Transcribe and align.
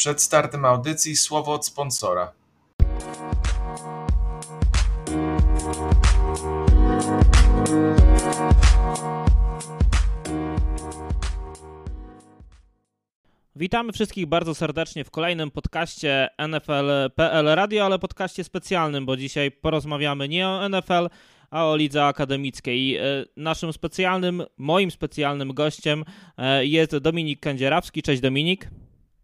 Przed 0.00 0.22
startem 0.22 0.64
audycji 0.64 1.16
słowo 1.16 1.52
od 1.52 1.66
sponsora. 1.66 2.32
Witamy 13.56 13.92
wszystkich 13.92 14.26
bardzo 14.26 14.54
serdecznie 14.54 15.04
w 15.04 15.10
kolejnym 15.10 15.50
podcaście 15.50 16.28
NFL.pl 16.48 17.46
Radio, 17.46 17.84
ale 17.84 17.98
podcaście 17.98 18.44
specjalnym, 18.44 19.06
bo 19.06 19.16
dzisiaj 19.16 19.50
porozmawiamy 19.50 20.28
nie 20.28 20.48
o 20.48 20.68
NFL, 20.68 21.08
a 21.50 21.66
o 21.66 21.76
lidze 21.76 22.04
akademickiej. 22.04 22.96
E, 22.96 23.02
naszym 23.36 23.72
specjalnym, 23.72 24.42
moim 24.56 24.90
specjalnym 24.90 25.54
gościem 25.54 26.04
e, 26.38 26.66
jest 26.66 26.96
Dominik 26.96 27.40
Kędzierawski. 27.40 28.02
Cześć 28.02 28.22
Dominik. 28.22 28.70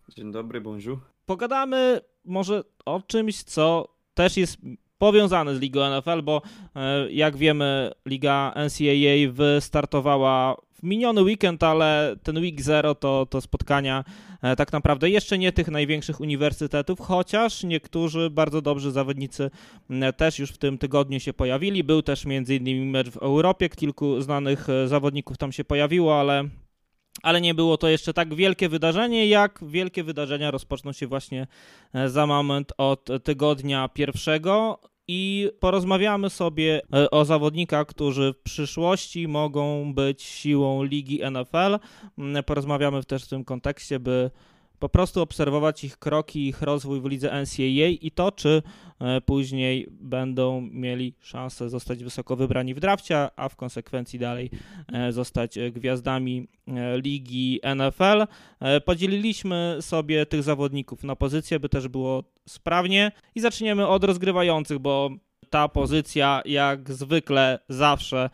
Dzień 0.08 0.32
dobry, 0.32 0.60
bonjour. 0.60 0.98
Pogadamy 1.26 2.00
może 2.24 2.64
o 2.84 3.02
czymś, 3.06 3.42
co 3.42 3.88
też 4.14 4.36
jest 4.36 4.58
powiązane 4.98 5.56
z 5.56 5.60
ligą 5.60 5.80
NFL, 5.98 6.22
bo 6.22 6.42
e, 6.76 7.12
jak 7.12 7.36
wiemy, 7.36 7.92
liga 8.06 8.54
NCAA 8.56 9.32
wystartowała 9.32 10.56
w 10.74 10.82
miniony 10.82 11.22
weekend, 11.22 11.62
ale 11.62 12.16
ten 12.22 12.38
week 12.38 12.62
zero 12.62 12.94
to, 12.94 13.26
to 13.30 13.40
spotkania 13.40 14.04
e, 14.42 14.56
tak 14.56 14.72
naprawdę 14.72 15.10
jeszcze 15.10 15.38
nie 15.38 15.52
tych 15.52 15.68
największych 15.68 16.20
uniwersytetów, 16.20 17.00
chociaż 17.00 17.64
niektórzy 17.64 18.30
bardzo 18.30 18.62
dobrzy 18.62 18.92
zawodnicy 18.92 19.50
też 20.16 20.38
już 20.38 20.50
w 20.50 20.58
tym 20.58 20.78
tygodniu 20.78 21.20
się 21.20 21.32
pojawili. 21.32 21.84
Był 21.84 22.02
też 22.02 22.26
m.in. 22.26 22.90
mecz 22.90 23.10
w 23.10 23.16
Europie, 23.16 23.68
kilku 23.68 24.20
znanych 24.20 24.68
e, 24.68 24.88
zawodników 24.88 25.38
tam 25.38 25.52
się 25.52 25.64
pojawiło, 25.64 26.20
ale 26.20 26.48
ale 27.22 27.40
nie 27.40 27.54
było 27.54 27.76
to 27.76 27.88
jeszcze 27.88 28.12
tak 28.12 28.34
wielkie 28.34 28.68
wydarzenie, 28.68 29.26
jak 29.26 29.60
wielkie 29.66 30.04
wydarzenia 30.04 30.50
rozpoczną 30.50 30.92
się 30.92 31.06
właśnie 31.06 31.46
e, 31.94 32.08
za 32.08 32.26
moment 32.26 32.72
od 32.78 33.08
tygodnia 33.24 33.88
pierwszego 33.88 34.80
i 35.08 35.50
porozmawiamy 35.60 36.30
sobie 36.30 36.80
e, 36.94 37.10
o 37.10 37.24
zawodnikach, 37.24 37.86
którzy 37.86 38.32
w 38.32 38.42
przyszłości 38.42 39.28
mogą 39.28 39.94
być 39.94 40.22
siłą 40.22 40.82
ligi 40.82 41.20
NFL. 41.30 41.78
Mm, 42.18 42.44
porozmawiamy 42.44 43.04
też 43.04 43.24
w 43.24 43.28
tym 43.28 43.44
kontekście, 43.44 44.00
by 44.00 44.30
po 44.78 44.88
prostu 44.88 45.22
obserwować 45.22 45.84
ich 45.84 45.98
kroki, 45.98 46.48
ich 46.48 46.62
rozwój 46.62 47.00
w 47.00 47.04
lidze 47.04 47.42
NCAA 47.42 47.88
i 48.00 48.10
to, 48.10 48.32
czy 48.32 48.62
e, 49.00 49.20
później 49.20 49.86
będą 49.90 50.60
mieli 50.60 51.14
szansę 51.20 51.68
zostać 51.68 52.04
wysoko 52.04 52.36
wybrani 52.36 52.74
w 52.74 52.80
drafcie, 52.80 53.28
a 53.36 53.48
w 53.48 53.56
konsekwencji 53.56 54.18
dalej 54.18 54.50
e, 54.92 55.12
zostać 55.12 55.58
gwiazdami 55.72 56.48
e, 56.68 57.00
ligi 57.00 57.60
NFL. 57.76 58.26
Podzieliliśmy 58.84 59.78
sobie 59.80 60.26
tych 60.26 60.42
zawodników 60.42 61.04
na 61.04 61.16
pozycje, 61.16 61.60
by 61.60 61.68
też 61.68 61.88
było 61.88 62.24
sprawnie 62.48 63.12
i 63.34 63.40
zaczniemy 63.40 63.86
od 63.86 64.04
rozgrywających, 64.04 64.78
bo 64.78 65.10
ta 65.50 65.68
pozycja 65.68 66.42
jak 66.44 66.92
zwykle 66.92 67.58
zawsze 67.68 68.30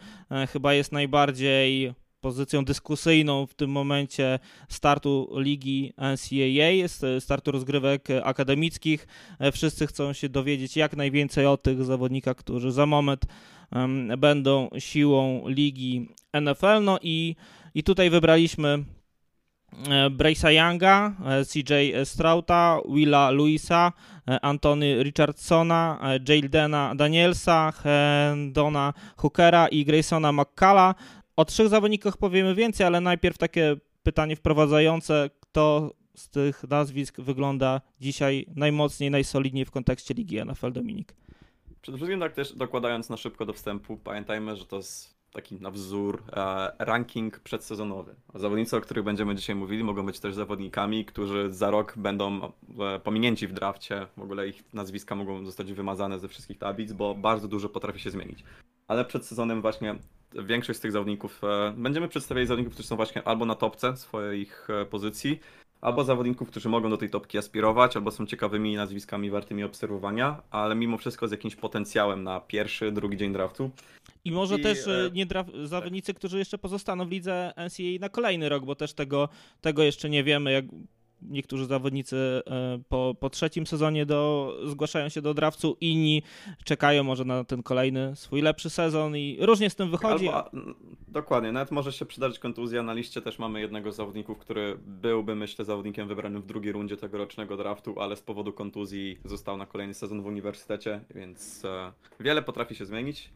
chyba 0.53 0.75
jest 0.75 0.93
najbardziej 0.93 1.95
pozycją 2.23 2.65
dyskusyjną 2.65 3.47
w 3.47 3.55
tym 3.55 3.70
momencie 3.70 4.39
startu 4.69 5.28
ligi 5.37 5.92
NCAA, 5.98 6.89
startu 7.20 7.51
rozgrywek 7.51 8.09
akademickich. 8.23 9.06
E, 9.39 9.53
wszyscy 9.53 9.87
chcą 9.87 10.12
się 10.12 10.28
dowiedzieć 10.28 10.77
jak 10.77 10.97
najwięcej 10.97 11.47
o 11.47 11.56
tych 11.56 11.84
zawodnikach, 11.84 12.37
którzy 12.37 12.73
za 12.73 12.87
moment 12.87 13.27
będą 14.19 14.69
siłą 14.78 15.48
ligi 15.48 16.09
NFL. 16.41 16.83
No 16.83 16.98
i, 17.03 17.37
i 17.75 17.83
tutaj 17.83 18.11
wybraliśmy 18.11 18.84
e, 19.89 20.11
Brace'a 20.11 20.50
Younga, 20.50 21.12
e, 21.27 21.45
CJ 21.45 21.73
Strauta, 22.05 22.81
Willa 22.89 23.31
Louisa, 23.31 23.93
Antony 24.43 25.03
Richardsona, 25.03 25.98
Jaldena 26.28 26.95
Danielsa, 26.95 27.73
Hendona 27.73 28.93
Hookera 29.17 29.69
i 29.69 29.84
Graysona 29.84 30.33
McCalla. 30.33 30.94
O 31.37 31.44
trzech 31.44 31.69
zawodnikach 31.69 32.16
powiemy 32.16 32.54
więcej, 32.54 32.87
ale 32.87 33.00
najpierw 33.00 33.38
takie 33.38 33.76
pytanie 34.03 34.37
wprowadzające, 34.37 35.31
kto 35.41 35.94
z 36.16 36.28
tych 36.28 36.65
nazwisk 36.69 37.20
wygląda 37.20 37.81
dzisiaj 38.00 38.47
najmocniej, 38.56 39.10
najsolidniej 39.10 39.65
w 39.65 39.71
kontekście 39.71 40.15
ligi 40.15 40.44
NFL 40.44 40.72
Dominik? 40.72 41.15
Przede 41.82 41.98
wszystkim 41.98 42.21
tak 42.21 42.32
też 42.32 42.56
dokładając 42.56 43.09
na 43.09 43.16
szybko 43.16 43.47
do 43.47 43.53
wstępu, 43.53 43.97
pamiętajmy, 43.97 44.56
że 44.56 44.66
to 44.66 44.76
jest 44.76 45.22
taki 45.32 45.60
na 45.60 45.71
wzór 45.71 46.22
e, 46.32 46.72
ranking 46.78 47.41
przedsezonowy. 47.41 48.15
Zawodnicy, 48.34 48.76
o 48.76 48.81
których 48.81 49.04
będziemy 49.04 49.34
dzisiaj 49.34 49.56
mówili, 49.56 49.84
mogą 49.84 50.06
być 50.06 50.21
też 50.21 50.34
zawodnikami, 50.34 51.04
którzy 51.04 51.53
za 51.53 51.71
rok 51.71 51.94
będą 51.97 52.41
e, 52.44 53.00
pominięci 53.00 53.48
w 53.48 53.53
drafcie. 53.53 54.06
W 54.16 54.22
ogóle 54.22 54.48
ich 54.48 54.65
nazwiska 54.75 55.15
mogą 55.15 55.44
zostać 55.44 55.72
wymazane 55.72 56.19
ze 56.19 56.28
wszystkich 56.28 56.59
tablic, 56.59 56.92
bo 56.92 57.15
bardzo 57.15 57.48
dużo 57.48 57.69
potrafi 57.69 58.00
się 58.00 58.10
zmienić. 58.10 58.44
Ale 58.92 59.04
przed 59.04 59.26
sezonem 59.26 59.62
właśnie 59.62 59.94
większość 60.44 60.78
z 60.78 60.82
tych 60.82 60.92
zawodników, 60.92 61.41
e, 61.44 61.75
będziemy 61.76 62.08
przedstawiali 62.08 62.47
zawodników, 62.47 62.75
którzy 62.75 62.88
są 62.88 62.97
właśnie 62.97 63.22
albo 63.22 63.47
na 63.47 63.54
topce 63.54 63.97
swoich 63.97 64.69
e, 64.70 64.86
pozycji, 64.86 65.41
albo 65.80 66.04
zawodników, 66.04 66.48
którzy 66.48 66.69
mogą 66.69 66.91
do 66.91 66.97
tej 66.97 67.10
topki 67.10 67.38
aspirować, 67.38 67.97
albo 67.97 68.10
są 68.10 68.26
ciekawymi 68.26 68.76
nazwiskami 68.76 69.30
wartymi 69.30 69.64
obserwowania, 69.64 70.42
ale 70.50 70.75
mimo 70.75 70.98
wszystko 70.98 71.28
z 71.28 71.30
jakimś 71.30 71.56
potencjałem 71.56 72.22
na 72.22 72.41
pierwszy, 72.41 72.92
drugi 72.92 73.16
dzień 73.16 73.32
draftu. 73.32 73.70
I 74.25 74.32
może 74.32 74.56
I, 74.56 74.62
też 74.62 74.86
e... 74.86 75.10
nie 75.12 75.26
draf- 75.26 75.66
zawodnicy, 75.66 76.14
którzy 76.14 76.38
jeszcze 76.38 76.59
pozostaną 76.59 77.06
w 77.06 77.10
lidze 77.10 77.53
NCAA 77.56 78.00
na 78.00 78.09
kolejny 78.09 78.48
rok, 78.48 78.64
bo 78.64 78.74
też 78.74 78.94
tego, 78.94 79.28
tego 79.60 79.82
jeszcze 79.82 80.10
nie 80.10 80.24
wiemy, 80.24 80.53
jak 80.53 80.64
niektórzy 81.31 81.66
zawodnicy 81.66 82.16
e, 82.47 82.81
po, 82.88 83.15
po 83.21 83.31
trzecim 83.31 83.66
sezonie 83.66 84.06
do, 84.06 84.56
zgłaszają 84.65 85.09
się 85.09 85.22
do 85.22 85.34
drawcu, 85.34 85.77
inni 85.81 86.22
czekają 86.65 87.05
może 87.05 87.25
na 87.25 87.44
ten 87.44 87.62
kolejny 87.62 88.16
swój 88.16 88.43
lepszy 88.43 88.71
sezon 88.71 89.16
i 89.16 89.38
różnie 89.41 89.71
z 89.71 89.75
tym 89.75 89.91
wychodzi. 89.91 90.28
Albo, 90.28 90.50
dokładnie, 91.09 91.53
nawet 91.53 91.71
może 91.71 91.93
się 91.93 92.06
przydarzyć 92.06 92.38
kontuzja. 92.38 92.83
Na 92.83 92.93
liście 92.93 93.22
też 93.22 93.38
mamy 93.38 93.60
jednego 93.60 93.93
z 93.93 93.97
zawodników, 93.97 94.38
który 94.38 94.78
byłby, 94.87 95.34
myślę, 95.34 95.65
zawodnikiem 95.65 96.09
wybranym 96.09 96.43
w 96.43 96.47
drugiej 96.47 96.72
rundzie 96.72 96.97
tegorocznego 96.97 97.56
draftu, 97.56 98.00
ale 98.00 98.16
z 98.16 98.22
powodu 98.22 98.53
kontuzji 98.53 99.19
został 99.25 99.56
na 99.56 99.66
kolejny 99.66 99.94
sezon 99.94 100.22
w 100.22 100.27
uniwersytecie, 100.27 101.00
więc 101.15 101.65
e, 101.65 101.93
wiele 102.21 102.43
potrafi 102.43 102.75
się 102.75 102.87
zmienić. 102.87 103.31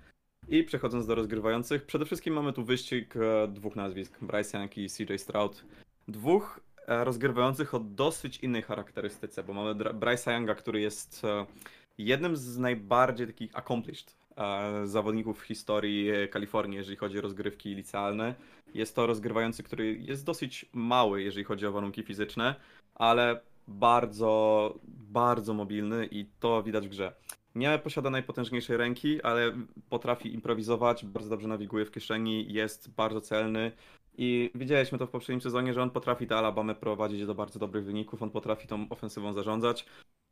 I 0.49 0.65
przechodząc 0.65 1.07
do 1.07 1.15
rozgrywających, 1.15 1.87
przede 1.87 2.05
wszystkim 2.05 2.35
mamy 2.35 2.53
tu 2.53 2.65
wyścig 2.65 3.15
e, 3.17 3.49
dwóch 3.49 3.77
nazwisk, 3.77 4.19
Bryce 4.23 4.59
Young 4.59 4.79
i 4.79 4.87
CJ 4.89 5.17
Stroud. 5.17 5.65
Dwóch 6.09 6.61
rozgrywających 6.87 7.75
o 7.75 7.81
dosyć 7.81 8.39
innej 8.39 8.63
charakterystyce, 8.63 9.43
bo 9.43 9.53
mamy 9.53 9.75
Bryce'a 9.75 10.33
Younga, 10.33 10.55
który 10.55 10.81
jest 10.81 11.25
e, 11.25 11.47
jednym 11.99 12.37
z 12.37 12.59
najbardziej 12.59 13.27
takich 13.27 13.59
accomplished 13.59 14.17
e, 14.37 14.87
zawodników 14.87 15.41
w 15.41 15.45
historii 15.45 16.11
Kalifornii, 16.31 16.77
jeżeli 16.77 16.97
chodzi 16.97 17.19
o 17.19 17.23
rozgrywki 17.23 17.75
licealne. 17.75 18.35
Jest 18.75 18.97
to 18.97 19.07
rozgrywający, 19.07 19.63
który 19.63 19.97
jest 19.97 20.25
dosyć 20.25 20.67
mały, 20.73 21.23
jeżeli 21.23 21.45
chodzi 21.45 21.67
o 21.67 21.73
warunki 21.73 22.03
fizyczne, 22.03 22.55
ale 22.95 23.41
bardzo, 23.69 24.75
bardzo 24.89 25.55
mobilny 25.55 26.09
i 26.11 26.27
to 26.41 26.63
widać 26.63 26.87
w 26.87 26.91
grze. 26.91 27.13
Nie 27.55 27.79
posiada 27.79 28.11
najpotężniejszej 28.11 28.77
ręki, 28.77 29.23
ale 29.23 29.53
potrafi 29.89 30.35
improwizować, 30.35 31.05
bardzo 31.05 31.31
dobrze 31.31 31.49
nawiguje 31.49 31.85
w 31.85 31.91
kieszeni, 31.91 32.53
jest 32.53 32.91
bardzo 32.91 33.21
celny, 33.21 33.73
i 34.19 34.51
widzieliśmy 34.55 34.99
to 34.99 35.07
w 35.07 35.11
poprzednim 35.11 35.41
sezonie, 35.41 35.75
że 35.75 35.83
on 35.83 35.91
potrafi 35.91 36.27
tę 36.27 36.37
Alabamę 36.37 36.75
prowadzić 36.75 37.27
do 37.27 37.35
bardzo 37.35 37.59
dobrych 37.59 37.85
wyników, 37.85 38.23
on 38.23 38.31
potrafi 38.31 38.69
tą 38.69 38.89
ofensywą 38.91 39.33
zarządzać. 39.33 39.87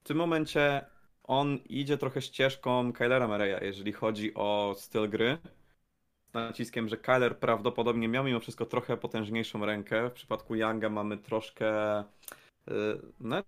W 0.05 0.06
tym 0.06 0.17
momencie 0.17 0.87
on 1.25 1.56
idzie 1.69 1.99
trochę 1.99 2.22
ścieżką 2.22 2.93
Kylera 2.93 3.28
Murray'a, 3.28 3.65
jeżeli 3.65 3.93
chodzi 3.93 4.34
o 4.34 4.75
styl 4.78 5.11
gry. 5.11 5.39
Z 6.31 6.34
naciskiem, 6.34 6.89
że 6.89 6.97
Kyler 6.97 7.39
prawdopodobnie 7.39 8.09
miał 8.09 8.25
mimo 8.25 8.41
wszystko 8.41 8.67
trochę 8.67 8.97
potężniejszą 8.97 9.67
rękę. 9.67 10.11
W 10.11 10.12
przypadku 10.12 10.55
Younga 10.55 10.89
mamy 10.91 11.19
troszkę 11.19 12.05
yy, 12.66 13.01
no, 13.21 13.43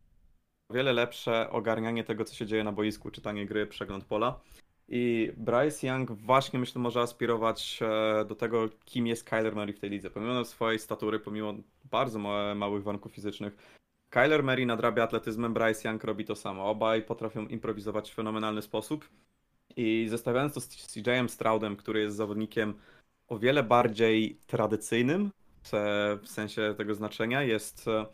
wiele 0.70 0.92
lepsze 0.92 1.50
ogarnianie 1.50 2.04
tego, 2.04 2.24
co 2.24 2.34
się 2.34 2.46
dzieje 2.46 2.64
na 2.64 2.72
boisku, 2.72 3.10
czytanie 3.10 3.46
gry, 3.46 3.66
przegląd 3.66 4.04
pola. 4.04 4.40
I 4.88 5.32
Bryce 5.36 5.86
Young 5.86 6.12
właśnie 6.12 6.58
myślę 6.58 6.80
może 6.80 7.00
aspirować 7.00 7.78
e, 7.82 8.24
do 8.24 8.34
tego, 8.34 8.68
kim 8.84 9.06
jest 9.06 9.24
Kyler 9.24 9.56
Murray 9.56 9.72
w 9.72 9.80
tej 9.80 9.90
lidze. 9.90 10.10
Pomimo 10.10 10.44
swojej 10.44 10.78
statury, 10.78 11.20
pomimo 11.20 11.54
bardzo 11.84 12.18
małych 12.54 12.82
warunków 12.82 13.12
fizycznych, 13.12 13.56
Kyler 14.10 14.42
Murray 14.42 14.66
nadrabia 14.66 15.02
atletyzmem, 15.02 15.54
Bryce 15.54 15.88
Young 15.88 16.04
robi 16.04 16.24
to 16.24 16.36
samo. 16.36 16.70
Obaj 16.70 17.02
potrafią 17.02 17.46
improwizować 17.46 18.10
w 18.10 18.14
fenomenalny 18.14 18.62
sposób. 18.62 19.08
I 19.76 20.06
zestawiając 20.10 20.54
to 20.54 20.60
z 20.60 20.68
CJ'em 20.68 21.28
Stroudem, 21.28 21.76
który 21.76 22.00
jest 22.00 22.16
zawodnikiem 22.16 22.74
o 23.28 23.38
wiele 23.38 23.62
bardziej 23.62 24.38
tradycyjnym 24.46 25.30
w 26.22 26.28
sensie 26.28 26.74
tego 26.78 26.94
znaczenia, 26.94 27.42
jest 27.42 27.88
e, 27.88 28.06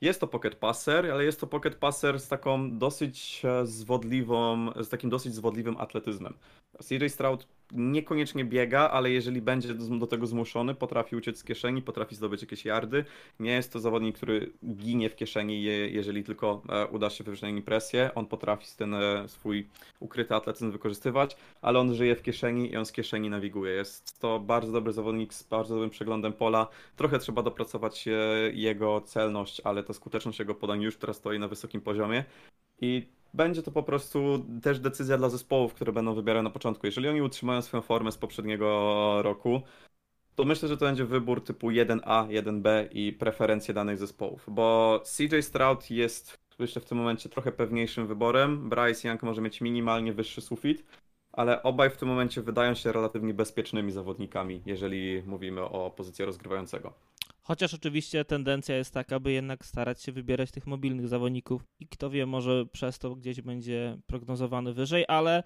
jest 0.00 0.20
to 0.20 0.26
pocket 0.26 0.54
passer, 0.54 1.10
ale 1.10 1.24
jest 1.24 1.40
to 1.40 1.46
pocket 1.46 1.74
passer 1.74 2.20
z 2.20 2.28
taką 2.28 2.78
dosyć 2.78 3.42
e, 3.44 3.66
zwodliwą, 3.66 4.72
z 4.82 4.88
takim 4.88 5.10
dosyć 5.10 5.34
zwodliwym 5.34 5.76
atletyzmem. 5.76 6.34
CJ 6.82 7.08
Stroud 7.08 7.46
niekoniecznie 7.72 8.44
biega, 8.44 8.90
ale 8.90 9.10
jeżeli 9.10 9.42
będzie 9.42 9.74
do, 9.74 10.06
tego 10.06 10.26
zmuszony, 10.26 10.74
potrafi 10.74 11.16
uciec 11.16 11.38
z 11.38 11.44
kieszeni, 11.44 11.82
potrafi 11.82 12.14
zdobyć 12.14 12.42
jakieś 12.42 12.64
yardy. 12.64 13.04
Nie 13.40 13.50
jest 13.50 13.72
to 13.72 13.80
zawodnik, 13.80 14.16
który 14.16 14.52
ginie 14.76 15.10
w 15.10 15.16
kieszeni, 15.16 15.62
je, 15.62 15.90
jeżeli 15.90 16.24
tylko 16.24 16.62
e, 16.68 16.86
uda 16.86 17.10
się 17.10 17.24
wywrzeć 17.24 17.64
presję. 17.64 18.10
On 18.14 18.26
potrafi 18.26 18.66
ten 18.76 18.94
e, 18.94 19.28
swój 19.28 19.66
ukryty 20.00 20.34
atletyzm 20.34 20.70
wykorzystywać, 20.70 21.36
ale 21.62 21.78
on 21.78 21.94
żyje 21.94 22.16
w 22.16 22.22
kieszeni 22.22 22.72
i 22.72 22.76
on 22.76 22.86
z 22.86 22.92
kieszeni 22.92 23.30
nawiguje. 23.30 23.72
Jest 23.72 24.20
to 24.20 24.40
bardzo 24.40 24.72
dobry 24.72 24.92
zawodnik 24.92 25.34
z 25.34 25.42
bardzo 25.42 25.74
dobrym 25.74 25.90
przeglądem 25.90 26.32
pola. 26.32 26.68
Trochę 26.96 27.18
trzeba 27.18 27.42
dopracować 27.42 28.08
e, 28.08 28.12
jego 28.52 29.00
celność, 29.00 29.60
ale 29.64 29.82
ta 29.82 29.92
skuteczność 29.92 30.38
jego 30.38 30.54
podań 30.54 30.82
już 30.82 30.96
teraz 30.96 31.16
stoi 31.16 31.38
na 31.38 31.48
wysokim 31.48 31.80
poziomie. 31.80 32.24
I 32.80 33.06
będzie 33.34 33.62
to 33.62 33.70
po 33.70 33.82
prostu 33.82 34.46
też 34.62 34.80
decyzja 34.80 35.18
dla 35.18 35.28
zespołów, 35.28 35.74
które 35.74 35.92
będą 35.92 36.14
wybierane 36.14 36.42
na 36.42 36.50
początku. 36.50 36.86
Jeżeli 36.86 37.08
oni 37.08 37.22
utrzymają 37.22 37.62
swoją 37.62 37.82
formę 37.82 38.12
z 38.12 38.18
poprzedniego 38.18 39.22
roku, 39.22 39.60
to 40.34 40.44
myślę, 40.44 40.68
że 40.68 40.76
to 40.76 40.86
będzie 40.86 41.04
wybór 41.04 41.44
typu 41.44 41.68
1A, 41.68 42.28
1B 42.28 42.88
i 42.92 43.12
preferencje 43.12 43.74
danych 43.74 43.98
zespołów, 43.98 44.44
bo 44.48 45.00
CJ 45.04 45.40
Stroud 45.40 45.90
jest 45.90 46.46
myślę 46.58 46.82
w 46.82 46.84
tym 46.84 46.98
momencie 46.98 47.28
trochę 47.28 47.52
pewniejszym 47.52 48.06
wyborem. 48.06 48.68
Bryce 48.68 49.08
Young 49.08 49.22
może 49.22 49.40
mieć 49.40 49.60
minimalnie 49.60 50.12
wyższy 50.12 50.40
sufit, 50.40 50.84
ale 51.32 51.62
obaj 51.62 51.90
w 51.90 51.96
tym 51.96 52.08
momencie 52.08 52.42
wydają 52.42 52.74
się 52.74 52.92
relatywnie 52.92 53.34
bezpiecznymi 53.34 53.92
zawodnikami, 53.92 54.62
jeżeli 54.66 55.22
mówimy 55.26 55.62
o 55.62 55.90
pozycji 55.90 56.24
rozgrywającego. 56.24 56.92
Chociaż 57.46 57.74
oczywiście 57.74 58.24
tendencja 58.24 58.76
jest 58.76 58.94
taka, 58.94 59.20
by 59.20 59.32
jednak 59.32 59.66
starać 59.66 60.02
się 60.02 60.12
wybierać 60.12 60.50
tych 60.50 60.66
mobilnych 60.66 61.08
zawodników 61.08 61.64
i 61.80 61.88
kto 61.88 62.10
wie, 62.10 62.26
może 62.26 62.66
przez 62.72 62.98
to 62.98 63.14
gdzieś 63.14 63.40
będzie 63.40 63.98
prognozowany 64.06 64.72
wyżej, 64.72 65.04
ale 65.08 65.42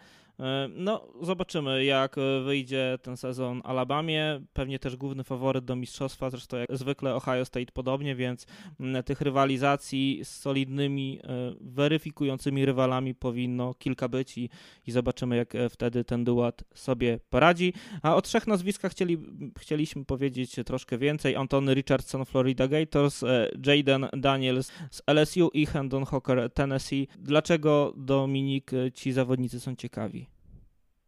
no, 0.76 1.08
zobaczymy, 1.22 1.84
jak 1.84 2.19
e, 2.19 2.40
wyjdzie 2.40 2.98
ten 3.02 3.16
sezon 3.16 3.60
Alabamie. 3.64 4.40
Pewnie 4.52 4.78
też 4.78 4.96
główny 4.96 5.25
faworyt 5.25 5.64
do 5.64 5.76
mistrzostwa, 5.76 6.31
zresztą 6.31 6.56
jak 6.56 6.76
zwykle 6.76 7.14
Ohio 7.14 7.44
State 7.44 7.72
podobnie, 7.72 8.14
więc 8.14 8.46
mm, 8.81 9.02
tych 9.02 9.20
rywalizacji 9.20 10.20
z 10.25 10.28
solidnymi, 10.28 11.20
e, 11.25 11.54
weryfikującymi 11.60 12.66
rywalami 12.66 13.14
powinno 13.14 13.75
kilka 13.75 14.08
być 14.08 14.38
i, 14.38 14.50
i 14.87 14.92
zobaczymy, 14.92 15.37
jak 15.37 15.52
wtedy 15.70 16.04
ten 16.04 16.25
duat 16.25 16.64
sobie 16.75 17.19
poradzi. 17.31 17.72
A 18.02 18.16
o 18.16 18.22
trzech 18.22 18.46
nazwiskach 18.46 18.92
chcieli, 18.92 19.19
chcieliśmy 19.58 20.04
powiedzieć 20.04 20.56
troszkę 20.66 20.98
więcej. 20.98 21.37
Antony 21.37 21.75
Richardson, 21.75 22.25
Florida 22.25 22.69
Gators, 22.69 23.25
Jaden 23.66 24.08
Daniels 24.12 24.72
z 24.90 25.02
LSU 25.06 25.50
i 25.54 25.66
Hendon 25.66 26.04
Hawker, 26.04 26.50
Tennessee. 26.54 27.08
Dlaczego, 27.19 27.94
Dominik, 27.96 28.70
ci 28.94 29.12
zawodnicy 29.12 29.60
są 29.60 29.76
ciekawi? 29.76 30.29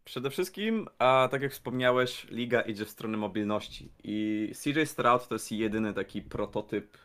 Przede 0.05 0.31
wszystkim, 0.31 0.89
a 0.99 1.29
tak 1.31 1.43
jak 1.43 1.53
wspomniałeś, 1.53 2.27
liga 2.31 2.61
idzie 2.61 2.85
w 2.85 2.91
stronę 2.91 3.17
mobilności 3.17 3.93
i 4.05 4.49
CJ 4.63 4.85
Stroud 4.85 5.29
to 5.29 5.35
jest 5.35 5.53
jedyny 5.53 5.95
taki 5.95 6.23
prototyp 6.23 6.99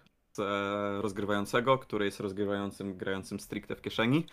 rozgrywającego, 1.01 1.77
który 1.77 2.05
jest 2.05 2.19
rozgrywającym, 2.19 2.97
grającym 2.97 3.39
stricte 3.39 3.75
w 3.75 3.81
kieszeni. 3.81 4.25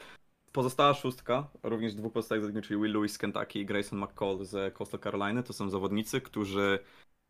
Pozostała 0.53 0.95
szóstka, 0.95 1.51
również 1.63 1.95
dwóch 1.95 2.13
pozostałych 2.13 2.43
zawodników, 2.43 2.69
czyli 2.69 2.83
Will 2.83 2.93
Lewis 2.93 3.13
z 3.13 3.19
Kentucky 3.19 3.59
i 3.59 3.67
Grayson 3.67 3.99
McCall 3.99 4.45
z 4.45 4.75
Coastal 4.75 5.01
Carolina, 5.01 5.43
to 5.43 5.53
są 5.53 5.71
zawodnicy, 5.71 6.21
którzy 6.21 6.79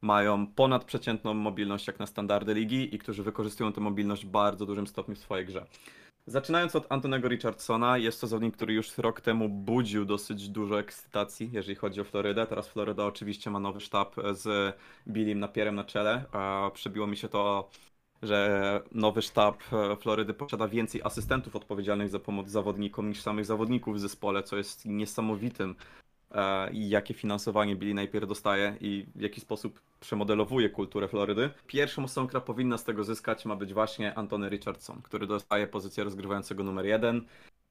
mają 0.03 0.47
ponadprzeciętną 0.47 1.35
mobilność 1.35 1.87
jak 1.87 1.99
na 1.99 2.07
standardy 2.07 2.55
ligi 2.55 2.95
i 2.95 2.99
którzy 2.99 3.23
wykorzystują 3.23 3.73
tę 3.73 3.81
mobilność 3.81 4.27
w 4.27 4.29
bardzo 4.29 4.67
dużym 4.67 4.87
stopniu 4.87 5.15
w 5.15 5.19
swojej 5.19 5.47
grze. 5.47 5.67
Zaczynając 6.27 6.77
od 6.77 6.93
Antonego 6.93 7.29
Richardsona, 7.29 7.99
jest 7.99 8.21
to 8.21 8.27
zawodnik, 8.27 8.57
który 8.57 8.75
już 8.75 8.99
rok 8.99 9.21
temu 9.21 9.49
budził 9.49 10.05
dosyć 10.05 10.49
dużo 10.49 10.79
ekscytacji, 10.79 11.51
jeżeli 11.53 11.75
chodzi 11.75 12.01
o 12.01 12.05
Florydę. 12.05 12.47
Teraz 12.47 12.69
Floryda 12.69 13.05
oczywiście 13.05 13.51
ma 13.51 13.61
nowy 13.61 13.81
sztab 13.81 14.15
z 14.33 14.77
Billym 15.09 15.41
Napierem 15.41 15.75
na 15.75 15.85
czele. 15.85 16.25
Przebiło 16.75 17.07
mi 17.07 17.17
się 17.17 17.29
to, 17.29 17.69
że 18.23 18.83
nowy 18.93 19.23
sztab 19.23 19.63
Florydy 20.01 20.35
posiada 20.35 20.69
więcej 20.69 21.01
asystentów 21.05 21.57
odpowiedzialnych 21.57 22.09
za 22.09 22.19
pomoc 22.19 22.49
zawodnikom 22.49 23.09
niż 23.09 23.21
samych 23.21 23.45
zawodników 23.45 23.97
w 23.97 24.01
zespole, 24.01 24.43
co 24.43 24.57
jest 24.57 24.87
niesamowitym 24.87 25.77
E, 25.77 26.04
i 26.73 26.89
jakie 26.89 27.15
finansowanie 27.15 27.77
Billy 27.77 27.95
najpierw 27.95 28.29
dostaje 28.29 28.77
i 28.81 29.07
w 29.15 29.21
jaki 29.21 29.41
sposób 29.41 29.81
przemodelowuje 30.01 30.71
kulturę 30.71 31.09
Florydy. 31.09 31.51
Pierwszą 31.67 32.05
osobą, 32.05 32.27
która 32.27 32.41
powinna 32.41 32.79
z 32.79 32.85
tego 32.85 33.05
zyskać 33.05 33.45
ma 33.45 33.57
być 33.57 33.75
właśnie 33.75 34.15
Antony 34.15 34.49
Richardson, 34.49 35.03
który 35.03 35.27
dostaje 35.27 35.67
pozycję 35.67 36.05
rozgrywającego 36.05 36.65
numer 36.65 36.87
jeden. 36.87 37.25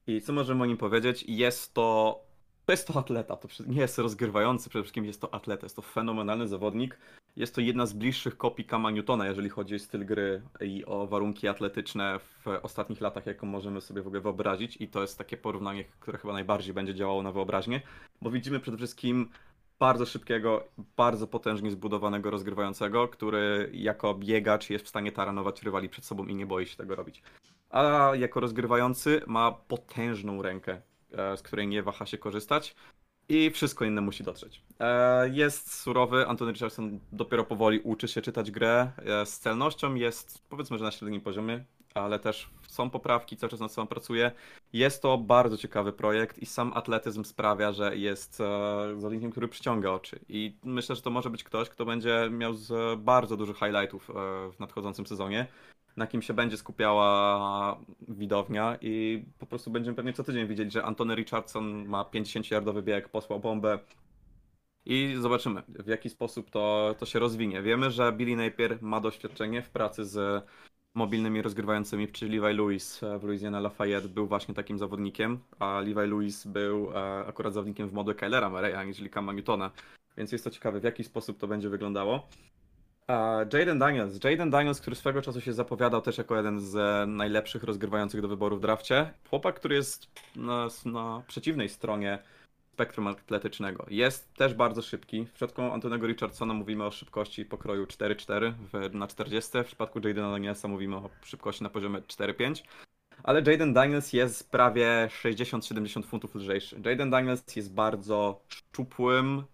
I 0.06 0.20
co 0.20 0.32
możemy 0.32 0.62
o 0.62 0.66
nim 0.66 0.76
powiedzieć? 0.76 1.24
Jest 1.28 1.74
to 1.74 2.20
to 2.66 2.72
jest 2.72 2.86
to 2.86 2.98
atleta, 2.98 3.36
to 3.36 3.48
nie 3.66 3.80
jest 3.80 3.98
rozgrywający, 3.98 4.70
przede 4.70 4.82
wszystkim 4.82 5.04
jest 5.04 5.20
to 5.20 5.34
atleta, 5.34 5.66
jest 5.66 5.76
to 5.76 5.82
fenomenalny 5.82 6.48
zawodnik. 6.48 6.98
Jest 7.36 7.54
to 7.54 7.60
jedna 7.60 7.86
z 7.86 7.92
bliższych 7.92 8.36
kopii 8.36 8.64
Kama 8.64 8.90
Newtona, 8.90 9.26
jeżeli 9.26 9.48
chodzi 9.48 9.74
o 9.74 9.78
styl 9.78 10.06
gry 10.06 10.42
i 10.60 10.84
o 10.84 11.06
warunki 11.06 11.48
atletyczne 11.48 12.18
w 12.18 12.46
ostatnich 12.62 13.00
latach, 13.00 13.26
jaką 13.26 13.46
możemy 13.46 13.80
sobie 13.80 14.02
w 14.02 14.06
ogóle 14.06 14.20
wyobrazić. 14.20 14.76
I 14.80 14.88
to 14.88 15.00
jest 15.00 15.18
takie 15.18 15.36
porównanie, 15.36 15.84
które 16.00 16.18
chyba 16.18 16.32
najbardziej 16.32 16.74
będzie 16.74 16.94
działało 16.94 17.22
na 17.22 17.32
wyobraźnię, 17.32 17.80
bo 18.22 18.30
widzimy 18.30 18.60
przede 18.60 18.76
wszystkim 18.76 19.28
bardzo 19.78 20.06
szybkiego, 20.06 20.64
bardzo 20.96 21.26
potężnie 21.26 21.70
zbudowanego 21.70 22.30
rozgrywającego, 22.30 23.08
który 23.08 23.70
jako 23.72 24.14
biegacz 24.14 24.70
jest 24.70 24.84
w 24.84 24.88
stanie 24.88 25.12
taranować 25.12 25.62
rywali 25.62 25.88
przed 25.88 26.04
sobą 26.04 26.26
i 26.26 26.34
nie 26.34 26.46
boi 26.46 26.66
się 26.66 26.76
tego 26.76 26.94
robić. 26.94 27.22
A 27.70 28.12
jako 28.14 28.40
rozgrywający 28.40 29.22
ma 29.26 29.52
potężną 29.52 30.42
rękę, 30.42 30.80
E, 31.18 31.36
z 31.36 31.42
której 31.42 31.68
nie 31.68 31.82
waha 31.82 32.06
się 32.06 32.18
korzystać 32.18 32.74
i 33.28 33.50
wszystko 33.50 33.84
inne 33.84 34.00
musi 34.00 34.24
dotrzeć. 34.24 34.62
E, 34.80 35.28
jest 35.28 35.74
surowy, 35.74 36.26
Anthony 36.26 36.52
Richardson 36.52 36.98
dopiero 37.12 37.44
powoli 37.44 37.80
uczy 37.80 38.08
się 38.08 38.22
czytać 38.22 38.50
grę. 38.50 38.90
E, 38.98 39.26
z 39.26 39.38
celnością 39.38 39.94
jest 39.94 40.42
powiedzmy, 40.48 40.78
że 40.78 40.84
na 40.84 40.90
średnim 40.90 41.20
poziomie, 41.20 41.64
ale 41.94 42.18
też 42.18 42.50
są 42.68 42.90
poprawki, 42.90 43.36
cały 43.36 43.50
czas 43.50 43.60
nad 43.60 43.72
sobą 43.72 43.86
pracuje. 43.86 44.32
Jest 44.72 45.02
to 45.02 45.18
bardzo 45.18 45.56
ciekawy 45.56 45.92
projekt 45.92 46.38
i 46.38 46.46
sam 46.46 46.72
atletyzm 46.74 47.24
sprawia, 47.24 47.72
że 47.72 47.96
jest 47.96 48.36
zawodnikiem, 48.96 49.30
który 49.30 49.48
przyciąga 49.48 49.90
oczy. 49.90 50.18
I 50.28 50.56
myślę, 50.64 50.96
że 50.96 51.02
to 51.02 51.10
może 51.10 51.30
być 51.30 51.44
ktoś, 51.44 51.68
kto 51.68 51.84
będzie 51.84 52.28
miał 52.30 52.54
bardzo 52.98 53.36
dużo 53.36 53.52
highlightów 53.54 54.10
w 54.52 54.60
nadchodzącym 54.60 55.06
sezonie 55.06 55.46
na 55.96 56.06
kim 56.06 56.22
się 56.22 56.34
będzie 56.34 56.56
skupiała 56.56 57.78
widownia 58.08 58.78
i 58.80 59.24
po 59.38 59.46
prostu 59.46 59.70
będziemy 59.70 59.96
pewnie 59.96 60.12
co 60.12 60.24
tydzień 60.24 60.46
widzieć, 60.46 60.72
że 60.72 60.84
Antony 60.84 61.14
Richardson 61.14 61.86
ma 61.86 62.02
50-yardowy 62.02 62.82
bieg, 62.82 63.08
posłał 63.08 63.40
bombę 63.40 63.78
i 64.86 65.14
zobaczymy 65.20 65.62
w 65.68 65.86
jaki 65.86 66.10
sposób 66.10 66.50
to, 66.50 66.94
to 66.98 67.06
się 67.06 67.18
rozwinie. 67.18 67.62
Wiemy, 67.62 67.90
że 67.90 68.12
Billy 68.12 68.36
Napier 68.36 68.78
ma 68.82 69.00
doświadczenie 69.00 69.62
w 69.62 69.70
pracy 69.70 70.04
z 70.04 70.44
mobilnymi 70.94 71.42
rozgrywającymi, 71.42 72.08
czyli 72.08 72.38
Levi 72.38 72.56
Lewis 72.56 73.00
w 73.18 73.24
Louisiana 73.24 73.60
Lafayette 73.60 74.08
był 74.08 74.26
właśnie 74.26 74.54
takim 74.54 74.78
zawodnikiem, 74.78 75.38
a 75.58 75.80
Levi 75.80 76.10
Lewis 76.10 76.46
był 76.46 76.90
e, 76.90 77.26
akurat 77.26 77.54
zawodnikiem 77.54 77.88
w 77.88 77.92
modę 77.92 78.14
Kylera 78.14 78.50
Murray'a, 78.50 78.74
aniżeli 78.76 79.10
Cama 79.10 79.32
Newtona, 79.32 79.70
więc 80.16 80.32
jest 80.32 80.44
to 80.44 80.50
ciekawe 80.50 80.80
w 80.80 80.84
jaki 80.84 81.04
sposób 81.04 81.38
to 81.38 81.48
będzie 81.48 81.68
wyglądało. 81.68 82.28
Jaden 83.52 83.78
Daniels. 83.78 84.24
Jaden 84.24 84.50
Daniels, 84.50 84.80
który 84.80 84.96
swego 84.96 85.22
czasu 85.22 85.40
się 85.40 85.52
zapowiadał 85.52 86.02
też 86.02 86.18
jako 86.18 86.36
jeden 86.36 86.60
z 86.60 87.08
najlepszych 87.08 87.62
rozgrywających 87.62 88.20
do 88.20 88.28
wyboru 88.28 88.56
w 88.56 88.60
drafcie. 88.60 89.10
Chłopak, 89.30 89.54
który 89.54 89.74
jest 89.74 90.06
na, 90.36 90.68
na 90.84 91.22
przeciwnej 91.26 91.68
stronie 91.68 92.18
spektrum 92.72 93.06
atletycznego. 93.06 93.86
Jest 93.90 94.34
też 94.34 94.54
bardzo 94.54 94.82
szybki. 94.82 95.24
W 95.26 95.32
przypadku 95.32 95.62
Antonego 95.62 96.06
Richardsona 96.06 96.54
mówimy 96.54 96.84
o 96.84 96.90
szybkości 96.90 97.44
pokroju 97.44 97.84
4-4 97.84 98.52
na 98.94 99.06
40. 99.06 99.50
W 99.62 99.66
przypadku 99.66 100.08
Jadena 100.08 100.30
Danielsa 100.30 100.68
mówimy 100.68 100.96
o 100.96 101.10
szybkości 101.24 101.62
na 101.62 101.70
poziomie 101.70 102.00
4-5. 102.00 102.62
Ale 103.22 103.42
Jaden 103.46 103.72
Daniels 103.72 104.12
jest 104.12 104.50
prawie 104.50 105.08
60-70 105.22 106.04
funtów 106.04 106.34
lżejszy. 106.34 106.80
Jaden 106.84 107.10
Daniels 107.10 107.56
jest 107.56 107.74
bardzo 107.74 108.40
szczupłym, 108.48 109.38
e, 109.38 109.53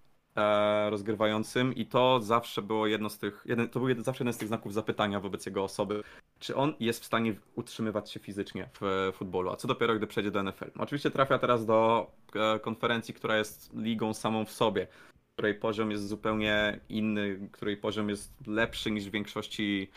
rozgrywającym 0.91 1.75
i 1.75 1.87
to 1.87 2.21
zawsze 2.21 2.63
było 2.63 2.87
jedno 2.87 3.11
z 3.11 3.19
tych, 3.19 3.43
jeden, 3.47 3.69
to 3.69 3.79
był 3.79 3.89
jeden, 3.89 4.05
zawsze 4.05 4.25
jeden 4.25 4.35
z 4.35 4.39
tych 4.39 4.49
znaków 4.49 4.75
zapytania 4.75 5.21
wobec 5.21 5.47
jego 5.47 5.65
osoby, 5.65 6.03
czy 6.39 6.57
on 6.57 6.75
jest 6.81 7.03
w 7.03 7.07
stanie 7.07 7.35
utrzymywać 7.55 8.11
się 8.11 8.21
fizycznie 8.21 8.69
w 8.81 9.11
futbolu, 9.15 9.51
a 9.51 9.57
co 9.57 9.69
dopiero 9.69 9.95
gdy 9.95 10.07
przejdzie 10.07 10.31
do 10.31 10.43
NFL. 10.43 10.71
Oczywiście 10.79 11.11
trafia 11.11 11.39
teraz 11.39 11.67
do 11.67 12.11
e, 12.35 12.59
konferencji, 12.59 13.15
która 13.15 13.39
jest 13.39 13.75
ligą 13.75 14.15
samą 14.15 14.45
w 14.45 14.53
sobie, 14.53 14.87
której 15.35 15.55
poziom 15.55 15.91
jest 15.91 16.09
zupełnie 16.09 16.81
inny, 16.89 17.49
której 17.53 17.77
poziom 17.77 18.09
jest 18.09 18.47
lepszy 18.47 18.91
niż 18.91 19.09
w 19.09 19.11
większości, 19.11 19.91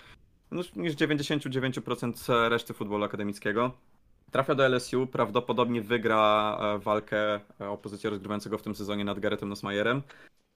no, 0.51 0.61
niż 0.75 0.95
99% 0.95 2.49
reszty 2.49 2.73
futbolu 2.73 3.03
akademickiego. 3.03 3.71
Trafia 4.33 4.55
do 4.55 4.67
LSU, 4.67 5.07
prawdopodobnie 5.07 5.81
wygra 5.81 6.57
e, 6.61 6.79
walkę 6.79 7.39
e, 7.61 7.69
o 7.69 7.77
pozycję 7.77 8.09
rozgrywającego 8.09 8.57
w 8.57 8.61
tym 8.61 8.75
sezonie 8.75 9.05
nad 9.05 9.19
Garethem 9.19 9.49
Nosmajerem. 9.49 10.01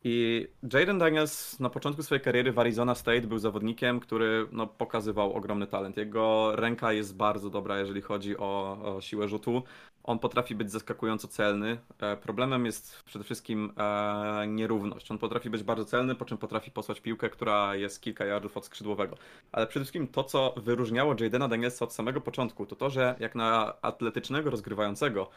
I 0.10 0.48
Jaden 0.74 1.00
Daniels 1.00 1.60
na 1.60 1.70
początku 1.70 2.04
swojej 2.04 2.22
kariery 2.24 2.52
w 2.52 2.60
Arizona 2.60 2.96
State 2.96 3.22
był 3.22 3.38
zawodnikiem, 3.40 4.00
który 4.00 4.48
no, 4.52 4.68
pokazywał 4.68 5.34
ogromny 5.34 5.68
talent. 5.68 5.98
Jego 5.98 6.56
ręka 6.56 6.94
jest 6.94 7.16
bardzo 7.16 7.50
dobra, 7.50 7.80
jeżeli 7.80 8.02
chodzi 8.02 8.38
o, 8.38 8.78
o 8.96 9.02
siłę 9.02 9.28
rzutu. 9.28 9.64
On 10.04 10.20
potrafi 10.20 10.56
być 10.56 10.72
zaskakująco 10.72 11.28
celny. 11.28 11.78
E, 12.00 12.18
problemem 12.18 12.66
jest 12.66 13.04
przede 13.04 13.26
wszystkim 13.26 13.74
e, 13.78 14.48
nierówność. 14.48 15.12
On 15.12 15.18
potrafi 15.18 15.50
być 15.50 15.64
bardzo 15.64 15.86
celny, 15.86 16.16
po 16.16 16.26
czym 16.26 16.38
potrafi 16.38 16.72
posłać 16.72 17.02
piłkę, 17.02 17.30
która 17.30 17.76
jest 17.76 18.02
kilka 18.02 18.26
yardów 18.26 18.58
od 18.58 18.66
skrzydłowego. 18.66 19.18
Ale 19.52 19.68
przede 19.68 19.84
wszystkim 19.84 20.08
to, 20.08 20.24
co 20.24 20.54
wyróżniało 20.58 21.16
Jadena 21.20 21.48
Danielsa 21.48 21.86
od 21.86 21.94
samego 21.94 22.22
początku, 22.22 22.66
to 22.66 22.76
to, 22.76 22.90
że 22.90 23.16
jak 23.20 23.36
na 23.36 23.74
atletycznego 23.82 24.50
rozgrywającego, 24.50 25.30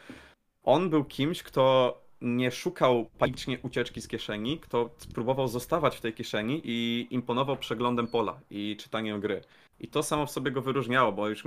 on 0.63 0.91
był 0.91 1.05
kimś, 1.05 1.43
kto 1.43 1.97
nie 2.21 2.51
szukał 2.51 3.11
panicznie 3.19 3.59
ucieczki 3.63 4.01
z 4.01 4.09
kieszeni, 4.09 4.59
kto 4.59 4.91
próbował 5.15 5.49
zostawać 5.49 5.97
w 5.97 6.01
tej 6.01 6.13
kieszeni 6.13 6.61
i 6.65 7.07
imponował 7.11 7.57
przeglądem 7.57 8.07
pola 8.07 8.41
i 8.51 8.77
czytaniem 8.77 9.21
gry. 9.21 9.41
I 9.81 9.89
to 9.89 10.03
samo 10.03 10.27
w 10.27 10.31
sobie 10.31 10.51
go 10.51 10.63
wyróżniało, 10.63 11.13
bo 11.13 11.29
już 11.29 11.45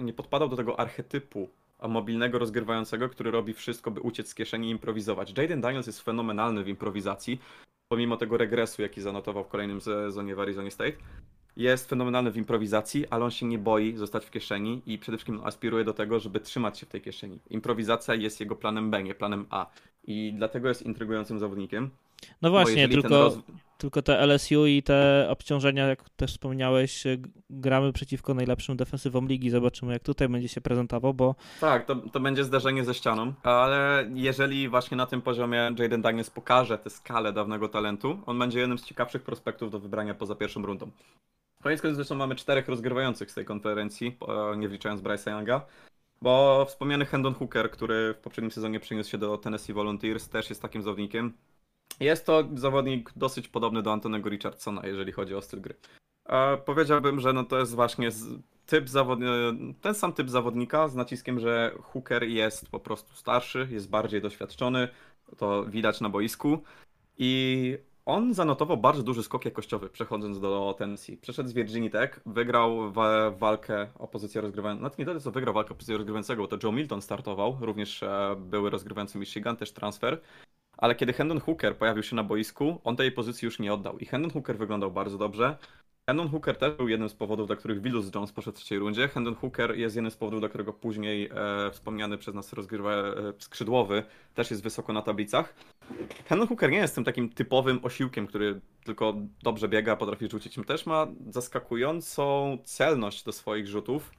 nie, 0.00 0.12
podpadał 0.12 0.48
do 0.48 0.56
tego 0.56 0.80
archetypu 0.80 1.48
mobilnego 1.88 2.38
rozgrywającego, 2.38 3.08
który 3.08 3.30
robi 3.30 3.54
wszystko, 3.54 3.90
by 3.90 4.00
uciec 4.00 4.28
z 4.28 4.34
kieszeni 4.34 4.68
i 4.68 4.70
improwizować. 4.70 5.38
Jaden 5.38 5.60
Daniels 5.60 5.86
jest 5.86 6.02
fenomenalny 6.02 6.64
w 6.64 6.68
improwizacji, 6.68 7.40
pomimo 7.88 8.16
tego 8.16 8.36
regresu, 8.36 8.82
jaki 8.82 9.00
zanotował 9.00 9.44
w 9.44 9.48
kolejnym 9.48 9.80
sezonie 9.80 10.34
w 10.34 10.40
Arizona 10.40 10.70
State 10.70 10.96
jest 11.56 11.88
fenomenalny 11.88 12.30
w 12.30 12.36
improwizacji, 12.36 13.08
ale 13.08 13.24
on 13.24 13.30
się 13.30 13.46
nie 13.46 13.58
boi 13.58 13.96
zostać 13.96 14.26
w 14.26 14.30
kieszeni 14.30 14.82
i 14.86 14.98
przede 14.98 15.18
wszystkim 15.18 15.40
aspiruje 15.44 15.84
do 15.84 15.92
tego, 15.92 16.20
żeby 16.20 16.40
trzymać 16.40 16.78
się 16.78 16.86
w 16.86 16.88
tej 16.88 17.02
kieszeni. 17.02 17.38
Improwizacja 17.50 18.14
jest 18.14 18.40
jego 18.40 18.56
planem 18.56 18.90
B, 18.90 19.02
nie 19.02 19.14
planem 19.14 19.46
A. 19.50 19.66
I 20.06 20.32
dlatego 20.36 20.68
jest 20.68 20.82
intrygującym 20.82 21.38
zawodnikiem. 21.38 21.90
No 22.42 22.50
właśnie, 22.50 22.88
tylko, 22.88 23.08
roz... 23.08 23.38
tylko 23.78 24.02
te 24.02 24.18
LSU 24.20 24.66
i 24.66 24.82
te 24.82 25.26
obciążenia, 25.30 25.86
jak 25.86 26.10
też 26.10 26.30
wspomniałeś, 26.30 27.04
gramy 27.50 27.92
przeciwko 27.92 28.34
najlepszym 28.34 28.76
defensywom 28.76 29.28
ligi. 29.28 29.50
Zobaczymy, 29.50 29.92
jak 29.92 30.02
tutaj 30.02 30.28
będzie 30.28 30.48
się 30.48 30.60
prezentował, 30.60 31.14
bo. 31.14 31.34
Tak, 31.60 31.86
to, 31.86 31.96
to 31.96 32.20
będzie 32.20 32.44
zdarzenie 32.44 32.84
ze 32.84 32.94
ścianą, 32.94 33.32
ale 33.42 34.10
jeżeli 34.14 34.68
właśnie 34.68 34.96
na 34.96 35.06
tym 35.06 35.22
poziomie 35.22 35.74
Jaden 35.78 36.02
Daniels 36.02 36.30
pokaże 36.30 36.78
tę 36.78 36.90
skalę 36.90 37.32
dawnego 37.32 37.68
talentu, 37.68 38.18
on 38.26 38.38
będzie 38.38 38.60
jednym 38.60 38.78
z 38.78 38.84
ciekawszych 38.84 39.22
prospektów 39.22 39.70
do 39.70 39.78
wybrania 39.78 40.14
poza 40.14 40.34
pierwszą 40.34 40.62
rundą. 40.62 40.90
Koniec 41.62 41.82
końców 41.82 41.96
zresztą 41.96 42.14
mamy 42.14 42.34
czterech 42.34 42.68
rozgrywających 42.68 43.30
z 43.30 43.34
tej 43.34 43.44
konferencji, 43.44 44.18
nie 44.56 44.68
wliczając 44.68 45.00
Bryce'a 45.00 45.30
Younga. 45.30 45.66
Bo 46.22 46.64
wspomniany 46.68 47.04
Hendon 47.04 47.34
Hooker, 47.34 47.70
który 47.70 48.14
w 48.14 48.18
poprzednim 48.18 48.50
sezonie 48.50 48.80
przeniósł 48.80 49.10
się 49.10 49.18
do 49.18 49.38
Tennessee 49.38 49.72
Volunteers, 49.72 50.28
też 50.28 50.48
jest 50.48 50.62
takim 50.62 50.82
zawodnikiem. 50.82 51.32
Jest 52.00 52.26
to 52.26 52.48
zawodnik 52.54 53.12
dosyć 53.16 53.48
podobny 53.48 53.82
do 53.82 53.92
Antonego 53.92 54.30
Richardsona, 54.30 54.86
jeżeli 54.86 55.12
chodzi 55.12 55.34
o 55.34 55.42
styl 55.42 55.60
gry. 55.60 55.74
E, 56.26 56.56
powiedziałbym, 56.56 57.20
że 57.20 57.32
no 57.32 57.44
to 57.44 57.58
jest 57.58 57.74
właśnie 57.74 58.08
typ 58.66 58.88
zawod... 58.88 59.18
ten 59.80 59.94
sam 59.94 60.12
typ 60.12 60.30
zawodnika, 60.30 60.88
z 60.88 60.94
naciskiem, 60.94 61.40
że 61.40 61.72
Hooker 61.82 62.24
jest 62.24 62.70
po 62.70 62.80
prostu 62.80 63.14
starszy, 63.14 63.68
jest 63.70 63.90
bardziej 63.90 64.20
doświadczony, 64.20 64.88
to 65.36 65.64
widać 65.64 66.00
na 66.00 66.08
boisku. 66.08 66.62
I 67.18 67.78
on 68.06 68.34
zanotował 68.34 68.76
bardzo 68.76 69.02
duży 69.02 69.22
skok 69.22 69.44
jakościowy, 69.44 69.88
przechodząc 69.88 70.40
do 70.40 70.74
Tennessee. 70.78 71.16
Przeszedł 71.16 71.48
z 71.48 71.52
Virginia 71.52 71.90
Tech, 71.90 72.20
wygrał 72.26 72.92
walkę 73.38 73.86
o 73.98 74.08
pozycję 74.08 74.40
rozgrywającą. 74.40 74.82
Nawet 74.82 74.98
nie 74.98 75.04
tyle, 75.04 75.20
co 75.20 75.30
wygrał 75.30 75.54
walkę 75.54 75.70
o 75.70 75.74
pozycję 75.74 75.96
rozgrywającego, 75.96 76.42
bo 76.42 76.48
to 76.48 76.66
Joe 76.66 76.72
Milton 76.72 77.02
startował, 77.02 77.58
również 77.60 78.02
e, 78.02 78.36
były 78.38 78.70
rozgrywający 78.70 79.18
Michigan, 79.18 79.56
też 79.56 79.72
transfer. 79.72 80.20
Ale 80.76 80.94
kiedy 80.94 81.12
Hendon 81.12 81.40
Hooker 81.40 81.76
pojawił 81.76 82.02
się 82.02 82.16
na 82.16 82.24
boisku, 82.24 82.80
on 82.84 82.96
tej 82.96 83.12
pozycji 83.12 83.46
już 83.46 83.58
nie 83.58 83.74
oddał. 83.74 83.98
I 83.98 84.06
Hendon 84.06 84.30
Hooker 84.30 84.58
wyglądał 84.58 84.90
bardzo 84.90 85.18
dobrze. 85.18 85.56
Hendon 86.08 86.28
Hooker 86.28 86.56
też 86.56 86.74
był 86.74 86.88
jednym 86.88 87.08
z 87.08 87.14
powodów, 87.14 87.46
dla 87.46 87.56
których 87.56 87.82
Willus 87.82 88.14
Jones 88.14 88.32
poszedł 88.32 88.56
w 88.56 88.60
trzeciej 88.60 88.78
rundzie. 88.78 89.08
Hendon 89.08 89.34
Hooker 89.34 89.78
jest 89.78 89.96
jednym 89.96 90.10
z 90.10 90.16
powodów, 90.16 90.40
dla 90.40 90.48
którego 90.48 90.72
później 90.72 91.30
e, 91.34 91.70
wspomniany 91.70 92.18
przez 92.18 92.34
nas 92.34 92.52
rozgrywa 92.52 92.92
e, 92.92 93.14
skrzydłowy 93.38 94.02
też 94.34 94.50
jest 94.50 94.62
wysoko 94.62 94.92
na 94.92 95.02
tablicach. 95.02 95.54
Hendon 96.26 96.48
Hooker 96.48 96.70
nie 96.70 96.78
jest 96.78 96.94
tym 96.94 97.04
takim 97.04 97.30
typowym 97.30 97.80
osiłkiem, 97.82 98.26
który 98.26 98.60
tylko 98.84 99.14
dobrze 99.42 99.68
biega, 99.68 99.96
potrafi 99.96 100.28
rzucić. 100.28 100.58
Też 100.66 100.86
ma 100.86 101.06
zaskakującą 101.30 102.58
celność 102.64 103.24
do 103.24 103.32
swoich 103.32 103.66
rzutów. 103.66 104.10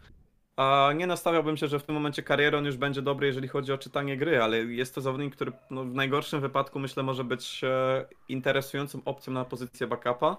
A 0.55 0.91
nie 0.95 1.07
nastawiałbym 1.07 1.57
się, 1.57 1.67
że 1.67 1.79
w 1.79 1.83
tym 1.83 1.95
momencie 1.95 2.23
kariery 2.23 2.57
on 2.57 2.65
już 2.65 2.77
będzie 2.77 3.01
dobry, 3.01 3.27
jeżeli 3.27 3.47
chodzi 3.47 3.73
o 3.73 3.77
czytanie 3.77 4.17
gry, 4.17 4.43
ale 4.43 4.57
jest 4.57 4.95
to 4.95 5.01
zawodnik, 5.01 5.35
który 5.35 5.51
no, 5.69 5.83
w 5.83 5.93
najgorszym 5.93 6.41
wypadku 6.41 6.79
myślę 6.79 7.03
może 7.03 7.23
być 7.23 7.61
e, 7.63 8.05
interesującą 8.29 9.01
opcją 9.05 9.33
na 9.33 9.45
pozycję 9.45 9.87
backupa 9.87 10.37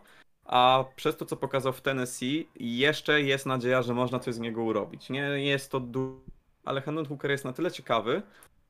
a 0.48 0.84
przez 0.96 1.16
to, 1.16 1.26
co 1.26 1.36
pokazał 1.36 1.72
w 1.72 1.80
Tennessee, 1.80 2.48
jeszcze 2.60 3.22
jest 3.22 3.46
nadzieja, 3.46 3.82
że 3.82 3.94
można 3.94 4.18
coś 4.18 4.34
z 4.34 4.38
niego 4.38 4.62
urobić. 4.62 5.10
Nie 5.10 5.20
jest 5.20 5.70
to 5.70 5.80
du... 5.80 6.20
ale 6.64 6.80
Hendon 6.80 7.06
Hooker 7.06 7.30
jest 7.30 7.44
na 7.44 7.52
tyle 7.52 7.70
ciekawy, 7.70 8.22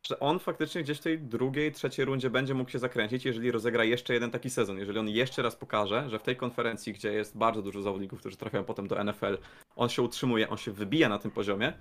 że 0.02 0.20
on 0.20 0.38
faktycznie 0.38 0.82
gdzieś 0.82 0.98
w 0.98 1.02
tej 1.02 1.18
drugiej, 1.18 1.72
trzeciej 1.72 2.04
rundzie 2.04 2.30
będzie 2.30 2.54
mógł 2.54 2.70
się 2.70 2.78
zakręcić, 2.78 3.24
jeżeli 3.24 3.50
rozegra 3.50 3.84
jeszcze 3.84 4.14
jeden 4.14 4.30
taki 4.30 4.50
sezon. 4.50 4.78
Jeżeli 4.78 4.98
on 4.98 5.08
jeszcze 5.08 5.42
raz 5.42 5.56
pokaże, 5.56 6.10
że 6.10 6.18
w 6.18 6.22
tej 6.22 6.36
konferencji, 6.36 6.92
gdzie 6.92 7.12
jest 7.12 7.36
bardzo 7.36 7.62
dużo 7.62 7.82
zawodników, 7.82 8.20
którzy 8.20 8.36
trafiają 8.36 8.64
potem 8.64 8.88
do 8.88 9.04
NFL, 9.04 9.38
on 9.76 9.88
się 9.88 10.02
utrzymuje, 10.02 10.48
on 10.48 10.58
się 10.58 10.72
wybija 10.72 11.08
na 11.08 11.18
tym 11.18 11.30
poziomie, 11.30 11.72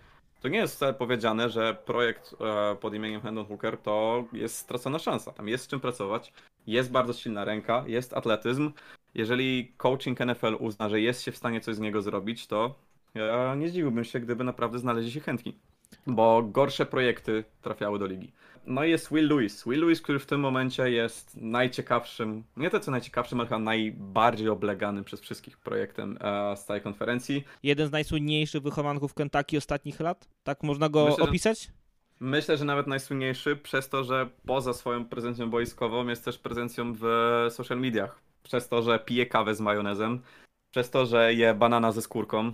to 0.41 0.47
nie 0.47 0.57
jest 0.57 0.75
wcale 0.75 0.93
powiedziane, 0.93 1.49
że 1.49 1.77
projekt 1.85 2.35
e, 2.41 2.75
pod 2.75 2.93
imieniem 2.93 3.21
Hendon 3.21 3.45
Hooker 3.45 3.77
to 3.77 4.25
jest 4.33 4.57
stracona 4.57 4.99
szansa. 4.99 5.31
Tam 5.31 5.47
jest 5.47 5.63
z 5.63 5.67
czym 5.67 5.79
pracować, 5.79 6.33
jest 6.67 6.91
bardzo 6.91 7.13
silna 7.13 7.45
ręka, 7.45 7.83
jest 7.87 8.13
atletyzm, 8.13 8.71
jeżeli 9.17 9.73
coaching 9.77 10.19
NFL 10.19 10.55
uzna, 10.59 10.89
że 10.89 11.01
jest 11.01 11.21
się 11.21 11.31
w 11.31 11.37
stanie 11.37 11.61
coś 11.61 11.75
z 11.75 11.79
niego 11.79 12.01
zrobić, 12.01 12.47
to 12.47 12.75
ja 13.15 13.55
nie 13.55 13.69
zdziwiłbym 13.69 14.03
się, 14.03 14.19
gdyby 14.19 14.43
naprawdę 14.43 14.79
znaleźli 14.79 15.11
się 15.11 15.19
chętni. 15.19 15.59
Bo 16.07 16.43
gorsze 16.43 16.85
projekty 16.85 17.43
trafiały 17.61 17.99
do 17.99 18.05
ligi. 18.05 18.31
No 18.65 18.83
i 18.83 18.89
jest 18.89 19.13
Will 19.13 19.27
Lewis. 19.27 19.63
Will 19.67 19.79
Lewis, 19.79 20.01
który 20.01 20.19
w 20.19 20.25
tym 20.25 20.39
momencie 20.39 20.91
jest 20.91 21.37
najciekawszym, 21.37 22.43
nie 22.57 22.69
to 22.69 22.79
co 22.79 22.91
najciekawszym, 22.91 23.39
ale 23.39 23.49
chyba 23.49 23.59
najbardziej 23.59 24.49
obleganym 24.49 25.03
przez 25.03 25.21
wszystkich 25.21 25.57
projektem 25.57 26.17
e, 26.21 26.57
z 26.57 26.65
całej 26.65 26.81
konferencji. 26.81 27.43
Jeden 27.63 27.87
z 27.87 27.91
najsłynniejszych 27.91 28.61
wychowanków 28.61 29.13
Kentucky 29.13 29.57
ostatnich 29.57 29.99
lat? 29.99 30.29
Tak 30.43 30.63
można 30.63 30.89
go 30.89 31.05
Myślę, 31.05 31.23
opisać? 31.23 31.63
Że... 31.63 31.71
Myślę, 32.19 32.57
że 32.57 32.65
nawet 32.65 32.87
najsłynniejszy 32.87 33.55
przez 33.55 33.89
to, 33.89 34.03
że 34.03 34.29
poza 34.45 34.73
swoją 34.73 35.05
prezencją 35.05 35.49
boiskową 35.49 36.07
jest 36.07 36.25
też 36.25 36.37
prezencją 36.37 36.93
w 36.99 37.05
social 37.49 37.79
mediach 37.79 38.26
przez 38.47 38.67
to, 38.69 38.81
że 38.81 38.99
pije 38.99 39.25
kawę 39.25 39.55
z 39.55 39.61
majonezem, 39.61 40.21
przez 40.71 40.89
to, 40.89 41.05
że 41.05 41.33
je 41.33 41.53
banana 41.53 41.91
ze 41.91 42.01
skórką, 42.01 42.51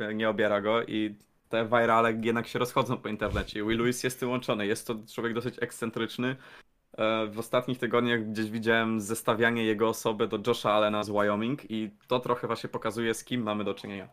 e, 0.00 0.14
nie 0.14 0.28
obiera 0.28 0.60
go 0.60 0.82
i 0.82 1.14
te 1.48 1.64
virale 1.64 2.12
jednak 2.22 2.46
się 2.46 2.58
rozchodzą 2.58 2.96
po 2.96 3.08
internecie. 3.08 3.64
Will 3.64 3.78
Lewis 3.78 4.04
jest 4.04 4.20
tym 4.20 4.30
łączony. 4.30 4.66
Jest 4.66 4.86
to 4.86 4.94
człowiek 5.14 5.34
dosyć 5.34 5.54
ekscentryczny. 5.60 6.36
E, 6.98 7.26
w 7.26 7.38
ostatnich 7.38 7.78
tygodniach 7.78 8.30
gdzieś 8.30 8.50
widziałem 8.50 9.00
zestawianie 9.00 9.64
jego 9.64 9.88
osoby 9.88 10.28
do 10.28 10.38
Josha 10.46 10.72
Allena 10.72 11.02
z 11.04 11.10
Wyoming 11.10 11.70
i 11.70 11.90
to 12.06 12.20
trochę 12.20 12.46
właśnie 12.46 12.70
pokazuje, 12.70 13.14
z 13.14 13.24
kim 13.24 13.42
mamy 13.42 13.64
do 13.64 13.74
czynienia. 13.74 14.08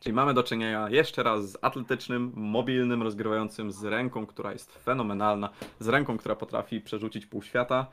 Czyli 0.00 0.12
mamy 0.12 0.34
do 0.34 0.42
czynienia 0.42 0.88
jeszcze 0.90 1.22
raz 1.22 1.50
z 1.50 1.58
atletycznym, 1.62 2.32
mobilnym, 2.36 3.02
rozgrywającym, 3.02 3.72
z 3.72 3.84
ręką, 3.84 4.26
która 4.26 4.52
jest 4.52 4.78
fenomenalna, 4.78 5.50
z 5.80 5.88
ręką, 5.88 6.18
która 6.18 6.36
potrafi 6.36 6.80
przerzucić 6.80 7.26
pół 7.26 7.42
świata, 7.42 7.86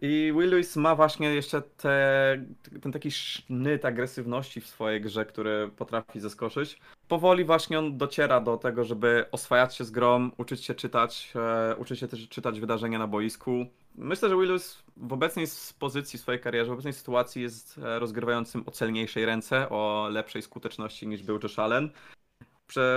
i 0.00 0.32
Will 0.36 0.50
Lewis 0.50 0.76
ma 0.76 0.94
właśnie 0.94 1.34
jeszcze 1.34 1.62
te, 1.62 2.44
ten 2.82 2.92
taki 2.92 3.10
sznyt 3.10 3.84
agresywności 3.84 4.60
w 4.60 4.66
swojej 4.66 5.00
grze, 5.00 5.26
który 5.26 5.70
potrafi 5.76 6.20
zaskoczyć. 6.20 6.80
Powoli 7.08 7.44
właśnie 7.44 7.78
on 7.78 7.98
dociera 7.98 8.40
do 8.40 8.56
tego, 8.56 8.84
żeby 8.84 9.24
oswajać 9.32 9.76
się 9.76 9.84
z 9.84 9.90
grą, 9.90 10.30
uczyć 10.38 10.64
się 10.64 10.74
czytać, 10.74 11.32
e, 11.36 11.76
uczyć 11.76 12.00
się 12.00 12.08
też 12.08 12.28
czytać 12.28 12.60
wydarzenia 12.60 12.98
na 12.98 13.06
boisku. 13.06 13.66
Myślę, 13.94 14.28
że 14.28 14.36
Will 14.36 14.48
Lewis 14.48 14.82
w 14.96 15.12
obecnej 15.12 15.46
pozycji 15.78 16.18
swojej 16.18 16.40
karierze, 16.40 16.70
w 16.70 16.72
obecnej 16.72 16.92
sytuacji 16.92 17.42
jest 17.42 17.78
e, 17.78 17.98
rozgrywającym 17.98 18.62
o 18.66 18.70
celniejszej 18.70 19.24
ręce, 19.26 19.68
o 19.68 20.08
lepszej 20.10 20.42
skuteczności 20.42 21.06
niż 21.06 21.22
był 21.22 21.38
Josh 21.42 21.58
Allen 21.58 21.90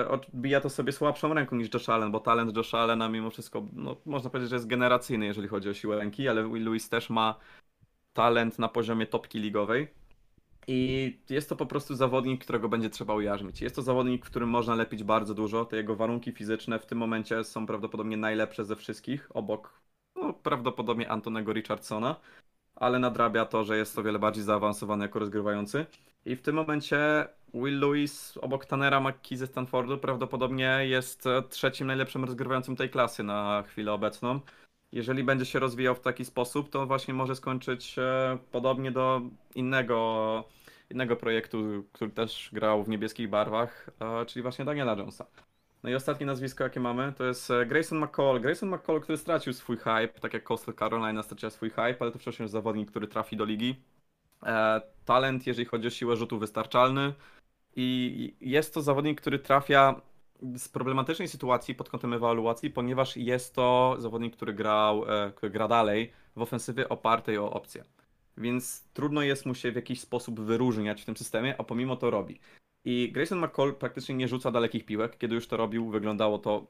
odbija 0.10 0.62
to 0.62 0.70
sobie 0.70 0.92
słabszą 0.92 1.34
ręką 1.34 1.56
niż 1.56 1.74
Josh 1.74 1.90
Allen, 1.90 2.12
bo 2.12 2.20
talent 2.20 2.58
Josh 2.58 2.74
Allena 2.74 3.10
mimo 3.10 3.30
wszystko, 3.30 3.66
no, 3.74 3.96
można 4.06 4.30
powiedzieć, 4.30 4.50
że 4.50 4.56
jest 4.56 4.68
generacyjny, 4.68 5.26
jeżeli 5.26 5.48
chodzi 5.48 5.70
o 5.70 5.74
siłę 5.74 5.98
ręki, 5.98 6.28
ale 6.28 6.44
Lewis 6.44 6.90
też 6.90 7.10
ma 7.10 7.40
talent 8.14 8.60
na 8.60 8.68
poziomie 8.68 9.08
topki 9.08 9.40
ligowej. 9.40 9.88
I 10.68 11.20
jest 11.30 11.50
to 11.50 11.56
po 11.56 11.66
prostu 11.66 11.96
zawodnik, 11.96 12.44
którego 12.44 12.70
będzie 12.70 12.90
trzeba 12.90 13.14
ujarzmić. 13.14 13.62
Jest 13.62 13.76
to 13.76 13.82
zawodnik, 13.82 14.26
w 14.26 14.30
którym 14.30 14.50
można 14.50 14.76
lepić 14.76 15.04
bardzo 15.04 15.34
dużo. 15.34 15.66
Te 15.66 15.78
jego 15.78 15.96
warunki 15.96 16.32
fizyczne 16.32 16.80
w 16.80 16.86
tym 16.86 16.98
momencie 16.98 17.44
są 17.44 17.66
prawdopodobnie 17.66 18.18
najlepsze 18.18 18.66
ze 18.66 18.76
wszystkich, 18.76 19.28
obok 19.34 19.82
no, 20.16 20.34
prawdopodobnie 20.34 21.10
Antonego 21.10 21.54
Richardsona, 21.54 22.16
ale 22.80 23.00
nadrabia 23.00 23.46
to, 23.46 23.64
że 23.64 23.78
jest 23.78 24.00
o 24.00 24.04
wiele 24.04 24.20
bardziej 24.20 24.44
zaawansowany 24.44 25.06
jako 25.06 25.20
rozgrywający. 25.20 25.86
I 26.26 26.36
w 26.36 26.42
tym 26.42 26.56
momencie 26.56 27.28
Will 27.54 27.80
Lewis 27.80 28.38
obok 28.42 28.66
Tannera 28.66 29.00
McKee 29.00 29.38
ze 29.38 29.48
Stanfordu 29.48 29.98
prawdopodobnie 29.98 30.80
jest 30.82 31.28
e, 31.28 31.44
trzecim 31.44 31.88
najlepszym 31.88 32.24
rozgrywającym 32.26 32.76
tej 32.76 32.90
klasy 32.90 33.24
na 33.24 33.64
chwilę 33.68 33.94
obecną. 33.94 34.40
jeżeli 34.92 35.24
będzie 35.24 35.46
się 35.46 35.60
rozwijał 35.60 35.96
w 35.96 36.00
taki 36.00 36.26
sposób, 36.26 36.70
to 36.70 36.86
właśnie 36.88 37.14
może 37.14 37.36
skończyć 37.36 37.84
się 37.84 38.38
podobnie 38.52 38.92
do 38.92 39.22
innego, 39.56 40.44
innego 40.90 41.16
projektu, 41.16 41.84
który 41.94 42.12
też 42.12 42.50
grał 42.54 42.84
w 42.84 42.90
niebieskich 42.90 43.30
barwach, 43.30 43.90
e, 44.00 44.26
czyli 44.26 44.44
właśnie 44.44 44.66
Daniela 44.66 44.94
Jonesa. 44.96 45.26
No 45.84 45.90
i 45.90 45.96
ostatnie 45.96 46.26
nazwisko, 46.26 46.64
jakie 46.64 46.80
mamy, 46.80 47.14
to 47.18 47.24
jest 47.24 47.52
e, 47.52 47.66
Grayson 47.66 48.00
McCall. 48.00 48.42
Grayson 48.42 48.70
McCall, 48.70 49.02
który 49.02 49.18
stracił 49.18 49.54
swój 49.54 49.78
hype, 49.78 50.20
tak 50.22 50.34
jak 50.34 50.44
Coastal 50.44 50.76
Carolina 50.76 51.24
straciła 51.24 51.50
swój 51.50 51.70
hype, 51.70 51.96
ale 52.00 52.12
to 52.12 52.20
wciąż 52.20 52.40
jest 52.40 52.52
zawodnik, 52.52 52.92
który 52.92 53.08
trafi 53.08 53.38
do 53.38 53.46
ligi. 53.46 53.76
E, 54.46 54.82
talent, 55.06 55.48
jeżeli 55.48 55.66
chodzi 55.66 55.88
o 55.88 55.90
siłę 55.90 56.16
rzutu, 56.16 56.40
wystarczalny. 56.40 57.14
I 57.76 58.36
jest 58.42 58.74
to 58.74 58.82
zawodnik, 58.82 59.22
który 59.22 59.40
trafia 59.40 60.02
z 60.58 60.70
problematycznej 60.70 61.28
sytuacji 61.28 61.76
pod 61.76 61.90
kątem 61.90 62.14
ewaluacji, 62.14 62.70
ponieważ 62.70 63.18
jest 63.18 63.56
to 63.56 63.96
zawodnik, 64.00 64.36
który 64.36 64.54
grał, 64.54 65.06
e, 65.26 65.32
który 65.32 65.50
gra 65.50 65.68
dalej 65.68 66.12
w 66.36 66.42
ofensywie 66.42 66.90
opartej 66.90 67.38
o 67.38 67.52
opcje. 67.52 67.84
Więc 68.38 68.84
trudno 68.94 69.22
jest 69.22 69.46
mu 69.46 69.56
się 69.56 69.72
w 69.72 69.76
jakiś 69.76 70.02
sposób 70.02 70.40
wyróżniać 70.40 71.02
w 71.02 71.06
tym 71.06 71.18
systemie, 71.18 71.56
a 71.58 71.64
pomimo 71.64 71.96
to 71.96 72.10
robi. 72.10 72.40
I 72.90 73.12
Grayson 73.12 73.40
McCall 73.40 73.76
praktycznie 73.76 74.16
nie 74.16 74.28
rzuca 74.28 74.52
dalekich 74.52 74.86
piłek. 74.86 75.18
Kiedy 75.18 75.36
już 75.36 75.48
to 75.48 75.58
robił, 75.58 75.90
wyglądało 75.90 76.38
to 76.38 76.68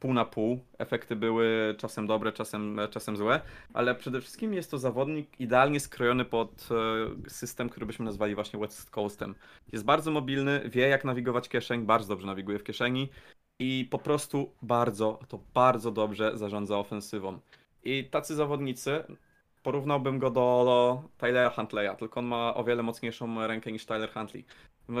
pół 0.00 0.12
na 0.12 0.24
pół. 0.24 0.58
Efekty 0.78 1.16
były 1.16 1.74
czasem 1.78 2.06
dobre, 2.06 2.32
czasem, 2.32 2.80
czasem 2.90 3.16
złe, 3.16 3.40
ale 3.74 3.94
przede 3.94 4.20
wszystkim 4.20 4.54
jest 4.54 4.70
to 4.70 4.78
zawodnik 4.78 5.40
idealnie 5.40 5.80
skrojony 5.80 6.24
pod 6.24 6.68
e, 7.26 7.30
system, 7.30 7.68
który 7.68 7.86
byśmy 7.86 8.04
nazwali 8.04 8.34
właśnie 8.34 8.58
West 8.58 8.90
Coastem. 8.90 9.34
Jest 9.72 9.84
bardzo 9.84 10.10
mobilny, 10.10 10.70
wie 10.70 10.88
jak 10.88 11.04
nawigować 11.04 11.48
kieszeń, 11.48 11.82
bardzo 11.82 12.08
dobrze 12.08 12.26
nawiguje 12.26 12.58
w 12.58 12.64
kieszeni 12.64 13.08
i 13.58 13.88
po 13.90 13.98
prostu 13.98 14.50
bardzo, 14.62 15.18
to 15.28 15.40
bardzo 15.54 15.90
dobrze 15.90 16.38
zarządza 16.38 16.78
ofensywą. 16.78 17.38
I 17.82 18.04
tacy 18.04 18.34
zawodnicy, 18.34 19.04
porównałbym 19.62 20.18
go 20.18 20.30
do, 20.30 21.02
Tylera 21.18 21.50
Huntleya, 21.50 21.96
tylko 21.98 22.20
on 22.20 22.26
ma 22.26 22.54
o 22.54 22.64
wiele 22.64 22.82
mocniejszą 22.82 23.46
rękę 23.46 23.72
niż 23.72 23.86
Tyler 23.86 24.12
Huntley. 24.12 24.44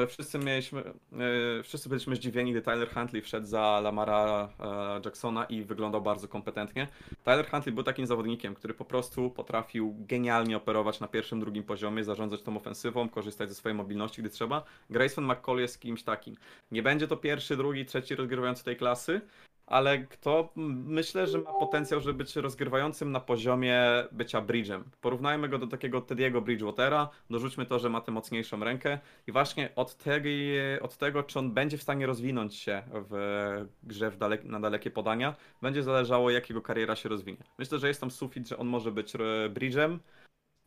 Wszyscy 0.08 0.38
mieliśmy, 0.38 0.82
yy, 1.12 1.62
wszyscy 1.62 1.88
byliśmy 1.88 2.16
zdziwieni, 2.16 2.50
gdy 2.50 2.62
Tyler 2.62 2.90
Huntley 2.94 3.22
wszedł 3.22 3.46
za 3.46 3.80
Lamara 3.80 4.48
yy, 4.58 4.66
Jacksona 5.04 5.44
i 5.44 5.62
wyglądał 5.62 6.02
bardzo 6.02 6.28
kompetentnie. 6.28 6.88
Tyler 7.24 7.50
Huntley 7.50 7.74
był 7.74 7.84
takim 7.84 8.06
zawodnikiem, 8.06 8.54
który 8.54 8.74
po 8.74 8.84
prostu 8.84 9.30
potrafił 9.30 9.94
genialnie 9.98 10.56
operować 10.56 11.00
na 11.00 11.08
pierwszym, 11.08 11.40
drugim 11.40 11.64
poziomie, 11.64 12.04
zarządzać 12.04 12.42
tą 12.42 12.56
ofensywą, 12.56 13.08
korzystać 13.08 13.48
ze 13.48 13.54
swojej 13.54 13.76
mobilności, 13.76 14.22
gdy 14.22 14.30
trzeba. 14.30 14.64
Grayson 14.90 15.24
McCall 15.24 15.58
jest 15.58 15.80
kimś 15.80 16.02
takim. 16.02 16.36
Nie 16.70 16.82
będzie 16.82 17.08
to 17.08 17.16
pierwszy, 17.16 17.56
drugi, 17.56 17.84
trzeci 17.84 18.14
rozgrywający 18.14 18.64
tej 18.64 18.76
klasy, 18.76 19.20
ale 19.66 19.98
kto 19.98 20.52
myślę, 20.86 21.26
że 21.26 21.38
ma 21.38 21.52
potencjał, 21.52 22.00
żeby 22.00 22.14
być 22.14 22.36
rozgrywającym 22.36 23.12
na 23.12 23.20
poziomie 23.20 23.82
bycia 24.12 24.42
bridge'em. 24.42 24.82
Porównajmy 25.00 25.48
go 25.48 25.58
do 25.58 25.66
takiego 25.66 26.00
Tediego 26.00 26.40
Bridgewatera, 26.40 27.08
dorzućmy 27.30 27.66
to, 27.66 27.78
że 27.78 27.90
ma 27.90 28.00
tę 28.00 28.12
mocniejszą 28.12 28.64
rękę 28.64 28.98
i 29.26 29.32
właśnie 29.32 29.73
od, 29.76 29.96
tej, 29.96 30.58
od 30.80 30.96
tego, 30.96 31.22
czy 31.22 31.38
on 31.38 31.52
będzie 31.52 31.78
w 31.78 31.82
stanie 31.82 32.06
rozwinąć 32.06 32.54
się 32.54 32.82
w 33.10 33.66
grze 33.82 34.10
w 34.10 34.16
dalek, 34.16 34.44
na 34.44 34.60
dalekie 34.60 34.90
podania, 34.90 35.34
będzie 35.62 35.82
zależało, 35.82 36.30
jak 36.30 36.48
jego 36.48 36.62
kariera 36.62 36.96
się 36.96 37.08
rozwinie. 37.08 37.38
Myślę, 37.58 37.78
że 37.78 37.88
jest 37.88 38.00
tam 38.00 38.10
sufit, 38.10 38.48
że 38.48 38.58
on 38.58 38.66
może 38.66 38.92
być 38.92 39.12
bridge'em, 39.54 39.98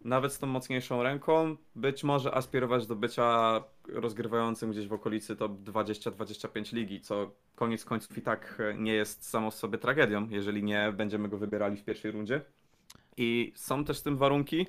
nawet 0.02 0.34
z 0.34 0.40
tą 0.40 0.48
mocniejszą 0.48 1.04
ręką, 1.04 1.56
być 1.76 2.04
może 2.04 2.36
aspirować 2.36 2.88
do 2.88 2.96
bycia 2.96 3.64
rozgrywającym 3.88 4.72
gdzieś 4.72 4.88
w 4.88 4.94
okolicy 4.94 5.36
top 5.36 5.52
20-25 5.52 6.74
ligi, 6.74 7.02
co 7.02 7.32
koniec 7.56 7.86
końców 7.86 8.18
i 8.18 8.22
tak 8.22 8.62
nie 8.78 8.94
jest 8.94 9.30
samo 9.30 9.52
w 9.52 9.56
sobie 9.56 9.78
tragedią, 9.78 10.28
jeżeli 10.30 10.64
nie 10.64 10.94
będziemy 10.98 11.30
go 11.30 11.38
wybierali 11.38 11.78
w 11.78 11.84
pierwszej 11.84 12.12
rundzie. 12.12 12.42
I 13.18 13.54
są 13.56 13.86
też 13.86 13.98
z 13.98 14.04
tym 14.04 14.18
warunki 14.18 14.68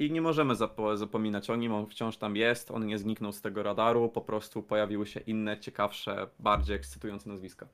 i 0.00 0.10
nie 0.10 0.22
możemy 0.22 0.54
zapominać 0.94 1.50
o 1.50 1.56
nim, 1.56 1.72
on 1.72 1.86
wciąż 1.86 2.16
tam 2.16 2.36
jest, 2.36 2.70
on 2.70 2.86
nie 2.86 2.98
zniknął 2.98 3.32
z 3.32 3.40
tego 3.40 3.62
radaru, 3.62 4.08
po 4.08 4.20
prostu 4.20 4.62
pojawiły 4.62 5.06
się 5.06 5.20
inne, 5.20 5.60
ciekawsze, 5.60 6.26
bardziej 6.38 6.76
ekscytujące 6.76 7.28
nazwiska. 7.28 7.68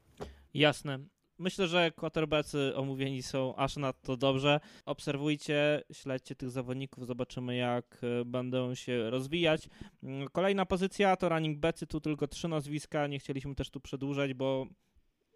Jasne. 0.55 0.99
Myślę, 1.39 1.69
że 1.69 1.91
quarterbaccy 1.91 2.77
omówieni 2.77 3.23
są 3.23 3.57
aż 3.57 3.77
nadto 3.77 4.17
dobrze. 4.17 4.61
Obserwujcie, 4.87 5.83
śledźcie 5.93 6.35
tych 6.35 6.51
zawodników, 6.51 7.07
zobaczymy 7.07 7.57
jak 7.57 7.99
e, 8.03 8.25
będą 8.25 8.75
się 8.75 9.11
rozwijać. 9.11 9.69
Mm, 10.03 10.29
kolejna 10.29 10.67
pozycja 10.67 11.17
to 11.17 11.29
running 11.29 11.59
backsy, 11.59 11.87
tu 11.87 12.01
tylko 12.01 12.29
trzy 12.29 12.49
nazwiska, 12.49 13.07
nie 13.07 13.19
chcieliśmy 13.19 13.55
też 13.55 13.71
tu 13.71 13.81
przedłużać, 13.81 14.35
bo 14.35 14.67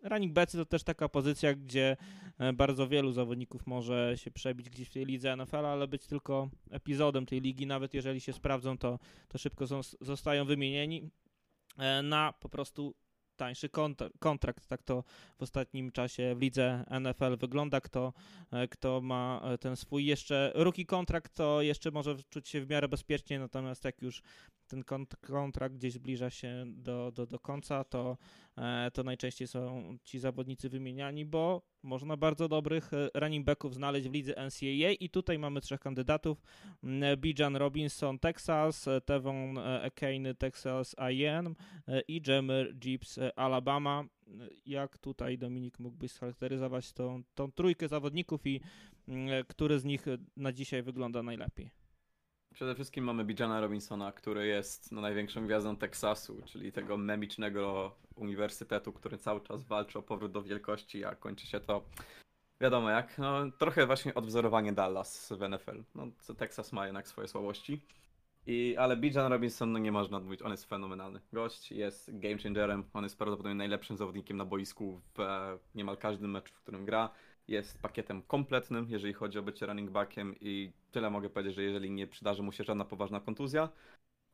running 0.02 0.32
backsy 0.32 0.58
to 0.58 0.64
też 0.64 0.82
taka 0.82 1.08
pozycja, 1.08 1.54
gdzie 1.54 1.96
e, 2.38 2.52
bardzo 2.52 2.88
wielu 2.88 3.12
zawodników 3.12 3.66
może 3.66 4.12
się 4.16 4.30
przebić 4.30 4.70
gdzieś 4.70 4.88
w 4.88 4.92
tej 4.92 5.06
lidze 5.06 5.36
NFL, 5.36 5.66
ale 5.66 5.88
być 5.88 6.06
tylko 6.06 6.48
epizodem 6.70 7.26
tej 7.26 7.40
ligi, 7.40 7.66
nawet 7.66 7.94
jeżeli 7.94 8.20
się 8.20 8.32
sprawdzą, 8.32 8.78
to, 8.78 8.98
to 9.28 9.38
szybko 9.38 9.66
są, 9.66 9.80
zostają 10.00 10.44
wymienieni 10.44 11.10
e, 11.78 12.02
na 12.02 12.32
po 12.40 12.48
prostu 12.48 12.94
tańszy 13.36 13.68
kontrakt. 14.18 14.66
Tak 14.66 14.82
to 14.82 15.04
w 15.38 15.42
ostatnim 15.42 15.92
czasie 15.92 16.34
w 16.34 16.40
lidze 16.40 16.84
NFL 17.00 17.36
wygląda. 17.36 17.80
Kto, 17.80 18.12
e, 18.52 18.68
kto 18.68 19.00
ma 19.00 19.42
ten 19.60 19.76
swój 19.76 20.06
jeszcze 20.06 20.52
ruki 20.54 20.86
kontrakt, 20.86 21.34
to 21.34 21.62
jeszcze 21.62 21.90
może 21.90 22.16
czuć 22.30 22.48
się 22.48 22.60
w 22.60 22.70
miarę 22.70 22.88
bezpiecznie, 22.88 23.38
natomiast 23.38 23.84
jak 23.84 24.02
już 24.02 24.22
ten 24.70 24.84
kontrakt 25.20 25.74
gdzieś 25.74 25.92
zbliża 25.92 26.30
się 26.30 26.64
do, 26.66 27.12
do, 27.12 27.26
do 27.26 27.38
końca, 27.38 27.84
to, 27.84 28.16
e, 28.58 28.90
to 28.90 29.02
najczęściej 29.02 29.48
są 29.48 29.96
ci 30.04 30.18
zawodnicy 30.18 30.68
wymieniani, 30.68 31.26
bo 31.26 31.62
można 31.82 32.16
bardzo 32.16 32.48
dobrych 32.48 32.94
e, 32.94 33.20
running 33.20 33.46
backów 33.46 33.74
znaleźć 33.74 34.08
w 34.08 34.12
lidze 34.12 34.32
NCAA 34.32 34.92
i 35.00 35.10
tutaj 35.10 35.38
mamy 35.38 35.60
trzech 35.60 35.80
kandydatów. 35.80 36.42
Mm, 36.84 37.20
Bijan 37.20 37.56
Robinson, 37.56 38.18
Texas, 38.18 38.88
e, 38.88 39.00
Tevon 39.00 39.58
Ekane, 39.58 40.34
Texas 40.34 40.94
A&M 40.98 41.54
i 42.08 42.22
Jammer 42.26 42.74
Gibbs, 42.74 43.18
Alabama. 43.36 44.04
Jak 44.66 44.98
tutaj 44.98 45.38
Dominik 45.38 45.78
mógłbyś 45.78 46.12
scharakteryzować 46.12 46.92
tą, 46.92 47.22
tą 47.34 47.52
trójkę 47.52 47.88
zawodników 47.88 48.46
i 48.46 48.60
mm, 49.08 49.44
który 49.48 49.78
z 49.78 49.84
nich 49.84 50.06
na 50.36 50.52
dzisiaj 50.52 50.82
wygląda 50.82 51.22
najlepiej? 51.22 51.79
Przede 52.54 52.74
wszystkim 52.74 53.04
mamy 53.04 53.24
Bijana 53.24 53.60
Robinsona, 53.60 54.12
który 54.12 54.46
jest 54.46 54.92
no, 54.92 55.00
największą 55.00 55.46
gwiazdą 55.46 55.76
Teksasu, 55.76 56.42
czyli 56.46 56.72
tego 56.72 56.96
memicznego 56.96 57.94
uniwersytetu, 58.14 58.92
który 58.92 59.18
cały 59.18 59.40
czas 59.40 59.64
walczy 59.64 59.98
o 59.98 60.02
powrót 60.02 60.32
do 60.32 60.42
wielkości, 60.42 61.04
a 61.04 61.14
kończy 61.14 61.46
się 61.46 61.60
to 61.60 61.84
wiadomo 62.60 62.90
jak. 62.90 63.18
No, 63.18 63.50
trochę 63.58 63.86
właśnie 63.86 64.14
odwzorowanie 64.14 64.72
Dallas 64.72 65.32
w 65.32 65.48
NFL. 65.48 65.82
No, 65.94 66.06
Texas 66.36 66.72
ma 66.72 66.86
jednak 66.86 67.08
swoje 67.08 67.28
słabości. 67.28 67.80
I, 68.46 68.76
ale 68.76 68.96
Bijan 68.96 69.32
Robinson, 69.32 69.72
no 69.72 69.78
nie 69.78 69.92
można 69.92 70.16
odmówić, 70.16 70.42
on 70.42 70.50
jest 70.50 70.68
fenomenalny. 70.68 71.20
Gość 71.32 71.72
jest 71.72 72.18
game 72.18 72.38
changerem, 72.38 72.84
on 72.92 73.04
jest 73.04 73.18
prawdopodobnie 73.18 73.54
najlepszym 73.54 73.96
zawodnikiem 73.96 74.36
na 74.36 74.44
boisku 74.44 75.00
w 75.14 75.20
e, 75.20 75.58
niemal 75.74 75.96
każdym 75.96 76.30
meczu, 76.30 76.54
w 76.54 76.60
którym 76.60 76.84
gra 76.84 77.10
jest 77.48 77.82
pakietem 77.82 78.22
kompletnym, 78.22 78.86
jeżeli 78.90 79.12
chodzi 79.12 79.38
o 79.38 79.42
bycie 79.42 79.66
running 79.66 79.90
backiem 79.90 80.34
i 80.40 80.72
tyle 80.90 81.10
mogę 81.10 81.30
powiedzieć, 81.30 81.54
że 81.54 81.62
jeżeli 81.62 81.90
nie 81.90 82.06
przydarzy 82.06 82.42
mu 82.42 82.52
się 82.52 82.64
żadna 82.64 82.84
poważna 82.84 83.20
kontuzja, 83.20 83.68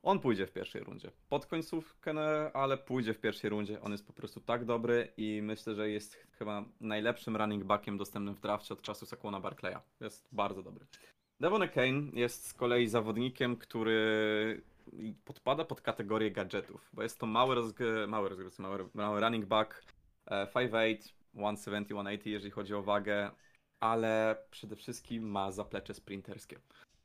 on 0.03 0.21
pójdzie 0.21 0.47
w 0.47 0.53
pierwszej 0.53 0.85
rundzie. 0.85 1.11
Pod 1.29 1.47
końcówkę, 1.47 2.13
no, 2.13 2.21
ale 2.55 2.79
pójdzie 2.79 3.15
w 3.15 3.21
pierwszej 3.21 3.51
rundzie. 3.51 3.81
On 3.81 3.93
jest 3.93 4.07
po 4.07 4.13
prostu 4.13 4.41
tak 4.41 4.65
dobry 4.65 5.09
i 5.17 5.41
myślę, 5.43 5.75
że 5.75 5.91
jest 5.91 6.15
chyba 6.39 6.65
najlepszym 6.81 7.37
running 7.37 7.65
backiem 7.65 7.99
dostępnym 7.99 8.35
w 8.35 8.41
drafcie 8.41 8.75
od 8.75 8.83
czasu 8.83 9.07
Sakona 9.07 9.41
Barclaya. 9.41 9.77
Jest 10.01 10.29
bardzo 10.33 10.63
dobry. 10.63 10.87
Devon 11.41 11.69
Kane 11.69 12.03
jest 12.13 12.47
z 12.47 12.55
kolei 12.55 12.89
zawodnikiem, 12.89 13.57
który 13.57 14.63
podpada 15.25 15.65
pod 15.65 15.81
kategorię 15.81 16.31
gadżetów, 16.31 16.91
bo 16.93 17.03
jest 17.03 17.19
to 17.19 17.27
mały, 17.27 17.57
rozg- 17.57 18.09
mały, 18.09 18.89
mały 18.95 19.21
running 19.21 19.47
back, 19.47 19.85
5'8", 20.27 21.13
e, 21.13 21.16
170, 21.37 21.87
180, 21.87 22.27
jeżeli 22.27 22.51
chodzi 22.51 22.75
o 22.75 22.83
wagę, 22.83 23.31
ale 23.81 24.37
przede 24.51 24.77
wszystkim 24.77 25.31
ma 25.31 25.53
zaplecze 25.53 25.95
sprinterskie. 25.95 26.61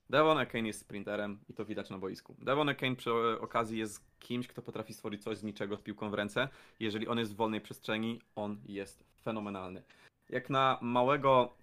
Devon 0.09 0.37
Akane 0.37 0.67
jest 0.67 0.79
sprinterem 0.79 1.39
i 1.49 1.53
to 1.53 1.65
widać 1.65 1.89
na 1.89 1.97
boisku. 1.97 2.35
Devon 2.39 2.69
Akane 2.69 2.95
przy 2.95 3.11
okazji 3.39 3.79
jest 3.79 4.05
kimś, 4.19 4.47
kto 4.47 4.61
potrafi 4.61 4.93
stworzyć 4.93 5.23
coś 5.23 5.37
z 5.37 5.43
niczego 5.43 5.77
z 5.77 5.81
piłką 5.81 6.09
w 6.09 6.13
ręce. 6.13 6.49
Jeżeli 6.79 7.07
on 7.07 7.19
jest 7.19 7.33
w 7.33 7.35
wolnej 7.35 7.61
przestrzeni, 7.61 8.21
on 8.35 8.57
jest 8.65 9.03
fenomenalny. 9.21 9.83
Jak 10.29 10.49
na 10.49 10.79
małego 10.81 11.53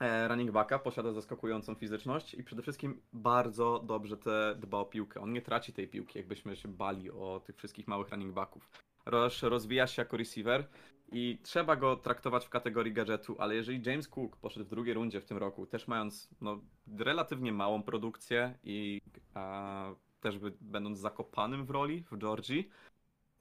e, 0.00 0.28
running 0.28 0.50
backa 0.50 0.78
posiada 0.78 1.12
zaskakującą 1.12 1.74
fizyczność 1.74 2.34
i 2.34 2.44
przede 2.44 2.62
wszystkim 2.62 3.00
bardzo 3.12 3.78
dobrze 3.78 4.16
te 4.16 4.54
dba 4.58 4.78
o 4.78 4.84
piłkę. 4.84 5.20
On 5.20 5.32
nie 5.32 5.42
traci 5.42 5.72
tej 5.72 5.88
piłki, 5.88 6.18
jakbyśmy 6.18 6.56
się 6.56 6.68
bali 6.68 7.10
o 7.10 7.40
tych 7.44 7.56
wszystkich 7.56 7.88
małych 7.88 8.10
running 8.10 8.34
backów. 8.34 8.70
Rozwija 9.42 9.86
się 9.86 10.02
jako 10.02 10.16
receiver 10.16 10.68
i 11.12 11.38
trzeba 11.42 11.76
go 11.76 11.96
traktować 11.96 12.46
w 12.46 12.48
kategorii 12.48 12.92
gadżetu, 12.92 13.36
ale 13.38 13.54
jeżeli 13.54 13.82
James 13.86 14.08
Cook 14.08 14.36
poszedł 14.36 14.66
w 14.66 14.70
drugiej 14.70 14.94
rundzie 14.94 15.20
w 15.20 15.24
tym 15.24 15.38
roku, 15.38 15.66
też 15.66 15.88
mając 15.88 16.28
no, 16.40 16.60
relatywnie 16.98 17.52
małą 17.52 17.82
produkcję 17.82 18.58
i 18.64 19.00
a, 19.34 19.94
też 20.20 20.38
by, 20.38 20.52
będąc 20.60 20.98
zakopanym 20.98 21.64
w 21.64 21.70
roli 21.70 22.04
w 22.10 22.18
Georgii, 22.18 22.70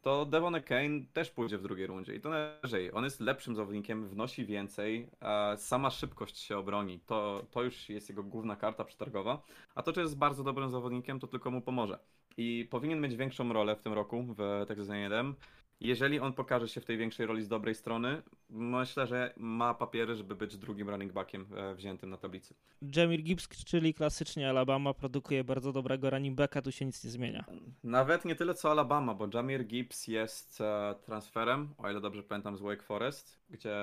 to 0.02 0.26
Devon 0.26 0.62
Kane 0.62 1.02
też 1.14 1.32
pójdzie 1.32 1.58
w 1.58 1.62
drugiej 1.62 1.88
rundzie 1.88 2.16
i 2.16 2.22
to 2.22 2.30
najwyżej. 2.30 2.94
On 2.94 3.04
jest 3.04 3.20
lepszym 3.20 3.56
zawodnikiem, 3.56 4.08
wnosi 4.08 4.46
więcej, 4.46 5.10
sama 5.58 5.90
szybkość 5.90 6.38
się 6.38 6.58
obroni. 6.58 7.00
To, 7.00 7.46
to 7.52 7.64
już 7.64 7.90
jest 7.90 8.10
jego 8.10 8.24
główna 8.24 8.56
karta 8.56 8.84
przetargowa. 8.84 9.42
A 9.76 9.84
to, 9.84 9.94
że 9.94 10.02
jest 10.02 10.18
bardzo 10.18 10.44
dobrym 10.44 10.70
zawodnikiem, 10.70 11.20
to 11.20 11.28
tylko 11.28 11.52
mu 11.52 11.62
pomoże. 11.62 12.00
I 12.42 12.68
powinien 12.70 13.02
mieć 13.02 13.16
większą 13.16 13.54
rolę 13.54 13.76
w 13.76 13.82
tym 13.82 13.94
roku 13.94 14.26
w 14.38 14.66
Texas 14.68 14.90
A&M. 14.90 15.36
Jeżeli 15.80 16.20
on 16.20 16.34
pokaże 16.34 16.68
się 16.68 16.82
w 16.82 16.86
tej 16.86 16.98
większej 16.98 17.26
roli 17.26 17.44
z 17.44 17.48
dobrej 17.48 17.76
strony, 17.76 18.22
myślę, 18.50 19.08
że 19.08 19.34
ma 19.38 19.74
papiery, 19.74 20.16
żeby 20.16 20.36
być 20.36 20.58
drugim 20.58 20.90
running 20.90 21.14
backiem 21.14 21.46
e, 21.56 21.76
wziętym 21.76 22.10
na 22.10 22.18
tablicy. 22.18 22.54
Jamir 22.96 23.24
Gibbs, 23.24 23.48
czyli 23.66 23.94
klasycznie 23.94 24.50
Alabama, 24.50 24.94
produkuje 24.94 25.44
bardzo 25.44 25.74
dobrego 25.74 26.10
running 26.10 26.36
backa, 26.36 26.62
tu 26.62 26.72
się 26.72 26.86
nic 26.86 27.04
nie 27.04 27.10
zmienia. 27.10 27.46
Nawet 27.84 28.26
nie 28.26 28.36
tyle 28.36 28.54
co 28.54 28.72
Alabama, 28.72 29.14
bo 29.14 29.28
Jamir 29.34 29.66
Gibbs 29.66 30.08
jest 30.08 30.62
e, 30.62 30.96
transferem, 31.06 31.70
o 31.78 31.92
ile 31.92 32.02
dobrze 32.02 32.24
pamiętam, 32.24 32.58
z 32.58 32.62
Wake 32.62 32.84
Forest, 32.84 33.40
gdzie 33.50 33.76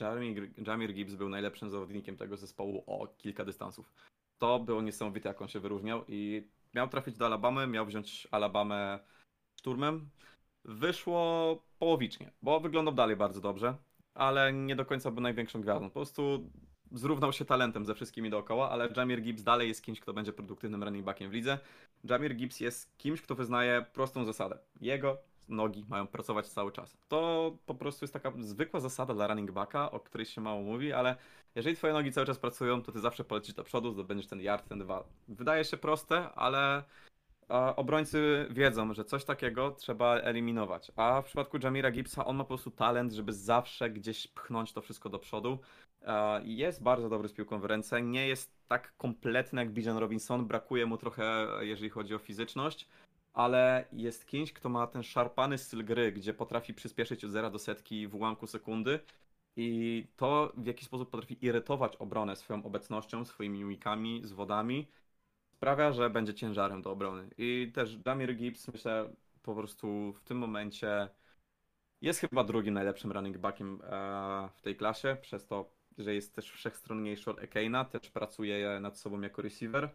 Jamir, 0.00 0.50
Jamir 0.66 0.94
Gibbs 0.94 1.14
był 1.14 1.28
najlepszym 1.28 1.70
zawodnikiem 1.70 2.16
tego 2.16 2.36
zespołu 2.36 2.84
o 2.86 3.06
kilka 3.18 3.44
dystansów. 3.44 3.92
To 4.38 4.58
było 4.58 4.82
niesamowite, 4.82 5.28
jak 5.28 5.42
on 5.42 5.48
się 5.48 5.60
wyróżniał 5.60 6.04
i 6.08 6.48
miał 6.76 6.88
trafić 6.88 7.16
do 7.16 7.26
Alabamy, 7.26 7.66
miał 7.66 7.86
wziąć 7.86 8.28
Alabamę 8.30 8.98
szturmem, 9.58 10.10
Wyszło 10.68 11.62
połowicznie, 11.78 12.32
bo 12.42 12.60
wyglądał 12.60 12.94
dalej 12.94 13.16
bardzo 13.16 13.40
dobrze, 13.40 13.76
ale 14.14 14.52
nie 14.52 14.76
do 14.76 14.84
końca 14.84 15.10
był 15.10 15.22
największą 15.22 15.60
gwiazdą. 15.60 15.86
Po 15.88 15.94
prostu 15.94 16.50
zrównał 16.92 17.32
się 17.32 17.44
talentem 17.44 17.86
ze 17.86 17.94
wszystkimi 17.94 18.30
dookoła, 18.30 18.70
ale 18.70 18.88
Jamir 18.96 19.22
Gibbs 19.22 19.42
dalej 19.42 19.68
jest 19.68 19.84
kimś, 19.84 20.00
kto 20.00 20.12
będzie 20.12 20.32
produktywnym 20.32 20.84
running 20.84 21.04
backiem 21.04 21.30
w 21.30 21.32
lidze. 21.32 21.58
Jamir 22.04 22.36
Gibbs 22.36 22.60
jest 22.60 22.98
kimś, 22.98 23.22
kto 23.22 23.34
wyznaje 23.34 23.86
prostą 23.92 24.24
zasadę. 24.24 24.58
Jego 24.80 25.18
nogi 25.48 25.84
mają 25.88 26.06
pracować 26.06 26.48
cały 26.48 26.72
czas. 26.72 26.96
To 27.08 27.52
po 27.66 27.74
prostu 27.74 28.04
jest 28.04 28.12
taka 28.12 28.32
zwykła 28.38 28.80
zasada 28.80 29.14
dla 29.14 29.26
running 29.26 29.50
backa, 29.50 29.90
o 29.90 30.00
której 30.00 30.26
się 30.26 30.40
mało 30.40 30.62
mówi, 30.62 30.92
ale 30.92 31.16
jeżeli 31.54 31.76
twoje 31.76 31.92
nogi 31.92 32.12
cały 32.12 32.26
czas 32.26 32.38
pracują, 32.38 32.82
to 32.82 32.92
ty 32.92 33.00
zawsze 33.00 33.24
polecisz 33.24 33.54
do 33.54 33.64
przodu, 33.64 33.92
zdobędziesz 33.92 34.26
ten 34.26 34.40
yard, 34.40 34.68
ten 34.68 34.78
dwa. 34.78 35.04
Wydaje 35.28 35.64
się 35.64 35.76
proste, 35.76 36.32
ale 36.34 36.82
obrońcy 37.76 38.46
wiedzą, 38.50 38.94
że 38.94 39.04
coś 39.04 39.24
takiego 39.24 39.70
trzeba 39.70 40.14
eliminować. 40.14 40.92
A 40.96 41.22
w 41.22 41.24
przypadku 41.24 41.58
Jamira 41.62 41.90
Gibbsa 41.90 42.24
on 42.24 42.36
ma 42.36 42.44
po 42.44 42.48
prostu 42.48 42.70
talent, 42.70 43.12
żeby 43.12 43.32
zawsze 43.32 43.90
gdzieś 43.90 44.26
pchnąć 44.26 44.72
to 44.72 44.80
wszystko 44.80 45.08
do 45.08 45.18
przodu. 45.18 45.58
Jest 46.42 46.82
bardzo 46.82 47.08
dobry 47.08 47.28
z 47.28 47.32
piłką 47.32 47.60
w 47.60 47.64
ręce, 47.64 48.02
nie 48.02 48.28
jest 48.28 48.56
tak 48.68 48.96
kompletny 48.96 49.60
jak 49.60 49.70
Bijan 49.70 49.96
Robinson, 49.96 50.46
brakuje 50.46 50.86
mu 50.86 50.96
trochę, 50.96 51.48
jeżeli 51.60 51.90
chodzi 51.90 52.14
o 52.14 52.18
fizyczność, 52.18 52.88
ale 53.36 53.84
jest 53.92 54.26
kimś, 54.26 54.52
kto 54.52 54.68
ma 54.68 54.86
ten 54.86 55.02
szarpany 55.02 55.58
styl 55.58 55.84
gry, 55.84 56.12
gdzie 56.12 56.34
potrafi 56.34 56.74
przyspieszyć 56.74 57.24
od 57.24 57.30
zera 57.30 57.50
do 57.50 57.58
setki 57.58 58.08
w 58.08 58.14
ułamku 58.14 58.46
sekundy 58.46 59.00
i 59.56 60.06
to 60.16 60.52
w 60.56 60.66
jaki 60.66 60.84
sposób 60.84 61.10
potrafi 61.10 61.44
irytować 61.46 61.96
obronę 61.96 62.36
swoją 62.36 62.64
obecnością, 62.64 63.24
swoimi 63.24 63.58
mimikami, 63.58 64.20
zwodami 64.24 64.88
sprawia, 65.56 65.92
że 65.92 66.10
będzie 66.10 66.34
ciężarem 66.34 66.82
do 66.82 66.90
obrony. 66.92 67.30
I 67.38 67.72
też 67.74 67.96
Damir 67.96 68.36
Gibbs, 68.36 68.68
myślę, 68.68 69.12
po 69.42 69.54
prostu 69.54 70.12
w 70.12 70.22
tym 70.22 70.38
momencie 70.38 71.08
jest 72.00 72.20
chyba 72.20 72.44
drugim 72.44 72.74
najlepszym 72.74 73.12
running 73.12 73.38
backiem 73.38 73.80
e, 73.84 74.48
w 74.54 74.62
tej 74.62 74.76
klasie, 74.76 75.16
przez 75.22 75.46
to, 75.46 75.70
że 75.98 76.14
jest 76.14 76.34
też 76.34 76.50
wszechstronniejszy 76.50 77.30
od 77.30 77.38
Ekana, 77.38 77.84
też 77.84 78.10
pracuje 78.10 78.80
nad 78.80 78.98
sobą 78.98 79.20
jako 79.20 79.42
receiver 79.42 79.90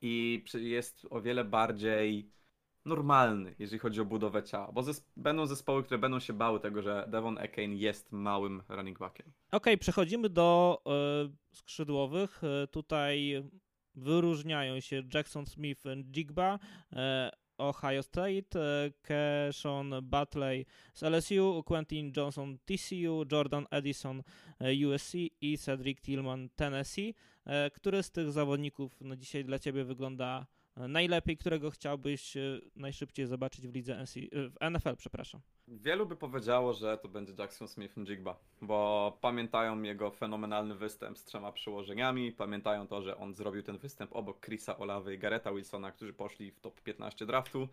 i 0.00 0.44
jest 0.54 1.06
o 1.10 1.20
wiele 1.20 1.44
bardziej 1.44 2.30
normalny, 2.84 3.54
jeżeli 3.58 3.78
chodzi 3.78 4.00
o 4.00 4.04
budowę 4.04 4.42
ciała, 4.42 4.72
bo 4.72 4.82
będą 5.16 5.46
zespoły, 5.46 5.84
które 5.84 5.98
będą 5.98 6.20
się 6.20 6.32
bały 6.32 6.60
tego, 6.60 6.82
że 6.82 7.06
Devon 7.08 7.38
Ekane 7.38 7.74
jest 7.74 8.12
małym 8.12 8.62
running 8.68 8.98
backiem. 8.98 9.26
Okej, 9.26 9.58
okay, 9.58 9.78
przechodzimy 9.78 10.28
do 10.28 10.82
y, 11.26 11.56
skrzydłowych. 11.56 12.40
Y, 12.64 12.68
tutaj 12.68 13.42
wyróżniają 13.94 14.80
się 14.80 15.02
Jackson 15.14 15.46
Smith 15.46 15.82
Jigba, 16.12 16.58
e, 16.92 17.30
Ohio 17.58 18.02
State, 18.02 18.90
Keshon 19.02 19.94
Butley 20.02 20.66
z 20.94 21.02
LSU, 21.02 21.62
Quentin 21.66 22.12
Johnson 22.16 22.58
TCU, 22.64 23.24
Jordan 23.32 23.66
Edison 23.70 24.22
USC 24.86 25.14
i 25.40 25.58
Cedric 25.58 26.00
Tillman 26.00 26.48
Tennessee. 26.56 27.14
Który 27.74 28.02
z 28.02 28.10
tych 28.10 28.32
zawodników 28.32 28.96
no, 29.00 29.16
dzisiaj 29.16 29.44
dla 29.44 29.58
Ciebie 29.58 29.84
wygląda 29.84 30.46
najlepiej, 30.76 31.36
którego 31.36 31.70
chciałbyś 31.70 32.36
e, 32.36 32.60
najszybciej 32.76 33.26
zobaczyć 33.26 33.68
w 33.68 33.74
lidze 33.74 34.02
NC, 34.02 34.16
e, 34.20 34.48
w 34.48 34.70
NFL, 34.70 34.96
przepraszam? 34.96 35.40
Wielu 35.68 36.06
by 36.06 36.16
powiedziało, 36.16 36.72
że 36.72 36.98
to 36.98 37.08
będzie 37.08 37.32
Jackson 37.38 37.68
Smith 37.68 37.94
Jigba, 37.94 38.36
bo 38.60 39.18
pamiętają 39.20 39.82
jego 39.82 40.10
fenomenalny 40.10 40.74
występ 40.74 41.18
z 41.18 41.24
trzema 41.24 41.52
przyłożeniami, 41.52 42.32
pamiętają 42.32 42.86
to, 42.86 43.02
że 43.02 43.16
on 43.16 43.34
zrobił 43.34 43.62
ten 43.62 43.78
występ 43.78 44.16
obok 44.16 44.40
Chrisa 44.40 44.76
Olawy 44.78 45.14
i 45.14 45.18
Gareta 45.18 45.52
Wilsona, 45.52 45.92
którzy 45.92 46.12
poszli 46.12 46.50
w 46.50 46.60
top 46.60 46.80
15 46.80 47.26
draftu. 47.26 47.68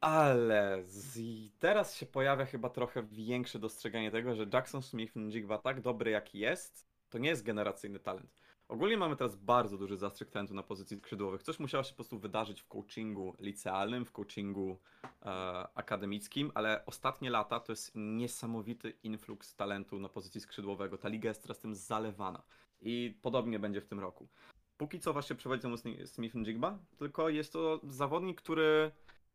Ale 0.00 0.82
z... 0.84 1.20
teraz 1.58 1.96
się 1.96 2.06
pojawia 2.06 2.44
chyba 2.44 2.70
trochę 2.70 3.02
większe 3.02 3.58
dostrzeganie 3.58 4.10
tego, 4.10 4.34
że 4.34 4.46
Jackson 4.52 4.82
Smith 4.82 5.14
Jigba 5.30 5.58
tak 5.58 5.80
dobry 5.80 6.10
jak 6.10 6.34
jest, 6.34 6.88
to 7.10 7.18
nie 7.18 7.28
jest 7.28 7.42
generacyjny 7.42 7.98
talent. 7.98 8.41
Ogólnie 8.72 8.96
mamy 8.96 9.16
teraz 9.16 9.36
bardzo 9.36 9.78
duży 9.78 9.96
zastrzyk 9.96 10.30
talentu 10.30 10.54
na 10.54 10.62
pozycji 10.62 10.96
skrzydłowych. 10.96 11.42
Coś 11.42 11.58
musiało 11.58 11.84
się 11.84 11.90
po 11.90 11.96
prostu 11.96 12.18
wydarzyć 12.18 12.60
w 12.60 12.68
coachingu 12.68 13.36
licealnym, 13.38 14.04
w 14.04 14.12
coachingu 14.12 14.78
e, 15.22 15.28
akademickim, 15.74 16.52
ale 16.54 16.86
ostatnie 16.86 17.30
lata 17.30 17.60
to 17.60 17.72
jest 17.72 17.92
niesamowity 17.94 18.92
influx 19.02 19.56
talentu 19.56 19.98
na 19.98 20.08
pozycji 20.08 20.40
skrzydłowego. 20.40 20.98
Ta 20.98 21.08
liga 21.08 21.28
jest 21.28 21.42
teraz 21.42 21.58
tym 21.58 21.74
zalewana 21.74 22.42
i 22.80 23.18
podobnie 23.22 23.58
będzie 23.58 23.80
w 23.80 23.86
tym 23.86 24.00
roku. 24.00 24.28
Póki 24.76 25.00
co 25.00 25.12
właśnie 25.12 25.36
przewodzi 25.36 25.62
temu 25.62 25.76
Smith 26.04 26.34
Jigba, 26.34 26.78
tylko 26.98 27.28
jest 27.28 27.52
to 27.52 27.80
zawodnik, 27.84 28.40
który 28.40 28.92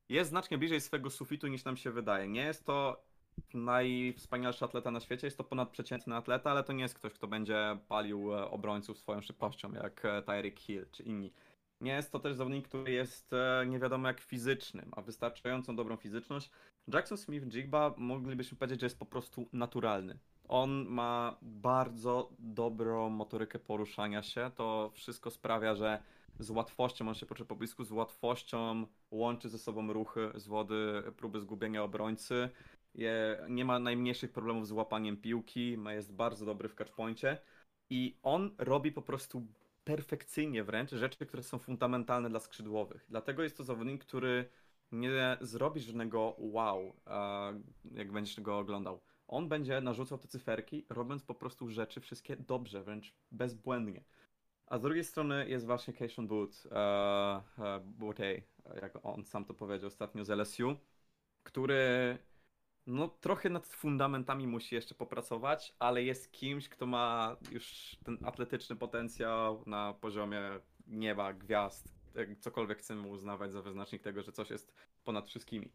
jest 0.10 0.30
znacznie 0.30 0.58
bliżej 0.58 0.82
swego 0.82 1.10
sufitu 1.10 1.47
niż 1.47 1.65
nam 1.65 1.78
się 1.78 1.91
wydaje. 1.91 2.28
Nie 2.28 2.41
jest 2.41 2.65
to 2.65 3.07
najwspanialszy 3.54 4.65
atleta 4.65 4.91
na 4.91 5.00
świecie. 5.00 5.28
Jest 5.28 5.38
to 5.38 5.43
ponadprzeciętny 5.43 6.15
atleta, 6.15 6.52
ale 6.52 6.63
to 6.63 6.73
nie 6.73 6.84
jest 6.84 6.95
ktoś, 6.95 7.13
kto 7.13 7.28
będzie 7.28 7.78
palił 7.88 8.34
e, 8.34 8.52
obrońców 8.52 8.97
swoją 8.97 9.21
szybkością, 9.21 9.73
jak 9.73 10.06
e, 10.06 10.21
Tyreek 10.21 10.60
Hill 10.60 10.86
czy 10.91 11.04
inni. 11.04 11.34
Nie 11.82 11.91
jest 11.91 12.12
to 12.12 12.19
też 12.19 12.36
zawodnik, 12.36 12.67
który 12.67 12.91
jest 12.91 13.34
e, 13.34 13.65
nie 13.67 13.80
wiadomo 13.80 14.08
jak 14.08 14.19
fizyczny, 14.19 14.86
ma 14.95 15.02
wystarczającą 15.02 15.76
dobrą 15.76 15.97
fizyczność. 15.97 16.52
Jackson 16.88 17.17
Smith-Jigba 17.17 17.93
moglibyśmy 17.97 18.58
powiedzieć, 18.58 18.80
że 18.80 18.86
jest 18.86 19.00
po 19.00 19.06
prostu 19.06 19.50
naturalny. 19.54 20.19
On 20.47 20.86
ma 20.86 21.38
bardzo 21.41 22.30
dobrą 22.39 23.10
motorykę 23.10 23.60
poruszania 23.60 24.23
się. 24.23 24.52
To 24.56 24.91
wszystko 24.93 25.32
sprawia, 25.32 25.76
że 25.76 26.00
z 26.39 26.50
łatwością 26.50 27.10
on 27.10 27.15
się 27.15 27.26
poczuje 27.26 27.47
po 27.47 27.56
blisku, 27.56 27.84
z 27.84 27.91
łatwością 27.91 28.86
łączy 29.12 29.50
ze 29.50 29.58
sobą 29.58 29.93
ruchy 29.93 30.32
z 30.36 30.47
wody, 30.47 31.04
próby 31.17 31.39
zgubienia 31.39 31.84
obrońcy 31.84 32.50
nie 33.49 33.65
ma 33.65 33.79
najmniejszych 33.79 34.31
problemów 34.31 34.67
z 34.67 34.71
łapaniem 34.71 35.17
piłki, 35.17 35.77
jest 35.89 36.13
bardzo 36.13 36.45
dobry 36.45 36.69
w 36.69 36.75
catchpoincie 36.75 37.38
i 37.89 38.17
on 38.23 38.55
robi 38.57 38.91
po 38.91 39.01
prostu 39.01 39.47
perfekcyjnie 39.83 40.63
wręcz 40.63 40.91
rzeczy, 40.91 41.25
które 41.25 41.43
są 41.43 41.60
fundamentalne 41.60 42.29
dla 42.29 42.39
skrzydłowych. 42.39 43.05
Dlatego 43.10 43.43
jest 43.43 43.57
to 43.57 43.63
zawodnik, 43.63 44.05
który 44.05 44.49
nie 44.91 45.38
zrobi 45.41 45.81
żadnego 45.81 46.36
wow, 46.38 46.95
jak 47.91 48.12
będziesz 48.12 48.41
go 48.41 48.57
oglądał. 48.57 49.01
On 49.27 49.49
będzie 49.49 49.81
narzucał 49.81 50.17
te 50.17 50.27
cyferki, 50.27 50.86
robiąc 50.89 51.23
po 51.23 51.36
prostu 51.36 51.69
rzeczy 51.69 52.01
wszystkie 52.01 52.36
dobrze, 52.36 52.83
wręcz 52.83 53.13
bezbłędnie. 53.31 54.03
A 54.65 54.77
z 54.77 54.81
drugiej 54.81 55.03
strony 55.03 55.49
jest 55.49 55.65
właśnie 55.65 55.93
Keishon 55.93 56.27
Boot, 56.27 56.63
uh, 56.65 56.71
jak 58.81 59.05
on 59.05 59.25
sam 59.25 59.45
to 59.45 59.53
powiedział 59.53 59.88
ostatnio 59.88 60.25
z 60.25 60.29
LSU, 60.29 60.75
który 61.43 62.17
no, 62.88 63.08
trochę 63.08 63.50
nad 63.50 63.67
fundamentami 63.67 64.47
musi 64.47 64.76
jeszcze 64.76 64.95
popracować, 64.95 65.76
ale 65.80 66.04
jest 66.04 66.32
kimś, 66.32 66.69
kto 66.69 66.86
ma 66.86 67.36
już 67.52 67.97
ten 68.04 68.17
atletyczny 68.26 68.76
potencjał 68.76 69.63
na 69.65 69.93
poziomie 69.93 70.41
nieba, 70.88 71.34
gwiazd, 71.34 71.93
cokolwiek 72.39 72.78
chcemy 72.78 73.08
uznawać 73.08 73.52
za 73.52 73.62
wyznacznik 73.62 74.02
tego, 74.02 74.23
że 74.23 74.32
coś 74.32 74.50
jest 74.50 74.73
ponad 75.04 75.28
wszystkimi. 75.28 75.71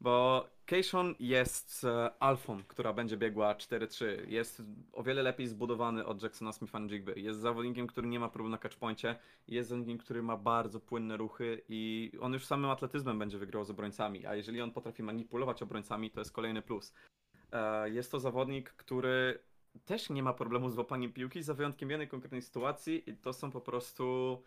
Bo 0.00 0.46
Keishon 0.66 1.14
jest 1.18 1.84
e, 1.84 2.22
alfą, 2.22 2.62
która 2.68 2.92
będzie 2.92 3.16
biegła 3.16 3.54
4-3. 3.54 4.04
Jest 4.28 4.62
o 4.92 5.02
wiele 5.02 5.22
lepiej 5.22 5.46
zbudowany 5.46 6.06
od 6.06 6.22
Jacksona 6.22 6.52
Smitha 6.52 6.80
Jigby. 6.80 7.20
Jest 7.20 7.40
zawodnikiem, 7.40 7.86
który 7.86 8.08
nie 8.08 8.20
ma 8.20 8.28
problemu 8.28 8.50
na 8.50 8.58
catchpoincie. 8.58 9.16
Jest 9.48 9.68
zawodnikiem, 9.68 9.98
który 9.98 10.22
ma 10.22 10.36
bardzo 10.36 10.80
płynne 10.80 11.16
ruchy 11.16 11.62
i 11.68 12.12
on 12.20 12.32
już 12.32 12.46
samym 12.46 12.70
atletyzmem 12.70 13.18
będzie 13.18 13.38
wygrał 13.38 13.64
z 13.64 13.70
obrońcami. 13.70 14.26
A 14.26 14.34
jeżeli 14.34 14.60
on 14.60 14.72
potrafi 14.72 15.02
manipulować 15.02 15.62
obrońcami, 15.62 16.10
to 16.10 16.20
jest 16.20 16.32
kolejny 16.32 16.62
plus. 16.62 16.94
E, 17.52 17.90
jest 17.90 18.12
to 18.12 18.20
zawodnik, 18.20 18.70
który 18.70 19.38
też 19.84 20.10
nie 20.10 20.22
ma 20.22 20.32
problemu 20.32 20.70
z 20.70 20.78
łapaniem 20.78 21.12
piłki, 21.12 21.42
za 21.42 21.54
wyjątkiem 21.54 21.90
jednej 21.90 22.08
konkretnej 22.08 22.42
sytuacji 22.42 23.10
i 23.10 23.16
to 23.16 23.32
są 23.32 23.50
po 23.50 23.60
prostu... 23.60 24.38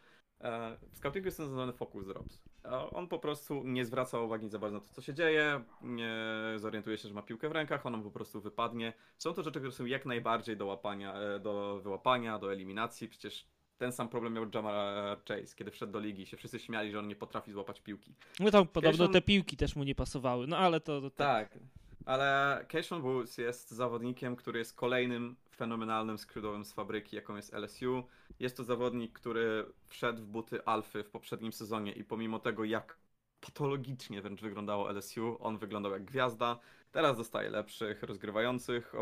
E, 0.42 0.78
w 0.92 0.98
scoutingu 0.98 1.26
jest 1.26 1.40
nazywany 1.40 1.74
focus 1.74 2.08
drops 2.08 2.53
On 2.72 3.08
po 3.08 3.20
prostu 3.20 3.64
nie 3.64 3.86
zwraca 3.86 4.20
uwagi 4.20 4.50
za 4.50 4.60
bardzo 4.60 4.78
na 4.78 4.84
to, 4.84 4.94
co 4.94 5.02
się 5.02 5.14
dzieje, 5.14 5.64
nie 5.82 6.16
zorientuje 6.58 6.98
się, 6.98 7.08
że 7.08 7.14
ma 7.14 7.22
piłkę 7.22 7.50
w 7.50 7.52
rękach, 7.52 7.86
ona 7.86 7.98
po 7.98 8.12
prostu 8.12 8.42
wypadnie. 8.42 8.94
Są 9.18 9.34
to 9.34 9.44
rzeczy, 9.44 9.60
które 9.60 9.72
są 9.72 9.86
jak 9.86 10.06
najbardziej 10.06 10.58
do 10.58 10.66
łapania, 10.66 11.14
e, 11.14 11.40
do 11.40 11.80
wyłapania, 11.84 12.40
do 12.40 12.54
eliminacji. 12.54 13.10
Przecież 13.10 13.48
ten 13.78 13.92
sam 13.92 14.10
problem 14.10 14.34
miał 14.34 14.46
Jamar 14.54 15.18
Chase, 15.28 15.56
kiedy 15.56 15.72
wszedł 15.72 15.94
do 15.94 16.00
ligi. 16.00 16.26
Się 16.26 16.38
wszyscy 16.38 16.60
śmiali, 16.60 16.92
że 16.92 17.00
on 17.00 17.08
nie 17.08 17.16
potrafi 17.16 17.52
złapać 17.52 17.82
piłki. 17.82 18.16
No 18.40 18.52
tam 18.52 18.68
podobno 18.68 19.06
Cation- 19.06 19.14
te 19.14 19.22
piłki 19.22 19.58
też 19.58 19.76
mu 19.76 19.84
nie 19.84 19.96
pasowały, 19.96 20.48
no 20.48 20.58
ale 20.58 20.80
to... 20.80 21.02
to 21.02 21.10
Tak, 21.10 21.60
ale 22.06 22.66
Keishon 22.68 23.02
Woods 23.02 23.38
jest 23.38 23.72
zawodnikiem, 23.72 24.36
który 24.36 24.60
jest 24.60 24.76
kolejnym 24.76 25.36
fenomenalnym 25.56 26.18
skrzydłowym 26.18 26.66
z 26.66 26.74
fabryki, 26.74 27.16
jaką 27.16 27.36
jest 27.36 27.54
LSU. 27.54 28.04
Jest 28.40 28.58
to 28.58 28.64
zawodnik, 28.64 29.14
który 29.14 29.66
wszedł 29.88 30.22
w 30.22 30.26
buty 30.26 30.66
Alfy 30.66 31.04
w 31.04 31.10
poprzednim 31.10 31.54
sezonie 31.54 31.92
i 31.92 32.04
pomimo 32.04 32.40
tego, 32.40 32.64
jak 32.64 32.98
patologicznie 33.42 34.22
wręcz 34.22 34.42
wyglądało 34.42 34.90
LSU, 34.90 35.38
on 35.40 35.58
wyglądał 35.58 35.92
jak 35.92 36.06
gwiazda. 36.06 36.60
Teraz 36.92 37.18
dostaje 37.18 37.50
lepszych 37.50 38.04
rozgrywających 38.04 38.94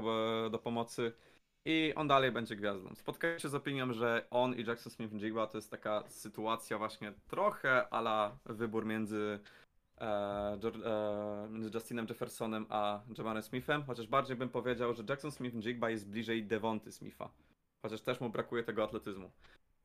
do 0.52 0.60
pomocy 0.60 1.13
i 1.65 1.94
on 1.96 2.08
dalej 2.08 2.32
będzie 2.32 2.56
gwiazdą. 2.56 2.96
Spotkałem 2.96 3.39
się 3.39 3.50
z 3.50 3.56
opinią, 3.56 3.94
że 3.94 4.28
on 4.30 4.56
i 4.56 4.65
Jackson 4.65 4.91
Smith-Njigba 4.91 5.48
to 5.48 5.58
jest 5.58 5.72
taka 5.72 6.04
sytuacja 6.08 6.78
właśnie 6.78 7.13
trochę 7.28 7.94
ala 7.94 8.38
wybór 8.46 8.86
między 8.86 9.39
e, 9.98 10.06
e, 10.86 11.48
między 11.50 11.70
Justinem 11.74 12.06
Jeffersonem 12.10 12.65
a 12.70 13.02
Jamarem 13.17 13.44
Smithem, 13.44 13.84
chociaż 13.84 14.08
bardziej 14.08 14.36
bym 14.36 14.50
powiedział, 14.50 14.94
że 14.94 15.04
Jackson 15.10 15.32
Smith-Njigba 15.32 15.89
jest 15.89 16.10
bliżej 16.10 16.44
Devonty 16.44 16.91
Smitha, 16.91 17.30
chociaż 17.82 18.02
też 18.02 18.20
mu 18.20 18.30
brakuje 18.30 18.63
tego 18.63 18.84
atletyzmu. 18.84 19.32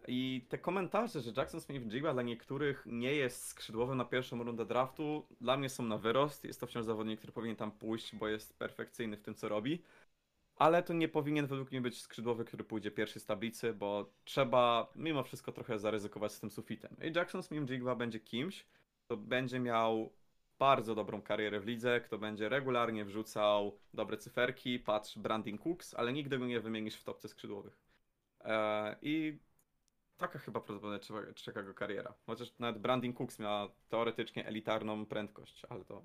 I 0.08 0.46
te 0.48 0.58
komentarze, 0.58 1.20
że 1.20 1.32
Jackson 1.36 1.60
Smith-Njigba 1.60 2.12
dla 2.12 2.22
niektórych 2.22 2.82
nie 2.86 3.14
jest 3.14 3.46
skrzydłowym 3.46 3.98
na 3.98 4.04
pierwszą 4.04 4.44
rundę 4.44 4.66
draftu, 4.66 5.26
dla 5.40 5.56
mnie 5.56 5.68
są 5.68 5.82
na 5.82 5.98
wyrost. 5.98 6.44
Jest 6.44 6.60
to 6.60 6.66
wciąż 6.66 6.84
zawodnik, 6.84 7.18
który 7.18 7.32
powinien 7.32 7.56
tam 7.56 7.72
pójść, 7.72 8.16
bo 8.16 8.28
jest 8.28 8.58
perfekcyjny 8.58 9.16
w 9.16 9.22
tym, 9.22 9.34
co 9.34 9.48
robi. 9.48 9.82
Ale 10.56 10.82
to 10.82 10.92
nie 10.92 11.08
powinien 11.08 11.46
według 11.46 11.70
mnie 11.70 11.80
być 11.80 12.00
skrzydłowy, 12.00 12.44
który 12.44 12.64
pójdzie 12.64 12.90
pierwszy 12.90 13.20
z 13.20 13.26
tablicy, 13.26 13.72
bo 13.72 14.12
trzeba 14.24 14.92
mimo 14.96 15.22
wszystko 15.22 15.52
trochę 15.52 15.78
zaryzykować 15.78 16.32
z 16.32 16.40
tym 16.40 16.50
sufitem. 16.50 16.96
I 17.02 17.16
Jackson 17.16 17.40
Smith-Njigba 17.40 17.96
będzie 17.96 18.20
kimś, 18.20 18.66
kto 19.04 19.16
będzie 19.16 19.60
miał 19.60 20.12
bardzo 20.58 20.94
dobrą 20.94 21.22
karierę 21.22 21.60
w 21.60 21.66
lidze, 21.66 22.00
kto 22.00 22.18
będzie 22.18 22.48
regularnie 22.48 23.04
wrzucał 23.04 23.78
dobre 23.94 24.16
cyferki, 24.16 24.78
patrz 24.78 25.18
Brandon 25.18 25.58
Cooks, 25.58 25.94
ale 25.94 26.12
nigdy 26.12 26.38
go 26.38 26.46
nie 26.46 26.60
wymienisz 26.60 26.96
w 26.96 27.04
topce 27.04 27.28
skrzydłowych. 27.28 27.85
Eee, 28.46 28.96
I 29.02 29.38
taka 30.16 30.38
chyba 30.38 30.60
prawdopodobnie 30.60 31.34
czeka, 31.34 31.62
go 31.62 31.74
kariera. 31.74 32.14
Chociaż 32.26 32.58
nawet 32.58 32.78
Brandon 32.78 33.12
Cooks 33.12 33.38
miała 33.38 33.68
teoretycznie 33.88 34.46
elitarną 34.46 35.06
prędkość, 35.06 35.62
ale 35.68 35.84
to 35.84 36.02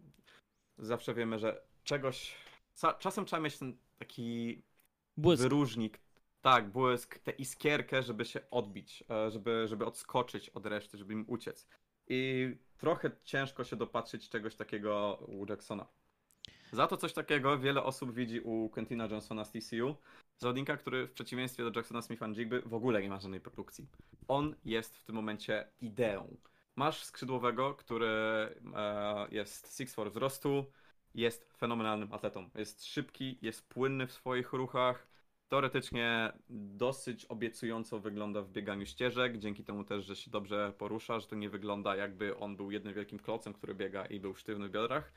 zawsze 0.77 1.13
wiemy, 1.13 1.39
że 1.39 1.61
czegoś... 1.83 2.35
Czasem 2.99 3.25
trzeba 3.25 3.41
mieć 3.41 3.57
ten 3.57 3.77
taki 3.97 4.61
Błysk. 5.17 5.43
wyróżnik, 5.43 5.99
tak, 6.41 6.69
błysk, 6.71 7.19
tę 7.19 7.31
iskierkę, 7.31 8.03
żeby 8.03 8.25
się 8.25 8.49
odbić, 8.51 9.03
e, 9.09 9.31
żeby, 9.31 9.67
żeby 9.67 9.85
odskoczyć 9.85 10.49
od 10.49 10.65
reszty, 10.65 10.97
żeby 10.97 11.13
im 11.13 11.25
uciec. 11.27 11.67
I 12.07 12.51
trochę 12.77 13.11
ciężko 13.23 13.63
się 13.63 13.75
dopatrzyć 13.75 14.29
czegoś 14.29 14.55
takiego 14.55 15.19
u 15.27 15.45
Jacksona. 15.49 15.85
Za 16.71 16.87
to 16.87 16.97
coś 16.97 17.13
takiego 17.13 17.59
wiele 17.59 17.83
osób 17.83 18.13
widzi 18.13 18.41
u 18.41 18.69
Quentina 18.69 19.05
Johnsona 19.05 19.45
z 19.45 19.51
TCU. 19.51 19.95
Zawodnika, 20.37 20.77
który 20.77 21.07
w 21.07 21.11
przeciwieństwie 21.11 21.63
do 21.63 21.71
Jacksona 21.75 22.01
Smitha 22.01 22.27
Jigby 22.27 22.61
w 22.61 22.73
ogóle 22.73 23.01
nie 23.01 23.09
ma 23.09 23.19
żadnej 23.19 23.41
produkcji. 23.41 23.87
On 24.27 24.55
jest 24.65 24.97
w 24.97 25.03
tym 25.03 25.15
momencie 25.15 25.67
ideą. 25.81 26.37
Masz 26.75 27.03
skrzydłowego, 27.03 27.73
który 27.75 28.07
e, 28.07 29.27
jest 29.31 29.67
6'4 29.67 30.09
wzrostu, 30.09 30.65
jest 31.15 31.53
fenomenalnym 31.57 32.13
atletą. 32.13 32.49
Jest 32.55 32.85
szybki, 32.85 33.37
jest 33.41 33.69
płynny 33.69 34.07
w 34.07 34.11
swoich 34.11 34.53
ruchach. 34.53 35.07
Teoretycznie 35.47 36.33
dosyć 36.49 37.25
obiecująco 37.25 37.99
wygląda 37.99 38.41
w 38.41 38.49
bieganiu 38.49 38.85
ścieżek, 38.85 39.37
dzięki 39.37 39.63
temu 39.63 39.83
też, 39.83 40.05
że 40.05 40.15
się 40.15 40.31
dobrze 40.31 40.73
porusza, 40.77 41.19
że 41.19 41.27
to 41.27 41.35
nie 41.35 41.49
wygląda 41.49 41.95
jakby 41.95 42.37
on 42.37 42.55
był 42.55 42.71
jednym 42.71 42.93
wielkim 42.93 43.19
klocem, 43.19 43.53
który 43.53 43.75
biega 43.75 44.05
i 44.05 44.19
był 44.19 44.35
sztywny 44.35 44.67
w 44.67 44.71
biodrach. 44.71 45.13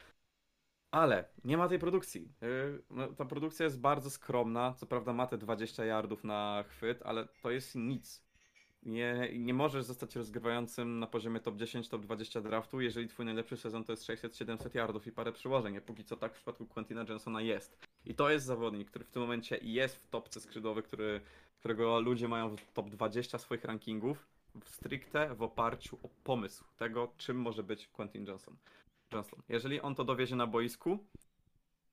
Ale 0.94 1.24
nie 1.44 1.57
ma 1.57 1.68
tej 1.68 1.78
produkcji. 1.78 2.33
Yy, 2.40 2.83
no, 2.90 3.09
Ta 3.09 3.24
produkcja 3.24 3.64
jest 3.64 3.80
bardzo 3.80 4.11
skromna. 4.11 4.74
Co 4.74 4.87
prawda 4.87 5.12
ma 5.12 5.26
te 5.26 5.38
20 5.38 5.85
yardów 5.85 6.24
na 6.24 6.64
chwyt, 6.68 7.02
ale 7.04 7.28
to 7.42 7.50
jest 7.50 7.74
nic. 7.74 8.24
Nie, 8.83 9.30
nie 9.38 9.54
możesz 9.54 9.85
zostać 9.85 10.16
rozgrywającym 10.16 10.98
na 10.98 11.07
poziomie 11.07 11.40
top 11.40 11.57
10, 11.57 11.88
top 11.88 12.02
20 12.02 12.40
draftu, 12.40 12.80
jeżeli 12.80 13.09
twój 13.09 13.26
najlepszy 13.26 13.57
sezon 13.57 13.85
to 13.85 13.92
jest 13.92 14.07
600-700 14.07 14.76
yardów 14.76 15.07
i 15.07 15.12
parę 15.12 15.33
przyłożeń. 15.33 15.80
Póki 15.80 16.04
co 16.04 16.16
tak 16.16 16.33
w 16.33 16.37
przypadku 16.37 16.66
Quentina 16.66 17.04
Johnsona 17.09 17.42
jest. 17.42 17.78
I 18.04 18.14
to 18.14 18.30
jest 18.30 18.46
zawodnik, 18.46 18.90
który 18.90 19.04
w 19.04 19.11
tym 19.11 19.22
momencie 19.22 19.59
jest 19.62 19.96
w 19.96 20.09
topce 20.09 20.40
skrzydłowej, 20.40 20.83
który, 20.83 21.20
którego 21.59 22.00
ludzie 22.00 22.28
mają 22.28 22.57
w 22.57 22.72
top 22.72 22.90
20 22.90 23.38
swoich 23.38 23.64
rankingów, 23.64 24.26
stricte 24.64 25.35
w 25.35 25.42
oparciu 25.42 25.98
o 26.02 26.09
pomysł 26.24 26.64
tego, 26.76 27.12
czym 27.16 27.37
może 27.37 27.62
być 27.62 27.88
Quentin 27.88 28.26
Johnson. 28.26 28.57
Johnston. 29.12 29.42
Jeżeli 29.48 29.80
on 29.80 29.94
to 29.94 30.04
dowiezie 30.04 30.36
na 30.36 30.46
boisku, 30.46 30.98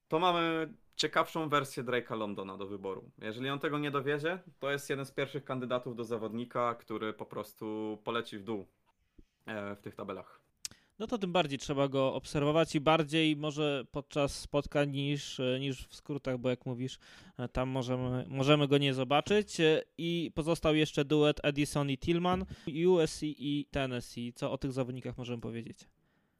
to 0.08 0.20
mamy 0.20 0.74
ciekawszą 0.96 1.50
wersję 1.50 1.84
Drake'a 1.84 2.18
Londona 2.18 2.58
do 2.58 2.68
wyboru. 2.68 3.12
Jeżeli 3.22 3.50
on 3.50 3.60
tego 3.60 3.80
nie 3.80 3.92
dowiezie, 3.92 4.40
to 4.60 4.72
jest 4.72 4.90
jeden 4.90 5.06
z 5.06 5.12
pierwszych 5.12 5.44
kandydatów 5.44 5.96
do 5.96 6.04
zawodnika, 6.04 6.76
który 6.76 7.14
po 7.14 7.26
prostu 7.26 7.98
poleci 8.04 8.38
w 8.38 8.44
dół 8.44 8.68
e, 9.46 9.76
w 9.76 9.82
tych 9.82 9.96
tabelach. 9.96 10.42
No 11.02 11.08
to 11.08 11.18
tym 11.18 11.32
bardziej 11.32 11.60
trzeba 11.60 11.88
go 11.88 12.14
obserwować 12.14 12.76
i 12.76 12.80
bardziej 12.80 13.36
może 13.36 13.84
podczas 13.92 14.40
spotkań 14.40 14.92
niż, 14.92 15.42
niż 15.60 15.88
w 15.88 15.96
skrótach, 15.96 16.38
bo 16.38 16.50
jak 16.50 16.66
mówisz, 16.66 17.00
tam 17.52 17.70
możemy, 17.70 18.26
możemy 18.28 18.68
go 18.68 18.78
nie 18.78 18.94
zobaczyć. 18.94 19.58
I 19.98 20.32
pozostał 20.36 20.76
jeszcze 20.76 21.06
duet 21.06 21.40
Edison 21.44 21.90
i 21.90 21.98
Tillman, 21.98 22.46
USC 22.88 23.20
i 23.24 23.68
Tennessee. 23.72 24.34
Co 24.34 24.52
o 24.52 24.58
tych 24.58 24.72
zawodnikach 24.72 25.18
możemy 25.18 25.42
powiedzieć? 25.42 25.78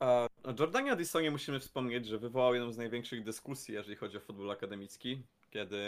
O 0.02 0.30
Jordanie 0.60 0.92
Addisonie 0.92 1.32
musimy 1.32 1.60
wspomnieć, 1.60 2.06
że 2.06 2.18
wywołał 2.18 2.56
jedną 2.56 2.72
z 2.72 2.78
największych 2.78 3.24
dyskusji, 3.24 3.74
jeżeli 3.74 3.96
chodzi 3.96 4.18
o 4.18 4.20
futbol 4.20 4.52
akademicki, 4.52 5.24
kiedy 5.50 5.80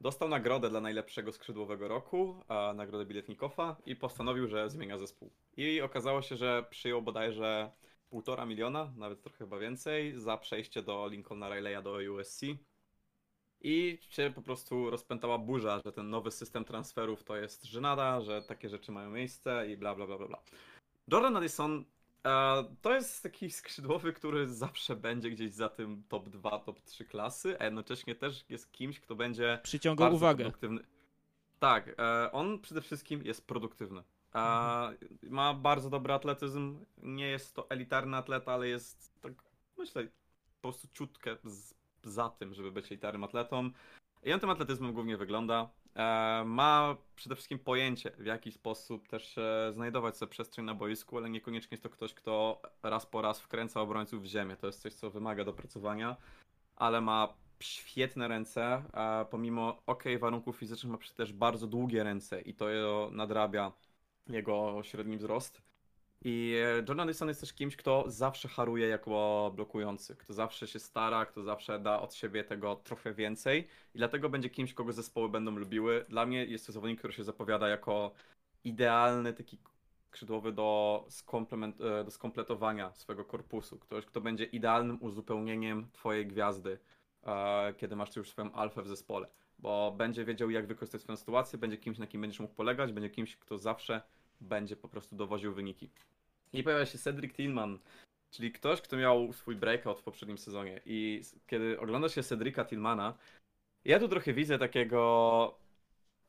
dostał 0.00 0.28
nagrodę 0.28 0.70
dla 0.70 0.80
najlepszego 0.80 1.32
skrzydłowego 1.32 1.88
roku, 1.88 2.44
a 2.48 2.72
nagrodę 2.76 3.06
Biletnikowa 3.06 3.76
i 3.86 3.96
postanowił, 3.96 4.48
że 4.48 4.70
zmienia 4.70 4.98
zespół. 4.98 5.30
I 5.56 5.80
okazało 5.80 6.22
się, 6.22 6.36
że 6.36 6.64
przyjął 6.70 7.02
bodajże 7.02 7.70
półtora 8.10 8.46
miliona, 8.46 8.92
nawet 8.96 9.22
trochę 9.22 9.38
chyba 9.38 9.58
więcej, 9.58 10.20
za 10.20 10.36
przejście 10.36 10.82
do 10.82 11.08
Lincolna 11.08 11.48
Rileya 11.48 11.82
do 11.82 11.98
USC. 12.12 12.40
I 13.60 13.98
się 14.10 14.32
po 14.34 14.42
prostu 14.42 14.90
rozpętała 14.90 15.38
burza, 15.38 15.80
że 15.84 15.92
ten 15.92 16.10
nowy 16.10 16.30
system 16.30 16.64
transferów 16.64 17.24
to 17.24 17.36
jest 17.36 17.64
żenada, 17.64 18.20
że 18.20 18.42
takie 18.42 18.68
rzeczy 18.68 18.92
mają 18.92 19.10
miejsce 19.10 19.70
i 19.70 19.76
bla 19.76 19.94
bla 19.94 20.06
bla 20.06 20.18
bla 20.18 20.26
bla. 20.26 20.42
Jordan 21.08 21.36
Addison 21.36 21.84
to 22.82 22.94
jest 22.94 23.22
taki 23.22 23.50
skrzydłowy, 23.50 24.12
który 24.12 24.48
zawsze 24.48 24.96
będzie 24.96 25.30
gdzieś 25.30 25.52
za 25.52 25.68
tym 25.68 26.02
top 26.08 26.28
2, 26.28 26.58
top 26.58 26.80
3 26.80 27.04
klasy, 27.04 27.56
a 27.60 27.64
jednocześnie 27.64 28.14
też 28.14 28.44
jest 28.48 28.72
kimś, 28.72 29.00
kto 29.00 29.14
będzie 29.14 29.60
Przyciągał 29.62 30.14
uwagę. 30.14 30.44
produktywny. 30.44 30.80
Tak, 31.58 31.94
e, 31.98 32.32
on 32.32 32.58
przede 32.60 32.80
wszystkim 32.80 33.22
jest 33.24 33.46
produktywny. 33.46 34.02
E, 34.34 34.40
ma 35.22 35.54
bardzo 35.54 35.90
dobry 35.90 36.12
atletyzm. 36.12 36.84
Nie 37.02 37.26
jest 37.28 37.54
to 37.54 37.70
elitarny 37.70 38.16
atleta, 38.16 38.52
ale 38.52 38.68
jest 38.68 39.20
tak, 39.20 39.32
myślę, 39.78 40.04
po 40.60 40.68
prostu 40.68 40.88
ciutkę 40.92 41.36
z, 41.44 41.74
za 42.04 42.28
tym, 42.28 42.54
żeby 42.54 42.72
być 42.72 42.86
elitarnym 42.86 43.24
atletą. 43.24 43.70
I 44.22 44.32
on 44.32 44.40
tym 44.40 44.50
atletyzmem 44.50 44.92
głównie 44.92 45.16
wygląda. 45.16 45.70
E, 45.98 46.42
ma 46.44 46.96
przede 47.16 47.34
wszystkim 47.34 47.58
pojęcie, 47.58 48.10
w 48.18 48.26
jaki 48.26 48.52
sposób 48.52 49.08
też 49.08 49.34
się 49.34 49.42
znajdować 49.72 50.16
sobie 50.16 50.30
przestrzeń 50.30 50.64
na 50.64 50.74
boisku, 50.74 51.18
ale 51.18 51.30
niekoniecznie 51.30 51.68
jest 51.70 51.82
to 51.82 51.90
ktoś, 51.90 52.14
kto 52.14 52.62
raz 52.82 53.06
po 53.06 53.22
raz 53.22 53.40
wkręca 53.40 53.80
obrońców 53.80 54.22
w 54.22 54.26
ziemię. 54.26 54.56
To 54.56 54.66
jest 54.66 54.82
coś, 54.82 54.94
co 54.94 55.10
wymaga 55.10 55.44
dopracowania, 55.44 56.16
ale 56.76 57.00
ma 57.00 57.34
świetne 57.60 58.28
ręce, 58.28 58.82
a 58.92 59.24
pomimo 59.30 59.82
ok 59.86 60.04
warunków 60.20 60.56
fizycznych 60.56 60.92
ma 60.92 60.98
też 61.16 61.32
bardzo 61.32 61.66
długie 61.66 62.04
ręce 62.04 62.40
i 62.40 62.54
to 62.54 62.66
nadrabia 63.12 63.72
jego 64.28 64.82
średni 64.82 65.16
wzrost. 65.16 65.67
I 66.24 66.54
e, 66.64 66.76
Jordan 66.76 67.00
Addison 67.00 67.28
jest 67.28 67.40
też 67.40 67.52
kimś, 67.52 67.76
kto 67.76 68.04
zawsze 68.06 68.48
haruje 68.48 68.88
jako 68.88 69.52
blokujący, 69.56 70.16
kto 70.16 70.32
zawsze 70.32 70.66
się 70.66 70.78
stara, 70.78 71.26
kto 71.26 71.42
zawsze 71.42 71.78
da 71.78 72.00
od 72.00 72.14
siebie 72.14 72.44
tego 72.44 72.76
trochę 72.76 73.14
więcej 73.14 73.68
i 73.94 73.98
dlatego 73.98 74.28
będzie 74.28 74.50
kimś, 74.50 74.74
kogo 74.74 74.92
zespoły 74.92 75.28
będą 75.28 75.50
lubiły. 75.50 76.04
Dla 76.08 76.26
mnie 76.26 76.44
jest 76.44 76.66
to 76.66 76.72
zawodnik, 76.72 76.98
który 76.98 77.12
się 77.12 77.24
zapowiada 77.24 77.68
jako 77.68 78.12
idealny 78.64 79.32
taki 79.32 79.58
skrzydłowy 80.08 80.52
do, 80.52 81.04
skomplement, 81.08 81.80
e, 81.80 82.04
do 82.04 82.10
skompletowania 82.10 82.94
swojego 82.94 83.24
korpusu. 83.24 83.78
Ktoś, 83.78 84.06
kto 84.06 84.20
będzie 84.20 84.44
idealnym 84.44 85.02
uzupełnieniem 85.02 85.90
twojej 85.92 86.26
gwiazdy, 86.26 86.78
e, 87.22 87.74
kiedy 87.74 87.96
masz 87.96 88.16
już 88.16 88.30
swoją 88.30 88.52
alfę 88.52 88.82
w 88.82 88.88
zespole. 88.88 89.28
Bo 89.58 89.94
będzie 89.96 90.24
wiedział, 90.24 90.50
jak 90.50 90.66
wykorzystać 90.66 91.00
swoją 91.00 91.16
sytuację, 91.16 91.58
będzie 91.58 91.76
kimś, 91.76 91.98
na 91.98 92.06
kim 92.06 92.20
będziesz 92.20 92.40
mógł 92.40 92.54
polegać, 92.54 92.92
będzie 92.92 93.10
kimś, 93.10 93.36
kto 93.36 93.58
zawsze 93.58 94.02
będzie 94.40 94.76
po 94.76 94.88
prostu 94.88 95.16
dowoził 95.16 95.54
wyniki. 95.54 95.90
I 96.52 96.62
pojawia 96.62 96.86
się 96.86 96.98
Cedric 96.98 97.34
Tillman, 97.34 97.78
czyli 98.30 98.52
ktoś, 98.52 98.80
kto 98.80 98.96
miał 98.96 99.32
swój 99.32 99.56
breakout 99.56 100.00
w 100.00 100.02
poprzednim 100.02 100.38
sezonie. 100.38 100.80
I 100.86 101.22
kiedy 101.46 101.80
ogląda 101.80 102.08
się 102.08 102.22
Cedrica 102.22 102.64
Tillmana, 102.64 103.14
ja 103.84 103.98
tu 103.98 104.08
trochę 104.08 104.32
widzę 104.32 104.58
takiego, 104.58 105.58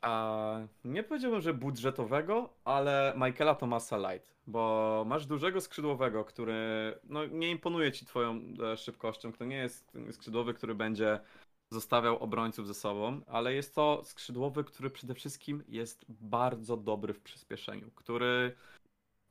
a, 0.01 0.59
nie 0.83 1.03
powiedziałbym, 1.03 1.41
że 1.41 1.53
budżetowego, 1.53 2.53
ale 2.63 3.13
Michaela 3.15 3.55
Thomasa 3.55 3.97
Light, 3.97 4.33
bo 4.47 5.03
masz 5.07 5.25
dużego 5.25 5.61
skrzydłowego, 5.61 6.25
który 6.25 6.93
no, 7.03 7.25
nie 7.25 7.51
imponuje 7.51 7.91
ci 7.91 8.05
twoją 8.05 8.41
e, 8.73 8.77
szybkością, 8.77 9.33
to 9.33 9.45
nie 9.45 9.57
jest 9.57 9.97
skrzydłowy, 10.11 10.53
który 10.53 10.75
będzie 10.75 11.19
zostawiał 11.71 12.19
obrońców 12.19 12.67
ze 12.67 12.73
sobą, 12.73 13.21
ale 13.27 13.53
jest 13.53 13.75
to 13.75 14.01
skrzydłowy, 14.03 14.63
który 14.63 14.89
przede 14.89 15.13
wszystkim 15.13 15.63
jest 15.67 16.05
bardzo 16.09 16.77
dobry 16.77 17.13
w 17.13 17.21
przyspieszeniu, 17.21 17.91
który 17.95 18.55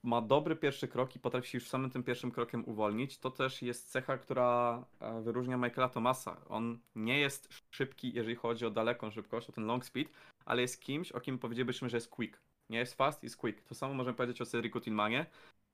ma 0.02 0.20
dobry 0.22 0.56
pierwszy 0.56 0.88
krok 0.88 1.16
i 1.16 1.20
potrafi 1.20 1.48
się 1.48 1.58
już 1.58 1.68
samym 1.68 1.90
tym 1.90 2.02
pierwszym 2.02 2.30
krokiem 2.30 2.68
uwolnić. 2.68 3.18
To 3.18 3.30
też 3.30 3.62
jest 3.62 3.90
cecha, 3.90 4.18
która 4.18 4.84
e, 5.00 5.20
wyróżnia 5.22 5.56
Michaela 5.56 5.88
Thomasa. 5.88 6.36
On 6.48 6.78
nie 6.94 7.20
jest 7.20 7.48
szybki, 7.70 8.12
jeżeli 8.14 8.36
chodzi 8.36 8.66
o 8.66 8.70
daleką 8.70 9.10
szybkość, 9.10 9.48
o 9.48 9.52
ten 9.52 9.66
long 9.66 9.84
speed, 9.84 10.10
ale 10.44 10.62
jest 10.62 10.80
kimś, 10.80 11.12
o 11.12 11.20
kim 11.20 11.38
powiedzielibyśmy, 11.38 11.88
że 11.88 11.96
jest 11.96 12.10
quick. 12.10 12.40
Nie 12.70 12.78
jest 12.78 12.94
fast, 12.94 13.22
jest 13.22 13.36
quick. 13.36 13.62
To 13.62 13.74
samo 13.74 13.94
możemy 13.94 14.16
powiedzieć 14.16 14.42
o 14.42 14.46
Cedricu 14.46 14.80
Tillmanie. 14.80 15.26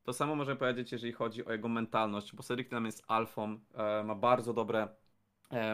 To 0.05 0.13
samo 0.13 0.37
możemy 0.37 0.57
powiedzieć, 0.57 0.93
jeżeli 0.93 1.13
chodzi 1.13 1.45
o 1.45 1.53
jego 1.53 1.69
mentalność, 1.69 2.35
bo 2.35 2.43
Cedric 2.43 2.69
Tillman 2.69 2.87
jest 2.87 3.05
alfą, 3.09 3.59
e, 3.75 4.05
ma 4.05 4.15
bardzo 4.15 4.53
dobre 4.53 4.89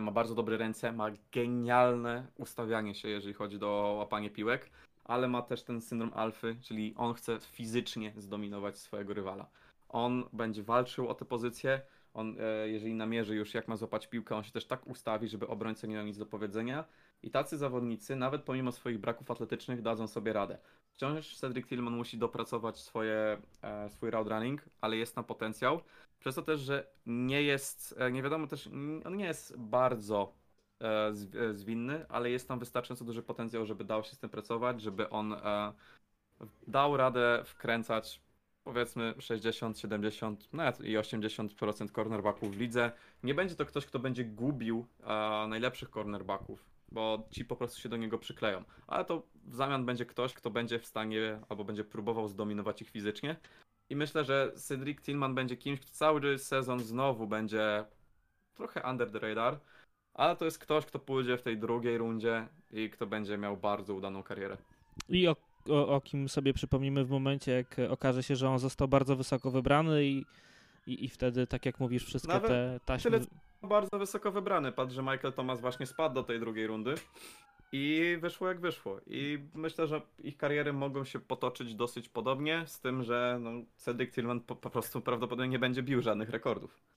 ma 0.00 0.12
bardzo 0.12 0.34
dobre 0.34 0.56
ręce, 0.56 0.92
ma 0.92 1.06
genialne 1.32 2.26
ustawianie 2.38 2.94
się, 2.94 3.08
jeżeli 3.08 3.34
chodzi 3.34 3.58
o 3.60 3.94
łapanie 3.98 4.30
piłek, 4.30 4.70
ale 5.04 5.28
ma 5.28 5.42
też 5.42 5.62
ten 5.62 5.80
syndrom 5.80 6.10
alfy, 6.14 6.56
czyli 6.62 6.94
on 6.96 7.14
chce 7.14 7.38
fizycznie 7.40 8.12
zdominować 8.16 8.78
swojego 8.78 9.14
rywala. 9.14 9.46
On 9.88 10.24
będzie 10.32 10.62
walczył 10.62 11.08
o 11.08 11.14
tę 11.14 11.24
pozycję, 11.24 11.80
on, 12.14 12.36
e, 12.40 12.68
jeżeli 12.68 12.94
namierzy 12.94 13.34
już 13.36 13.54
jak 13.54 13.68
ma 13.68 13.76
złapać 13.76 14.06
piłkę, 14.06 14.36
on 14.36 14.44
się 14.44 14.52
też 14.52 14.66
tak 14.66 14.86
ustawi, 14.86 15.28
żeby 15.28 15.48
obrońca 15.48 15.86
nie 15.86 15.94
miał 15.94 16.06
nic 16.06 16.18
do 16.18 16.26
powiedzenia. 16.26 16.84
I 17.22 17.30
tacy 17.30 17.58
zawodnicy, 17.58 18.16
nawet 18.16 18.42
pomimo 18.42 18.72
swoich 18.72 18.98
braków 18.98 19.30
atletycznych, 19.30 19.82
dadzą 19.82 20.06
sobie 20.06 20.32
radę. 20.32 20.58
Wciąż 20.94 21.36
Cedric 21.36 21.66
Tillman 21.66 21.96
musi 21.96 22.18
dopracować 22.18 22.78
swoje, 22.78 23.38
e, 23.62 23.90
swój 23.90 24.10
route 24.10 24.30
running, 24.30 24.62
ale 24.80 24.96
jest 24.96 25.16
na 25.16 25.22
potencjał. 25.22 25.80
Przez 26.18 26.34
to 26.34 26.42
też, 26.42 26.60
że 26.60 26.86
nie 27.06 27.42
jest, 27.42 27.94
e, 27.98 28.12
nie 28.12 28.22
wiadomo 28.22 28.46
też, 28.46 28.66
on 29.04 29.16
nie 29.16 29.24
jest 29.24 29.56
bardzo 29.56 30.32
e, 30.80 31.08
e, 31.40 31.54
zwinny, 31.54 32.06
ale 32.08 32.30
jest 32.30 32.48
tam 32.48 32.58
wystarczająco 32.58 33.04
duży 33.04 33.22
potencjał, 33.22 33.66
żeby 33.66 33.84
dał 33.84 34.04
się 34.04 34.14
z 34.14 34.18
tym 34.18 34.30
pracować, 34.30 34.82
żeby 34.82 35.10
on 35.10 35.32
e, 35.32 35.72
dał 36.66 36.96
radę 36.96 37.42
wkręcać 37.44 38.20
powiedzmy 38.64 39.14
60, 39.18 39.78
70, 39.78 40.52
nawet 40.52 40.80
i 40.80 40.96
80% 40.98 41.92
cornerbacków 41.92 42.54
w 42.54 42.58
lidze. 42.58 42.92
Nie 43.22 43.34
będzie 43.34 43.54
to 43.54 43.66
ktoś, 43.66 43.86
kto 43.86 43.98
będzie 43.98 44.24
gubił 44.24 44.86
e, 45.00 45.46
najlepszych 45.48 45.90
cornerbacków, 45.90 46.64
bo 46.92 47.28
ci 47.30 47.44
po 47.44 47.56
prostu 47.56 47.80
się 47.80 47.88
do 47.88 47.96
niego 47.96 48.18
przykleją. 48.18 48.64
Ale 48.86 49.04
to 49.04 49.22
w 49.44 49.54
zamian 49.54 49.86
będzie 49.86 50.06
ktoś, 50.06 50.34
kto 50.34 50.50
będzie 50.50 50.78
w 50.78 50.86
stanie 50.86 51.40
albo 51.48 51.64
będzie 51.64 51.84
próbował 51.84 52.28
zdominować 52.28 52.82
ich 52.82 52.90
fizycznie. 52.90 53.36
I 53.90 53.96
myślę, 53.96 54.24
że 54.24 54.52
Cedric 54.56 55.00
Tillman 55.02 55.34
będzie 55.34 55.56
kimś, 55.56 55.80
kto 55.80 55.92
cały 55.92 56.38
sezon 56.38 56.80
znowu 56.80 57.26
będzie 57.26 57.84
trochę 58.54 58.82
under 58.90 59.10
the 59.10 59.18
radar, 59.18 59.60
ale 60.14 60.36
to 60.36 60.44
jest 60.44 60.58
ktoś, 60.58 60.86
kto 60.86 60.98
pójdzie 60.98 61.38
w 61.38 61.42
tej 61.42 61.58
drugiej 61.58 61.98
rundzie 61.98 62.48
i 62.70 62.90
kto 62.90 63.06
będzie 63.06 63.38
miał 63.38 63.56
bardzo 63.56 63.94
udaną 63.94 64.22
karierę. 64.22 64.56
I 65.08 65.28
o, 65.28 65.36
o, 65.68 65.88
o 65.88 66.00
kim 66.00 66.28
sobie 66.28 66.52
przypomnimy 66.52 67.04
w 67.04 67.10
momencie, 67.10 67.52
jak 67.52 67.76
okaże 67.90 68.22
się, 68.22 68.36
że 68.36 68.48
on 68.48 68.58
został 68.58 68.88
bardzo 68.88 69.16
wysoko 69.16 69.50
wybrany 69.50 70.04
i, 70.04 70.24
i, 70.86 71.04
i 71.04 71.08
wtedy, 71.08 71.46
tak 71.46 71.66
jak 71.66 71.80
mówisz, 71.80 72.04
wszystkie 72.04 72.32
Nawet 72.32 72.48
te 72.48 72.80
taśmy... 72.84 73.10
tyle- 73.10 73.26
Bardzo 73.62 73.98
wysoko 73.98 74.32
wybrany. 74.32 74.72
Patrz, 74.72 74.94
że 74.94 75.02
Michael 75.02 75.32
Thomas 75.32 75.60
właśnie 75.60 75.86
spadł 75.86 76.14
do 76.14 76.22
tej 76.22 76.40
drugiej 76.40 76.66
rundy 76.66 76.94
i 77.72 78.16
wyszło 78.20 78.48
jak 78.48 78.60
wyszło. 78.60 79.00
I 79.06 79.38
myślę, 79.54 79.86
że 79.86 80.02
ich 80.18 80.36
kariery 80.36 80.72
mogą 80.72 81.04
się 81.04 81.20
potoczyć 81.20 81.74
dosyć 81.74 82.08
podobnie, 82.08 82.62
z 82.66 82.80
tym, 82.80 83.02
że 83.02 83.38
no, 83.40 83.50
Cedric 83.76 84.14
Tillman 84.14 84.40
po, 84.40 84.56
po 84.56 84.70
prostu 84.70 85.00
prawdopodobnie 85.00 85.48
nie 85.48 85.58
będzie 85.58 85.82
bił 85.82 86.02
żadnych 86.02 86.30
rekordów. 86.30 86.89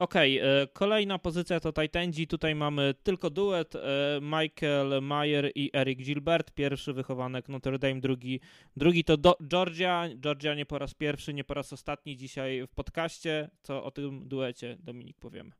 Okej, 0.00 0.38
e, 0.38 0.66
kolejna 0.72 1.18
pozycja 1.18 1.60
to 1.60 1.72
Titandzi. 1.72 2.26
Tutaj 2.26 2.54
mamy 2.54 2.94
tylko 3.02 3.30
duet 3.30 3.74
e, 3.74 3.80
Michael 4.22 5.02
Mayer 5.02 5.52
i 5.54 5.70
Eric 5.72 5.98
Gilbert. 5.98 6.50
Pierwszy 6.50 6.92
wychowanek 6.92 7.48
Notre 7.48 7.78
Dame, 7.78 8.00
drugi, 8.00 8.40
drugi 8.76 9.04
to 9.04 9.16
do, 9.16 9.36
Georgia. 9.48 10.08
Georgia 10.16 10.54
nie 10.54 10.66
po 10.66 10.78
raz 10.78 10.94
pierwszy, 10.94 11.34
nie 11.34 11.44
po 11.44 11.54
raz 11.54 11.72
ostatni 11.72 12.16
dzisiaj 12.16 12.66
w 12.66 12.70
podcaście. 12.70 13.50
Co 13.62 13.84
o 13.84 13.90
tym 13.90 14.28
duecie, 14.28 14.76
Dominik, 14.80 15.18
powiemy. 15.18 15.52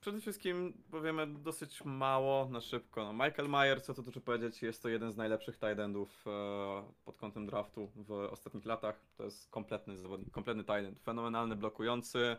Przede 0.00 0.20
wszystkim 0.20 0.72
powiemy 0.90 1.26
dosyć 1.26 1.84
mało 1.84 2.48
na 2.48 2.60
szybko. 2.60 3.04
No, 3.04 3.12
Michael 3.12 3.48
Mayer, 3.48 3.82
co 3.82 3.94
tu 3.94 4.02
dużo 4.02 4.20
powiedzieć, 4.20 4.62
jest 4.62 4.82
to 4.82 4.88
jeden 4.88 5.12
z 5.12 5.16
najlepszych 5.16 5.58
tight 5.58 5.78
endów 5.78 6.24
e, 6.26 6.82
pod 7.04 7.16
kątem 7.16 7.46
draftu 7.46 7.90
w 7.96 8.10
ostatnich 8.10 8.64
latach. 8.64 9.00
To 9.16 9.24
jest 9.24 9.50
kompletny 9.50 9.96
zawodnik, 9.96 10.30
kompletny 10.30 10.64
tight 10.64 10.84
end. 10.84 11.00
Fenomenalny 11.00 11.56
blokujący, 11.56 12.36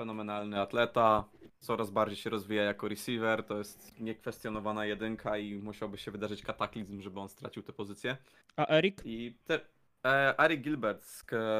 fenomenalny 0.00 0.60
atleta, 0.60 1.24
coraz 1.58 1.90
bardziej 1.90 2.16
się 2.16 2.30
rozwija 2.30 2.62
jako 2.62 2.88
receiver. 2.88 3.44
To 3.44 3.58
jest 3.58 4.00
niekwestionowana 4.00 4.86
jedynka 4.86 5.38
i 5.38 5.54
musiałby 5.54 5.98
się 5.98 6.10
wydarzyć 6.10 6.42
kataklizm, 6.42 7.00
żeby 7.00 7.20
on 7.20 7.28
stracił 7.28 7.62
tę 7.62 7.72
pozycję. 7.72 8.16
A 8.56 8.66
Eric? 8.66 8.98
I 9.04 9.34
te, 9.44 9.60
e, 10.04 10.40
Ari 10.40 10.58
Gilbert, 10.58 11.04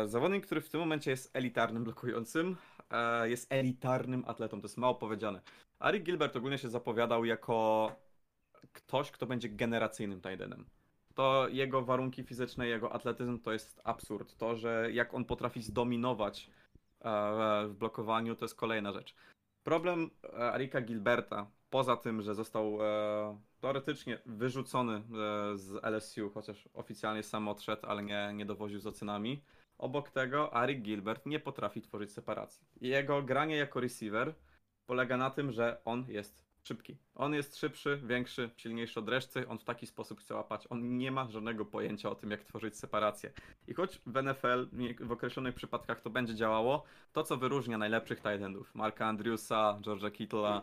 zawodnik, 0.04 0.46
który 0.46 0.60
w 0.60 0.68
tym 0.68 0.80
momencie 0.80 1.10
jest 1.10 1.36
elitarnym 1.36 1.84
blokującym, 1.84 2.56
e, 2.90 3.28
jest 3.30 3.52
elitarnym 3.52 4.24
atletą, 4.26 4.60
to 4.60 4.66
jest 4.66 4.76
mało 4.76 4.94
powiedziane. 4.94 5.40
Ari 5.78 6.00
Gilbert 6.00 6.36
ogólnie 6.36 6.58
się 6.58 6.68
zapowiadał 6.68 7.24
jako 7.24 7.92
ktoś, 8.72 9.10
kto 9.10 9.26
będzie 9.26 9.48
generacyjnym 9.48 10.20
tight 10.20 10.40
endem. 10.40 10.64
To 11.14 11.48
jego 11.48 11.82
warunki 11.82 12.24
fizyczne, 12.24 12.66
jego 12.66 12.92
atletyzm 12.92 13.38
to 13.38 13.52
jest 13.52 13.80
absurd. 13.84 14.36
To, 14.36 14.56
że 14.56 14.88
jak 14.92 15.14
on 15.14 15.24
potrafi 15.24 15.62
zdominować 15.62 16.50
w 17.68 17.74
blokowaniu, 17.78 18.36
to 18.36 18.44
jest 18.44 18.54
kolejna 18.54 18.92
rzecz. 18.92 19.14
Problem 19.64 20.10
e, 20.24 20.52
Arika 20.52 20.80
Gilberta, 20.80 21.50
poza 21.70 21.96
tym, 21.96 22.22
że 22.22 22.34
został 22.34 22.78
e, 22.82 23.38
teoretycznie 23.60 24.18
wyrzucony 24.26 24.94
e, 24.96 25.02
z 25.56 25.84
LSU, 25.84 26.30
chociaż 26.30 26.68
oficjalnie 26.74 27.22
sam 27.22 27.48
odszedł, 27.48 27.86
ale 27.86 28.02
nie, 28.02 28.30
nie 28.34 28.46
dowoził 28.46 28.80
z 28.80 28.86
ocenami. 28.86 29.42
Obok 29.78 30.10
tego 30.10 30.54
Arik 30.54 30.82
Gilbert 30.82 31.26
nie 31.26 31.40
potrafi 31.40 31.82
tworzyć 31.82 32.12
separacji. 32.12 32.66
Jego 32.80 33.22
granie 33.22 33.56
jako 33.56 33.80
receiver 33.80 34.34
polega 34.86 35.16
na 35.16 35.30
tym, 35.30 35.52
że 35.52 35.80
on 35.84 36.04
jest 36.08 36.49
szybki. 36.64 36.96
On 37.14 37.34
jest 37.34 37.56
szybszy, 37.56 38.00
większy, 38.04 38.50
silniejszy 38.56 39.00
od 39.00 39.08
reszty, 39.08 39.48
on 39.48 39.58
w 39.58 39.64
taki 39.64 39.86
sposób 39.86 40.20
chce 40.20 40.34
łapać. 40.34 40.66
On 40.70 40.98
nie 40.98 41.10
ma 41.10 41.30
żadnego 41.30 41.64
pojęcia 41.64 42.10
o 42.10 42.14
tym, 42.14 42.30
jak 42.30 42.44
tworzyć 42.44 42.76
separację. 42.76 43.32
I 43.68 43.74
choć 43.74 44.00
w 44.06 44.22
NFL 44.22 44.68
w 45.00 45.12
określonych 45.12 45.54
przypadkach 45.54 46.00
to 46.00 46.10
będzie 46.10 46.34
działało, 46.34 46.84
to 47.12 47.22
co 47.22 47.36
wyróżnia 47.36 47.78
najlepszych 47.78 48.18
tight 48.18 48.42
endów, 48.42 48.74
Marka 48.74 49.06
Andrewsa, 49.06 49.78
George'a 49.82 50.10
Kittle'a, 50.10 50.60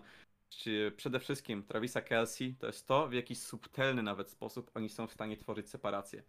czy 0.50 0.92
przede 0.98 1.20
wszystkim 1.20 1.64
Travisa 1.64 2.02
Kelsey, 2.02 2.56
to 2.60 2.68
jest 2.68 2.88
to, 2.88 3.08
w 3.08 3.14
jaki 3.14 3.36
subtelny 3.36 4.04
nawet 4.04 4.30
sposób 4.30 4.72
oni 4.76 4.90
są 4.90 5.08
w 5.08 5.14
stanie 5.14 5.38
tworzyć 5.38 5.70
separację. 5.70 6.24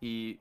I 0.00 0.38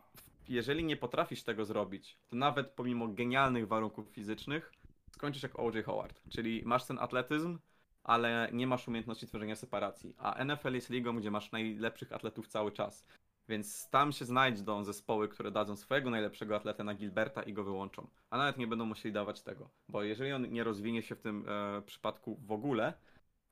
jeżeli 0.49 0.83
nie 0.83 0.97
potrafisz 0.97 1.43
tego 1.43 1.65
zrobić, 1.65 2.17
to 2.27 2.35
nawet 2.35 2.67
pomimo 2.67 3.07
genialnych 3.07 3.67
warunków 3.67 4.07
fizycznych, 4.07 4.71
skończysz 5.11 5.43
jak 5.43 5.59
O.J. 5.59 5.85
Howard. 5.85 6.21
Czyli 6.29 6.61
masz 6.65 6.85
ten 6.85 6.99
atletyzm, 6.99 7.59
ale 8.03 8.49
nie 8.53 8.67
masz 8.67 8.87
umiejętności 8.87 9.27
tworzenia 9.27 9.55
separacji. 9.55 10.15
A 10.17 10.43
NFL 10.43 10.73
jest 10.73 10.89
ligą, 10.89 11.15
gdzie 11.15 11.31
masz 11.31 11.51
najlepszych 11.51 12.13
atletów 12.13 12.47
cały 12.47 12.71
czas. 12.71 13.05
Więc 13.49 13.89
tam 13.89 14.11
się 14.11 14.25
znajdą 14.25 14.83
zespoły, 14.83 15.27
które 15.27 15.51
dadzą 15.51 15.75
swojego 15.75 16.09
najlepszego 16.09 16.55
atletę 16.55 16.83
na 16.83 16.93
Gilberta 16.93 17.43
i 17.43 17.53
go 17.53 17.63
wyłączą. 17.63 18.07
A 18.29 18.37
nawet 18.37 18.57
nie 18.57 18.67
będą 18.67 18.85
musieli 18.85 19.13
dawać 19.13 19.41
tego. 19.41 19.69
Bo 19.89 20.03
jeżeli 20.03 20.31
on 20.31 20.51
nie 20.51 20.63
rozwinie 20.63 21.03
się 21.03 21.15
w 21.15 21.21
tym 21.21 21.45
e, 21.47 21.81
przypadku 21.81 22.39
w 22.45 22.51
ogóle, 22.51 22.93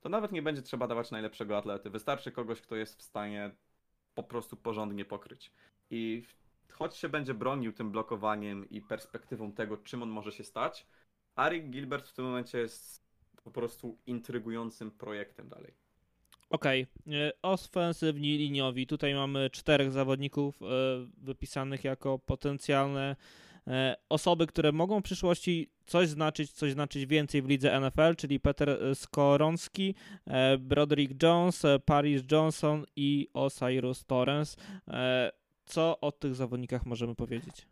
to 0.00 0.08
nawet 0.08 0.32
nie 0.32 0.42
będzie 0.42 0.62
trzeba 0.62 0.86
dawać 0.86 1.10
najlepszego 1.10 1.58
atlety. 1.58 1.90
Wystarczy 1.90 2.32
kogoś, 2.32 2.60
kto 2.60 2.76
jest 2.76 2.98
w 2.98 3.02
stanie 3.02 3.50
po 4.14 4.22
prostu 4.22 4.56
porządnie 4.56 5.04
pokryć. 5.04 5.52
I 5.90 6.24
choć 6.72 6.96
się 6.96 7.08
będzie 7.08 7.34
bronił 7.34 7.72
tym 7.72 7.90
blokowaniem 7.90 8.70
i 8.70 8.80
perspektywą 8.80 9.52
tego, 9.52 9.76
czym 9.76 10.02
on 10.02 10.08
może 10.08 10.32
się 10.32 10.44
stać, 10.44 10.86
Arik 11.34 11.70
Gilbert 11.70 12.08
w 12.08 12.12
tym 12.12 12.24
momencie 12.24 12.58
jest 12.58 13.09
po 13.44 13.50
prostu 13.50 13.98
intrygującym 14.06 14.90
projektem 14.90 15.48
dalej. 15.48 15.74
Okej, 16.50 16.86
okay. 17.06 17.32
ofensywni 17.42 18.38
liniowi. 18.38 18.86
Tutaj 18.86 19.14
mamy 19.14 19.50
czterech 19.50 19.90
zawodników 19.90 20.62
e, 20.62 20.66
wypisanych 21.18 21.84
jako 21.84 22.18
potencjalne 22.18 23.16
e, 23.66 23.96
osoby, 24.08 24.46
które 24.46 24.72
mogą 24.72 25.00
w 25.00 25.04
przyszłości 25.04 25.70
coś 25.86 26.08
znaczyć, 26.08 26.52
coś 26.52 26.72
znaczyć 26.72 27.06
więcej 27.06 27.42
w 27.42 27.48
lidze 27.48 27.80
NFL, 27.80 28.16
czyli 28.16 28.40
Peter 28.40 28.78
Skoronski, 28.94 29.94
e, 30.26 30.58
Broderick 30.58 31.22
Jones, 31.22 31.64
e, 31.64 31.78
Paris 31.78 32.22
Johnson 32.32 32.84
i 32.96 33.28
Osiris 33.34 34.04
Torrens. 34.04 34.56
E, 34.88 35.32
co 35.64 36.00
o 36.00 36.12
tych 36.12 36.34
zawodnikach 36.34 36.86
możemy 36.86 37.14
powiedzieć? 37.14 37.66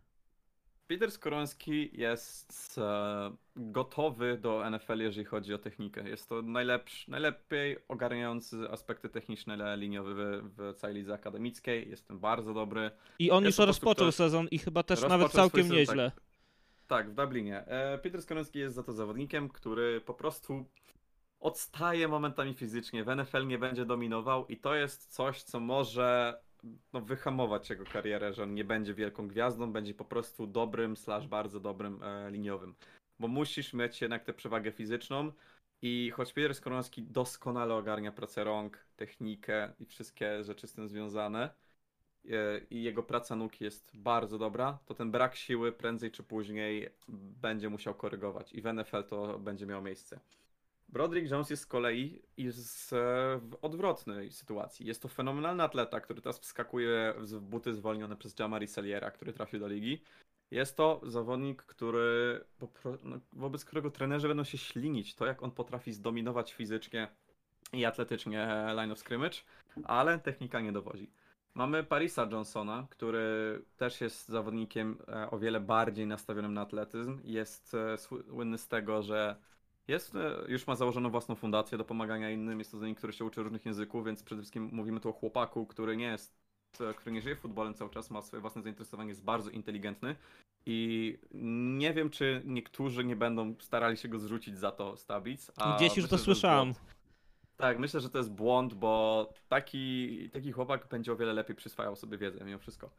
Peter 0.89 1.11
Skoronski 1.11 1.89
jest 1.93 2.77
e, 2.77 3.31
gotowy 3.55 4.37
do 4.37 4.69
NFL, 4.69 4.99
jeżeli 4.99 5.25
chodzi 5.25 5.53
o 5.53 5.57
technikę. 5.57 6.09
Jest 6.09 6.29
to 6.29 6.41
najlepszy, 6.41 7.11
najlepiej 7.11 7.77
ogarniający 7.87 8.69
aspekty 8.71 9.09
techniczne 9.09 9.77
liniowe 9.77 10.13
w, 10.15 10.51
w 10.57 10.75
całej 10.75 10.95
lidze 10.95 11.13
akademickiej. 11.13 11.89
Jest 11.89 12.07
tym 12.07 12.19
bardzo 12.19 12.53
dobry. 12.53 12.91
I 13.19 13.31
on 13.31 13.43
Jest 13.43 13.57
już 13.59 13.67
rozpoczął 13.67 14.05
ktoś- 14.07 14.15
sezon 14.15 14.47
i 14.51 14.59
chyba 14.59 14.83
też 14.83 15.01
nawet 15.01 15.31
całkiem 15.31 15.63
sezon, 15.63 15.77
nieźle. 15.77 16.11
Tak, 16.87 17.09
w 17.11 17.13
Dublinie. 17.13 17.65
E, 17.67 17.97
Peter 17.97 18.21
Skoronski 18.21 18.59
jest 18.59 18.75
za 18.75 18.83
to 18.83 18.93
zawodnikiem, 18.93 19.49
który 19.49 20.01
po 20.01 20.13
prostu 20.13 20.65
odstaje 21.39 22.07
momentami 22.07 22.53
fizycznie. 22.53 23.03
W 23.03 23.07
NFL 23.07 23.47
nie 23.47 23.57
będzie 23.57 23.85
dominował 23.85 24.47
i 24.47 24.57
to 24.57 24.75
jest 24.75 25.13
coś, 25.13 25.43
co 25.43 25.59
może 25.59 26.39
no, 26.93 27.01
wyhamować 27.01 27.69
jego 27.69 27.85
karierę, 27.85 28.33
że 28.33 28.43
on 28.43 28.53
nie 28.53 28.63
będzie 28.63 28.93
wielką 28.93 29.27
gwiazdą, 29.27 29.71
będzie 29.71 29.93
po 29.93 30.05
prostu 30.05 30.47
dobrym, 30.47 30.97
slash 30.97 31.27
bardzo 31.27 31.59
dobrym 31.59 32.03
e, 32.03 32.31
liniowym. 32.31 32.75
Bo 33.19 33.27
musisz 33.27 33.73
mieć 33.73 34.01
jednak 34.01 34.23
tę 34.23 34.33
przewagę 34.33 34.71
fizyczną 34.71 35.31
i 35.81 36.11
choć 36.11 36.33
Peter 36.33 36.55
Skoronski 36.55 37.03
doskonale 37.03 37.75
ogarnia 37.75 38.11
pracę 38.11 38.43
rąk, 38.43 38.85
technikę 38.95 39.73
i 39.79 39.85
wszystkie 39.85 40.43
rzeczy 40.43 40.67
z 40.67 40.73
tym 40.73 40.87
związane, 40.87 41.49
e, 42.29 42.59
i 42.69 42.83
jego 42.83 43.03
praca 43.03 43.35
nóg 43.35 43.61
jest 43.61 43.97
bardzo 43.97 44.37
dobra, 44.37 44.79
to 44.85 44.93
ten 44.93 45.11
brak 45.11 45.35
siły 45.35 45.71
prędzej 45.71 46.11
czy 46.11 46.23
później 46.23 46.89
będzie 47.41 47.69
musiał 47.69 47.95
korygować 47.95 48.53
i 48.53 48.61
w 48.61 48.73
NFL 48.73 49.03
to 49.03 49.39
będzie 49.39 49.65
miało 49.65 49.81
miejsce. 49.81 50.19
Broderick 50.93 51.31
Jones 51.31 51.49
jest 51.49 51.63
z 51.63 51.65
kolei 51.65 52.21
jest 52.37 52.91
w 53.39 53.57
odwrotnej 53.61 54.31
sytuacji. 54.31 54.85
Jest 54.85 55.01
to 55.01 55.07
fenomenalny 55.07 55.63
atleta, 55.63 56.01
który 56.01 56.21
teraz 56.21 56.39
wskakuje 56.39 57.13
w 57.17 57.39
buty 57.39 57.73
zwolnione 57.73 58.15
przez 58.15 58.39
Jamari 58.39 58.67
Saliera, 58.67 59.11
który 59.11 59.33
trafił 59.33 59.59
do 59.59 59.67
ligi. 59.67 60.01
Jest 60.51 60.77
to 60.77 61.01
zawodnik, 61.03 61.63
który 61.63 62.39
no, 63.03 63.19
wobec 63.33 63.65
którego 63.65 63.91
trenerzy 63.91 64.27
będą 64.27 64.43
się 64.43 64.57
ślinić. 64.57 65.15
To, 65.15 65.25
jak 65.25 65.43
on 65.43 65.51
potrafi 65.51 65.93
zdominować 65.93 66.53
fizycznie 66.53 67.07
i 67.73 67.85
atletycznie 67.85 68.47
line 68.75 68.91
of 68.91 68.99
scrimmage, 68.99 69.37
ale 69.83 70.19
technika 70.19 70.61
nie 70.61 70.71
dowodzi. 70.71 71.11
Mamy 71.53 71.83
Parisa 71.83 72.27
Johnsona, 72.31 72.87
który 72.89 73.61
też 73.77 74.01
jest 74.01 74.27
zawodnikiem 74.27 74.97
e, 75.07 75.29
o 75.31 75.39
wiele 75.39 75.59
bardziej 75.59 76.07
nastawionym 76.07 76.53
na 76.53 76.61
atletyzm. 76.61 77.19
Jest 77.23 77.73
e, 77.73 77.97
słynny 77.97 78.57
z 78.57 78.67
tego, 78.67 79.03
że 79.03 79.35
jest, 79.89 80.15
e, 80.15 80.35
już 80.47 80.67
ma 80.67 80.75
założoną 80.75 81.09
własną 81.09 81.35
fundację 81.35 81.77
do 81.77 81.85
pomagania 81.85 82.31
innym. 82.31 82.59
Jest 82.59 82.71
to 82.71 82.77
zawodnik, 82.77 82.97
który 82.97 83.13
się 83.13 83.25
uczy 83.25 83.43
różnych 83.43 83.65
języków, 83.65 84.05
więc 84.05 84.23
przede 84.23 84.41
wszystkim 84.41 84.69
mówimy 84.73 84.99
tu 84.99 85.09
o 85.09 85.13
chłopaku, 85.13 85.65
który 85.65 85.97
nie 85.97 86.05
jest, 86.05 86.33
e, 86.81 86.93
który 86.93 87.11
nie 87.11 87.21
żyje 87.21 87.35
futbolem 87.35 87.73
cały 87.73 87.89
czas, 87.89 88.11
ma 88.11 88.21
swoje 88.21 88.41
własne 88.41 88.61
zainteresowanie, 88.61 89.09
jest 89.09 89.23
bardzo 89.23 89.49
inteligentny. 89.49 90.15
I 90.65 91.17
nie 91.77 91.93
wiem, 91.93 92.09
czy 92.09 92.41
niektórzy 92.45 93.03
nie 93.03 93.15
będą 93.15 93.55
starali 93.59 93.97
się 93.97 94.07
go 94.07 94.19
zrzucić 94.19 94.57
za 94.57 94.71
to 94.71 94.97
a 95.57 95.75
Gdzieś 95.77 95.97
już 95.97 96.05
myślę, 96.05 96.17
to 96.17 96.23
słyszałem. 96.23 96.73
Tak, 97.57 97.79
myślę, 97.79 97.99
że 97.99 98.09
to 98.09 98.17
jest 98.17 98.31
błąd, 98.31 98.73
bo 98.73 99.33
taki, 99.49 100.29
taki 100.29 100.51
chłopak 100.51 100.87
będzie 100.87 101.11
o 101.11 101.15
wiele 101.15 101.33
lepiej 101.33 101.55
przyswajał 101.55 101.95
sobie 101.95 102.17
wiedzę 102.17 102.45
mimo 102.45 102.59
wszystko. 102.59 102.89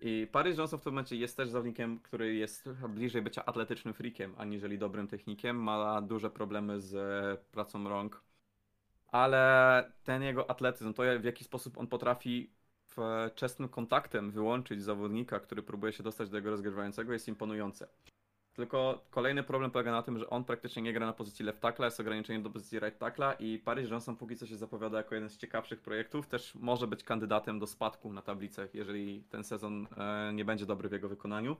I 0.00 0.28
Paris 0.32 0.58
Johnson 0.58 0.78
w 0.78 0.82
tym 0.82 0.92
momencie 0.92 1.16
jest 1.16 1.36
też 1.36 1.48
zawodnikiem, 1.48 1.98
który 1.98 2.34
jest 2.34 2.68
bliżej 2.88 3.22
bycia 3.22 3.44
atletycznym 3.44 3.94
freakiem, 3.94 4.34
aniżeli 4.38 4.78
dobrym 4.78 5.08
technikiem. 5.08 5.56
Ma 5.62 6.02
duże 6.02 6.30
problemy 6.30 6.80
z 6.80 7.40
pracą 7.40 7.88
rąk. 7.88 8.22
Ale 9.06 9.92
ten 10.04 10.22
jego 10.22 10.50
atletyzm, 10.50 10.94
to 10.94 11.02
w 11.20 11.24
jaki 11.24 11.44
sposób 11.44 11.78
on 11.78 11.86
potrafi 11.86 12.50
w 12.96 13.30
czesnym 13.34 13.68
kontaktem 13.68 14.30
wyłączyć 14.30 14.82
zawodnika, 14.82 15.40
który 15.40 15.62
próbuje 15.62 15.92
się 15.92 16.02
dostać 16.02 16.30
do 16.30 16.36
jego 16.36 16.50
rozgrywającego, 16.50 17.12
jest 17.12 17.28
imponujące. 17.28 17.88
Tylko 18.56 19.04
kolejny 19.10 19.42
problem 19.42 19.70
polega 19.70 19.92
na 19.92 20.02
tym, 20.02 20.18
że 20.18 20.30
on 20.30 20.44
praktycznie 20.44 20.82
nie 20.82 20.92
gra 20.92 21.06
na 21.06 21.12
pozycji 21.12 21.44
left 21.44 21.60
tackla, 21.60 21.84
jest 21.84 22.00
ograniczenie 22.00 22.42
do 22.42 22.50
pozycji 22.50 22.78
right 22.78 22.98
tackla 22.98 23.32
i 23.32 23.58
Paris 23.58 23.90
Johnson 23.90 24.16
póki 24.16 24.36
co 24.36 24.46
się 24.46 24.56
zapowiada 24.56 24.98
jako 24.98 25.14
jeden 25.14 25.30
z 25.30 25.36
ciekawszych 25.36 25.80
projektów, 25.80 26.26
też 26.26 26.54
może 26.54 26.86
być 26.86 27.04
kandydatem 27.04 27.58
do 27.58 27.66
spadku 27.66 28.12
na 28.12 28.22
tablicach, 28.22 28.74
jeżeli 28.74 29.22
ten 29.22 29.44
sezon 29.44 29.86
e, 29.96 30.32
nie 30.32 30.44
będzie 30.44 30.66
dobry 30.66 30.88
w 30.88 30.92
jego 30.92 31.08
wykonaniu. 31.08 31.56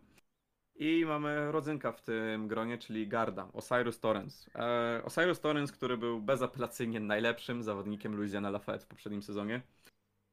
I 0.79 1.05
mamy 1.07 1.53
rodzynka 1.53 1.93
w 1.93 2.03
tym 2.03 2.49
gronie, 2.49 2.79
czyli 2.79 3.09
Garda, 3.09 3.49
Osiris 3.53 4.01
Torrens. 4.01 4.51
E, 4.55 5.03
Osiris 5.05 5.41
Torrens, 5.41 5.73
który 5.73 5.97
był 5.97 6.21
bezapelacyjnie 6.21 7.01
najlepszym 7.01 7.63
zawodnikiem 7.63 8.17
Louisiana 8.17 8.51
Lafayette 8.51 8.85
w 8.85 8.89
poprzednim 8.89 9.23
sezonie. 9.23 9.63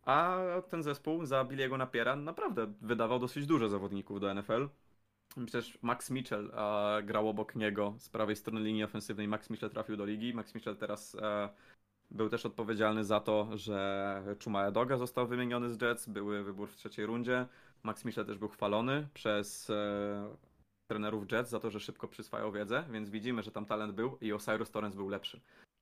A 0.06 0.38
ten 0.70 0.84
zespół 0.84 1.26
za 1.26 1.44
Billiego 1.46 1.78
Napiera 1.78 2.16
naprawdę 2.16 2.74
wydawał 2.82 3.20
dosyć 3.20 3.46
dużo 3.46 3.70
zawodników 3.70 4.20
do 4.20 4.34
NFL. 4.34 4.68
Przecież 5.46 5.78
Max 5.82 6.10
Mitchell 6.10 6.52
e, 6.54 7.04
grał 7.04 7.30
obok 7.30 7.56
niego 7.56 7.94
z 7.98 8.10
prawej 8.10 8.36
strony 8.36 8.62
linii 8.62 8.84
ofensywnej. 8.84 9.28
Max 9.28 9.50
Mitchell 9.50 9.70
trafił 9.70 9.98
do 9.98 10.06
ligi. 10.06 10.34
Max 10.34 10.56
Mitchell 10.56 10.78
teraz 10.78 11.16
e, 11.16 11.50
był 12.12 12.30
też 12.30 12.46
odpowiedzialny 12.46 13.04
za 13.04 13.20
to, 13.20 13.58
że 13.58 14.36
Chuma 14.44 14.72
Doga 14.72 14.98
został 14.98 15.28
wymieniony 15.28 15.70
z 15.70 15.82
Jets. 15.82 16.10
Były 16.10 16.44
wybór 16.44 16.70
w 16.70 16.76
trzeciej 16.76 17.06
rundzie. 17.06 17.48
Max 17.84 18.06
Mitchell 18.06 18.26
też 18.26 18.38
był 18.38 18.50
chwalony 18.50 19.08
przez 19.14 19.70
e, 19.70 20.36
trenerów 20.88 21.32
Jets 21.32 21.50
za 21.50 21.60
to, 21.60 21.72
że 21.72 21.80
szybko 21.80 22.08
przyswajał 22.08 22.52
wiedzę, 22.52 22.84
więc 22.92 23.10
widzimy, 23.10 23.44
że 23.44 23.52
tam 23.52 23.66
talent 23.66 23.94
był 23.94 24.18
i 24.22 24.34
Osiris 24.34 24.72
Torrens 24.72 24.96
był 24.96 25.10
lepszy. 25.10 25.42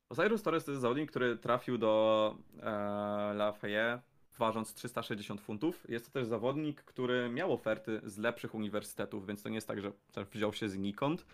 Osiris 0.10 0.44
Torrens 0.44 0.66
to 0.66 0.72
jest 0.72 0.82
zawodnik, 0.82 1.12
który 1.12 1.38
trafił 1.38 1.78
do 1.78 2.36
e, 2.60 3.34
Lafayette 3.34 4.02
ważąc 4.38 4.74
360 4.74 5.42
funtów. 5.42 5.90
Jest 5.90 6.06
to 6.06 6.12
też 6.12 6.28
zawodnik, 6.28 6.84
który 6.84 7.30
miał 7.30 7.54
oferty 7.54 8.02
z 8.04 8.18
lepszych 8.18 8.56
uniwersytetów, 8.56 9.28
więc 9.28 9.44
to 9.44 9.50
nie 9.50 9.56
jest 9.56 9.68
tak, 9.68 9.82
że 9.82 9.92
wziął 10.34 10.54
się 10.54 10.70
znikąd, 10.70 11.26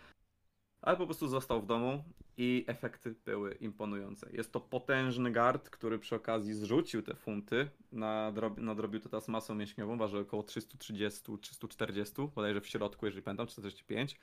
ale 0.82 0.98
po 0.98 1.06
prostu 1.06 1.28
został 1.28 1.62
w 1.62 1.66
domu 1.66 2.04
i 2.38 2.66
efekty 2.68 3.16
były 3.26 3.54
imponujące. 3.54 4.30
Jest 4.34 4.52
to 4.52 4.60
potężny 4.60 5.32
guard, 5.32 5.70
który 5.70 6.00
przy 6.00 6.16
okazji 6.16 6.54
zrzucił 6.54 7.02
te 7.02 7.16
funty, 7.16 7.70
nadrobi, 7.92 8.62
nadrobił 8.62 9.00
to 9.00 9.10
teraz 9.10 9.28
masą 9.28 9.56
mięśniową, 9.56 9.98
waży 9.98 10.20
około 10.20 10.44
330-340, 10.44 12.30
bodajże 12.36 12.62
w 12.62 12.68
środku, 12.68 13.06
jeżeli 13.06 13.24
pamiętam, 13.24 13.48
45. 13.48 14.20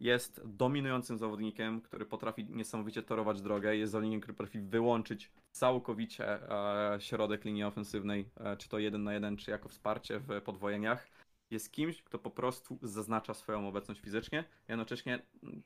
Jest 0.00 0.40
dominującym 0.44 1.18
zawodnikiem, 1.18 1.80
który 1.80 2.06
potrafi 2.06 2.44
niesamowicie 2.44 3.02
torować 3.02 3.42
drogę. 3.42 3.76
Jest 3.76 3.92
zawodnikiem, 3.92 4.20
który 4.20 4.34
potrafi 4.34 4.60
wyłączyć 4.60 5.30
całkowicie 5.50 6.50
e, 6.50 7.00
środek 7.00 7.44
linii 7.44 7.64
ofensywnej, 7.64 8.30
e, 8.36 8.56
czy 8.56 8.68
to 8.68 8.78
jeden 8.78 9.04
na 9.04 9.14
jeden, 9.14 9.36
czy 9.36 9.50
jako 9.50 9.68
wsparcie 9.68 10.18
w 10.20 10.40
podwojeniach. 10.40 11.08
Jest 11.50 11.72
kimś, 11.72 12.02
kto 12.02 12.18
po 12.18 12.30
prostu 12.30 12.78
zaznacza 12.82 13.34
swoją 13.34 13.68
obecność 13.68 14.00
fizycznie, 14.00 14.44
jednocześnie 14.68 15.22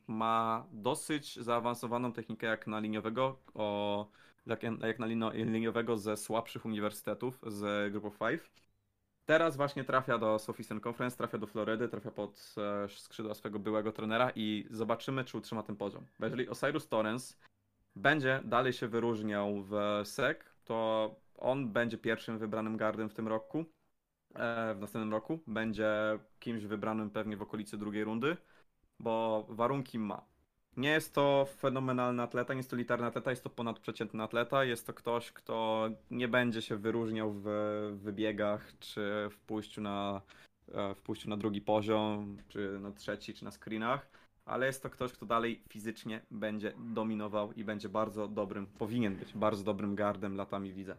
ma 0.07 0.67
dosyć 0.71 1.35
zaawansowaną 1.35 2.13
technikę 2.13 2.47
jak 2.47 2.67
na 2.67 2.79
liniowego, 2.79 3.39
o, 3.53 4.07
jak, 4.45 4.63
jak 4.63 4.99
na 4.99 5.05
liniowego 5.33 5.97
ze 5.97 6.17
słabszych 6.17 6.65
uniwersytetów 6.65 7.39
z 7.47 7.91
Group 7.91 8.05
of 8.05 8.13
Five. 8.17 8.49
Teraz 9.25 9.57
właśnie 9.57 9.83
trafia 9.83 10.17
do 10.17 10.39
Southeastern 10.39 10.79
Conference, 10.87 11.17
trafia 11.17 11.37
do 11.37 11.47
Florydy, 11.47 11.89
trafia 11.89 12.11
pod 12.11 12.55
e, 12.57 12.89
skrzydła 12.89 13.33
swojego 13.33 13.59
byłego 13.59 13.91
trenera 13.91 14.31
i 14.35 14.67
zobaczymy, 14.69 15.23
czy 15.25 15.37
utrzyma 15.37 15.63
ten 15.63 15.75
poziom. 15.75 16.05
Bo 16.19 16.25
jeżeli 16.25 16.49
Osiris 16.49 16.87
Torrens 16.87 17.37
będzie 17.95 18.41
dalej 18.43 18.73
się 18.73 18.87
wyróżniał 18.87 19.63
w 19.63 20.01
SEC, 20.03 20.37
to 20.63 21.15
on 21.37 21.71
będzie 21.73 21.97
pierwszym 21.97 22.37
wybranym 22.37 22.77
gardem 22.77 23.09
w 23.09 23.13
tym 23.13 23.27
roku, 23.27 23.65
e, 24.35 24.75
w 24.75 24.79
następnym 24.79 25.11
roku. 25.11 25.39
Będzie 25.47 26.19
kimś 26.39 26.65
wybranym 26.65 27.09
pewnie 27.09 27.37
w 27.37 27.41
okolicy 27.41 27.77
drugiej 27.77 28.03
rundy, 28.03 28.37
bo 28.99 29.45
warunki 29.49 29.99
ma. 29.99 30.30
Nie 30.77 30.89
jest 30.89 31.13
to 31.13 31.47
fenomenalny 31.57 32.23
atleta, 32.23 32.53
nie 32.53 32.59
jest 32.59 32.69
to 32.69 32.75
litarny 32.75 33.05
atleta, 33.05 33.29
jest 33.29 33.43
to 33.43 33.49
ponadprzeciętny 33.49 34.23
atleta. 34.23 34.63
Jest 34.63 34.87
to 34.87 34.93
ktoś, 34.93 35.31
kto 35.31 35.89
nie 36.11 36.27
będzie 36.27 36.61
się 36.61 36.77
wyróżniał 36.77 37.33
w 37.33 37.45
wybiegach, 38.01 38.71
czy 38.79 39.29
w 39.31 39.37
pójściu 39.37 39.81
na, 39.81 40.21
e, 40.73 40.95
w 40.95 41.01
pójściu 41.01 41.29
na 41.29 41.37
drugi 41.37 41.61
poziom, 41.61 42.37
czy 42.47 42.79
na 42.79 42.91
trzeci, 42.91 43.33
czy 43.33 43.45
na 43.45 43.51
screenach, 43.51 44.07
ale 44.45 44.65
jest 44.65 44.83
to 44.83 44.89
ktoś, 44.89 45.11
kto 45.11 45.25
dalej 45.25 45.61
fizycznie 45.69 46.21
będzie 46.31 46.73
dominował 46.77 47.53
i 47.53 47.63
będzie 47.63 47.89
bardzo 47.89 48.27
dobrym, 48.27 48.67
powinien 48.67 49.15
być 49.15 49.33
bardzo 49.33 49.63
dobrym 49.63 49.95
gardem 49.95 50.35
latami 50.35 50.73
widzę. 50.73 50.95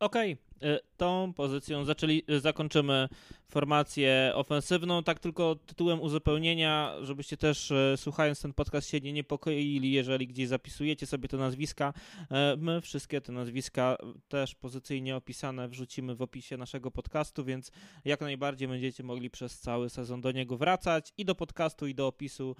Okej, 0.00 0.36
okay. 0.56 0.78
tą 0.96 1.32
pozycją 1.32 1.84
zaczęli, 1.84 2.22
zakończymy 2.38 3.08
formację 3.48 4.32
ofensywną. 4.34 5.02
Tak 5.02 5.20
tylko 5.20 5.54
tytułem 5.54 6.00
uzupełnienia, 6.00 6.94
żebyście 7.02 7.36
też 7.36 7.70
e, 7.70 7.96
słuchając 7.96 8.40
ten 8.40 8.52
podcast 8.52 8.88
się 8.88 9.00
nie 9.00 9.12
niepokoili, 9.12 9.92
jeżeli 9.92 10.26
gdzieś 10.26 10.48
zapisujecie 10.48 11.06
sobie 11.06 11.28
te 11.28 11.36
nazwiska. 11.36 11.92
E, 12.30 12.56
my 12.56 12.80
wszystkie 12.80 13.20
te 13.20 13.32
nazwiska 13.32 13.96
też 14.28 14.54
pozycyjnie 14.54 15.16
opisane 15.16 15.68
wrzucimy 15.68 16.14
w 16.14 16.22
opisie 16.22 16.56
naszego 16.56 16.90
podcastu, 16.90 17.44
więc 17.44 17.70
jak 18.04 18.20
najbardziej 18.20 18.68
będziecie 18.68 19.02
mogli 19.02 19.30
przez 19.30 19.58
cały 19.58 19.90
sezon 19.90 20.20
do 20.20 20.32
niego 20.32 20.56
wracać 20.56 21.12
i 21.18 21.24
do 21.24 21.34
podcastu, 21.34 21.86
i 21.86 21.94
do 21.94 22.06
opisu 22.06 22.56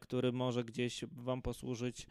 który 0.00 0.32
może 0.32 0.64
gdzieś 0.64 1.04
Wam 1.12 1.42
posłużyć 1.42 2.06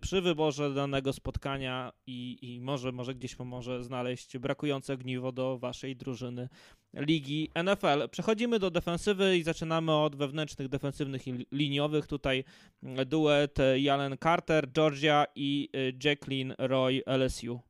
przy 0.00 0.20
wyborze 0.20 0.74
danego 0.74 1.12
spotkania 1.12 1.92
i, 2.06 2.38
i 2.42 2.60
może, 2.60 2.92
może 2.92 3.14
gdzieś 3.14 3.34
pomoże 3.34 3.84
znaleźć 3.84 4.38
brakujące 4.38 4.94
ogniwo 4.94 5.32
do 5.32 5.58
Waszej 5.58 5.96
drużyny 5.96 6.48
ligi 6.94 7.50
NFL. 7.64 8.08
Przechodzimy 8.10 8.58
do 8.58 8.70
defensywy 8.70 9.38
i 9.38 9.42
zaczynamy 9.42 9.92
od 9.92 10.16
wewnętrznych 10.16 10.68
defensywnych 10.68 11.28
i 11.28 11.46
liniowych. 11.52 12.06
Tutaj 12.06 12.44
duet 13.06 13.58
Jalen 13.76 14.16
Carter, 14.22 14.72
Georgia 14.72 15.26
i 15.34 15.68
Jacqueline 16.04 16.54
Roy 16.58 17.02
LSU. 17.06 17.60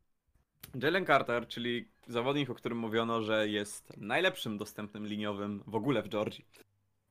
Jalen 0.83 1.07
Carter, 1.07 1.49
czyli 1.49 1.89
zawodnik, 2.07 2.51
o 2.51 2.55
którym 2.55 2.79
mówiono, 2.79 3.23
że 3.23 3.49
jest 3.49 3.97
najlepszym 3.97 4.59
dostępnym 4.59 5.07
liniowym 5.07 5.63
w 5.67 5.75
ogóle 5.75 6.03
w 6.03 6.09
Georgii. 6.09 6.45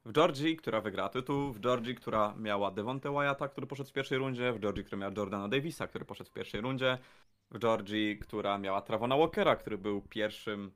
W 0.06 0.12
Georgii, 0.12 0.58
która 0.58 0.82
wygrała 0.82 1.10
tytuł, 1.10 1.54
w 1.54 1.60
Georgii, 1.60 1.96
która 1.96 2.34
miała 2.38 2.72
Devonte 2.72 3.12
Wyatta, 3.12 3.48
który 3.48 3.68
poszedł 3.68 3.90
w 3.90 3.94
pierwszej 3.94 4.18
rundzie, 4.18 4.54
w 4.54 4.60
Georgii, 4.60 4.84
która 4.84 5.00
miała 5.00 5.14
Jordana 5.18 5.48
Davisa, 5.48 5.88
który 5.88 6.06
poszedł 6.06 6.30
w 6.30 6.34
pierwszej 6.34 6.62
rundzie, 6.62 6.98
w 7.52 7.60
Georgii, 7.60 8.18
która 8.18 8.58
miała 8.58 8.82
Travona 8.82 9.18
Walkera, 9.18 9.56
który 9.56 9.78
był 9.78 10.02
pierwszym, 10.02 10.72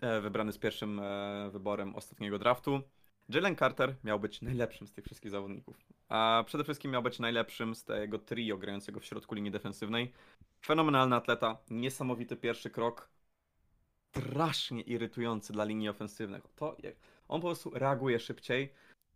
e, 0.00 0.20
wybrany 0.20 0.52
z 0.52 0.58
pierwszym 0.58 1.00
e, 1.00 1.50
wyborem 1.52 1.94
ostatniego 1.94 2.38
draftu. 2.38 2.80
Jalen 3.28 3.56
Carter 3.56 3.94
miał 4.04 4.20
być 4.20 4.42
najlepszym 4.42 4.86
z 4.86 4.92
tych 4.92 5.04
wszystkich 5.04 5.30
zawodników. 5.30 5.76
A 6.08 6.44
przede 6.46 6.64
wszystkim 6.64 6.90
miał 6.90 7.02
być 7.02 7.18
najlepszym 7.18 7.74
z 7.74 7.84
tego 7.84 8.18
trio 8.18 8.58
grającego 8.58 9.00
w 9.00 9.04
środku 9.04 9.34
linii 9.34 9.50
defensywnej. 9.50 10.12
Fenomenalny 10.64 11.16
atleta, 11.16 11.58
niesamowity 11.70 12.36
pierwszy 12.36 12.70
krok, 12.70 13.08
strasznie 14.10 14.80
irytujący 14.80 15.52
dla 15.52 15.64
linii 15.64 15.88
ofensywnej. 15.88 16.42
To 16.56 16.76
jak 16.82 16.94
on 17.28 17.40
po 17.40 17.46
prostu 17.46 17.70
reaguje 17.70 18.20
szybciej, 18.20 18.72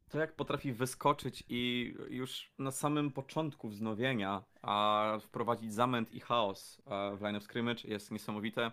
to 0.08 0.18
jak 0.18 0.32
potrafi 0.32 0.72
wyskoczyć 0.72 1.44
i 1.48 1.94
już 2.08 2.52
na 2.58 2.70
samym 2.70 3.12
początku 3.12 3.68
wznowienia 3.68 4.42
a 4.62 5.18
wprowadzić 5.22 5.74
zamęt 5.74 6.12
i 6.12 6.20
chaos 6.20 6.82
w 7.16 7.20
line 7.20 7.36
of 7.36 7.42
scrimmage 7.42 7.88
jest 7.88 8.10
niesamowite. 8.10 8.72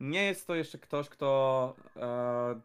Nie 0.00 0.24
jest 0.24 0.46
to 0.46 0.54
jeszcze 0.54 0.78
ktoś, 0.78 1.08
kto 1.08 1.74
e, 1.96 2.60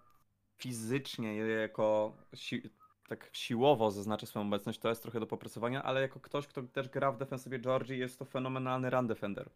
fizycznie, 0.58 1.36
jako 1.38 2.14
si 2.36 2.62
tak 3.08 3.30
siłowo 3.34 3.92
zaznaczy 3.92 4.26
swoją 4.26 4.48
obecność, 4.48 4.80
to 4.80 4.90
jest 4.90 5.02
trochę 5.02 5.20
do 5.20 5.28
popracowania, 5.28 5.84
ale 5.84 6.02
jako 6.02 6.20
ktoś, 6.20 6.48
kto 6.48 6.64
też 6.64 6.90
gra 6.90 7.12
w 7.12 7.18
defensywie 7.18 7.60
Georgii, 7.60 8.00
jest 8.00 8.20
to 8.20 8.26
fenomenalny 8.26 8.90
run 8.90 9.08
defender. 9.08 9.50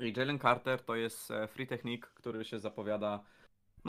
I 0.00 0.12
Jalen 0.16 0.38
Carter 0.38 0.82
to 0.82 0.94
jest 0.94 1.30
e, 1.30 1.48
free 1.48 1.66
technique, 1.66 2.10
który 2.14 2.44
się 2.44 2.58
zapowiada 2.58 3.20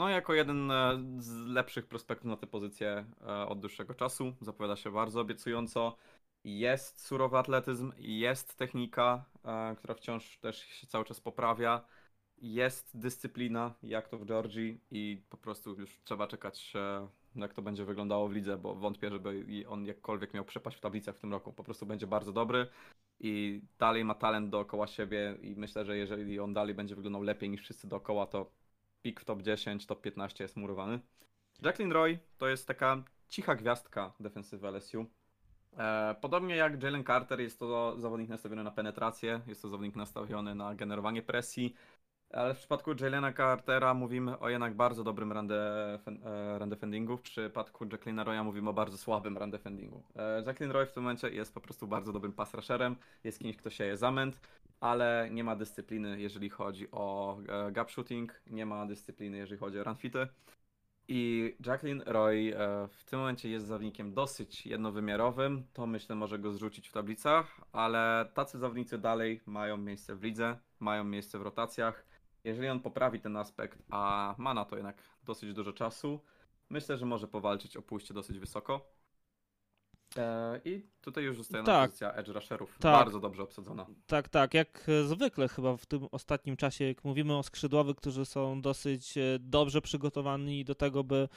no 0.00 0.08
jako 0.08 0.34
jeden 0.34 0.70
e, 0.70 0.98
z 1.18 1.46
lepszych 1.46 1.86
prospektów 1.86 2.26
na 2.26 2.36
tę 2.36 2.46
pozycję 2.46 3.04
e, 3.20 3.46
od 3.46 3.60
dłuższego 3.60 3.94
czasu. 3.94 4.32
Zapowiada 4.40 4.76
się 4.76 4.90
bardzo 4.92 5.20
obiecująco. 5.20 5.96
Jest 6.44 7.06
surowy 7.06 7.38
atletyzm, 7.38 7.92
jest 7.98 8.56
technika, 8.56 9.24
która 9.76 9.94
wciąż 9.94 10.38
też 10.38 10.58
się 10.58 10.86
cały 10.86 11.04
czas 11.04 11.20
poprawia. 11.20 11.84
Jest 12.38 12.98
dyscyplina, 12.98 13.74
jak 13.82 14.08
to 14.08 14.18
w 14.18 14.26
Georgii 14.26 14.80
i 14.90 15.22
po 15.30 15.36
prostu 15.36 15.80
już 15.80 16.00
trzeba 16.04 16.26
czekać 16.26 16.72
jak 17.36 17.54
to 17.54 17.62
będzie 17.62 17.84
wyglądało 17.84 18.28
w 18.28 18.32
lidze, 18.32 18.58
bo 18.58 18.74
wątpię, 18.74 19.10
żeby 19.10 19.44
on 19.68 19.86
jakkolwiek 19.86 20.34
miał 20.34 20.44
przepaść 20.44 20.76
w 20.76 20.80
tablicach 20.80 21.16
w 21.16 21.20
tym 21.20 21.32
roku. 21.32 21.52
Po 21.52 21.64
prostu 21.64 21.86
będzie 21.86 22.06
bardzo 22.06 22.32
dobry 22.32 22.66
i 23.20 23.62
dalej 23.78 24.04
ma 24.04 24.14
talent 24.14 24.50
dookoła 24.50 24.86
siebie 24.86 25.38
i 25.42 25.56
myślę, 25.56 25.84
że 25.84 25.96
jeżeli 25.96 26.40
on 26.40 26.52
dalej 26.52 26.74
będzie 26.74 26.96
wyglądał 26.96 27.22
lepiej 27.22 27.50
niż 27.50 27.62
wszyscy 27.62 27.88
dookoła, 27.88 28.26
to 28.26 28.50
pik 29.02 29.20
w 29.20 29.24
top 29.24 29.42
10, 29.42 29.86
top 29.86 30.00
15 30.00 30.44
jest 30.44 30.56
murowany. 30.56 31.00
Jacqueline 31.62 31.92
Roy 31.92 32.18
to 32.38 32.48
jest 32.48 32.66
taka 32.66 33.04
cicha 33.28 33.54
gwiazdka 33.54 34.12
defensywy 34.20 34.68
LSU. 34.68 35.06
E, 35.78 36.14
podobnie 36.20 36.56
jak 36.56 36.82
Jalen 36.82 37.04
Carter, 37.04 37.40
jest 37.40 37.58
to 37.58 38.00
zawodnik 38.00 38.28
nastawiony 38.28 38.64
na 38.64 38.70
penetrację, 38.70 39.40
jest 39.46 39.62
to 39.62 39.68
zawodnik 39.68 39.96
nastawiony 39.96 40.54
na 40.54 40.74
generowanie 40.74 41.22
presji, 41.22 41.74
ale 42.32 42.54
w 42.54 42.58
przypadku 42.58 42.90
Jalena 43.00 43.32
Cartera 43.32 43.94
mówimy 43.94 44.38
o 44.38 44.48
jednak 44.48 44.74
bardzo 44.74 45.04
dobrym 45.04 45.32
run, 45.32 45.52
e, 45.52 46.66
defendingu. 46.66 47.16
W 47.16 47.22
przypadku 47.22 47.84
Jacqueline 47.92 48.20
Roya 48.20 48.44
mówimy 48.44 48.70
o 48.70 48.72
bardzo 48.72 48.98
słabym 48.98 49.38
run 49.38 49.50
defendingu. 49.50 50.02
E, 50.16 50.42
Jacqueline 50.46 50.72
Roy 50.72 50.86
w 50.86 50.92
tym 50.92 51.02
momencie 51.02 51.30
jest 51.30 51.54
po 51.54 51.60
prostu 51.60 51.86
bardzo 51.86 52.12
dobrym 52.12 52.32
pass 52.32 52.54
rusherem, 52.54 52.96
jest 53.24 53.38
kimś, 53.38 53.56
kto 53.56 53.70
sieje 53.70 53.96
zamęt, 53.96 54.40
ale 54.80 55.28
nie 55.30 55.44
ma 55.44 55.56
dyscypliny, 55.56 56.20
jeżeli 56.20 56.50
chodzi 56.50 56.90
o 56.92 57.38
e, 57.48 57.72
gap 57.72 57.90
shooting, 57.90 58.40
nie 58.46 58.66
ma 58.66 58.86
dyscypliny, 58.86 59.36
jeżeli 59.36 59.58
chodzi 59.58 59.78
o 59.78 59.84
run. 59.84 59.96
I 61.08 61.54
Jacqueline 61.66 62.02
Roy 62.06 62.54
w 62.88 63.04
tym 63.04 63.18
momencie 63.18 63.50
jest 63.50 63.66
zawodnikiem 63.66 64.14
dosyć 64.14 64.66
jednowymiarowym. 64.66 65.64
To 65.72 65.86
myślę 65.86 66.16
może 66.16 66.38
go 66.38 66.52
zrzucić 66.52 66.88
w 66.88 66.92
tablicach, 66.92 67.60
ale 67.72 68.30
tacy 68.34 68.58
zawodnicy 68.58 68.98
dalej 68.98 69.40
mają 69.46 69.76
miejsce 69.76 70.16
w 70.16 70.22
lidze, 70.22 70.56
mają 70.80 71.04
miejsce 71.04 71.38
w 71.38 71.42
rotacjach 71.42 72.09
jeżeli 72.44 72.68
on 72.68 72.80
poprawi 72.80 73.20
ten 73.20 73.36
aspekt, 73.36 73.82
a 73.90 74.34
ma 74.38 74.54
na 74.54 74.64
to 74.64 74.76
jednak 74.76 75.02
dosyć 75.24 75.54
dużo 75.54 75.72
czasu, 75.72 76.20
myślę, 76.70 76.98
że 76.98 77.06
może 77.06 77.28
powalczyć 77.28 77.76
o 77.76 77.82
pójście 77.82 78.14
dosyć 78.14 78.38
wysoko. 78.38 78.90
E, 80.16 80.60
I 80.64 80.86
tutaj 81.00 81.24
już 81.24 81.36
zostaje 81.36 81.64
tak. 81.64 81.90
pozycja 81.90 82.12
edge 82.12 82.28
rusherów. 82.28 82.78
Tak. 82.78 83.04
Bardzo 83.04 83.20
dobrze 83.20 83.42
obsadzona. 83.42 83.86
Tak, 84.06 84.28
tak. 84.28 84.54
Jak 84.54 84.86
zwykle 85.04 85.48
chyba 85.48 85.76
w 85.76 85.86
tym 85.86 86.08
ostatnim 86.12 86.56
czasie, 86.56 86.84
jak 86.84 87.04
mówimy 87.04 87.36
o 87.36 87.42
skrzydłowych, 87.42 87.96
którzy 87.96 88.24
są 88.24 88.62
dosyć 88.62 89.18
e, 89.18 89.22
dobrze 89.40 89.80
przygotowani 89.80 90.64
do 90.64 90.74
tego, 90.74 91.04
by, 91.04 91.28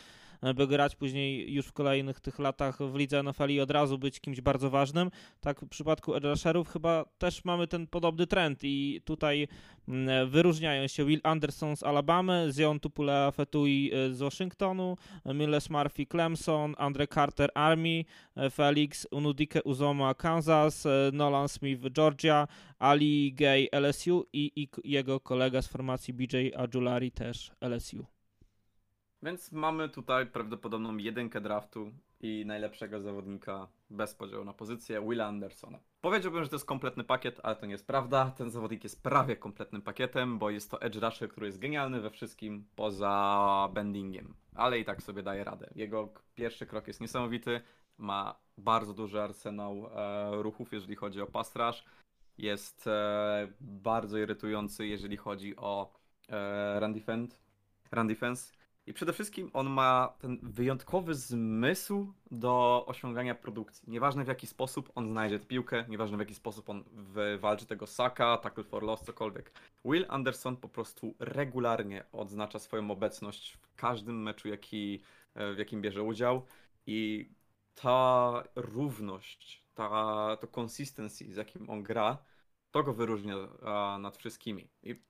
by 0.56 0.68
grać 0.68 0.96
później 0.96 1.54
już 1.54 1.66
w 1.66 1.74
kolejnych 1.74 2.20
tych 2.20 2.40
latach 2.40 2.78
w 2.78 2.96
lidze 2.96 3.24
NFL 3.24 3.50
i 3.50 3.60
od 3.60 3.72
razu 3.72 3.98
być 3.98 4.20
kimś 4.20 4.42
bardzo 4.42 4.70
ważnym. 4.70 5.12
Tak 5.42 5.62
w 5.62 5.68
przypadku 5.68 6.16
edge 6.16 6.26
rusherów 6.26 6.70
chyba 6.70 7.06
też 7.18 7.46
mamy 7.46 7.68
ten 7.68 7.88
podobny 7.88 8.28
trend 8.28 8.60
i 8.64 9.02
tutaj 9.06 9.48
mm, 9.88 10.30
wyróżniają 10.30 10.88
się 10.88 11.06
Will 11.06 11.22
Anderson 11.24 11.78
z 11.78 11.84
Alabamy, 11.84 12.48
Zion 12.52 12.80
Tupulea 12.80 13.32
Fetui 13.32 13.92
z 14.12 14.20
Waszyngtonu, 14.20 14.98
Miles 15.26 15.70
Murphy 15.70 16.06
Clemson, 16.06 16.76
Andre 16.78 17.08
Carter 17.08 17.50
Army, 17.54 18.06
Felix 18.52 19.08
Unudike 19.12 19.64
Uzoma 19.64 20.14
Kansas, 20.14 20.86
e, 20.86 21.12
Nolan 21.14 21.48
Smith 21.48 21.82
Georgia, 21.92 22.48
Ali 22.80 23.34
Gay 23.34 23.68
LSU 23.72 24.26
i, 24.34 24.52
i 24.56 24.68
jego 24.84 25.20
kolega 25.20 25.62
z 25.62 25.68
formacji 25.68 26.14
BJ 26.14 26.36
Ajulari 26.56 27.12
też 27.12 27.52
LSU. 27.62 28.13
Więc 29.24 29.52
mamy 29.52 29.90
tutaj 29.90 30.28
prawdopodobną 30.28 30.98
jedynkę 30.98 31.42
draftu 31.42 31.92
i 32.22 32.44
najlepszego 32.46 33.02
zawodnika 33.02 33.68
bez 33.90 34.16
podziału 34.16 34.46
na 34.46 34.54
pozycję, 34.54 35.02
Willa 35.10 35.28
Andersona. 35.28 35.80
Powiedziałbym, 36.02 36.44
że 36.44 36.50
to 36.50 36.56
jest 36.56 36.66
kompletny 36.66 37.04
pakiet, 37.04 37.40
ale 37.44 37.56
to 37.56 37.66
nie 37.66 37.72
jest 37.72 37.88
prawda. 37.88 38.32
Ten 38.38 38.50
zawodnik 38.50 38.84
jest 38.84 39.04
prawie 39.04 39.36
kompletnym 39.36 39.82
pakietem, 39.82 40.40
bo 40.40 40.50
jest 40.50 40.72
to 40.72 40.82
edge 40.82 40.96
rusher, 40.96 41.30
który 41.30 41.46
jest 41.46 41.60
genialny 41.60 42.02
we 42.02 42.10
wszystkim 42.10 42.66
poza 42.76 43.70
bendingiem, 43.74 44.34
ale 44.56 44.80
i 44.80 44.86
tak 44.86 45.02
sobie 45.02 45.24
daje 45.24 45.44
radę. 45.44 45.70
Jego 45.76 46.14
pierwszy 46.36 46.66
krok 46.66 46.88
jest 46.88 47.02
niesamowity, 47.02 47.62
ma 47.98 48.36
bardzo 48.58 48.94
duży 48.94 49.22
arsenał 49.22 49.88
e, 49.88 50.44
ruchów, 50.44 50.74
jeżeli 50.74 50.96
chodzi 50.96 51.22
o 51.22 51.28
pass 51.28 51.56
rush. 51.56 51.84
Jest 52.38 52.88
e, 52.88 53.48
bardzo 53.62 54.18
irytujący, 54.18 54.88
jeżeli 54.88 55.18
chodzi 55.18 55.56
o 55.56 55.94
e, 56.30 56.80
run, 56.80 56.94
defend, 56.94 57.40
run 57.92 58.08
defense. 58.08 58.63
I 58.88 58.94
przede 58.94 59.14
wszystkim 59.14 59.50
on 59.54 59.70
ma 59.70 60.14
ten 60.20 60.40
wyjątkowy 60.42 61.16
zmysł 61.16 62.14
do 62.32 62.84
osiągania 62.88 63.36
produkcji. 63.36 63.92
Nieważne 63.92 64.24
w 64.24 64.28
jaki 64.28 64.48
sposób 64.48 64.92
on 64.96 65.10
znajdzie 65.10 65.40
tę 65.40 65.46
piłkę, 65.46 65.86
nieważne 65.90 66.18
w 66.18 66.20
jaki 66.20 66.36
sposób 66.36 66.70
on 66.70 66.84
wywalczy 66.94 67.66
tego 67.66 67.88
saka, 67.88 68.38
tackle 68.38 68.64
for 68.64 68.84
loss, 68.84 69.02
cokolwiek. 69.02 69.52
Will 69.86 70.06
Anderson 70.10 70.58
po 70.58 70.70
prostu 70.70 71.16
regularnie 71.20 72.04
odznacza 72.12 72.60
swoją 72.60 72.92
obecność 72.92 73.54
w 73.54 73.76
każdym 73.76 74.24
meczu, 74.24 74.48
jaki, 74.48 75.02
w 75.36 75.56
jakim 75.58 75.82
bierze 75.82 76.04
udział. 76.04 76.46
I 76.88 77.30
ta 77.76 78.44
równość, 78.56 79.68
ta, 79.74 80.38
to 80.42 80.62
consistency, 80.62 81.34
z 81.34 81.36
jakim 81.36 81.70
on 81.70 81.84
gra, 81.84 82.18
to 82.72 82.84
go 82.84 82.94
wyróżnia 82.94 83.36
nad 84.00 84.18
wszystkimi. 84.18 84.68
I 84.84 85.02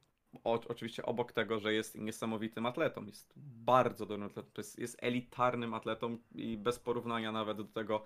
o, 0.44 0.60
oczywiście 0.68 1.06
obok 1.06 1.32
tego, 1.32 1.60
że 1.60 1.74
jest 1.74 1.96
niesamowitym 1.96 2.66
atletą, 2.66 3.06
jest 3.06 3.34
bardzo 3.66 4.06
dobrym 4.06 4.28
atletą, 4.28 4.50
jest, 4.58 4.80
jest 4.80 4.98
elitarnym 5.02 5.74
atletą 5.74 6.18
i 6.36 6.58
bez 6.58 6.80
porównania 6.80 7.32
nawet 7.32 7.58
do 7.58 7.64
tego, 7.64 8.06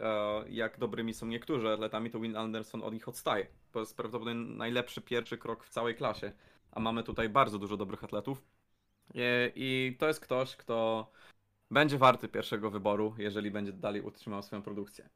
e, 0.00 0.44
jak 0.48 0.78
dobrymi 0.78 1.14
są 1.14 1.26
niektórzy 1.26 1.68
atletami, 1.68 2.10
to 2.10 2.20
Win 2.20 2.36
Anderson 2.36 2.82
od 2.82 2.94
nich 2.94 3.08
odstaje. 3.08 3.46
To 3.72 3.80
jest 3.80 3.96
prawdopodobnie 3.96 4.56
najlepszy 4.56 5.00
pierwszy 5.00 5.38
krok 5.38 5.64
w 5.64 5.68
całej 5.68 5.94
klasie, 5.94 6.32
a 6.72 6.80
mamy 6.80 7.02
tutaj 7.02 7.28
bardzo 7.28 7.58
dużo 7.58 7.76
dobrych 7.76 8.04
atletów. 8.04 8.42
E, 9.14 9.50
i 9.54 9.96
to 9.98 10.08
jest 10.08 10.20
ktoś, 10.20 10.56
kto 10.56 11.10
będzie 11.70 11.98
warty 11.98 12.28
pierwszego 12.28 12.70
wyboru, 12.70 13.14
jeżeli 13.18 13.50
będzie 13.50 13.72
dalej 13.72 14.02
utrzymał 14.02 14.42
swoją 14.42 14.62
produkcję. 14.62 15.08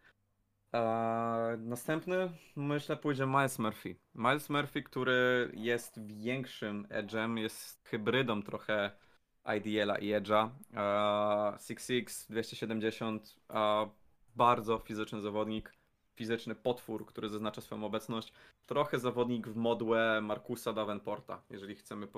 Następny, 1.58 2.30
myślę, 2.56 2.96
pójdzie 2.96 3.26
Miles 3.26 3.58
Murphy. 3.58 3.96
Miles 4.14 4.50
Murphy, 4.50 4.82
który 4.82 5.50
jest 5.54 6.06
większym 6.06 6.86
edge'em, 6.88 7.38
jest 7.38 7.88
hybrydą 7.88 8.42
trochę 8.42 8.90
IDL-a 9.56 9.98
i 9.98 10.08
edge'a. 10.08 10.48
Eee, 10.74 11.58
6'6, 11.58 12.26
270, 12.30 13.36
eee, 13.48 13.88
bardzo 14.36 14.78
fizyczny 14.78 15.20
zawodnik, 15.20 15.72
fizyczny 16.14 16.54
potwór, 16.54 17.06
który 17.06 17.28
zaznacza 17.28 17.60
swoją 17.60 17.84
obecność. 17.84 18.32
Trochę 18.66 18.98
zawodnik 18.98 19.48
w 19.48 19.56
modłę 19.56 20.20
Markusa 20.22 20.72
Davenporta, 20.72 21.42
jeżeli 21.50 21.74
chcemy 21.74 22.08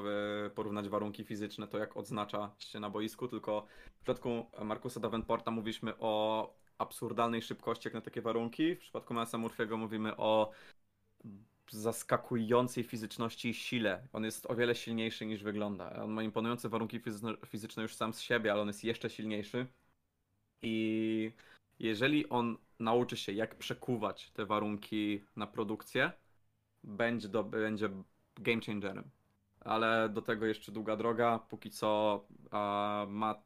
porównać 0.54 0.88
warunki 0.88 1.24
fizyczne, 1.24 1.68
to 1.68 1.78
jak 1.78 1.96
odznacza 1.96 2.50
się 2.58 2.80
na 2.80 2.90
boisku, 2.90 3.28
tylko 3.28 3.66
w 3.94 3.96
przypadku 3.96 4.46
Markusa 4.64 5.00
Davenporta 5.00 5.50
mówiliśmy 5.50 5.98
o 5.98 6.63
absurdalnej 6.78 7.42
szybkości 7.42 7.86
jak 7.88 7.94
na 7.94 8.00
takie 8.00 8.22
warunki. 8.22 8.74
W 8.76 8.78
przypadku 8.78 9.14
Masa 9.14 9.38
Murphy'ego 9.38 9.76
mówimy 9.76 10.16
o 10.16 10.50
zaskakującej 11.70 12.84
fizyczności 12.84 13.48
i 13.48 13.54
sile. 13.54 14.08
On 14.12 14.24
jest 14.24 14.46
o 14.50 14.54
wiele 14.54 14.74
silniejszy 14.74 15.26
niż 15.26 15.42
wygląda. 15.42 16.02
On 16.02 16.10
ma 16.10 16.22
imponujące 16.22 16.68
warunki 16.68 17.00
fizyczne 17.46 17.82
już 17.82 17.94
sam 17.94 18.14
z 18.14 18.20
siebie, 18.20 18.52
ale 18.52 18.62
on 18.62 18.68
jest 18.68 18.84
jeszcze 18.84 19.10
silniejszy. 19.10 19.66
I 20.62 21.32
jeżeli 21.78 22.28
on 22.28 22.56
nauczy 22.78 23.16
się, 23.16 23.32
jak 23.32 23.58
przekuwać 23.58 24.30
te 24.30 24.46
warunki 24.46 25.24
na 25.36 25.46
produkcję, 25.46 26.12
będzie, 26.84 27.28
do, 27.28 27.44
będzie 27.44 27.90
game 28.36 28.60
changerem. 28.66 29.10
Ale 29.60 30.08
do 30.08 30.22
tego 30.22 30.46
jeszcze 30.46 30.72
długa 30.72 30.96
droga. 30.96 31.38
Póki 31.38 31.70
co 31.70 32.20
a, 32.50 33.06
ma 33.08 33.42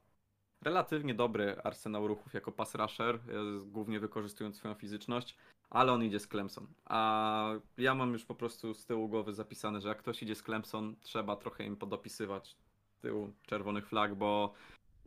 relatywnie 0.62 1.14
dobry 1.14 1.62
arsenał 1.64 2.08
ruchów 2.08 2.34
jako 2.34 2.52
pass 2.52 2.74
rusher, 2.74 3.18
głównie 3.66 4.00
wykorzystując 4.00 4.56
swoją 4.56 4.74
fizyczność, 4.74 5.36
ale 5.70 5.92
on 5.92 6.04
idzie 6.04 6.20
z 6.20 6.28
Clemson. 6.28 6.66
A 6.84 7.50
ja 7.78 7.94
mam 7.94 8.12
już 8.12 8.24
po 8.24 8.34
prostu 8.34 8.74
z 8.74 8.86
tyłu 8.86 9.08
głowy 9.08 9.34
zapisane, 9.34 9.80
że 9.80 9.88
jak 9.88 9.98
ktoś 9.98 10.22
idzie 10.22 10.34
z 10.34 10.42
Clemson, 10.42 10.96
trzeba 11.00 11.36
trochę 11.36 11.64
im 11.64 11.76
podopisywać 11.76 12.56
tyłu 13.00 13.32
czerwonych 13.46 13.86
flag, 13.86 14.14
bo 14.14 14.52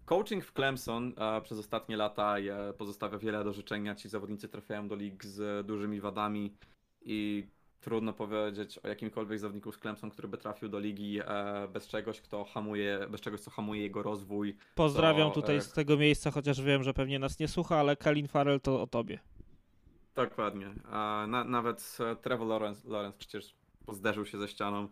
coaching 0.05 0.45
w 0.45 0.53
Clemson 0.53 1.13
przez 1.43 1.59
ostatnie 1.59 1.97
lata 1.97 2.35
pozostawia 2.77 3.17
wiele 3.17 3.43
do 3.43 3.53
życzenia. 3.53 3.95
Ci 3.95 4.09
zawodnicy 4.09 4.49
trafiają 4.49 4.87
do 4.87 4.95
lig 4.95 5.25
z 5.25 5.67
dużymi 5.67 6.01
wadami 6.01 6.57
i 7.01 7.47
trudno 7.81 8.13
powiedzieć 8.13 8.77
o 8.77 8.87
jakimkolwiek 8.87 9.39
zawodniku 9.39 9.71
z 9.71 9.77
Clemson, 9.77 10.09
który 10.11 10.27
by 10.27 10.37
trafił 10.37 10.69
do 10.69 10.79
ligi 10.79 11.19
e, 11.19 11.67
bez 11.73 11.87
czegoś, 11.87 12.21
kto 12.21 12.43
hamuje, 12.43 13.07
bez 13.09 13.21
czegoś, 13.21 13.39
co 13.39 13.51
hamuje 13.51 13.81
jego 13.81 14.03
rozwój. 14.03 14.57
Pozdrawiam 14.75 15.29
to, 15.29 15.35
tutaj 15.35 15.55
e... 15.55 15.61
z 15.61 15.73
tego 15.73 15.97
miejsca, 15.97 16.31
chociaż 16.31 16.61
wiem, 16.61 16.83
że 16.83 16.93
pewnie 16.93 17.19
nas 17.19 17.39
nie 17.39 17.47
słucha, 17.47 17.77
ale 17.77 17.95
Kalin 17.95 18.27
Farrell 18.27 18.61
to 18.61 18.81
o 18.81 18.87
tobie. 18.87 19.19
Dokładnie. 20.15 20.67
A 20.91 21.25
na, 21.29 21.43
nawet 21.43 21.97
e, 21.99 22.15
Trevor 22.15 22.47
Lawrence, 22.47 22.89
Lawrence 22.89 23.17
przecież 23.17 23.55
zderzył 23.91 24.25
się 24.25 24.37
ze 24.37 24.47
ścianą. 24.47 24.87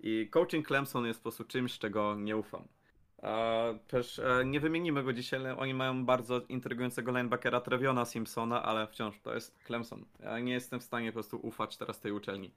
I 0.00 0.28
coaching 0.30 0.66
Clemson 0.66 1.06
jest 1.06 1.20
po 1.20 1.22
prostu 1.22 1.44
czymś, 1.44 1.78
czego 1.78 2.16
nie 2.16 2.36
ufam. 2.36 2.64
Też 3.86 4.18
e, 4.18 4.44
nie 4.44 4.60
wymienimy 4.60 5.02
go 5.02 5.12
dzisiaj, 5.12 5.40
ale 5.40 5.56
oni 5.56 5.74
mają 5.74 6.04
bardzo 6.04 6.40
intrygującego 6.48 7.10
linebackera 7.10 7.60
Treviona 7.60 8.04
Simpsona, 8.04 8.62
ale 8.62 8.86
wciąż 8.86 9.20
to 9.20 9.34
jest 9.34 9.58
Clemson. 9.66 10.04
Ja 10.20 10.38
nie 10.38 10.52
jestem 10.52 10.80
w 10.80 10.84
stanie 10.84 11.08
po 11.08 11.12
prostu 11.12 11.38
ufać 11.42 11.76
teraz 11.76 12.00
tej 12.00 12.12
uczelni. 12.12 12.50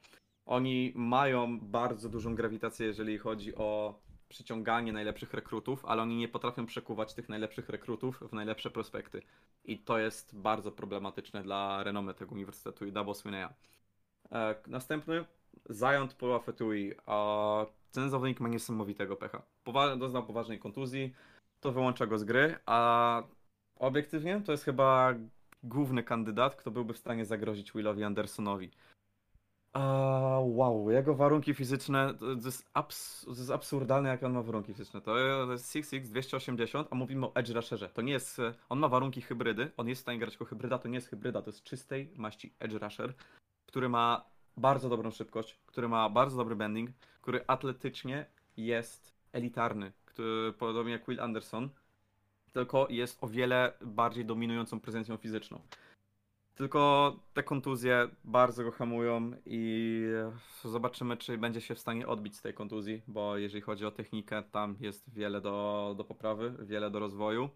Oni 0.46 0.92
mają 0.96 1.60
bardzo 1.60 2.10
dużą 2.10 2.36
grawitację, 2.36 2.88
jeżeli 2.88 3.18
chodzi 3.18 3.56
o 3.56 4.00
przyciąganie 4.30 4.94
najlepszych 4.94 5.34
rekrutów, 5.34 5.86
ale 5.86 6.02
oni 6.02 6.16
nie 6.18 6.28
potrafią 6.28 6.66
przekuwać 6.66 7.14
tych 7.14 7.30
najlepszych 7.30 7.70
rekrutów 7.70 8.20
w 8.20 8.34
najlepsze 8.34 8.72
prospekty. 8.72 9.22
I 9.66 9.80
to 9.80 9.98
jest 9.98 10.36
bardzo 10.36 10.72
problematyczne 10.72 11.44
dla 11.44 11.84
renomy 11.84 12.14
tego 12.14 12.36
uniwersytetu 12.36 12.86
i 12.86 12.92
Dabo 12.92 13.14
Swineya. 13.14 13.48
E, 14.32 14.56
następny, 14.68 15.26
Zion 15.72 16.08
Pola 16.18 16.40
Fetui. 16.40 16.94
Ten 17.92 18.10
zawodnik 18.10 18.40
ma 18.40 18.50
niesamowitego 18.50 19.16
pecha. 19.16 19.42
Powa 19.64 19.96
doznał 19.96 20.26
poważnej 20.26 20.60
kontuzji, 20.60 21.14
to 21.60 21.72
wyłącza 21.72 22.06
go 22.06 22.18
z 22.18 22.24
gry, 22.24 22.56
a 22.66 23.24
obiektywnie 23.80 24.42
to 24.46 24.52
jest 24.52 24.64
chyba 24.64 25.14
główny 25.64 26.04
kandydat, 26.04 26.56
kto 26.56 26.72
byłby 26.72 26.94
w 26.94 26.98
stanie 26.98 27.26
zagrozić 27.26 27.72
Willowi 27.72 28.04
Andersonowi. 28.04 28.72
A, 29.74 29.80
wow, 30.42 30.90
jego 30.92 31.16
warunki 31.16 31.54
fizyczne, 31.54 32.14
to 32.20 32.26
jest, 32.46 32.70
abs 32.74 33.26
to 33.26 33.30
jest 33.30 33.52
absurdalne, 33.52 34.10
jak 34.10 34.24
on 34.24 34.34
ma 34.34 34.42
warunki 34.42 34.74
fizyczne. 34.74 35.02
To 35.02 35.18
jest 35.52 35.76
6'6, 35.76 36.02
280, 36.02 36.88
a 36.92 36.96
mówimy 36.96 37.26
o 37.26 37.36
edge 37.36 37.50
rusherze. 37.50 37.90
To 37.90 38.02
nie 38.02 38.14
jest, 38.14 38.42
on 38.70 38.80
ma 38.80 38.88
warunki 38.88 39.22
hybrydy, 39.22 39.72
on 39.78 39.88
jest 39.88 40.02
w 40.02 40.06
stanie 40.06 40.20
grać 40.20 40.34
jako 40.34 40.46
hybryda, 40.46 40.78
to 40.78 40.88
nie 40.88 40.96
jest 40.96 41.08
hybryda, 41.08 41.42
to 41.42 41.50
jest 41.50 41.64
czystej 41.64 42.12
maści 42.16 42.54
edge 42.60 42.74
rusher, 42.74 43.14
który 43.68 43.90
ma 43.90 44.33
bardzo 44.58 44.90
dobrą 44.90 45.12
szybkość, 45.12 45.60
który 45.66 45.88
ma 45.88 46.10
bardzo 46.10 46.38
dobry 46.38 46.56
bending, 46.56 46.90
który 47.22 47.44
atletycznie 47.48 48.26
jest 48.58 49.14
elitarny, 49.32 49.92
który, 50.06 50.54
podobnie 50.54 50.92
jak 50.92 51.08
Will 51.08 51.22
Anderson, 51.22 51.70
tylko 52.54 52.88
jest 52.90 53.24
o 53.24 53.28
wiele 53.28 53.74
bardziej 53.82 54.26
dominującą 54.26 54.80
prezencją 54.80 55.18
fizyczną. 55.18 55.62
Tylko 56.56 57.16
te 57.34 57.44
kontuzje 57.44 58.08
bardzo 58.24 58.64
go 58.64 58.72
hamują 58.72 59.32
i 59.46 60.04
zobaczymy, 60.64 61.18
czy 61.18 61.38
będzie 61.38 61.62
się 61.62 61.76
w 61.76 61.80
stanie 61.80 62.08
odbić 62.08 62.38
z 62.38 62.42
tej 62.42 62.54
kontuzji, 62.54 63.02
bo 63.08 63.38
jeżeli 63.38 63.62
chodzi 63.62 63.86
o 63.86 63.92
technikę, 63.92 64.44
tam 64.44 64.76
jest 64.80 65.14
wiele 65.14 65.42
do, 65.42 65.94
do 65.98 66.04
poprawy, 66.04 66.56
wiele 66.60 66.92
do 66.92 67.00
rozwoju, 67.00 67.50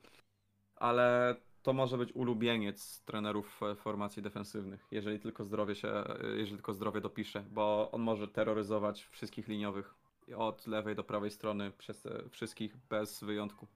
ale 0.76 1.36
to 1.68 1.74
może 1.74 1.98
być 1.98 2.14
ulubieniec 2.14 3.02
trenerów 3.02 3.62
formacji 3.76 4.22
defensywnych, 4.22 4.88
jeżeli 4.92 5.20
tylko 5.20 5.44
zdrowie 5.44 5.76
się, 5.76 6.04
jeżeli 6.38 6.58
tylko 6.58 6.74
zdrowie 6.74 7.02
dopisze, 7.02 7.44
bo 7.52 7.90
on 7.92 8.02
może 8.02 8.28
terroryzować 8.28 9.04
wszystkich 9.04 9.48
liniowych 9.48 9.94
od 10.36 10.68
lewej 10.68 10.96
do 10.96 11.04
prawej 11.04 11.32
strony 11.32 11.72
przez 11.72 12.08
wszystkich 12.30 12.78
bez 12.90 13.24
wyjątku. 13.24 13.68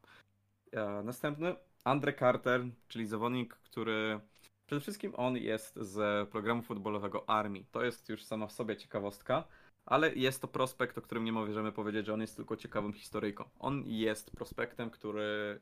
Następny 1.03 1.55
Andre 1.83 2.13
Carter, 2.13 2.65
czyli 2.87 3.05
zawodnik, 3.05 3.53
który 3.53 4.19
przede 4.65 4.81
wszystkim 4.81 5.13
on 5.15 5.37
jest 5.37 5.75
z 5.75 6.29
programu 6.29 6.61
futbolowego 6.61 7.29
Army. 7.29 7.63
To 7.71 7.83
jest 7.83 8.09
już 8.09 8.23
sama 8.23 8.47
w 8.47 8.51
sobie 8.51 8.77
ciekawostka, 8.77 9.43
ale 9.85 10.15
jest 10.15 10.41
to 10.41 10.47
prospekt, 10.47 10.97
o 10.97 11.01
którym 11.01 11.23
nie 11.23 11.33
możemy 11.33 11.71
powiedzieć, 11.71 12.05
że 12.05 12.13
on 12.13 12.21
jest 12.21 12.35
tylko 12.35 12.57
ciekawym 12.57 12.93
historyjką. 12.93 13.43
On 13.59 13.83
jest 13.85 14.31
prospektem, 14.31 14.89
który 14.89 15.59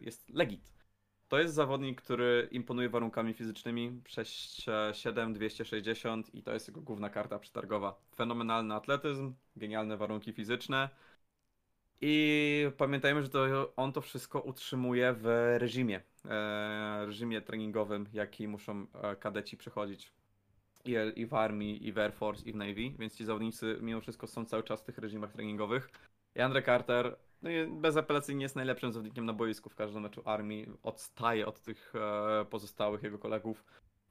jest 0.00 0.30
legit 0.30 0.74
to 1.34 1.40
jest 1.40 1.54
zawodnik, 1.54 2.02
który 2.02 2.48
imponuje 2.50 2.88
warunkami 2.88 3.34
fizycznymi. 3.34 4.00
6'7, 4.08 5.32
260 5.32 6.34
i 6.34 6.42
to 6.42 6.52
jest 6.52 6.68
jego 6.68 6.80
główna 6.80 7.10
karta 7.10 7.38
przetargowa. 7.38 8.00
Fenomenalny 8.16 8.74
atletyzm, 8.74 9.34
genialne 9.56 9.96
warunki 9.96 10.32
fizyczne. 10.32 10.88
I 12.00 12.66
pamiętajmy, 12.76 13.22
że 13.22 13.28
to 13.28 13.72
on 13.76 13.92
to 13.92 14.00
wszystko 14.00 14.40
utrzymuje 14.40 15.12
w 15.12 15.54
reżimie, 15.58 16.00
e, 16.24 17.06
reżimie 17.06 17.40
treningowym, 17.40 18.06
jaki 18.12 18.48
muszą 18.48 18.86
e, 19.02 19.16
kadeci 19.16 19.56
przechodzić 19.56 20.12
i, 21.16 21.26
w 21.26 21.34
armii, 21.34 21.86
i 21.88 21.92
w 21.92 21.98
Air 21.98 22.12
Force, 22.12 22.48
i 22.48 22.52
w 22.52 22.56
Navy, 22.56 22.90
więc 22.98 23.16
ci 23.16 23.24
zawodnicy 23.24 23.78
mimo 23.80 24.00
wszystko 24.00 24.26
są 24.26 24.44
cały 24.44 24.62
czas 24.62 24.80
w 24.80 24.84
tych 24.84 24.98
reżimach 24.98 25.32
treningowych. 25.32 25.90
I 26.36 26.40
Andre 26.40 26.62
Carter 26.62 27.16
no 27.44 27.50
i 27.50 27.66
bezapelacyjnie 27.66 28.42
jest 28.42 28.56
najlepszym 28.56 28.92
zawodnikiem 28.92 29.26
na 29.26 29.32
boisku 29.32 29.70
w 29.70 29.74
każdym 29.74 30.02
meczu 30.02 30.22
armii. 30.24 30.66
Odstaje 30.82 31.46
od 31.46 31.60
tych 31.60 31.92
e, 31.94 32.44
pozostałych 32.44 33.02
jego 33.02 33.18
kolegów. 33.18 33.64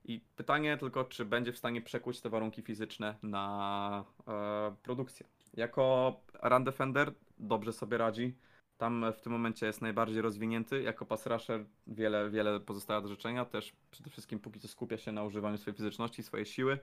I 0.04 0.22
pytanie 0.36 0.78
tylko, 0.78 1.06
czy 1.06 1.26
będzie 1.26 1.52
w 1.54 1.58
stanie 1.58 1.82
przekuć 1.82 2.22
te 2.22 2.30
warunki 2.30 2.62
fizyczne 2.62 3.16
na 3.24 4.06
e, 4.28 4.76
produkcję. 4.84 5.26
Jako 5.54 6.16
run 6.44 6.64
defender 6.64 7.14
dobrze 7.38 7.74
sobie 7.74 7.98
radzi. 7.98 8.38
Tam 8.78 9.06
w 9.18 9.22
tym 9.22 9.32
momencie 9.32 9.66
jest 9.66 9.82
najbardziej 9.82 10.22
rozwinięty. 10.22 10.82
Jako 10.82 11.06
pass 11.06 11.26
rusher 11.26 11.66
wiele, 11.88 12.30
wiele 12.30 12.60
pozostaje 12.60 13.02
do 13.02 13.08
życzenia. 13.08 13.46
Też 13.46 13.74
przede 13.92 14.10
wszystkim 14.10 14.40
póki 14.40 14.60
co 14.60 14.68
skupia 14.68 14.98
się 14.98 15.12
na 15.12 15.24
używaniu 15.24 15.58
swojej 15.58 15.78
fizyczności, 15.78 16.24
swojej 16.24 16.46
siły 16.46 16.80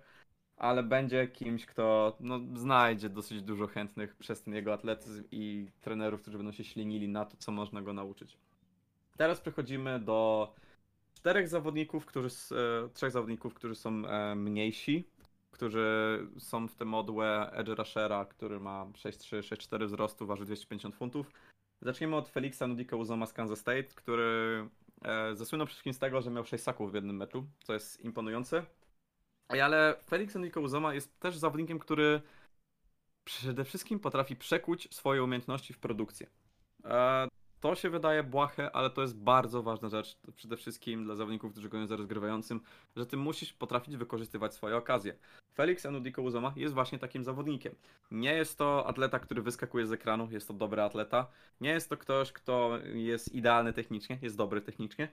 ale 0.61 0.83
będzie 0.83 1.29
kimś, 1.29 1.67
kto 1.67 2.17
no, 2.21 2.41
znajdzie 2.55 3.09
dosyć 3.09 3.43
dużo 3.43 3.67
chętnych 3.67 4.17
przez 4.17 4.43
ten 4.43 4.55
jego 4.55 4.73
atletyzm 4.73 5.25
i 5.31 5.67
trenerów, 5.81 6.23
którzy 6.23 6.37
będą 6.37 6.53
się 6.53 6.65
ślinili 6.65 7.09
na 7.09 7.25
to, 7.25 7.37
co 7.37 7.53
można 7.53 7.83
go 7.83 7.93
nauczyć. 7.93 8.39
Teraz 9.17 9.41
przechodzimy 9.41 10.01
do 10.01 10.53
czterech 11.15 11.49
zawodników, 11.49 12.07
którzy, 12.07 12.29
e, 12.29 12.89
trzech 12.89 13.11
zawodników, 13.11 13.55
którzy 13.55 13.75
są 13.75 14.07
e, 14.07 14.35
mniejsi, 14.35 15.09
którzy 15.51 16.19
są 16.39 16.69
w 16.69 16.75
tym 16.75 16.89
modłę 16.89 17.51
Edge 17.53 17.69
Rushera, 17.69 18.25
który 18.25 18.61
ma 18.61 18.85
6'3, 18.85 19.41
6'4 19.41 19.87
wzrostu, 19.87 20.27
waży 20.27 20.45
250 20.45 20.95
funtów. 20.95 21.31
Zaczniemy 21.83 22.17
od 22.17 22.29
Felixa 22.29 22.63
Nudika 22.69 22.97
Uzoma 22.97 23.27
z 23.27 23.33
Kansas 23.33 23.59
State, 23.59 23.85
który 23.85 24.69
e, 25.05 25.37
zasłynął 25.37 25.67
przede 25.67 25.75
wszystkim 25.75 25.95
z 25.95 25.99
tego, 25.99 26.23
że 26.23 26.31
miał 26.31 26.45
6 26.45 26.65
saków 26.65 26.93
w 26.93 26.95
jednym 26.95 27.17
meczu, 27.17 27.47
co 27.65 27.73
jest 27.73 28.05
imponujące. 28.05 28.67
Ale 29.59 29.97
Felix 30.07 30.37
Enrico 30.37 30.61
Uzoma 30.61 30.95
jest 30.95 31.21
też 31.21 31.37
zawodnikiem, 31.37 31.79
który 31.79 32.21
przede 33.25 33.65
wszystkim 33.65 34.01
potrafi 34.01 34.37
przekuć 34.37 34.95
swoje 34.95 35.25
umiejętności 35.25 35.73
w 35.73 35.79
produkcję. 35.79 36.27
E, 36.85 37.29
to 37.61 37.75
się 37.75 37.91
wydaje 37.91 38.23
błahe, 38.23 38.73
ale 38.73 38.91
to 38.91 39.03
jest 39.03 39.17
bardzo 39.17 39.63
ważna 39.63 39.89
rzecz, 39.89 40.17
przede 40.35 40.57
wszystkim 40.57 41.05
dla 41.05 41.15
zawodników, 41.15 41.53
którzy 41.53 41.69
goją 41.69 41.87
za 41.87 41.97
rozgrywającym, 41.97 42.61
że 42.97 43.07
ty 43.07 43.17
musisz 43.17 43.53
potrafić 43.53 43.97
wykorzystywać 43.97 44.55
swoje 44.55 44.77
okazje. 44.77 45.15
Felix 45.55 45.87
Enrico 45.87 46.23
Uzoma 46.23 46.53
jest 46.57 46.75
właśnie 46.75 46.99
takim 46.99 47.25
zawodnikiem. 47.25 47.75
Nie 48.11 48.35
jest 48.35 48.59
to 48.59 48.87
atleta, 48.87 49.19
który 49.19 49.43
wyskakuje 49.43 49.87
z 49.87 49.93
ekranu, 49.93 50.29
jest 50.31 50.49
to 50.49 50.55
dobry 50.55 50.83
atleta. 50.83 51.27
Nie 51.61 51.71
jest 51.71 51.89
to 51.89 51.97
ktoś, 51.97 52.33
kto 52.33 52.79
jest 52.95 53.35
idealny 53.35 53.73
technicznie, 53.73 54.19
jest 54.23 54.37
dobry 54.37 54.61
technicznie, 54.61 55.09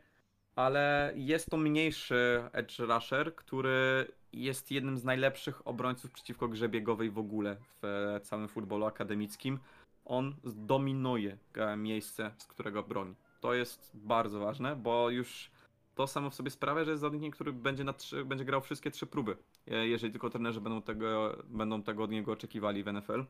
ale 0.55 1.13
jest 1.15 1.49
to 1.49 1.57
mniejszy 1.57 2.43
edge 2.53 2.79
rusher, 2.79 3.35
który 3.35 4.07
jest 4.33 4.71
jednym 4.71 4.97
z 4.97 5.03
najlepszych 5.03 5.67
obrońców 5.67 6.11
przeciwko 6.11 6.47
grze 6.47 6.69
biegowej 6.69 7.09
w 7.11 7.17
ogóle 7.17 7.57
w 7.81 8.19
całym 8.23 8.47
futbolu 8.47 8.85
akademickim. 8.85 9.59
On 10.05 10.35
dominuje 10.43 11.37
e, 11.53 11.77
miejsce, 11.77 12.31
z 12.37 12.47
którego 12.47 12.83
broni. 12.83 13.15
To 13.41 13.53
jest 13.53 13.91
bardzo 13.93 14.39
ważne, 14.39 14.75
bo 14.75 15.09
już 15.09 15.51
to 15.95 16.07
samo 16.07 16.29
w 16.29 16.35
sobie 16.35 16.51
sprawia, 16.51 16.83
że 16.83 16.91
jest 16.91 17.01
zawodnikiem, 17.01 17.31
który 17.31 17.53
będzie, 17.53 17.83
na 17.83 17.93
trzy, 17.93 18.25
będzie 18.25 18.45
grał 18.45 18.61
wszystkie 18.61 18.91
trzy 18.91 19.07
próby, 19.07 19.37
e, 19.67 19.87
jeżeli 19.87 20.11
tylko 20.11 20.29
trenerzy 20.29 20.61
będą 20.61 20.81
tego, 20.81 21.37
będą 21.45 21.83
tego 21.83 22.03
od 22.03 22.11
niego 22.11 22.31
oczekiwali 22.31 22.83
w 22.83 22.93
NFL. 22.93 23.25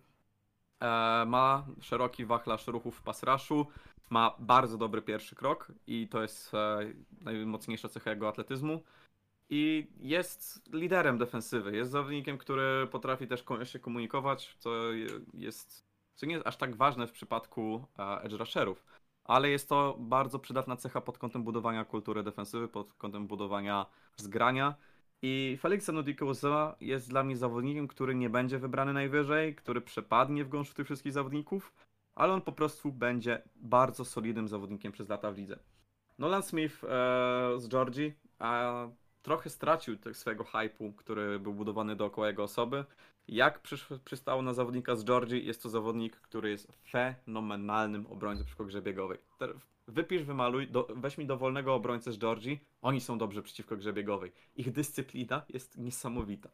E, 0.79 1.25
ma 1.27 1.65
szeroki 1.81 2.25
wachlarz 2.25 2.67
ruchów 2.67 2.97
w 2.97 3.01
pass 3.01 3.23
rushu, 3.23 3.67
ma 4.09 4.35
bardzo 4.39 4.77
dobry 4.77 5.01
pierwszy 5.01 5.35
krok 5.35 5.71
i 5.87 6.07
to 6.07 6.21
jest 6.21 6.53
e, 6.53 6.79
najmocniejsza 7.21 7.89
cecha 7.89 8.09
jego 8.09 8.27
atletyzmu. 8.27 8.83
I 9.49 9.87
jest 9.99 10.69
liderem 10.73 11.17
defensywy, 11.17 11.75
jest 11.75 11.91
zawodnikiem, 11.91 12.37
który 12.37 12.87
potrafi 12.91 13.27
też 13.27 13.43
się 13.63 13.79
komunikować, 13.79 14.55
co 14.59 14.71
jest, 15.33 15.85
co 16.15 16.25
nie 16.25 16.33
jest 16.33 16.47
aż 16.47 16.57
tak 16.57 16.75
ważne 16.75 17.07
w 17.07 17.11
przypadku 17.11 17.85
edge 18.23 18.33
rusherów 18.33 18.85
ale 19.27 19.49
jest 19.49 19.69
to 19.69 19.95
bardzo 19.99 20.39
przydatna 20.39 20.75
cecha 20.75 21.01
pod 21.01 21.17
kątem 21.17 21.43
budowania 21.43 21.85
kultury 21.85 22.23
defensywy, 22.23 22.67
pod 22.67 22.93
kątem 22.93 23.27
budowania 23.27 23.85
zgrania. 24.17 24.75
I 25.21 25.57
Felix 25.61 25.89
Anudikouza 25.89 26.75
jest 26.81 27.09
dla 27.09 27.23
mnie 27.23 27.37
zawodnikiem, 27.37 27.87
który 27.87 28.15
nie 28.15 28.29
będzie 28.29 28.59
wybrany 28.59 28.93
najwyżej, 28.93 29.55
który 29.55 29.81
przepadnie 29.81 30.45
w 30.45 30.49
gąszczu 30.49 30.75
tych 30.75 30.85
wszystkich 30.85 31.13
zawodników, 31.13 31.73
ale 32.15 32.33
on 32.33 32.41
po 32.41 32.51
prostu 32.51 32.91
będzie 32.91 33.41
bardzo 33.55 34.05
solidnym 34.05 34.47
zawodnikiem 34.47 34.91
przez 34.91 35.09
lata 35.09 35.31
w 35.31 35.37
lidze. 35.37 35.59
Nolan 36.17 36.43
Smith 36.43 36.83
e, 36.83 36.87
z 37.57 37.67
Georgii 37.67 38.13
a 38.39 38.87
trochę 39.27 39.49
stracił 39.49 39.97
swojego 40.13 40.43
hypu, 40.43 40.93
który 40.93 41.39
był 41.39 41.53
budowany 41.53 41.95
dookoła 41.95 42.27
jego 42.27 42.43
osoby. 42.43 42.85
Jak 43.27 43.61
przystało 44.05 44.41
na 44.41 44.53
zawodnika 44.53 44.95
z 44.95 45.05
Georgii, 45.05 45.45
jest 45.45 45.63
to 45.63 45.69
zawodnik, 45.69 46.15
który 46.15 46.49
jest 46.49 46.71
fenomenalnym 46.91 48.05
obrońcą 48.05 48.43
przy 48.45 48.65
grze 48.65 48.81
biegowej. 48.81 49.17
Wypisz, 49.87 50.23
wymaluj, 50.23 50.67
do, 50.67 50.87
weź 50.95 51.17
mi 51.17 51.25
dowolnego 51.25 51.75
obrońcę 51.75 52.11
z 52.11 52.17
Georgii, 52.17 52.59
oni 52.81 53.01
są 53.01 53.17
dobrzy 53.17 53.41
przeciwko 53.41 53.77
grze 53.77 53.93
biegowej. 53.93 54.31
Ich 54.55 54.71
dyscyplina 54.71 55.41
jest 55.49 55.77
niesamowita. 55.77 56.49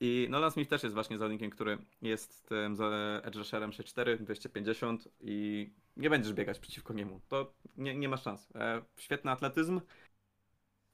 I 0.00 0.26
Nolan 0.30 0.50
Smith 0.50 0.70
też 0.70 0.82
jest 0.82 0.94
właśnie 0.94 1.18
zawodnikiem, 1.18 1.50
który 1.50 1.78
jest 2.02 2.48
tym 2.48 2.76
edge 3.22 3.36
rusherem 3.36 3.70
6'4", 3.70 4.18
250 4.18 5.08
i 5.20 5.70
nie 5.96 6.10
będziesz 6.10 6.32
biegać 6.32 6.58
przeciwko 6.58 6.94
niemu. 6.94 7.20
To 7.28 7.52
nie, 7.76 7.94
nie 7.94 8.08
ma 8.08 8.16
szans. 8.16 8.48
E, 8.54 8.82
świetny 8.96 9.30
atletyzm, 9.30 9.80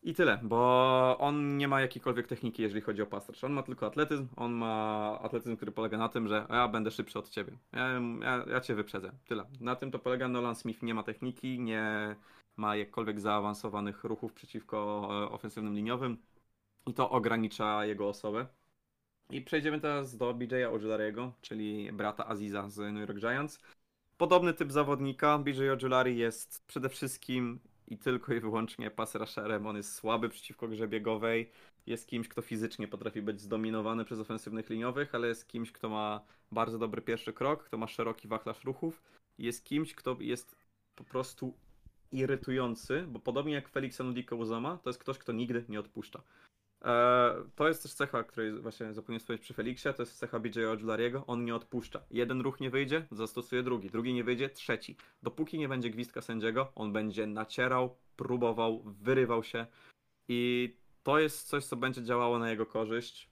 i 0.03 0.15
tyle, 0.15 0.39
bo 0.43 1.19
on 1.19 1.57
nie 1.57 1.69
ma 1.69 1.81
jakiejkolwiek 1.81 2.27
techniki, 2.27 2.63
jeżeli 2.63 2.81
chodzi 2.81 3.03
o 3.03 3.07
pasterz. 3.07 3.45
On 3.45 3.53
ma 3.53 3.63
tylko 3.63 3.87
atletyzm, 3.87 4.27
on 4.37 4.53
ma 4.53 5.19
atletyzm, 5.23 5.57
który 5.57 5.73
polega 5.73 5.99
na 5.99 6.09
tym, 6.09 6.29
że 6.29 6.47
ja 6.51 6.69
będę 6.69 6.91
szybszy 6.91 7.19
od 7.19 7.29
ciebie. 7.29 7.53
Ja, 7.73 7.89
ja, 8.23 8.45
ja 8.51 8.61
cię 8.61 8.75
wyprzedzę. 8.75 9.13
Tyle. 9.27 9.45
Na 9.61 9.77
tym 9.77 9.91
to 9.91 9.99
polega. 9.99 10.29
Nolan 10.29 10.55
Smith 10.55 10.83
nie 10.83 10.95
ma 10.95 11.03
techniki, 11.03 11.61
nie 11.61 12.17
ma 12.57 12.77
jakkolwiek 12.77 13.21
zaawansowanych 13.21 14.05
ruchów 14.05 14.33
przeciwko 14.33 15.09
e, 15.11 15.31
ofensywnym 15.31 15.75
liniowym 15.75 16.19
i 16.87 16.95
to 16.95 17.11
ogranicza 17.11 17.85
jego 17.85 18.09
osobę. 18.09 18.47
I 19.31 19.43
przejdziemy 19.43 19.81
teraz 19.81 20.17
do 20.17 20.35
BJ'a 20.35 20.73
Ojulariego, 20.73 21.33
czyli 21.41 21.93
brata 21.93 22.29
Aziza 22.29 22.69
z 22.69 22.79
New 22.79 23.09
York 23.09 23.19
Giants. 23.19 23.61
Podobny 24.17 24.55
typ 24.55 24.73
zawodnika. 24.73 25.39
BJ 25.39 25.69
Ojulari 25.69 26.19
jest 26.19 26.67
przede 26.67 26.89
wszystkim 26.89 27.61
i 27.91 27.99
tylko 27.99 28.34
i 28.34 28.41
wyłącznie 28.41 28.91
pass 28.91 29.14
rusherem. 29.14 29.66
On 29.66 29.76
jest 29.76 29.95
słaby 29.95 30.28
przeciwko 30.28 30.68
grze 30.68 30.89
biegowej. 30.89 31.51
Jest 31.86 32.07
kimś, 32.07 32.28
kto 32.28 32.43
fizycznie 32.43 32.89
potrafi 32.89 33.22
być 33.22 33.41
zdominowany 33.41 34.05
przez 34.05 34.20
ofensywnych 34.20 34.70
liniowych, 34.70 35.14
ale 35.14 35.28
jest 35.28 35.49
kimś, 35.49 35.72
kto 35.72 35.89
ma 35.89 36.20
bardzo 36.53 36.78
dobry 36.78 37.03
pierwszy 37.03 37.32
krok, 37.32 37.64
kto 37.64 37.78
ma 37.78 37.86
szeroki 37.86 38.28
wachlarz 38.28 38.64
ruchów. 38.64 39.03
Jest 39.39 39.64
kimś, 39.64 39.95
kto 39.95 40.16
jest 40.20 40.57
po 40.95 41.05
prostu 41.05 41.55
irytujący, 42.12 43.05
bo 43.09 43.18
podobnie 43.18 43.53
jak 43.53 43.68
Felix 43.68 44.01
Anudika 44.01 44.36
Uzoma, 44.36 44.78
to 44.82 44.91
jest 44.91 45.01
ktoś, 45.01 45.18
kto 45.18 45.32
nigdy 45.32 45.64
nie 45.68 45.80
odpuszcza. 45.80 46.22
E, 46.85 47.35
to 47.55 47.68
jest 47.68 47.83
też 47.83 47.95
cecha, 47.95 48.24
której 48.24 48.61
właśnie 48.61 48.95
zapomniałem 48.95 49.20
wspomnieć 49.20 49.43
przy 49.43 49.55
Felixie, 49.55 49.93
to 49.93 50.03
jest 50.03 50.18
cecha 50.18 50.41
BJ 50.41 50.64
Ojulariego, 50.64 51.24
on 51.26 51.45
nie 51.45 51.55
odpuszcza. 51.55 52.03
Jeden 52.11 52.41
ruch 52.41 52.61
nie 52.61 52.70
wyjdzie, 52.70 53.07
zastosuje 53.11 53.62
drugi, 53.62 53.91
drugi 53.91 54.14
nie 54.14 54.24
wyjdzie, 54.24 54.51
trzeci. 54.51 54.97
Dopóki 55.22 55.59
nie 55.59 55.68
będzie 55.68 55.91
gwizdka 55.91 56.20
sędziego, 56.20 56.72
on 56.74 56.93
będzie 56.93 57.26
nacierał, 57.26 57.97
próbował, 58.16 58.83
wyrywał 58.85 59.45
się 59.45 59.66
i 60.29 60.74
to 61.03 61.18
jest 61.18 61.49
coś, 61.49 61.64
co 61.64 61.76
będzie 61.76 62.03
działało 62.03 62.39
na 62.39 62.51
jego 62.51 62.66
korzyść. 62.66 63.31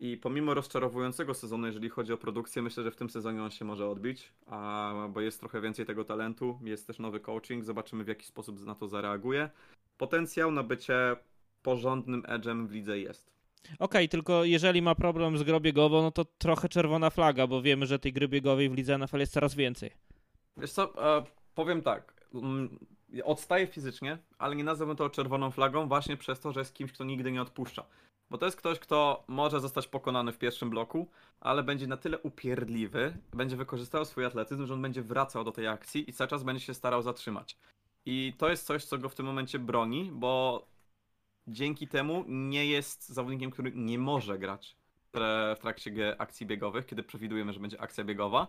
I 0.00 0.16
pomimo 0.16 0.54
rozczarowującego 0.54 1.34
sezonu, 1.34 1.66
jeżeli 1.66 1.88
chodzi 1.88 2.12
o 2.12 2.16
produkcję, 2.16 2.62
myślę, 2.62 2.82
że 2.82 2.90
w 2.90 2.96
tym 2.96 3.10
sezonie 3.10 3.42
on 3.42 3.50
się 3.50 3.64
może 3.64 3.88
odbić, 3.88 4.32
a, 4.46 4.94
bo 5.10 5.20
jest 5.20 5.40
trochę 5.40 5.60
więcej 5.60 5.86
tego 5.86 6.04
talentu, 6.04 6.58
jest 6.62 6.86
też 6.86 6.98
nowy 6.98 7.20
coaching, 7.20 7.64
zobaczymy 7.64 8.04
w 8.04 8.08
jaki 8.08 8.26
sposób 8.26 8.60
na 8.60 8.74
to 8.74 8.88
zareaguje. 8.88 9.50
Potencjał 9.98 10.50
na 10.50 10.62
bycie 10.62 11.16
porządnym 11.62 12.22
edge'em 12.22 12.66
w 12.66 12.72
lidze 12.72 12.98
jest. 12.98 13.32
Okej, 13.64 13.78
okay, 13.78 14.08
tylko 14.08 14.44
jeżeli 14.44 14.82
ma 14.82 14.94
problem 14.94 15.38
z 15.38 15.42
grą 15.42 15.60
biegową, 15.60 16.02
no 16.02 16.10
to 16.10 16.24
trochę 16.24 16.68
czerwona 16.68 17.10
flaga, 17.10 17.46
bo 17.46 17.62
wiemy, 17.62 17.86
że 17.86 17.98
tej 17.98 18.12
gry 18.12 18.28
biegowej 18.28 18.68
w 18.68 18.74
lidze 18.74 18.98
NFL 18.98 19.18
jest 19.18 19.32
coraz 19.32 19.54
więcej. 19.54 19.90
Wiesz 20.56 20.72
co, 20.72 21.16
e, 21.18 21.24
powiem 21.54 21.82
tak, 21.82 22.26
mm, 22.34 22.78
odstaje 23.24 23.66
fizycznie, 23.66 24.18
ale 24.38 24.56
nie 24.56 24.64
nazywam 24.64 24.96
to 24.96 25.10
czerwoną 25.10 25.50
flagą 25.50 25.88
właśnie 25.88 26.16
przez 26.16 26.40
to, 26.40 26.52
że 26.52 26.60
jest 26.60 26.74
kimś, 26.74 26.92
kto 26.92 27.04
nigdy 27.04 27.32
nie 27.32 27.42
odpuszcza. 27.42 27.84
Bo 28.30 28.38
to 28.38 28.46
jest 28.46 28.56
ktoś, 28.56 28.78
kto 28.78 29.24
może 29.28 29.60
zostać 29.60 29.88
pokonany 29.88 30.32
w 30.32 30.38
pierwszym 30.38 30.70
bloku, 30.70 31.08
ale 31.40 31.62
będzie 31.62 31.86
na 31.86 31.96
tyle 31.96 32.18
upierdliwy, 32.18 33.16
będzie 33.34 33.56
wykorzystał 33.56 34.04
swój 34.04 34.24
atletyzm, 34.24 34.66
że 34.66 34.74
on 34.74 34.82
będzie 34.82 35.02
wracał 35.02 35.44
do 35.44 35.52
tej 35.52 35.66
akcji 35.66 36.10
i 36.10 36.12
cały 36.12 36.28
czas 36.28 36.42
będzie 36.42 36.64
się 36.64 36.74
starał 36.74 37.02
zatrzymać. 37.02 37.56
I 38.06 38.34
to 38.38 38.50
jest 38.50 38.66
coś, 38.66 38.84
co 38.84 38.98
go 38.98 39.08
w 39.08 39.14
tym 39.14 39.26
momencie 39.26 39.58
broni, 39.58 40.10
bo 40.12 40.66
dzięki 41.48 41.88
temu 41.88 42.24
nie 42.28 42.66
jest 42.66 43.08
zawodnikiem, 43.08 43.50
który 43.50 43.72
nie 43.74 43.98
może 43.98 44.38
grać 44.38 44.76
w 45.56 45.56
trakcie 45.60 46.20
akcji 46.20 46.46
biegowych, 46.46 46.86
kiedy 46.86 47.02
przewidujemy, 47.02 47.52
że 47.52 47.60
będzie 47.60 47.80
akcja 47.80 48.04
biegowa, 48.04 48.46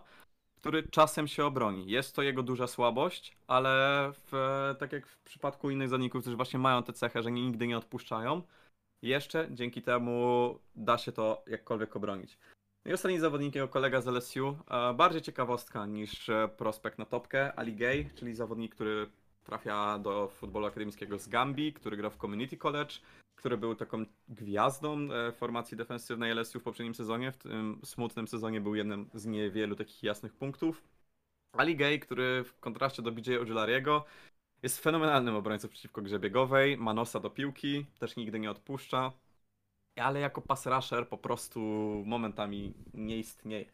który 0.56 0.88
czasem 0.88 1.28
się 1.28 1.44
obroni. 1.44 1.90
Jest 1.90 2.16
to 2.16 2.22
jego 2.22 2.42
duża 2.42 2.66
słabość, 2.66 3.36
ale 3.46 4.10
w, 4.12 4.74
tak 4.78 4.92
jak 4.92 5.06
w 5.06 5.18
przypadku 5.18 5.70
innych 5.70 5.88
zawodników, 5.88 6.20
którzy 6.20 6.36
właśnie 6.36 6.58
mają 6.58 6.82
tę 6.82 6.92
cechę, 6.92 7.22
że 7.22 7.32
nigdy 7.32 7.66
nie 7.66 7.78
odpuszczają, 7.78 8.42
jeszcze 9.02 9.48
dzięki 9.50 9.82
temu 9.82 10.58
da 10.76 10.98
się 10.98 11.12
to 11.12 11.44
jakkolwiek 11.46 11.96
obronić. 11.96 12.38
No 12.84 12.90
i 12.90 12.94
ostatni 12.94 13.18
zawodnik, 13.18 13.54
jego 13.54 13.68
kolega 13.68 14.00
z 14.00 14.06
LSU, 14.06 14.56
bardziej 14.94 15.22
ciekawostka 15.22 15.86
niż 15.86 16.28
e, 16.28 16.48
prospekt 16.56 16.98
na 16.98 17.04
topkę, 17.04 17.58
Ali 17.58 17.76
Gay, 17.76 18.10
czyli 18.14 18.34
zawodnik, 18.34 18.74
który 18.74 19.10
trafia 19.44 19.98
do 19.98 20.28
futbolu 20.28 20.66
akademickiego 20.66 21.18
z 21.18 21.28
Gambii, 21.28 21.72
który 21.72 21.96
gra 21.96 22.10
w 22.10 22.16
Community 22.16 22.56
College, 22.56 22.94
który 23.36 23.56
był 23.56 23.74
taką 23.74 24.04
gwiazdą 24.28 24.98
e, 25.12 25.32
formacji 25.32 25.76
defensywnej 25.76 26.30
LSU 26.30 26.60
w 26.60 26.62
poprzednim 26.62 26.94
sezonie. 26.94 27.32
W 27.32 27.36
tym 27.36 27.80
smutnym 27.84 28.28
sezonie 28.28 28.60
był 28.60 28.74
jednym 28.74 29.10
z 29.14 29.26
niewielu 29.26 29.76
takich 29.76 30.02
jasnych 30.02 30.32
punktów. 30.32 30.82
Ali 31.52 31.76
Gay, 31.76 31.98
który 31.98 32.44
w 32.44 32.60
kontraście 32.60 33.02
do 33.02 33.12
BJ 33.12 33.36
Ojulariego 33.36 34.04
jest 34.62 34.80
fenomenalnym 34.80 35.36
obrońcą 35.36 35.68
przeciwko 35.68 36.02
grze 36.02 36.18
biegowej, 36.18 36.76
ma 36.76 36.94
nosa 36.94 37.20
do 37.20 37.30
piłki, 37.30 37.86
też 37.98 38.16
nigdy 38.16 38.40
nie 38.40 38.50
odpuszcza, 38.50 39.12
ale 39.96 40.20
jako 40.20 40.40
pass 40.40 40.66
rusher 40.66 41.08
po 41.08 41.18
prostu 41.18 41.60
momentami 42.06 42.74
nie 42.94 43.18
istnieje. 43.18 43.66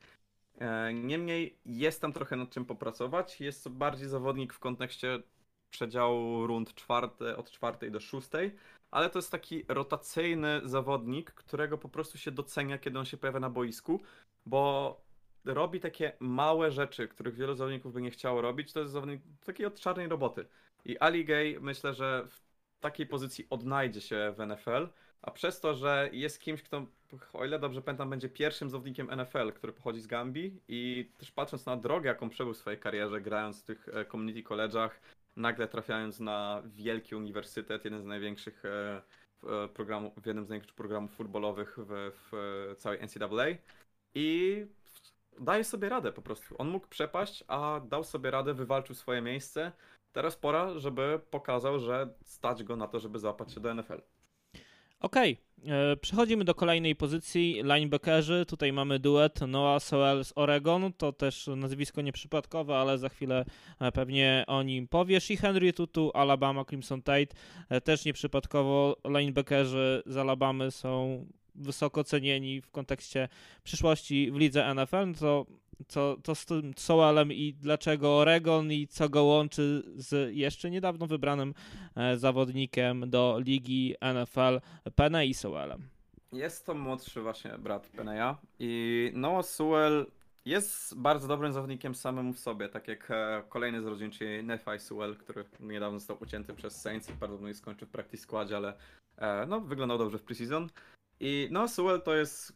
E, 0.59 0.95
niemniej 0.95 1.59
jest 1.67 2.01
tam 2.01 2.13
trochę 2.13 2.37
nad 2.37 2.51
czym 2.51 2.65
popracować. 2.65 3.41
Jest 3.41 3.65
to 3.65 3.71
bardziej 3.71 4.09
zawodnik 4.09 4.53
w 4.53 4.59
kontekście 4.59 5.23
przedziału 5.71 6.47
rund 6.47 6.75
czwarte, 6.75 7.37
od 7.37 7.51
czwartej 7.51 7.91
do 7.91 8.01
szóstej, 8.01 8.57
ale 8.91 9.11
to 9.11 9.19
jest 9.19 9.31
taki 9.31 9.65
rotacyjny 9.69 10.61
zawodnik, 10.65 11.31
którego 11.31 11.79
po 11.79 11.89
prostu 11.89 12.19
się 12.19 12.31
docenia, 12.31 12.79
kiedy 12.79 12.99
on 12.99 13.05
się 13.05 13.17
pojawia 13.17 13.41
na 13.41 13.51
boisku, 13.51 14.01
bo 14.47 14.97
robi 15.45 15.81
takie 15.81 16.13
małe 16.21 16.71
rzeczy, 16.71 17.09
których 17.09 17.35
wielu 17.35 17.55
zawodników 17.55 17.93
by 17.93 18.03
nie 18.03 18.11
chciało 18.11 18.41
robić. 18.41 18.73
To 18.73 18.81
jest 18.81 18.93
zawodnik 18.93 19.21
takiej 19.45 19.67
od 19.67 19.81
czarnej 19.81 20.09
roboty. 20.09 20.47
I 20.85 20.99
Ali 20.99 21.25
Gay 21.25 21.57
myślę, 21.61 21.95
że 21.95 22.27
w 22.29 22.41
takiej 22.81 23.07
pozycji 23.07 23.47
odnajdzie 23.51 24.01
się 24.01 24.35
w 24.37 24.47
NFL, 24.47 24.89
a 25.23 25.31
przez 25.31 25.61
to, 25.61 25.75
że 25.75 26.11
jest 26.13 26.41
kimś, 26.41 26.63
kto, 26.63 26.87
o 27.33 27.45
ile 27.45 27.59
dobrze 27.59 27.83
pamiętam, 27.83 28.11
będzie 28.11 28.29
pierwszym 28.29 28.71
zawodnikiem 28.71 29.11
NFL, 29.17 29.53
który 29.53 29.73
pochodzi 29.73 30.01
z 30.01 30.07
Gambii 30.07 30.61
i 30.69 31.11
też 31.19 31.33
patrząc 31.33 31.67
na 31.67 31.77
drogę, 31.77 32.09
jaką 32.09 32.31
przebył 32.31 32.55
w 32.55 32.57
swojej 32.57 32.81
karierze, 32.81 33.21
grając 33.21 33.63
w 33.63 33.65
tych 33.65 33.89
e, 33.89 34.05
community 34.05 34.43
college'ach, 34.43 34.91
nagle 35.37 35.69
trafiając 35.69 36.21
na 36.21 36.63
wielki 36.65 37.15
uniwersytet, 37.15 37.85
jeden 37.85 38.03
z 38.03 38.05
największych 38.05 38.65
e, 38.65 39.03
e, 39.65 39.69
programów, 39.69 40.15
w 40.23 40.27
jednym 40.27 40.45
z 40.45 40.49
największych 40.49 40.75
programów 40.75 41.11
futbolowych 41.11 41.77
w, 41.79 42.13
w 42.15 42.75
całej 42.79 42.99
NCAA 43.03 43.47
i 44.15 44.67
daje 45.39 45.65
sobie 45.65 45.89
radę 45.89 46.13
po 46.13 46.23
prostu. 46.23 46.55
On 46.59 46.69
mógł 46.69 46.87
przepaść, 46.87 47.45
a 47.49 47.81
dał 47.89 48.05
sobie 48.05 48.31
radę, 48.31 48.55
wywalczył 48.55 48.95
swoje 48.95 49.23
miejsce. 49.23 49.73
teraz 50.13 50.37
pora, 50.37 50.79
żeby 50.79 51.21
pokazał, 51.31 51.79
że 51.79 52.15
stać 52.25 52.65
go 52.65 52.77
na 52.77 52.89
to, 52.89 53.01
żeby 53.01 53.19
załapać 53.19 53.53
się 53.53 53.61
do 53.61 53.75
NFL. 53.75 54.01
Okej, 55.01 55.37
okay. 55.63 55.97
przechodzimy 56.01 56.45
do 56.45 56.55
kolejnej 56.55 56.97
pozycji. 56.97 57.63
Linebackerzy. 57.63 58.47
Tutaj 58.49 58.73
mamy 58.73 58.99
duet 58.99 59.41
Noah 59.49 59.83
Sewell 59.83 60.25
z 60.25 60.33
Oregon. 60.37 60.93
To 60.93 61.13
też 61.13 61.51
nazwisko 61.57 62.01
nieprzypadkowe, 62.01 62.77
ale 62.77 62.99
za 62.99 63.09
chwilę 63.09 63.45
e, 63.81 63.93
pewnie 63.93 64.45
o 64.47 64.63
nim 64.63 64.89
powiesz. 64.89 65.31
I 65.31 65.37
Henry 65.37 65.73
Tutu, 65.73 66.11
Alabama 66.15 66.65
Crimson 66.65 67.03
Tide. 67.03 67.35
E, 67.69 67.81
też 67.81 68.05
nieprzypadkowo 68.05 68.97
linebackerzy 69.09 70.03
z 70.07 70.17
Alabamy 70.17 70.71
są 70.71 71.27
wysoko 71.55 72.05
cenieni 72.05 72.61
w 72.61 72.71
kontekście 72.71 73.29
przyszłości 73.65 74.31
w 74.31 74.37
lidze 74.37 74.75
NFL. 74.75 75.07
No 75.07 75.15
to 75.15 75.47
co, 75.89 76.17
co 76.23 76.35
z 76.35 76.47
tym 76.47 76.73
Soelem 76.77 77.33
i 77.33 77.55
dlaczego 77.55 78.19
Oregon 78.19 78.73
i 78.73 78.87
co 78.87 79.09
go 79.09 79.25
łączy 79.25 79.83
z 79.97 80.37
jeszcze 80.37 80.71
niedawno 80.71 81.07
wybranym 81.07 81.55
e, 81.97 82.17
zawodnikiem 82.17 83.11
do 83.11 83.41
ligi 83.45 83.95
NFL 84.15 84.61
Penei 84.95 85.35
Soelem. 85.35 85.89
Jest 86.33 86.67
to 86.67 86.75
młodszy 86.75 87.21
właśnie 87.21 87.59
brat 87.59 87.87
Peneya 87.89 88.37
i 88.59 89.11
Noah 89.15 89.47
Sewell 89.47 90.07
jest 90.45 90.99
bardzo 90.99 91.29
dobrym 91.29 91.53
zawodnikiem 91.53 91.95
samemu 91.95 92.33
w 92.33 92.39
sobie, 92.39 92.69
tak 92.69 92.89
jak 92.89 93.11
e, 93.11 93.43
kolejny 93.49 93.83
z 93.83 93.87
rodzin, 93.87 94.11
czyli 94.11 94.45
Nephi 94.45 94.79
Sewell, 94.79 95.17
który 95.17 95.45
niedawno 95.61 95.99
został 95.99 96.17
ucięty 96.21 96.55
przez 96.55 96.81
Saints 96.81 97.09
i 97.09 97.13
prawdopodobnie 97.13 97.55
skończył 97.55 97.89
w 97.89 97.91
practice 97.91 98.23
składzie, 98.23 98.57
ale 98.57 98.75
e, 99.17 99.47
no, 99.47 99.61
wyglądał 99.61 99.99
dobrze 99.99 100.19
w 100.19 100.23
preseason. 100.23 100.69
I 101.21 101.49
Noah 101.51 101.71
Sewell 101.71 102.03
to 102.03 102.15
jest 102.15 102.53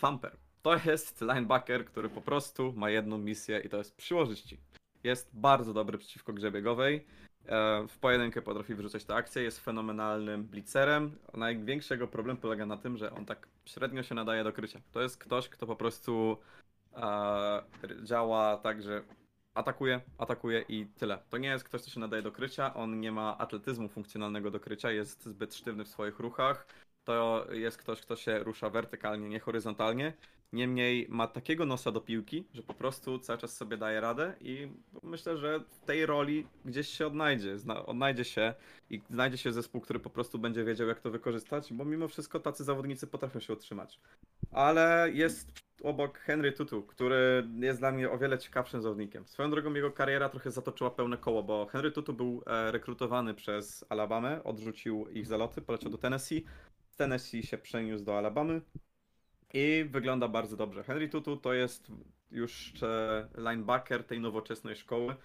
thumper. 0.00 0.36
To 0.64 0.76
jest 0.86 1.20
linebacker, 1.20 1.84
który 1.84 2.08
po 2.08 2.20
prostu 2.20 2.72
ma 2.76 2.90
jedną 2.90 3.18
misję 3.18 3.60
i 3.60 3.68
to 3.68 3.76
jest 3.76 3.96
przyłożyć 3.96 4.40
ci. 4.40 4.60
Jest 5.02 5.30
bardzo 5.32 5.72
dobry 5.72 5.98
przeciwko 5.98 6.32
grze 6.32 6.52
biegowej. 6.52 7.06
E, 7.46 7.86
w 7.88 7.98
pojedynkę 7.98 8.42
potrafi 8.42 8.74
wyrzucać 8.74 9.04
te 9.04 9.14
akcje, 9.14 9.42
jest 9.42 9.60
fenomenalnym 9.60 10.44
blitzerem. 10.44 11.18
Największy 11.34 11.94
jego 11.94 12.08
problem 12.08 12.36
polega 12.36 12.66
na 12.66 12.76
tym, 12.76 12.96
że 12.96 13.10
on 13.10 13.26
tak 13.26 13.48
średnio 13.64 14.02
się 14.02 14.14
nadaje 14.14 14.44
do 14.44 14.52
krycia. 14.52 14.80
To 14.92 15.02
jest 15.02 15.18
ktoś, 15.18 15.48
kto 15.48 15.66
po 15.66 15.76
prostu 15.76 16.36
e, 16.96 17.62
działa 18.02 18.56
tak, 18.56 18.82
że 18.82 19.02
atakuje, 19.54 20.00
atakuje 20.18 20.64
i 20.68 20.86
tyle. 20.86 21.18
To 21.30 21.38
nie 21.38 21.48
jest 21.48 21.64
ktoś, 21.64 21.82
kto 21.82 21.90
się 21.90 22.00
nadaje 22.00 22.22
do 22.22 22.32
krycia, 22.32 22.74
on 22.74 23.00
nie 23.00 23.12
ma 23.12 23.38
atletyzmu 23.38 23.88
funkcjonalnego 23.88 24.50
do 24.50 24.60
krycia, 24.60 24.90
jest 24.90 25.24
zbyt 25.24 25.54
sztywny 25.54 25.84
w 25.84 25.88
swoich 25.88 26.18
ruchach. 26.18 26.66
To 27.04 27.46
jest 27.52 27.78
ktoś, 27.78 28.00
kto 28.00 28.16
się 28.16 28.38
rusza 28.38 28.70
wertykalnie, 28.70 29.28
nie 29.28 29.40
horyzontalnie 29.40 30.12
Niemniej 30.52 31.06
ma 31.08 31.26
takiego 31.26 31.66
nosa 31.66 31.92
do 31.92 32.00
piłki, 32.00 32.44
że 32.54 32.62
po 32.62 32.74
prostu 32.74 33.18
cały 33.18 33.38
czas 33.38 33.56
sobie 33.56 33.76
daje 33.76 34.00
radę 34.00 34.34
i 34.40 34.68
myślę, 35.02 35.36
że 35.36 35.60
w 35.60 35.78
tej 35.86 36.06
roli 36.06 36.46
gdzieś 36.64 36.88
się 36.88 37.06
odnajdzie. 37.06 37.58
Zna, 37.58 37.86
odnajdzie 37.86 38.24
się 38.24 38.54
i 38.90 39.02
znajdzie 39.10 39.38
się 39.38 39.52
zespół, 39.52 39.80
który 39.80 40.00
po 40.00 40.10
prostu 40.10 40.38
będzie 40.38 40.64
wiedział, 40.64 40.88
jak 40.88 41.00
to 41.00 41.10
wykorzystać, 41.10 41.72
bo 41.72 41.84
mimo 41.84 42.08
wszystko 42.08 42.40
tacy 42.40 42.64
zawodnicy 42.64 43.06
potrafią 43.06 43.40
się 43.40 43.52
utrzymać. 43.52 44.00
Ale 44.52 45.10
jest 45.12 45.52
obok 45.82 46.18
Henry 46.18 46.52
Tutu, 46.52 46.82
który 46.82 47.48
jest 47.60 47.78
dla 47.78 47.92
mnie 47.92 48.10
o 48.10 48.18
wiele 48.18 48.38
ciekawszym 48.38 48.82
zawodnikiem. 48.82 49.26
Swoją 49.26 49.50
drogą 49.50 49.74
jego 49.74 49.90
kariera 49.90 50.28
trochę 50.28 50.50
zatoczyła 50.50 50.90
pełne 50.90 51.16
koło, 51.16 51.42
bo 51.42 51.66
Henry 51.66 51.92
Tutu 51.92 52.12
był 52.12 52.42
e, 52.46 52.72
rekrutowany 52.72 53.34
przez 53.34 53.84
Alabamę, 53.88 54.44
odrzucił 54.44 55.08
ich 55.08 55.26
zaloty, 55.26 55.60
poleciał 55.62 55.90
do 55.90 55.98
Tennessee. 55.98 56.44
Z 56.90 56.96
Tennessee 56.96 57.42
się 57.42 57.58
przeniósł 57.58 58.04
do 58.04 58.18
Alabamy, 58.18 58.60
i 59.54 59.84
wygląda 59.90 60.28
bardzo 60.28 60.56
dobrze. 60.56 60.84
Henry 60.84 61.08
Tutu 61.08 61.36
to 61.36 61.52
jest 61.52 61.92
już 62.30 62.72
linebacker 63.38 64.04
tej 64.04 64.20
nowoczesnej 64.20 64.76
szkoły. 64.76 65.16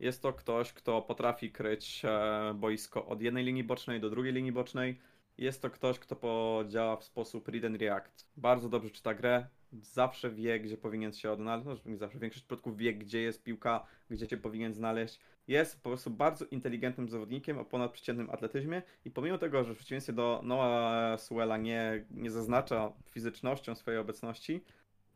Jest 0.00 0.22
to 0.22 0.32
ktoś, 0.32 0.72
kto 0.72 1.02
potrafi 1.02 1.52
kryć 1.52 2.02
e, 2.04 2.54
boisko 2.54 3.06
od 3.06 3.22
jednej 3.22 3.44
linii 3.44 3.64
bocznej 3.64 4.00
do 4.00 4.10
drugiej 4.10 4.32
linii 4.32 4.52
bocznej. 4.52 5.00
Jest 5.38 5.62
to 5.62 5.70
ktoś, 5.70 5.98
kto 5.98 6.16
podziała 6.16 6.96
w 6.96 7.04
sposób 7.04 7.48
read 7.48 7.64
and 7.64 7.76
react. 7.80 8.28
Bardzo 8.36 8.68
dobrze 8.68 8.90
czyta 8.90 9.14
grę, 9.14 9.46
zawsze 9.72 10.30
wie, 10.30 10.60
gdzie 10.60 10.76
powinien 10.76 11.12
się 11.12 11.30
odnaleźć. 11.30 11.66
No, 11.84 11.96
zawsze, 11.96 12.18
większość 12.18 12.44
przypadków 12.44 12.76
wie, 12.76 12.94
gdzie 12.94 13.22
jest 13.22 13.42
piłka, 13.42 13.86
gdzie 14.10 14.26
się 14.26 14.36
powinien 14.36 14.74
znaleźć. 14.74 15.20
Jest 15.48 15.82
po 15.82 15.88
prostu 15.88 16.10
bardzo 16.10 16.44
inteligentnym 16.44 17.08
zawodnikiem 17.08 17.58
o 17.58 17.64
ponadprzeciętnym 17.64 18.30
atletyzmie 18.30 18.82
i 19.04 19.10
pomimo 19.10 19.38
tego, 19.38 19.64
że 19.64 19.74
w 19.74 19.76
przeciwieństwie 19.76 20.12
do 20.12 20.40
Noah 20.44 21.20
Suela 21.20 21.56
nie, 21.56 22.04
nie 22.10 22.30
zaznacza 22.30 22.92
fizycznością 23.10 23.74
swojej 23.74 24.00
obecności, 24.00 24.64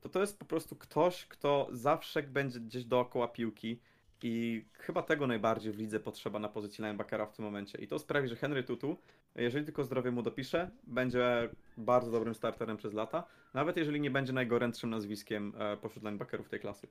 to 0.00 0.08
to 0.08 0.20
jest 0.20 0.38
po 0.38 0.44
prostu 0.44 0.76
ktoś, 0.76 1.26
kto 1.26 1.68
zawsze 1.72 2.22
będzie 2.22 2.60
gdzieś 2.60 2.84
dookoła 2.84 3.28
piłki 3.28 3.80
i 4.22 4.64
chyba 4.72 5.02
tego 5.02 5.26
najbardziej 5.26 5.72
w 5.72 5.78
lidze 5.78 6.00
potrzeba 6.00 6.38
na 6.38 6.48
pozycji 6.48 6.84
linebackera 6.84 7.26
w 7.26 7.32
tym 7.32 7.44
momencie. 7.44 7.78
I 7.78 7.88
to 7.88 7.98
sprawi, 7.98 8.28
że 8.28 8.36
Henry 8.36 8.62
Tutu, 8.62 8.96
jeżeli 9.34 9.64
tylko 9.64 9.84
zdrowie 9.84 10.10
mu 10.10 10.22
dopisze, 10.22 10.70
będzie 10.84 11.48
bardzo 11.76 12.10
dobrym 12.10 12.34
starterem 12.34 12.76
przez 12.76 12.92
lata, 12.92 13.24
nawet 13.54 13.76
jeżeli 13.76 14.00
nie 14.00 14.10
będzie 14.10 14.32
najgorętszym 14.32 14.90
nazwiskiem 14.90 15.52
e, 15.58 15.76
pośród 15.76 16.04
linebackerów 16.04 16.48
tej 16.48 16.60
klasy. 16.60 16.88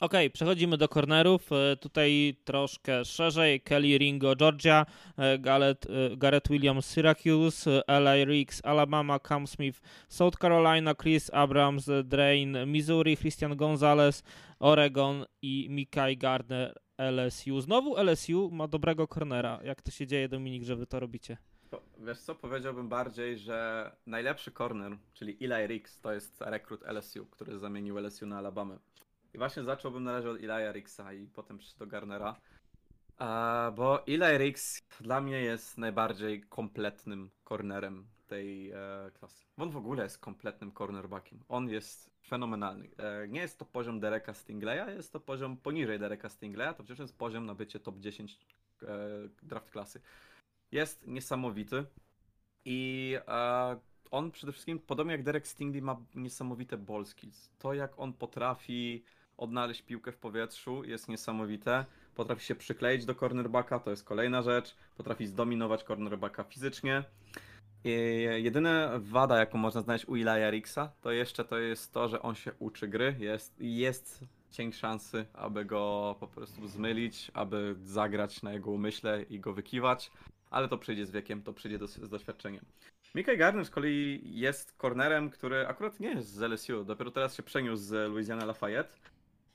Okej, 0.00 0.26
okay, 0.26 0.30
przechodzimy 0.30 0.76
do 0.76 0.88
cornerów. 0.88 1.52
E, 1.52 1.76
tutaj 1.76 2.36
troszkę 2.44 3.04
szerzej. 3.04 3.60
Kelly 3.60 3.98
Ringo, 3.98 4.36
Georgia, 4.36 4.86
e, 5.16 5.38
Garrett, 5.38 5.86
e, 5.86 6.16
Garrett 6.16 6.48
Williams, 6.48 6.86
Syracuse, 6.86 7.82
L.A. 7.86 8.24
Riggs, 8.24 8.64
Alabama, 8.64 9.18
Cam 9.18 9.46
Smith, 9.46 9.80
South 10.08 10.38
Carolina, 10.38 10.94
Chris 10.94 11.30
Abrams, 11.34 11.90
Drain, 12.04 12.56
Missouri, 12.66 13.16
Christian 13.16 13.56
Gonzalez, 13.56 14.22
Oregon 14.58 15.24
i 15.42 15.66
Mikai 15.70 16.16
Gardner, 16.16 16.74
LSU. 16.98 17.60
Znowu 17.60 17.96
LSU 17.96 18.50
ma 18.50 18.68
dobrego 18.68 19.06
cornera. 19.06 19.60
Jak 19.64 19.82
to 19.82 19.90
się 19.90 20.06
dzieje, 20.06 20.28
Dominik, 20.28 20.64
że 20.64 20.76
wy 20.76 20.86
to 20.86 21.00
robicie? 21.00 21.36
Wiesz 21.98 22.18
co, 22.18 22.34
powiedziałbym 22.34 22.88
bardziej, 22.88 23.38
że 23.38 23.90
najlepszy 24.06 24.52
corner, 24.52 24.96
czyli 25.12 25.36
Eli 25.40 25.66
Riggs, 25.66 26.00
to 26.00 26.12
jest 26.12 26.40
rekrut 26.40 26.82
LSU, 26.82 27.26
który 27.26 27.58
zamienił 27.58 27.98
LSU 27.98 28.26
na 28.26 28.38
Alabamę. 28.38 28.78
I 29.36 29.38
właśnie 29.38 29.62
zacząłbym 29.62 30.04
na 30.04 30.12
razie 30.12 30.30
od 30.30 30.38
Eli'a 30.38 30.72
Rixa 30.72 31.12
i 31.12 31.26
potem 31.26 31.58
przyjść 31.58 31.76
do 31.76 31.86
Garnera. 31.86 32.36
Bo 33.76 34.06
Eli 34.06 34.38
Rix 34.38 34.78
dla 35.00 35.20
mnie 35.20 35.40
jest 35.40 35.78
najbardziej 35.78 36.42
kompletnym 36.42 37.30
cornerem 37.44 38.06
tej 38.26 38.70
e, 38.70 38.76
klasy. 39.18 39.44
On 39.56 39.70
w 39.70 39.76
ogóle 39.76 40.02
jest 40.04 40.18
kompletnym 40.18 40.72
cornerbackiem. 40.72 41.40
On 41.48 41.68
jest 41.68 42.10
fenomenalny. 42.26 42.88
E, 42.98 43.28
nie 43.28 43.40
jest 43.40 43.58
to 43.58 43.64
poziom 43.64 44.00
Dereka 44.00 44.34
Stingleya, 44.34 44.94
jest 44.96 45.12
to 45.12 45.20
poziom 45.20 45.56
poniżej 45.56 45.98
Dereka 45.98 46.28
Stingleya, 46.28 46.74
to 46.76 46.82
wciąż 46.82 46.98
jest 46.98 47.18
poziom 47.18 47.46
na 47.46 47.54
bycie 47.54 47.80
top 47.80 47.98
10 47.98 48.38
e, 48.82 48.86
draft 49.42 49.70
klasy. 49.70 50.00
Jest 50.72 51.06
niesamowity 51.06 51.84
i 52.64 53.14
e, 53.28 53.76
on 54.10 54.30
przede 54.30 54.52
wszystkim, 54.52 54.78
podobnie 54.78 55.12
jak 55.12 55.22
Derek 55.22 55.48
Stingley, 55.48 55.82
ma 55.82 55.96
niesamowite 56.14 56.78
ball 56.78 57.06
skills. 57.06 57.50
To 57.58 57.74
jak 57.74 57.98
on 57.98 58.12
potrafi 58.12 59.04
odnaleźć 59.36 59.82
piłkę 59.82 60.12
w 60.12 60.16
powietrzu 60.16 60.84
jest 60.84 61.08
niesamowite. 61.08 61.84
Potrafi 62.14 62.44
się 62.44 62.54
przykleić 62.54 63.04
do 63.04 63.14
cornerbacka, 63.14 63.78
to 63.78 63.90
jest 63.90 64.04
kolejna 64.04 64.42
rzecz. 64.42 64.76
Potrafi 64.96 65.26
zdominować 65.26 65.84
cornerbacka 65.84 66.44
fizycznie. 66.44 67.04
Jedyna 68.36 68.90
wada, 68.98 69.38
jaką 69.38 69.58
można 69.58 69.80
znaleźć 69.80 70.08
u 70.08 70.16
Ilaja 70.16 70.50
Rixa, 70.50 70.92
to 71.00 71.12
jeszcze 71.12 71.44
to 71.44 71.58
jest 71.58 71.92
to, 71.92 72.08
że 72.08 72.22
on 72.22 72.34
się 72.34 72.52
uczy 72.58 72.88
gry. 72.88 73.16
Jest, 73.18 73.54
jest 73.60 74.24
cień 74.50 74.72
szansy, 74.72 75.26
aby 75.32 75.64
go 75.64 76.16
po 76.20 76.26
prostu 76.26 76.68
zmylić, 76.68 77.30
aby 77.34 77.76
zagrać 77.84 78.42
na 78.42 78.52
jego 78.52 78.70
umyśle 78.70 79.22
i 79.22 79.40
go 79.40 79.52
wykiwać, 79.52 80.10
ale 80.50 80.68
to 80.68 80.78
przyjdzie 80.78 81.06
z 81.06 81.10
wiekiem, 81.10 81.42
to 81.42 81.52
przyjdzie 81.52 81.78
do, 81.78 81.86
z 81.86 82.08
doświadczeniem. 82.08 82.64
Mickey 83.14 83.36
Garner 83.36 83.64
z 83.64 83.70
kolei 83.70 84.20
jest 84.24 84.74
cornerem, 84.80 85.30
który 85.30 85.66
akurat 85.66 86.00
nie 86.00 86.08
jest 86.08 86.28
z 86.28 86.42
LSU, 86.42 86.84
dopiero 86.84 87.10
teraz 87.10 87.36
się 87.36 87.42
przeniósł 87.42 87.82
z 87.82 88.10
Louisiana 88.10 88.44
Lafayette 88.44 88.96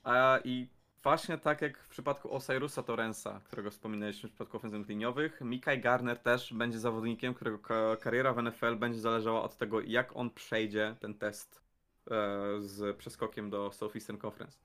a, 0.04 0.38
I 0.44 0.68
właśnie 1.02 1.38
tak 1.38 1.62
jak 1.62 1.78
w 1.78 1.88
przypadku 1.88 2.34
Osirusa 2.34 2.82
Torrensa, 2.82 3.40
którego 3.44 3.70
wspominaliśmy 3.70 4.28
w 4.28 4.32
przypadku 4.32 4.56
ofensywnych 4.56 4.88
liniowych, 4.88 5.40
Mikaj 5.40 5.80
Garner 5.80 6.18
też 6.18 6.54
będzie 6.54 6.78
zawodnikiem, 6.78 7.34
którego 7.34 7.58
kariera 8.00 8.32
w 8.32 8.42
NFL 8.42 8.76
będzie 8.76 9.00
zależała 9.00 9.42
od 9.42 9.56
tego, 9.56 9.80
jak 9.80 10.16
on 10.16 10.30
przejdzie 10.30 10.96
ten 11.00 11.14
test 11.14 11.62
e, 12.10 12.14
z 12.60 12.96
przeskokiem 12.96 13.50
do 13.50 13.72
Southeastern 13.72 14.26
Conference. 14.26 14.58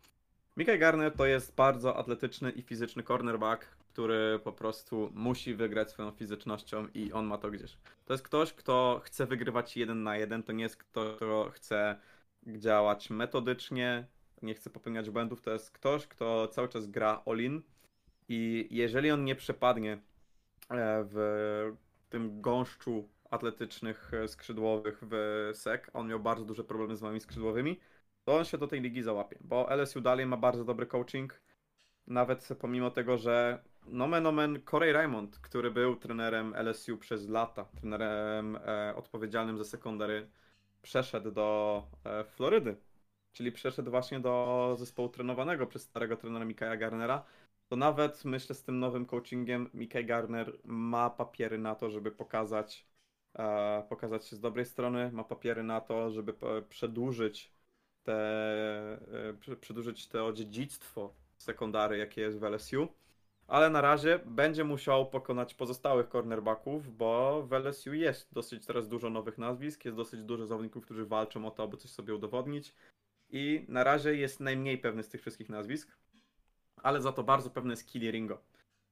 Mikaj 0.58 0.80
Garner 0.80 1.14
to 1.14 1.26
jest 1.26 1.56
bardzo 1.56 1.98
atletyczny 1.98 2.52
i 2.52 2.62
fizyczny 2.62 3.04
cornerback, 3.04 3.66
który 3.98 4.40
po 4.44 4.52
prostu 4.52 5.12
musi 5.14 5.56
wygrać 5.56 5.92
swoją 5.92 6.12
fizycznością 6.12 6.88
i 6.94 7.12
on 7.12 7.26
ma 7.26 7.38
to 7.38 7.52
gdzieś. 7.52 7.78
To 8.06 8.14
jest 8.14 8.24
ktoś, 8.24 8.54
kto 8.54 9.02
chce 9.04 9.26
wygrywać 9.26 9.78
jeden 9.78 10.04
na 10.04 10.18
jeden, 10.18 10.44
to 10.44 10.52
nie 10.52 10.64
jest 10.64 10.78
ktoś, 10.78 11.16
kto 11.16 11.50
chce 11.54 12.00
działać 12.46 13.10
metodycznie, 13.10 14.08
nie 14.42 14.54
chce 14.54 14.70
popełniać 14.70 15.10
błędów, 15.10 15.42
to 15.42 15.52
jest 15.52 15.72
ktoś, 15.72 16.08
kto 16.08 16.48
cały 16.48 16.68
czas 16.68 16.88
gra 16.88 17.22
all-in 17.26 17.62
i 18.30 18.68
jeżeli 18.72 19.12
on 19.12 19.24
nie 19.24 19.36
przepadnie 19.36 19.94
e, 19.94 20.00
w 21.12 21.76
tym 22.10 22.42
gąszczu 22.42 23.10
atletycznych 23.30 24.14
e, 24.14 24.28
skrzydłowych 24.28 25.00
w 25.12 25.50
SEC, 25.54 25.82
on 25.94 26.08
miał 26.08 26.20
bardzo 26.20 26.46
duże 26.46 26.64
problemy 26.64 26.96
z 26.96 27.02
moimi 27.02 27.20
skrzydłowymi, 27.20 27.80
to 28.24 28.38
on 28.38 28.46
się 28.46 28.58
do 28.58 28.68
tej 28.68 28.82
ligi 28.82 29.04
załapie, 29.04 29.38
bo 29.42 29.70
LSU 29.76 30.02
dalej 30.02 30.26
ma 30.26 30.38
bardzo 30.38 30.66
dobry 30.66 30.86
coaching, 30.86 31.42
nawet 32.08 32.50
pomimo 32.60 32.92
tego, 32.92 33.18
że 33.18 33.64
nomen 33.86 34.28
omen 34.28 34.62
Corey 34.72 34.94
Raymond, 34.94 35.40
który 35.40 35.72
był 35.72 35.96
trenerem 35.96 36.54
LSU 36.56 36.98
przez 36.98 37.30
lata, 37.30 37.66
trenerem 37.66 38.56
e, 38.56 38.94
odpowiedzialnym 38.96 39.58
za 39.58 39.64
sekundary, 39.64 40.30
przeszedł 40.82 41.32
do 41.32 41.84
Florydy, 42.36 42.76
czyli 43.38 43.52
przeszedł 43.52 43.92
właśnie 43.92 44.20
do 44.20 44.76
zespołu 44.80 45.10
trenowanego 45.10 45.68
przez 45.68 45.82
starego 45.82 46.18
trenera 46.18 46.46
Mikaja 46.46 46.78
Garnera, 46.78 47.24
to 47.70 47.76
nawet 47.76 48.26
myślę 48.26 48.56
z 48.56 48.64
tym 48.64 48.80
nowym 48.80 49.06
coachingiem 49.06 49.70
Mikaj 49.74 50.06
Garner 50.06 50.54
ma 50.64 51.10
papiery 51.10 51.58
na 51.58 51.76
to, 51.76 51.90
żeby 51.90 52.12
pokazać, 52.12 52.86
e, 53.40 53.84
pokazać 53.90 54.26
się 54.26 54.36
z 54.36 54.40
dobrej 54.40 54.66
strony, 54.66 55.12
ma 55.12 55.24
papiery 55.24 55.64
na 55.64 55.82
to, 55.82 56.12
żeby 56.12 56.34
przedłużyć 56.70 57.52
te, 58.04 58.14
e, 59.30 59.34
prze- 59.40 59.56
przedłużyć 59.56 60.08
to 60.08 60.34
dziedzictwo 60.34 61.14
sekundary, 61.38 61.98
jakie 61.98 62.22
jest 62.22 62.40
w 62.40 62.44
LSU. 62.44 62.88
Ale 63.48 63.70
na 63.70 63.82
razie 63.82 64.20
będzie 64.26 64.64
musiał 64.64 65.10
pokonać 65.10 65.54
pozostałych 65.54 66.08
cornerbacków, 66.08 66.98
bo 66.98 67.44
w 67.44 67.54
LSU 67.54 67.94
jest 67.94 68.34
dosyć 68.34 68.66
teraz 68.66 68.88
dużo 68.88 69.10
nowych 69.10 69.38
nazwisk, 69.38 69.86
jest 69.86 69.98
dosyć 69.98 70.24
dużo 70.24 70.46
zawodników, 70.48 70.86
którzy 70.86 71.06
walczą 71.06 71.48
o 71.48 71.52
to, 71.52 71.64
aby 71.64 71.78
coś 71.78 71.92
sobie 71.92 72.16
udowodnić. 72.16 72.74
I 73.30 73.66
na 73.68 73.84
razie 73.84 74.16
jest 74.16 74.40
najmniej 74.40 74.78
pewny 74.78 75.04
z 75.04 75.10
tych 75.10 75.22
wszystkich 75.22 75.50
nazwisk, 75.50 75.98
ale 76.84 77.02
za 77.02 77.12
to 77.12 77.24
bardzo 77.24 77.50
pewny 77.50 77.72
jest 77.74 77.88
Killy 77.88 78.12
Ringo. 78.12 78.42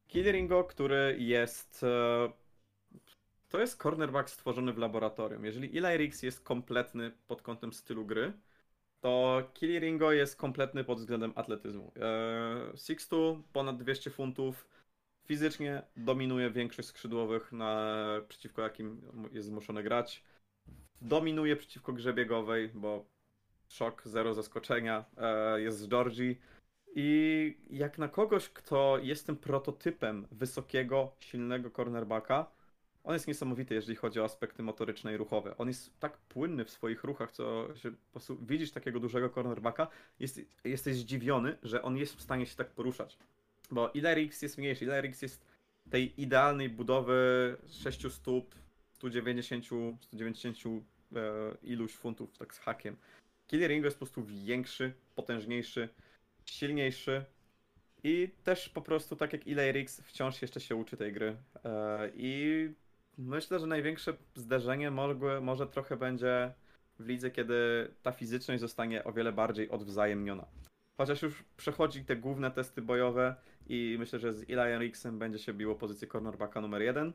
Killy 0.07 0.31
Ringo, 0.31 0.63
który 0.63 1.15
jest. 1.19 1.83
e, 1.83 2.33
To 3.49 3.59
jest 3.59 3.81
cornerback 3.81 4.29
stworzony 4.29 4.73
w 4.73 4.77
laboratorium. 4.77 5.45
Jeżeli 5.45 5.77
Eli 5.77 5.97
Ricks 5.97 6.23
jest 6.23 6.43
kompletny 6.43 7.11
pod 7.27 7.41
kątem 7.41 7.73
stylu 7.73 8.05
gry, 8.05 8.33
to 9.01 9.43
Killy 9.53 9.79
Ringo 9.79 10.11
jest 10.11 10.36
kompletny 10.36 10.83
pod 10.83 10.97
względem 10.97 11.33
atletyzmu. 11.36 11.91
Eee, 11.95 12.77
6'2, 12.77 13.41
ponad 13.53 13.77
200 13.77 14.09
funtów, 14.09 14.67
fizycznie 15.25 15.83
dominuje 15.97 16.51
większość 16.51 16.88
skrzydłowych, 16.88 17.51
na, 17.51 17.97
przeciwko 18.27 18.61
jakim 18.61 19.01
jest 19.31 19.47
zmuszony 19.47 19.83
grać. 19.83 20.23
Dominuje 21.01 21.55
przeciwko 21.55 21.93
grze 21.93 22.13
biegowej, 22.13 22.69
bo 22.73 23.05
szok, 23.68 24.01
zero 24.05 24.34
zaskoczenia, 24.34 25.05
eee, 25.18 25.63
jest 25.63 25.80
z 25.80 25.88
Georgii. 25.88 26.39
I 26.95 27.57
jak 27.70 27.97
na 27.97 28.07
kogoś, 28.07 28.49
kto 28.49 28.97
jest 28.97 29.26
tym 29.26 29.36
prototypem 29.38 30.28
wysokiego, 30.32 31.16
silnego 31.20 31.72
cornerbacka, 31.72 32.51
on 33.05 33.13
jest 33.13 33.28
niesamowity, 33.28 33.76
jeżeli 33.76 33.95
chodzi 33.95 34.20
o 34.20 34.24
aspekty 34.24 34.63
motoryczne 34.63 35.13
i 35.13 35.18
ruchowe. 35.18 35.57
On 35.57 35.68
jest 35.68 35.99
tak 35.99 36.18
płynny 36.18 36.66
w 36.66 36.70
swoich 36.70 37.03
ruchach, 37.03 37.32
co 37.32 37.76
że 37.76 37.91
po 38.11 38.20
widzisz 38.41 38.72
takiego 38.72 38.99
dużego 38.99 39.30
cornerbacka, 39.30 39.88
jest, 40.20 40.41
jesteś 40.63 40.95
zdziwiony, 40.95 41.57
że 41.63 41.82
on 41.82 41.97
jest 41.97 42.16
w 42.16 42.22
stanie 42.22 42.45
się 42.45 42.55
tak 42.55 42.70
poruszać. 42.70 43.18
Bo 43.72 43.89
Ilerix 43.93 44.41
jest 44.41 44.57
mniejszy. 44.57 44.86
Ilerix 44.86 45.22
jest 45.22 45.45
tej 45.89 46.22
idealnej 46.22 46.70
budowy 46.70 47.57
6 47.68 48.11
stóp, 48.11 48.55
190, 48.91 49.66
190 50.01 50.57
e, 50.66 51.22
iluś 51.63 51.93
funtów, 51.93 52.38
tak 52.38 52.53
z 52.53 52.59
hakiem. 52.59 52.95
Killer 53.47 53.69
Ringo 53.69 53.87
jest 53.87 53.97
po 53.97 54.05
prostu 54.05 54.23
większy, 54.23 54.93
potężniejszy, 55.15 55.89
silniejszy 56.45 57.25
i 58.03 58.29
też 58.43 58.69
po 58.69 58.81
prostu, 58.81 59.15
tak 59.15 59.33
jak 59.33 59.47
Ilerix, 59.47 60.01
wciąż 60.01 60.41
jeszcze 60.41 60.59
się 60.59 60.75
uczy 60.75 60.97
tej 60.97 61.13
gry. 61.13 61.35
E, 61.65 62.09
I 62.15 62.69
myślę, 63.17 63.59
że 63.59 63.67
największe 63.67 64.13
zderzenie 64.35 64.91
mogły, 64.91 65.41
może 65.41 65.67
trochę 65.67 65.97
będzie 65.97 66.53
w 66.99 67.07
lidze, 67.07 67.31
kiedy 67.31 67.55
ta 68.03 68.11
fizyczność 68.11 68.61
zostanie 68.61 69.03
o 69.03 69.13
wiele 69.13 69.31
bardziej 69.31 69.69
odwzajemniona. 69.69 70.45
Chociaż 70.97 71.21
już 71.21 71.43
przechodzi 71.57 72.05
te 72.05 72.15
główne 72.15 72.51
testy 72.51 72.81
bojowe 72.81 73.35
i 73.67 73.95
myślę, 73.99 74.19
że 74.19 74.33
z 74.33 74.43
Elian 74.43 74.81
Rixem 74.81 75.19
będzie 75.19 75.39
się 75.39 75.53
biło 75.53 75.75
pozycję 75.75 76.07
cornerbacka 76.07 76.61
numer 76.61 76.81
jeden. 76.81 77.13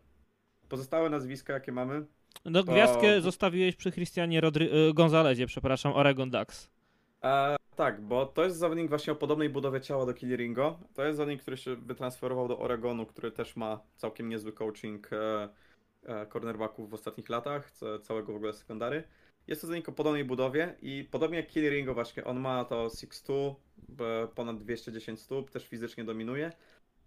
Pozostałe 0.74 1.10
nazwiska, 1.10 1.52
jakie 1.52 1.72
mamy, 1.72 2.04
No, 2.44 2.62
To- 2.64 2.72
gwiazdkę 2.72 3.20
zostawiłeś 3.20 3.76
przy 3.76 3.92
Christianie 3.92 4.40
Rodry- 4.40 4.68
y, 4.90 4.94
Gonzalezie, 4.94 5.46
przepraszam, 5.46 5.92
Oregon 5.92 6.30
Ducks. 6.30 6.70
E, 7.24 7.56
tak, 7.76 8.00
bo 8.00 8.26
to 8.26 8.44
jest 8.44 8.56
zawodnik 8.56 8.88
właśnie 8.88 9.12
o 9.12 9.16
podobnej 9.16 9.48
budowie 9.50 9.80
ciała 9.80 10.06
do 10.06 10.14
Killieringo. 10.14 10.78
To 10.94 11.04
jest 11.04 11.16
zawodnik, 11.16 11.42
który 11.42 11.56
się 11.56 11.76
wytransferował 11.76 12.48
do 12.48 12.58
Oregonu, 12.58 13.06
który 13.06 13.30
też 13.32 13.56
ma 13.56 13.80
całkiem 13.96 14.28
niezły 14.28 14.52
coaching 14.52 15.10
e, 15.12 15.48
e, 16.06 16.26
cornerbacków 16.26 16.90
w 16.90 16.94
ostatnich 16.94 17.28
latach, 17.28 17.70
ca- 17.70 17.98
całego 17.98 18.32
w 18.32 18.36
ogóle 18.36 18.52
sekundary. 18.52 19.02
Jest 19.46 19.60
to 19.60 19.66
zawodnik 19.66 19.88
o 19.88 19.92
podobnej 19.92 20.24
budowie 20.24 20.74
i 20.82 21.08
podobnie 21.10 21.36
jak 21.36 21.46
Killieringo 21.46 21.94
właśnie, 21.94 22.24
on 22.24 22.40
ma 22.40 22.64
to 22.64 22.90
6'2, 22.90 23.54
e, 24.00 24.28
ponad 24.34 24.58
210 24.58 25.20
stóp, 25.20 25.50
też 25.50 25.66
fizycznie 25.68 26.04
dominuje. 26.04 26.52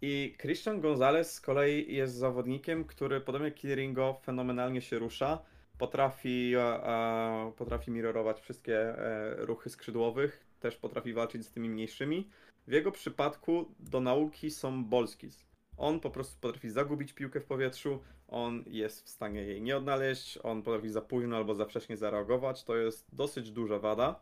I 0.06 0.36
Christian 0.38 0.82
Gonzalez 0.82 1.34
z 1.34 1.42
kolei 1.42 1.96
jest 1.96 2.16
zawodnikiem, 2.16 2.86
który 2.86 3.22
podobnie 3.22 3.48
jak 3.48 3.56
Killieringo 3.56 4.20
fenomenalnie 4.24 4.82
się 4.82 5.00
rusza 5.00 5.42
potrafi, 5.78 6.54
e, 6.56 6.60
e, 6.60 7.52
potrafi 7.58 7.92
mirrorować 7.92 8.42
wszystkie 8.42 8.80
e, 8.80 9.36
ruchy 9.46 9.70
skrzydłowych, 9.70 10.46
też 10.60 10.78
potrafi 10.78 11.14
walczyć 11.14 11.46
z 11.46 11.52
tymi 11.52 11.70
mniejszymi. 11.70 12.30
W 12.68 12.72
jego 12.72 12.92
przypadku 12.92 13.66
do 13.80 14.02
nauki 14.02 14.52
są 14.52 14.86
bolskis. 14.86 15.46
On 15.78 16.00
po 16.00 16.10
prostu 16.10 16.40
potrafi 16.42 16.70
zagubić 16.70 17.14
piłkę 17.14 17.40
w 17.40 17.46
powietrzu, 17.46 18.00
on 18.28 18.64
jest 18.68 19.06
w 19.06 19.10
stanie 19.10 19.42
jej 19.42 19.62
nie 19.62 19.78
odnaleźć, 19.78 20.40
on 20.44 20.64
potrafi 20.64 20.90
za 20.90 21.02
późno 21.02 21.38
albo 21.38 21.56
za 21.56 21.66
wcześnie 21.66 21.98
zareagować. 21.98 22.64
To 22.64 22.76
jest 22.76 23.16
dosyć 23.16 23.52
duża 23.52 23.80
wada, 23.80 24.20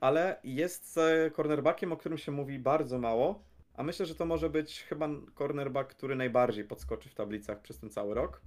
ale 0.00 0.40
jest 0.44 0.98
cornerbackiem, 1.36 1.92
o 1.92 1.96
którym 1.96 2.18
się 2.18 2.32
mówi 2.32 2.58
bardzo 2.58 2.98
mało, 2.98 3.42
a 3.76 3.82
myślę, 3.82 4.06
że 4.06 4.14
to 4.14 4.26
może 4.26 4.50
być 4.50 4.82
chyba 4.82 5.08
cornerback, 5.38 5.90
który 5.90 6.16
najbardziej 6.16 6.64
podskoczy 6.64 7.08
w 7.08 7.14
tablicach 7.14 7.60
przez 7.62 7.78
ten 7.78 7.90
cały 7.90 8.14
rok. 8.14 8.40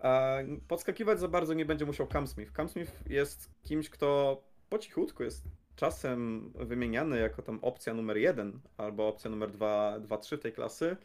E, 0.00 0.44
Podskakiwać 0.68 1.20
za 1.20 1.28
bardzo 1.28 1.54
nie 1.54 1.64
będzie 1.64 1.86
musiał 1.86 2.06
Cam 2.06 2.26
Smith. 2.26 2.52
Cam 2.52 2.68
Smith 2.68 3.10
jest 3.10 3.50
kimś, 3.62 3.90
kto 3.90 4.40
po 4.68 4.78
cichutku 4.78 5.22
jest 5.22 5.44
czasem 5.76 6.50
wymieniany 6.54 7.18
jako 7.18 7.42
tam 7.42 7.58
opcja 7.62 7.94
numer 7.94 8.16
jeden 8.16 8.60
albo 8.76 9.08
opcja 9.08 9.30
numer 9.30 9.50
2, 9.50 10.00
2 10.00 10.18
3 10.18 10.38
tej 10.38 10.52
klasy. 10.52 10.96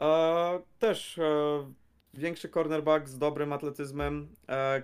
E, 0.00 0.60
też 0.78 1.18
e, 1.18 1.72
większy 2.14 2.48
cornerback 2.48 3.08
z 3.08 3.18
dobrym 3.18 3.52
atletyzmem, 3.52 4.28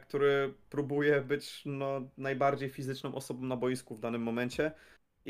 który 0.02 0.54
próbuje 0.70 1.20
być 1.20 1.62
no, 1.66 2.00
najbardziej 2.18 2.70
fizyczną 2.70 3.14
osobą 3.14 3.42
na 3.42 3.56
boisku 3.56 3.94
w 3.94 4.00
danym 4.00 4.22
momencie. 4.22 4.72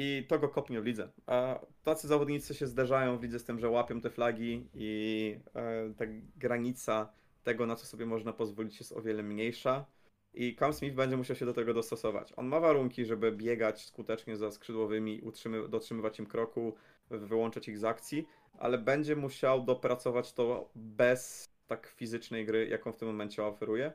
I 0.00 0.24
to 0.28 0.38
go 0.38 0.48
kopnie 0.48 0.80
w 0.80 0.84
lidze. 0.84 1.08
A 1.26 1.60
tacy 1.84 2.08
zawodnicy 2.08 2.54
się 2.54 2.66
zderzają 2.66 3.18
w 3.18 3.22
lidze 3.22 3.38
z 3.38 3.44
tym, 3.44 3.58
że 3.58 3.68
łapią 3.68 4.00
te 4.00 4.10
flagi 4.10 4.68
i 4.74 5.40
e, 5.54 5.94
ta 5.96 6.04
granica 6.36 7.12
tego, 7.44 7.66
na 7.66 7.76
co 7.76 7.86
sobie 7.86 8.06
można 8.06 8.32
pozwolić, 8.32 8.78
jest 8.78 8.92
o 8.92 9.02
wiele 9.02 9.22
mniejsza. 9.22 9.86
I 10.34 10.56
Cam 10.56 10.72
Smith 10.72 10.94
będzie 10.94 11.16
musiał 11.16 11.36
się 11.36 11.46
do 11.46 11.52
tego 11.52 11.74
dostosować. 11.74 12.32
On 12.36 12.46
ma 12.46 12.60
warunki, 12.60 13.04
żeby 13.04 13.32
biegać 13.32 13.84
skutecznie 13.84 14.36
za 14.36 14.50
skrzydłowymi, 14.50 15.20
utrzymy, 15.20 15.68
dotrzymywać 15.68 16.18
im 16.18 16.26
kroku, 16.26 16.74
wyłączać 17.10 17.68
ich 17.68 17.78
z 17.78 17.84
akcji, 17.84 18.26
ale 18.58 18.78
będzie 18.78 19.16
musiał 19.16 19.64
dopracować 19.64 20.32
to 20.32 20.70
bez 20.74 21.48
tak 21.66 21.86
fizycznej 21.86 22.46
gry, 22.46 22.68
jaką 22.68 22.92
w 22.92 22.96
tym 22.96 23.08
momencie 23.08 23.44
oferuje. 23.44 23.92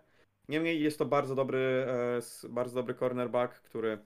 Niemniej 0.50 0.82
jest 0.82 0.98
to 0.98 1.06
bardzo 1.06 1.36
dobry, 1.36 1.86
e, 1.88 2.50
bardzo 2.50 2.76
dobry 2.76 2.96
cornerback, 2.96 3.62
który 3.62 3.98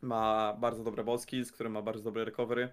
ma 0.00 0.56
bardzo 0.60 0.84
dobre 0.84 1.04
ball 1.04 1.18
skills, 1.18 1.52
który 1.52 1.70
ma 1.70 1.82
bardzo 1.82 2.02
dobre 2.02 2.24
recovery. 2.24 2.68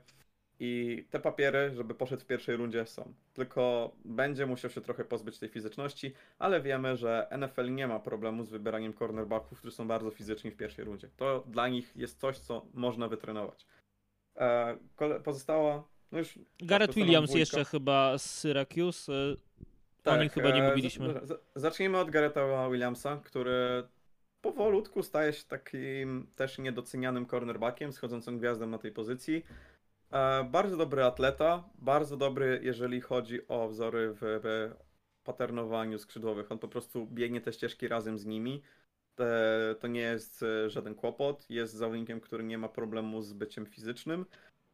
I 0.59 1.05
te 1.09 1.19
papiery, 1.19 1.71
żeby 1.75 1.95
poszedł 1.95 2.21
w 2.23 2.25
pierwszej 2.25 2.55
rundzie 2.55 2.85
są. 2.85 3.13
Tylko 3.33 3.91
będzie 4.05 4.45
musiał 4.45 4.71
się 4.71 4.81
trochę 4.81 5.05
pozbyć 5.05 5.39
tej 5.39 5.49
fizyczności, 5.49 6.13
ale 6.39 6.61
wiemy, 6.61 6.97
że 6.97 7.27
NFL 7.37 7.73
nie 7.73 7.87
ma 7.87 7.99
problemu 7.99 8.43
z 8.43 8.49
wybieraniem 8.49 8.93
cornerbacków, 8.93 9.59
którzy 9.59 9.75
są 9.75 9.87
bardzo 9.87 10.11
fizyczni 10.11 10.51
w 10.51 10.57
pierwszej 10.57 10.85
rundzie. 10.85 11.09
To 11.17 11.43
dla 11.47 11.67
nich 11.67 11.95
jest 11.95 12.19
coś, 12.19 12.37
co 12.39 12.65
można 12.73 13.07
wytrenować. 13.07 13.65
E, 14.37 14.77
pozostała, 15.23 15.83
no 16.11 16.17
już... 16.19 16.39
Garrett 16.59 16.89
to 16.91 16.93
sama 16.93 17.05
Williams 17.05 17.33
jeszcze 17.35 17.65
chyba 17.65 18.17
z 18.17 18.29
Syracuse. 18.39 19.11
y, 19.13 19.37
O 20.09 20.17
nim 20.17 20.29
chyba 20.29 20.49
nie 20.49 20.63
e, 20.63 20.69
mówiliśmy. 20.69 21.13
z- 21.23 21.27
z- 21.27 21.41
Zacznijmy 21.55 21.97
od 21.97 22.09
Garretta 22.09 22.69
Williamsa, 22.69 23.17
który 23.23 23.87
powolutku 24.51 25.03
staje 25.03 25.33
się 25.33 25.43
takim 25.43 26.27
też 26.35 26.57
niedocenianym 26.57 27.25
cornerbackiem, 27.25 27.93
schodzącą 27.93 28.37
gwiazdą 28.37 28.67
na 28.67 28.77
tej 28.77 28.91
pozycji. 28.91 29.45
E, 30.11 30.43
Bardzo 30.43 30.77
dobry 30.77 31.03
atleta, 31.03 31.63
bardzo 31.75 32.17
dobry, 32.17 32.59
jeżeli 32.63 33.01
chodzi 33.01 33.47
o 33.47 33.67
wzory 33.67 34.13
w, 34.13 34.17
w 34.21 34.71
paternowaniu 35.23 35.99
skrzydłowych. 35.99 36.51
On 36.51 36.59
po 36.59 36.67
prostu 36.67 37.07
biegnie 37.07 37.41
te 37.41 37.53
ścieżki 37.53 37.87
razem 37.87 38.17
z 38.17 38.25
nimi. 38.25 38.61
Te, 39.15 39.75
to 39.79 39.87
nie 39.87 40.01
jest 40.01 40.43
e, 40.43 40.69
żaden 40.69 40.95
kłopot. 40.95 41.49
Jest 41.49 41.73
zawodnikiem, 41.73 42.21
który 42.21 42.43
nie 42.43 42.57
ma 42.57 42.69
problemu 42.69 43.21
z 43.21 43.33
byciem 43.33 43.65
fizycznym. 43.65 44.25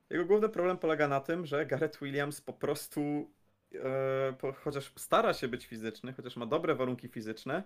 Jego 0.10 0.26
główny 0.26 0.50
problem 0.50 0.78
polega 0.78 1.08
na 1.08 1.20
tym, 1.20 1.46
że 1.46 1.66
Garrett 1.66 1.98
Williams 2.02 2.42
po 2.42 2.54
prostu 2.54 3.32
e, 3.76 4.54
chociaż 4.64 4.94
stara 4.96 5.34
się 5.34 5.48
być 5.48 5.66
fizyczny, 5.66 6.14
chociaż 6.14 6.36
ma 6.36 6.46
dobre 6.46 6.76
warunki 6.76 7.08
fizyczne, 7.08 7.64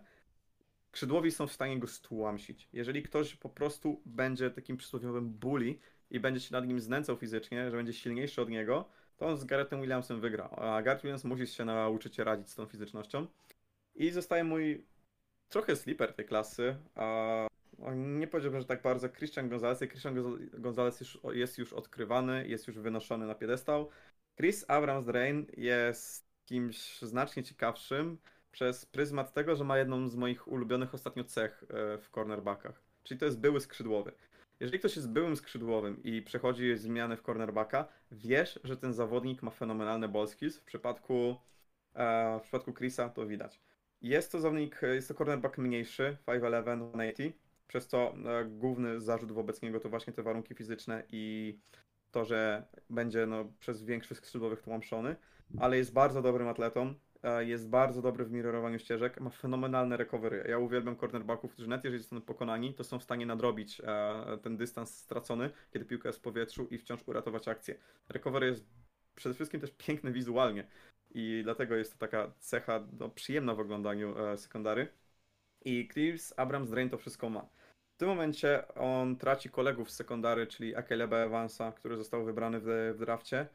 skrzydłowi 0.95 1.31
są 1.31 1.47
w 1.47 1.53
stanie 1.53 1.79
go 1.79 1.87
stłamsić. 1.87 2.69
Jeżeli 2.73 3.03
ktoś 3.03 3.35
po 3.35 3.49
prostu 3.49 4.01
będzie 4.05 4.49
takim 4.49 4.77
przysłowiowym 4.77 5.29
bully 5.29 5.75
i 6.11 6.19
będzie 6.19 6.39
się 6.39 6.53
nad 6.53 6.67
nim 6.67 6.79
znęcał 6.79 7.17
fizycznie, 7.17 7.71
że 7.71 7.77
będzie 7.77 7.93
silniejszy 7.93 8.41
od 8.41 8.49
niego, 8.49 8.89
to 9.17 9.27
on 9.27 9.37
z 9.37 9.45
Garrettem 9.45 9.81
Williamsem 9.81 10.21
wygra. 10.21 10.49
A 10.49 10.81
Garrett 10.81 11.03
Williams 11.03 11.23
musi 11.23 11.47
się 11.47 11.65
nauczyć 11.65 12.19
radzić 12.19 12.49
z 12.49 12.55
tą 12.55 12.65
fizycznością. 12.65 13.27
I 13.95 14.11
zostaje 14.11 14.43
mój 14.43 14.85
trochę 15.49 15.75
sleeper 15.75 16.13
tej 16.13 16.25
klasy, 16.25 16.75
a 16.95 17.47
nie 17.95 18.27
powiedziałbym, 18.27 18.61
że 18.61 18.67
tak 18.67 18.81
bardzo 18.81 19.09
Christian 19.09 19.49
Gonzalez. 19.49 19.79
Christian 19.79 20.15
Gonzalez 20.53 20.99
już, 20.99 21.19
jest 21.33 21.57
już 21.57 21.73
odkrywany, 21.73 22.47
jest 22.47 22.67
już 22.67 22.79
wynoszony 22.79 23.27
na 23.27 23.35
piedestał. 23.35 23.89
Chris 24.37 24.65
Abrams-Drain 24.67 25.45
jest 25.57 26.25
kimś 26.45 27.01
znacznie 27.01 27.43
ciekawszym 27.43 28.17
przez 28.55 28.85
pryzmat 28.85 29.33
tego, 29.33 29.55
że 29.55 29.63
ma 29.63 29.77
jedną 29.77 30.07
z 30.07 30.15
moich 30.15 30.47
ulubionych 30.47 30.93
ostatnio 30.93 31.23
cech 31.23 31.63
e, 31.63 31.97
w 31.97 32.09
cornerbackach. 32.09 32.81
Czyli 33.03 33.19
to 33.19 33.25
jest 33.25 33.39
były 33.39 33.61
skrzydłowy. 33.61 34.11
Jeżeli 34.59 34.79
ktoś 34.79 34.95
jest 34.95 35.09
byłym 35.09 35.35
skrzydłowym 35.35 36.03
i 36.03 36.21
przechodzi 36.21 36.77
zmiany 36.77 37.17
w 37.17 37.21
cornerbacka, 37.21 37.87
wiesz, 38.11 38.59
że 38.63 38.77
ten 38.77 38.93
zawodnik 38.93 39.43
ma 39.43 39.51
fenomenalne 39.51 40.07
ball 40.07 40.27
skills. 40.27 40.57
W 40.57 40.63
przypadku, 40.63 41.35
e, 41.93 42.39
w 42.39 42.41
przypadku 42.41 42.73
Chrisa 42.73 43.09
to 43.09 43.27
widać. 43.27 43.61
Jest 44.01 44.31
to 44.31 44.39
zawodnik, 44.39 44.81
jest 44.81 45.07
to 45.07 45.13
cornerback 45.13 45.57
mniejszy, 45.57 46.17
5'11", 46.25 46.89
180, 46.89 47.35
przez 47.67 47.87
co 47.87 48.13
e, 48.13 48.45
główny 48.45 49.01
zarzut 49.01 49.31
wobec 49.31 49.61
niego 49.61 49.79
to 49.79 49.89
właśnie 49.89 50.13
te 50.13 50.23
warunki 50.23 50.55
fizyczne 50.55 51.03
i 51.11 51.55
to, 52.11 52.25
że 52.25 52.65
będzie 52.89 53.25
no, 53.25 53.45
przez 53.59 53.83
większość 53.83 54.21
skrzydłowych 54.21 54.61
tłamszony, 54.61 55.15
ale 55.59 55.77
jest 55.77 55.93
bardzo 55.93 56.21
dobrym 56.21 56.47
atletą, 56.47 56.87
e, 56.87 56.95
jest 57.39 57.69
bardzo 57.69 58.01
dobry 58.01 58.25
w 58.25 58.31
mirrorowaniu 58.31 58.79
ścieżek, 58.79 59.19
ma 59.19 59.29
fenomenalne 59.29 59.97
recovery. 59.97 60.45
Ja 60.49 60.57
uwielbiam 60.57 60.95
cornerbacków, 60.95 61.53
którzy 61.53 61.69
nawet 61.69 61.83
jeżeli 61.83 62.01
zostaną 62.01 62.21
pokonani, 62.21 62.73
to 62.73 62.83
są 62.83 62.99
w 62.99 63.03
stanie 63.03 63.25
nadrobić 63.25 63.81
e, 63.83 64.37
ten 64.43 64.57
dystans 64.57 64.97
stracony, 64.97 65.49
kiedy 65.73 65.85
piłka 65.85 66.09
jest 66.09 66.19
w 66.19 66.21
powietrzu 66.21 66.67
i 66.71 66.77
wciąż 66.77 67.07
uratować 67.07 67.47
akcję. 67.47 67.75
Recovery 68.09 68.47
jest 68.47 68.65
przede 69.15 69.35
wszystkim 69.35 69.61
też 69.61 69.71
piękny 69.77 70.11
wizualnie 70.11 70.67
i 71.11 71.41
dlatego 71.43 71.75
jest 71.75 71.93
to 71.93 71.99
taka 71.99 72.31
cecha 72.39 72.87
no, 72.99 73.09
przyjemna 73.09 73.55
w 73.55 73.59
oglądaniu 73.59 74.15
sekundary. 74.37 74.87
I 75.65 75.87
Chris 75.87 76.33
Abrams 76.37 76.69
Drain 76.69 76.89
to 76.89 76.97
wszystko 76.97 77.29
ma. 77.29 77.47
W 77.95 77.97
tym 77.97 78.07
momencie 78.07 78.67
on 78.75 79.17
traci 79.17 79.49
kolegów 79.49 79.91
z 79.91 79.95
sekundary, 79.95 80.47
czyli 80.47 80.75
Akeleba 80.75 81.17
Evansa, 81.17 81.71
który 81.71 81.97
został 81.97 82.25
wybrany 82.25 82.59
w, 82.59 82.93
w 82.95 82.99
drafcie 82.99 83.47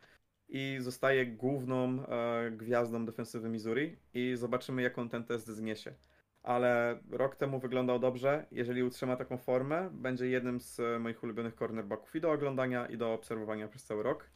i 0.50 0.76
zostaje 0.80 1.26
główną 1.26 2.06
e, 2.06 2.50
gwiazdą 2.50 3.06
defensywy 3.06 3.48
Missouri 3.48 3.96
i 4.14 4.32
zobaczymy 4.36 4.82
jak 4.82 4.98
on 4.98 5.08
ten 5.08 5.24
test 5.24 5.48
zniesie. 5.48 5.94
Ale 6.42 7.00
rok 7.10 7.36
temu 7.36 7.60
wyglądał 7.60 7.98
dobrze. 7.98 8.46
Jeżeli 8.52 8.82
utrzyma 8.82 9.16
taką 9.16 9.38
formę, 9.38 9.90
będzie 9.92 10.26
jednym 10.26 10.60
z 10.60 11.00
moich 11.00 11.22
ulubionych 11.24 11.54
cornerbacków 11.54 12.16
i 12.16 12.20
do 12.20 12.32
oglądania, 12.32 12.86
i 12.86 12.96
do 12.96 13.12
obserwowania 13.12 13.68
przez 13.68 13.84
cały 13.84 14.02
rok. 14.02 14.30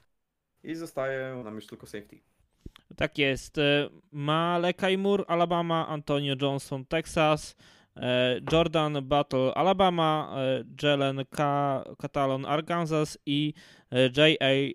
I 0.63 0.75
zostaje 0.75 1.43
nam 1.45 1.55
już 1.55 1.67
tylko 1.67 1.87
safety. 1.87 2.21
Tak 2.97 3.19
jest. 3.19 3.59
E, 3.59 3.89
Malekaj 4.13 4.99
Moore, 4.99 5.25
Alabama, 5.27 5.89
Antonio 5.89 6.35
Johnson, 6.43 6.85
Texas, 6.85 7.57
e, 7.59 7.84
Jordan 8.53 8.99
Battle, 9.03 9.55
Alabama, 9.55 10.35
e, 10.37 10.65
Jalen 10.83 11.25
Catalon, 11.99 12.47
Arkansas 12.47 13.19
i 13.27 13.55
J.A. 14.17 14.75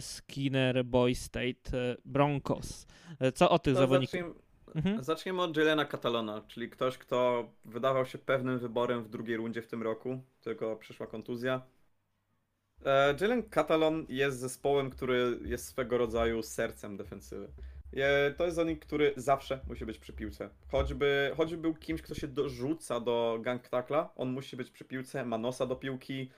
Skinner, 0.00 0.84
Boy 0.84 1.14
State, 1.14 1.96
Broncos. 2.04 2.86
Co 3.34 3.50
o 3.50 3.58
tych 3.58 3.74
to 3.74 3.80
zawodnikach? 3.80 4.20
Zacznijmy, 4.20 4.40
mhm. 4.74 5.04
zacznijmy 5.04 5.42
od 5.42 5.56
Jelena 5.56 5.84
Catalona, 5.84 6.42
czyli 6.48 6.70
ktoś, 6.70 6.98
kto 6.98 7.48
wydawał 7.64 8.06
się 8.06 8.18
pewnym 8.18 8.58
wyborem 8.58 9.04
w 9.04 9.08
drugiej 9.08 9.36
rundzie 9.36 9.62
w 9.62 9.66
tym 9.66 9.82
roku, 9.82 10.22
tylko 10.40 10.76
przyszła 10.76 11.06
kontuzja. 11.06 11.62
E, 12.84 13.14
Jalen 13.20 13.42
Catalon 13.42 14.06
jest 14.08 14.38
zespołem, 14.38 14.90
który 14.90 15.38
jest 15.44 15.66
swego 15.66 15.98
rodzaju 15.98 16.42
sercem 16.42 16.96
defensywy. 16.96 17.48
To 18.36 18.44
jest 18.44 18.56
zawodnik, 18.56 18.86
który 18.86 19.12
zawsze 19.16 19.60
musi 19.68 19.86
być 19.86 19.98
przy 19.98 20.12
piłce. 20.12 20.48
Choćby, 20.70 21.32
choćby 21.36 21.56
był 21.56 21.74
kimś, 21.74 22.02
kto 22.02 22.14
się 22.14 22.28
dorzuca 22.28 23.00
do 23.00 23.38
gang 23.40 23.68
tackla, 23.68 24.12
on 24.16 24.30
musi 24.30 24.56
być 24.56 24.70
przy 24.70 24.84
piłce, 24.84 25.24
ma 25.24 25.38
nosa 25.38 25.66
do 25.66 25.76
piłki, 25.76 26.30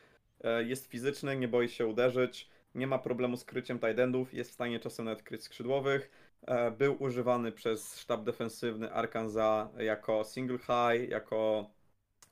e, 0.44 0.64
jest 0.64 0.86
fizyczny, 0.86 1.36
nie 1.36 1.48
boi 1.48 1.68
się 1.68 1.86
uderzyć, 1.86 2.48
nie 2.74 2.86
ma 2.86 2.98
problemu 2.98 3.36
z 3.36 3.44
kryciem 3.44 3.78
tight 3.78 3.98
endów, 3.98 4.34
jest 4.34 4.50
w 4.50 4.54
stanie 4.54 4.80
czasem 4.80 5.04
nawet 5.04 5.22
kryć 5.22 5.44
skrzydłowych. 5.44 6.10
E, 6.46 6.70
był 6.70 7.02
używany 7.02 7.52
przez 7.52 8.00
sztab 8.00 8.24
defensywny 8.24 8.92
Arkansas 8.92 9.68
jako 9.78 10.24
single 10.24 10.58
high, 10.58 11.08
jako 11.08 11.70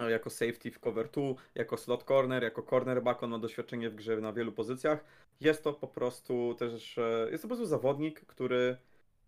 jako 0.08 0.30
safety 0.30 0.70
w 0.70 0.80
cover 0.80 1.10
2, 1.10 1.22
jako 1.54 1.76
slot 1.76 2.04
corner, 2.04 2.42
jako 2.42 2.62
cornerback, 2.62 3.22
on 3.22 3.30
ma 3.30 3.38
doświadczenie 3.38 3.90
w 3.90 3.94
grze 3.94 4.16
na 4.16 4.32
wielu 4.32 4.52
pozycjach. 4.52 5.04
Jest 5.40 5.64
to 5.64 5.72
po 5.72 5.88
prostu 5.88 6.54
też, 6.58 6.98
e, 6.98 7.28
jest 7.30 7.42
to 7.42 7.48
po 7.48 7.54
prostu 7.54 7.66
zawodnik, 7.66 8.20
który 8.20 8.76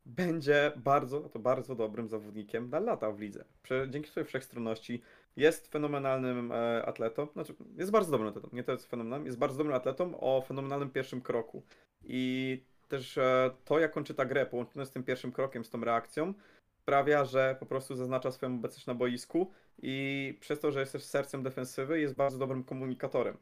będzie 0.06 0.72
bardzo, 0.76 1.20
to 1.20 1.38
bardzo 1.38 1.74
dobrym 1.74 2.08
zawodnikiem 2.08 2.70
na 2.70 2.80
lata 2.80 3.12
w 3.12 3.20
lidze. 3.20 3.44
Dzięki 3.88 4.10
swojej 4.10 4.26
wszechstronności 4.26 5.02
jest 5.36 5.68
fenomenalnym 5.68 6.52
e, 6.52 6.86
atletą, 6.86 7.26
znaczy 7.32 7.54
jest 7.76 7.90
bardzo 7.90 8.10
dobrym 8.10 8.28
atletą, 8.28 8.48
nie 8.52 8.64
to 8.64 8.72
jest 8.72 8.90
fenomenalnym, 8.90 9.26
jest 9.26 9.38
bardzo 9.38 9.58
dobrym 9.58 9.76
atletą 9.76 10.20
o 10.20 10.42
fenomenalnym 10.42 10.90
pierwszym 10.90 11.20
kroku. 11.20 11.62
I 12.04 12.62
też 12.88 13.18
e, 13.18 13.50
to, 13.64 13.78
jak 13.78 13.96
on 13.96 14.04
czyta 14.04 14.24
grę, 14.24 14.46
połączone 14.46 14.86
z 14.86 14.90
tym 14.90 15.04
pierwszym 15.04 15.32
krokiem, 15.32 15.64
z 15.64 15.70
tą 15.70 15.84
reakcją, 15.84 16.34
sprawia, 16.82 17.24
że 17.24 17.56
po 17.60 17.66
prostu 17.66 17.96
zaznacza 17.96 18.32
swoją 18.32 18.54
obecność 18.54 18.86
na 18.86 18.94
boisku 18.94 19.50
i 19.82 20.38
przez 20.40 20.60
to, 20.60 20.72
że 20.72 20.80
jest 20.80 20.92
też 20.92 21.04
sercem 21.04 21.42
defensywy, 21.42 22.00
jest 22.00 22.14
bardzo 22.14 22.38
dobrym 22.38 22.64
komunikatorem. 22.64 23.36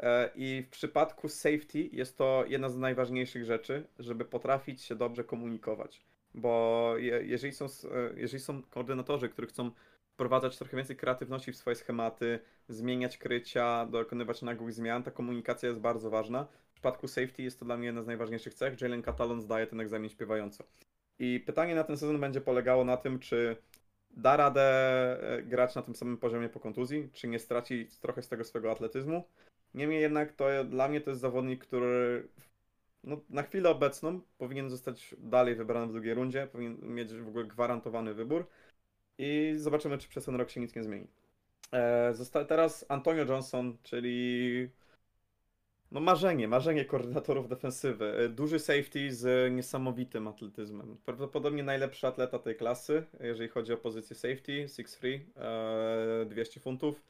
E, 0.00 0.30
I 0.34 0.62
w 0.62 0.70
przypadku 0.70 1.28
safety 1.28 1.88
jest 1.92 2.18
to 2.18 2.44
jedna 2.48 2.68
z 2.68 2.76
najważniejszych 2.76 3.44
rzeczy, 3.44 3.86
żeby 3.98 4.24
potrafić 4.24 4.82
się 4.82 4.94
dobrze 4.94 5.24
komunikować. 5.24 6.02
Bo 6.34 6.94
jeżeli 7.22 7.52
są, 7.52 7.64
e, 7.64 7.68
jeżeli 8.16 8.42
są 8.42 8.62
koordynatorzy, 8.62 9.28
którzy 9.28 9.48
chcą 9.48 9.70
wprowadzać 10.12 10.58
trochę 10.58 10.76
więcej 10.76 10.96
kreatywności 10.96 11.52
w 11.52 11.56
swoje 11.56 11.76
schematy, 11.76 12.38
zmieniać 12.68 13.18
krycia, 13.18 13.86
dokonywać 13.86 14.42
nagłych 14.42 14.72
zmian, 14.72 15.02
ta 15.02 15.10
komunikacja 15.10 15.68
jest 15.68 15.80
bardzo 15.80 16.10
ważna. 16.10 16.46
W 16.70 16.72
przypadku 16.72 17.08
safety 17.08 17.42
jest 17.42 17.58
to 17.58 17.64
dla 17.64 17.76
mnie 17.76 17.86
jedna 17.86 18.02
z 18.02 18.06
najważniejszych 18.06 18.54
cech. 18.54 18.80
Jalen 18.80 19.02
Catalon 19.02 19.40
zdaje 19.40 19.66
ten 19.66 19.80
egzamin 19.80 20.10
śpiewająco. 20.10 20.64
I 21.18 21.40
pytanie 21.46 21.74
na 21.74 21.84
ten 21.84 21.96
sezon 21.96 22.20
będzie 22.20 22.40
polegało 22.40 22.84
na 22.84 22.96
tym, 22.96 23.18
czy 23.18 23.56
da 24.10 24.36
radę 24.36 24.62
e, 25.22 25.42
grać 25.42 25.74
na 25.74 25.82
tym 25.82 25.94
samym 25.94 26.16
poziomie 26.16 26.48
po 26.48 26.60
kontuzji, 26.60 27.10
czy 27.12 27.28
nie 27.28 27.38
straci 27.38 27.88
trochę 28.00 28.22
z 28.22 28.28
tego 28.28 28.44
swojego 28.44 28.70
atletyzmu. 28.70 29.24
Niemniej 29.74 30.00
jednak 30.00 30.32
to 30.32 30.64
dla 30.64 30.88
mnie 30.88 31.00
to 31.00 31.10
jest 31.10 31.20
zawodnik, 31.20 31.66
który 31.66 32.28
no, 33.04 33.20
na 33.30 33.42
chwilę 33.42 33.70
obecną 33.70 34.20
powinien 34.38 34.70
zostać 34.70 35.14
dalej 35.18 35.54
wybrany 35.54 35.86
w 35.86 35.92
drugiej 35.92 36.14
rundzie, 36.14 36.48
powinien 36.52 36.94
mieć 36.94 37.14
w 37.14 37.28
ogóle 37.28 37.44
gwarantowany 37.44 38.14
wybór 38.14 38.46
i 39.18 39.54
zobaczymy, 39.56 39.98
czy 39.98 40.08
przez 40.08 40.24
ten 40.24 40.34
rok 40.34 40.50
się 40.50 40.60
nic 40.60 40.74
nie 40.74 40.82
zmieni. 40.82 41.06
E, 41.72 42.44
teraz 42.48 42.84
Antonio 42.88 43.24
Johnson, 43.24 43.76
czyli 43.82 44.68
no 45.90 46.00
marzenie, 46.00 46.48
marzenie 46.48 46.84
koordynatorów 46.84 47.48
defensywy. 47.48 48.18
E, 48.18 48.28
duży 48.28 48.58
safety 48.58 49.14
z 49.14 49.52
niesamowitym 49.52 50.28
atletyzmem. 50.28 50.96
Prawdopodobnie 51.04 51.62
najlepszy 51.62 52.06
atleta 52.06 52.38
tej 52.38 52.56
klasy, 52.56 53.06
jeżeli 53.20 53.48
chodzi 53.48 53.72
o 53.72 53.76
pozycję 53.76 54.16
safety, 54.16 54.66
6'3, 54.66 56.26
200 56.26 56.60
funtów. 56.60 57.02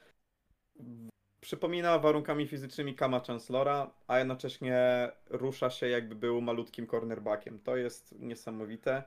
Przypomina 1.41 1.99
warunkami 1.99 2.47
fizycznymi 2.47 2.95
Kama 2.95 3.21
Chancellora, 3.21 3.91
a 4.07 4.19
jednocześnie 4.19 5.11
rusza 5.31 5.71
się 5.71 5.89
jakby 5.89 6.15
był 6.15 6.41
malutkim 6.41 6.87
cornerbackiem. 6.87 7.59
To 7.59 7.77
jest 7.77 8.15
niesamowite. 8.19 9.03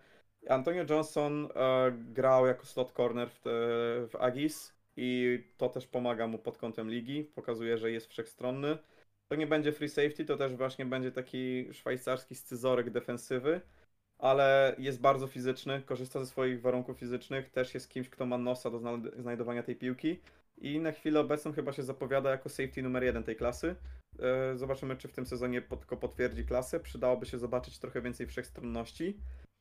Antonio 0.49 0.85
Johnson 0.89 1.49
e, 1.55 1.91
grał 1.91 2.47
jako 2.47 2.65
slot 2.65 2.91
corner 2.91 3.29
w, 3.29 3.39
te, 3.39 3.49
w 4.07 4.15
Agis 4.19 4.73
i 4.97 5.39
to 5.57 5.69
też 5.69 5.87
pomaga 5.87 6.27
mu 6.27 6.37
pod 6.37 6.57
kątem 6.57 6.89
ligi. 6.89 7.23
Pokazuje, 7.23 7.77
że 7.77 7.91
jest 7.91 8.07
wszechstronny. 8.07 8.77
To 9.27 9.35
nie 9.35 9.47
będzie 9.47 9.71
free 9.71 9.89
safety, 9.89 10.25
to 10.25 10.37
też 10.37 10.55
właśnie 10.55 10.85
będzie 10.85 11.11
taki 11.11 11.73
szwajcarski 11.73 12.35
scyzorek 12.35 12.89
defensywy, 12.89 13.61
ale 14.17 14.75
jest 14.77 15.01
bardzo 15.01 15.27
fizyczny, 15.27 15.81
korzysta 15.81 16.19
ze 16.19 16.25
swoich 16.25 16.61
warunków 16.61 16.97
fizycznych, 16.97 17.49
też 17.49 17.73
jest 17.73 17.89
kimś, 17.89 18.09
kto 18.09 18.25
ma 18.25 18.37
nosa 18.37 18.69
do 18.71 18.79
znajdowania 19.17 19.63
tej 19.63 19.75
piłki 19.75 20.19
i 20.63 20.79
na 20.79 20.91
chwilę 20.91 21.19
obecną 21.19 21.53
chyba 21.53 21.73
się 21.73 21.83
zapowiada 21.83 22.31
jako 22.31 22.49
safety 22.49 22.83
numer 22.83 23.03
jeden 23.03 23.23
tej 23.23 23.35
klasy. 23.35 23.75
E, 24.19 24.57
zobaczymy, 24.57 24.95
czy 24.95 25.07
w 25.07 25.13
tym 25.13 25.25
sezonie 25.25 25.61
tylko 25.61 25.97
potwierdzi 25.97 26.45
klasę. 26.45 26.79
Przydałoby 26.79 27.25
się 27.25 27.39
zobaczyć 27.39 27.79
trochę 27.79 28.01
więcej 28.01 28.27
wszechstronności, 28.27 29.17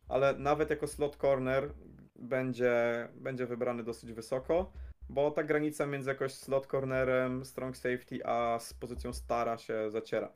ale 0.09 0.39
nawet 0.39 0.71
jako 0.71 0.87
slot 0.87 1.17
corner 1.17 1.73
będzie, 2.17 3.09
będzie 3.15 3.47
wybrany 3.47 3.85
dosyć 3.85 4.13
wysoko 4.13 4.73
bo 5.09 5.31
ta 5.31 5.43
granica 5.43 5.87
między 5.87 6.11
jakoś 6.11 6.35
slot 6.35 6.67
cornerem, 6.67 7.45
strong 7.45 7.77
safety, 7.77 8.27
a 8.27 8.59
z 8.59 8.75
pozycją 8.75 9.13
stara 9.13 9.59
się 9.59 9.91
zaciera. 9.91 10.33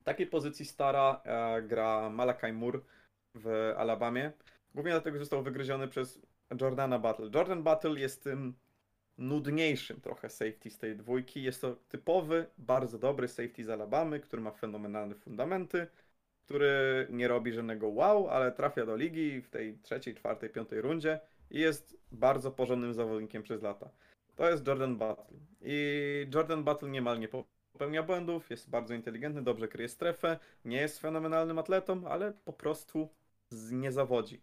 W 0.00 0.04
takiej 0.04 0.26
pozycji 0.26 0.64
stara 0.64 1.20
e, 1.24 1.62
gra 1.62 2.10
Malakai 2.10 2.52
Moore 2.52 2.80
w 3.34 3.74
Alabamie, 3.76 4.32
głównie 4.74 4.92
dlatego, 4.92 5.18
że 5.18 5.24
został 5.24 5.42
wygryziony 5.42 5.88
przez 5.88 6.20
Jordana 6.60 6.98
Battle. 6.98 7.30
Jordan 7.34 7.62
Battle 7.62 8.00
jest 8.00 8.24
tym 8.24 8.54
nudniejszym 9.18 10.00
trochę 10.00 10.30
safety 10.30 10.70
z 10.70 10.78
tej 10.78 10.96
dwójki. 10.96 11.42
Jest 11.42 11.60
to 11.60 11.76
typowy, 11.88 12.46
bardzo 12.58 12.98
dobry 12.98 13.28
safety 13.28 13.64
z 13.64 13.70
Alabamy, 13.70 14.20
który 14.20 14.42
ma 14.42 14.50
fenomenalne 14.50 15.14
fundamenty, 15.14 15.86
który 16.44 17.06
nie 17.10 17.28
robi 17.28 17.52
żadnego 17.52 17.88
wow, 17.88 18.28
ale 18.28 18.52
trafia 18.52 18.86
do 18.86 18.96
ligi 18.96 19.42
w 19.42 19.50
tej 19.50 19.78
trzeciej, 19.78 20.14
czwartej, 20.14 20.50
piątej 20.50 20.80
rundzie 20.80 21.20
i 21.50 21.60
jest 21.60 21.96
bardzo 22.12 22.50
porządnym 22.50 22.94
zawodnikiem 22.94 23.42
przez 23.42 23.62
lata. 23.62 23.90
To 24.36 24.50
jest 24.50 24.66
Jordan 24.66 24.96
Battle. 24.96 25.38
I 25.62 26.26
Jordan 26.34 26.64
Battle 26.64 26.88
niemal 26.88 27.20
nie 27.20 27.28
popełnia 27.28 28.02
błędów, 28.02 28.50
jest 28.50 28.70
bardzo 28.70 28.94
inteligentny, 28.94 29.42
dobrze 29.42 29.68
kryje 29.68 29.88
strefę, 29.88 30.38
nie 30.64 30.76
jest 30.76 31.00
fenomenalnym 31.00 31.58
atletą, 31.58 32.08
ale 32.08 32.32
po 32.44 32.52
prostu 32.52 33.08
nie 33.72 33.92
zawodzi. 33.92 34.40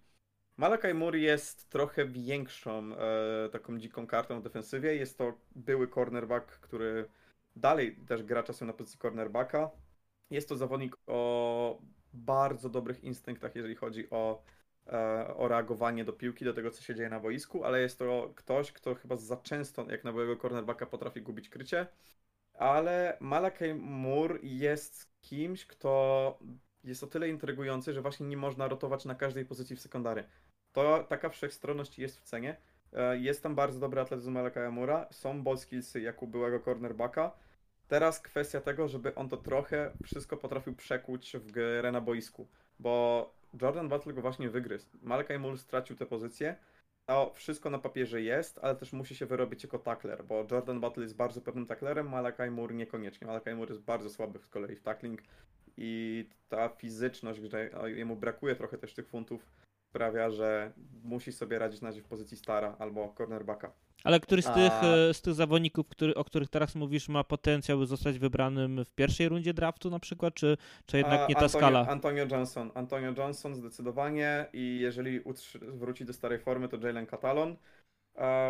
Malakai 0.57 0.93
Moore 0.93 1.19
jest 1.19 1.69
trochę 1.69 2.05
większą 2.05 2.95
e, 2.95 3.49
taką 3.49 3.79
dziką 3.79 4.07
kartą 4.07 4.39
w 4.39 4.43
defensywie. 4.43 4.95
Jest 4.95 5.17
to 5.17 5.33
były 5.55 5.87
cornerback, 5.87 6.59
który 6.59 7.09
dalej 7.55 7.95
też 7.95 8.23
gra 8.23 8.43
czasem 8.43 8.67
na 8.67 8.73
pozycji 8.73 8.99
cornerbacka. 8.99 9.71
Jest 10.29 10.49
to 10.49 10.55
zawodnik 10.57 10.97
o 11.07 11.81
bardzo 12.13 12.69
dobrych 12.69 13.03
instynktach, 13.03 13.55
jeżeli 13.55 13.75
chodzi 13.75 14.09
o, 14.09 14.43
e, 14.87 15.35
o 15.35 15.47
reagowanie 15.47 16.05
do 16.05 16.13
piłki, 16.13 16.45
do 16.45 16.53
tego, 16.53 16.71
co 16.71 16.81
się 16.81 16.95
dzieje 16.95 17.09
na 17.09 17.19
boisku, 17.19 17.63
ale 17.63 17.81
jest 17.81 17.99
to 17.99 18.33
ktoś, 18.35 18.71
kto 18.71 18.95
chyba 18.95 19.17
za 19.17 19.37
często, 19.37 19.85
jak 19.91 20.03
na 20.03 20.11
byłego 20.11 20.37
cornerbacka, 20.37 20.85
potrafi 20.85 21.21
gubić 21.21 21.49
krycie. 21.49 21.87
Ale 22.53 23.17
Malakai 23.19 23.73
Moore 23.73 24.39
jest 24.43 25.11
kimś, 25.21 25.65
kto 25.65 26.39
jest 26.83 27.03
o 27.03 27.07
tyle 27.07 27.29
intrygujący, 27.29 27.93
że 27.93 28.01
właśnie 28.01 28.25
nie 28.27 28.37
można 28.37 28.67
rotować 28.67 29.05
na 29.05 29.15
każdej 29.15 29.45
pozycji 29.45 29.75
w 29.75 29.81
sekundary. 29.81 30.23
To 30.73 31.03
taka 31.03 31.29
wszechstronność 31.29 31.99
jest 31.99 32.19
w 32.19 32.23
cenie. 32.23 32.57
E, 32.93 33.17
jest 33.17 33.43
tam 33.43 33.55
bardzo 33.55 33.79
dobry 33.79 34.01
atletyzm 34.01 34.31
Malaka 34.31 34.71
Mura, 34.71 35.07
są 35.11 35.43
ball 35.43 35.57
skillsy 35.57 36.01
jak 36.01 36.23
u 36.23 36.27
byłego 36.27 36.59
cornerbacka. 36.59 37.31
Teraz 37.87 38.19
kwestia 38.19 38.61
tego, 38.61 38.87
żeby 38.87 39.15
on 39.15 39.29
to 39.29 39.37
trochę 39.37 39.91
wszystko 40.03 40.37
potrafił 40.37 40.75
przekuć 40.75 41.33
w 41.37 41.51
grę 41.51 41.91
na 41.91 42.01
boisku, 42.01 42.47
bo 42.79 43.33
Jordan 43.61 43.89
Battle 43.89 44.13
go 44.13 44.21
właśnie 44.21 44.49
wygryzł. 44.49 44.87
Malakai 45.01 45.39
Moore 45.39 45.57
stracił 45.57 45.95
tę 45.95 46.05
pozycję, 46.05 46.55
to 47.05 47.31
wszystko 47.35 47.69
na 47.69 47.79
papierze 47.79 48.21
jest, 48.21 48.59
ale 48.61 48.75
też 48.75 48.93
musi 48.93 49.15
się 49.15 49.25
wyrobić 49.25 49.63
jako 49.63 49.79
tackler, 49.79 50.25
bo 50.25 50.45
Jordan 50.51 50.79
Battle 50.79 51.03
jest 51.03 51.15
bardzo 51.15 51.41
pewnym 51.41 51.65
tacklerem, 51.65 52.09
Malakai 52.09 52.51
Moore 52.51 52.75
niekoniecznie. 52.75 53.27
Malakai 53.27 53.55
Moore 53.55 53.73
jest 53.73 53.83
bardzo 53.83 54.09
słaby 54.09 54.39
z 54.39 54.47
kolei 54.47 54.75
w 54.75 54.81
tackling 54.81 55.21
i 55.77 56.29
ta 56.49 56.69
fizyczność, 56.69 57.39
że 57.39 57.69
jemu 57.85 58.15
brakuje 58.15 58.55
trochę 58.55 58.77
też 58.77 58.93
tych 58.93 59.07
funtów, 59.07 59.45
sprawia, 59.93 60.29
że 60.29 60.71
musi 61.03 61.31
sobie 61.31 61.59
radzić 61.59 61.81
na 61.81 61.87
razie 61.87 62.01
w 62.01 62.05
pozycji 62.05 62.37
stara 62.37 62.75
albo 62.79 63.13
cornerbacka. 63.17 63.71
Ale 64.03 64.19
który 64.19 64.41
z 64.41 64.45
tych, 64.45 64.73
A... 64.73 64.85
E, 64.85 65.13
z 65.13 65.21
tych 65.21 65.33
zawodników, 65.33 65.87
który, 65.87 66.15
o 66.15 66.23
których 66.23 66.49
teraz 66.49 66.75
mówisz, 66.75 67.09
ma 67.09 67.23
potencjał, 67.23 67.79
by 67.79 67.85
zostać 67.85 68.19
wybranym 68.19 68.85
w 68.85 68.91
pierwszej 68.91 69.29
rundzie 69.29 69.53
draftu 69.53 69.89
na 69.89 69.99
przykład, 69.99 70.33
czy, 70.33 70.57
czy 70.85 70.97
jednak 70.97 71.29
nie 71.29 71.35
ta 71.35 71.41
Antonio, 71.41 71.59
skala? 71.59 71.87
Antonio 71.87 72.25
Johnson. 72.31 72.71
Antonio 72.75 73.13
Johnson 73.17 73.55
zdecydowanie 73.55 74.45
i 74.53 74.79
jeżeli 74.79 75.21
wróci 75.61 76.05
do 76.05 76.13
starej 76.13 76.39
formy, 76.39 76.67
to 76.67 76.77
Jalen 76.87 77.05
Catalon. 77.05 77.55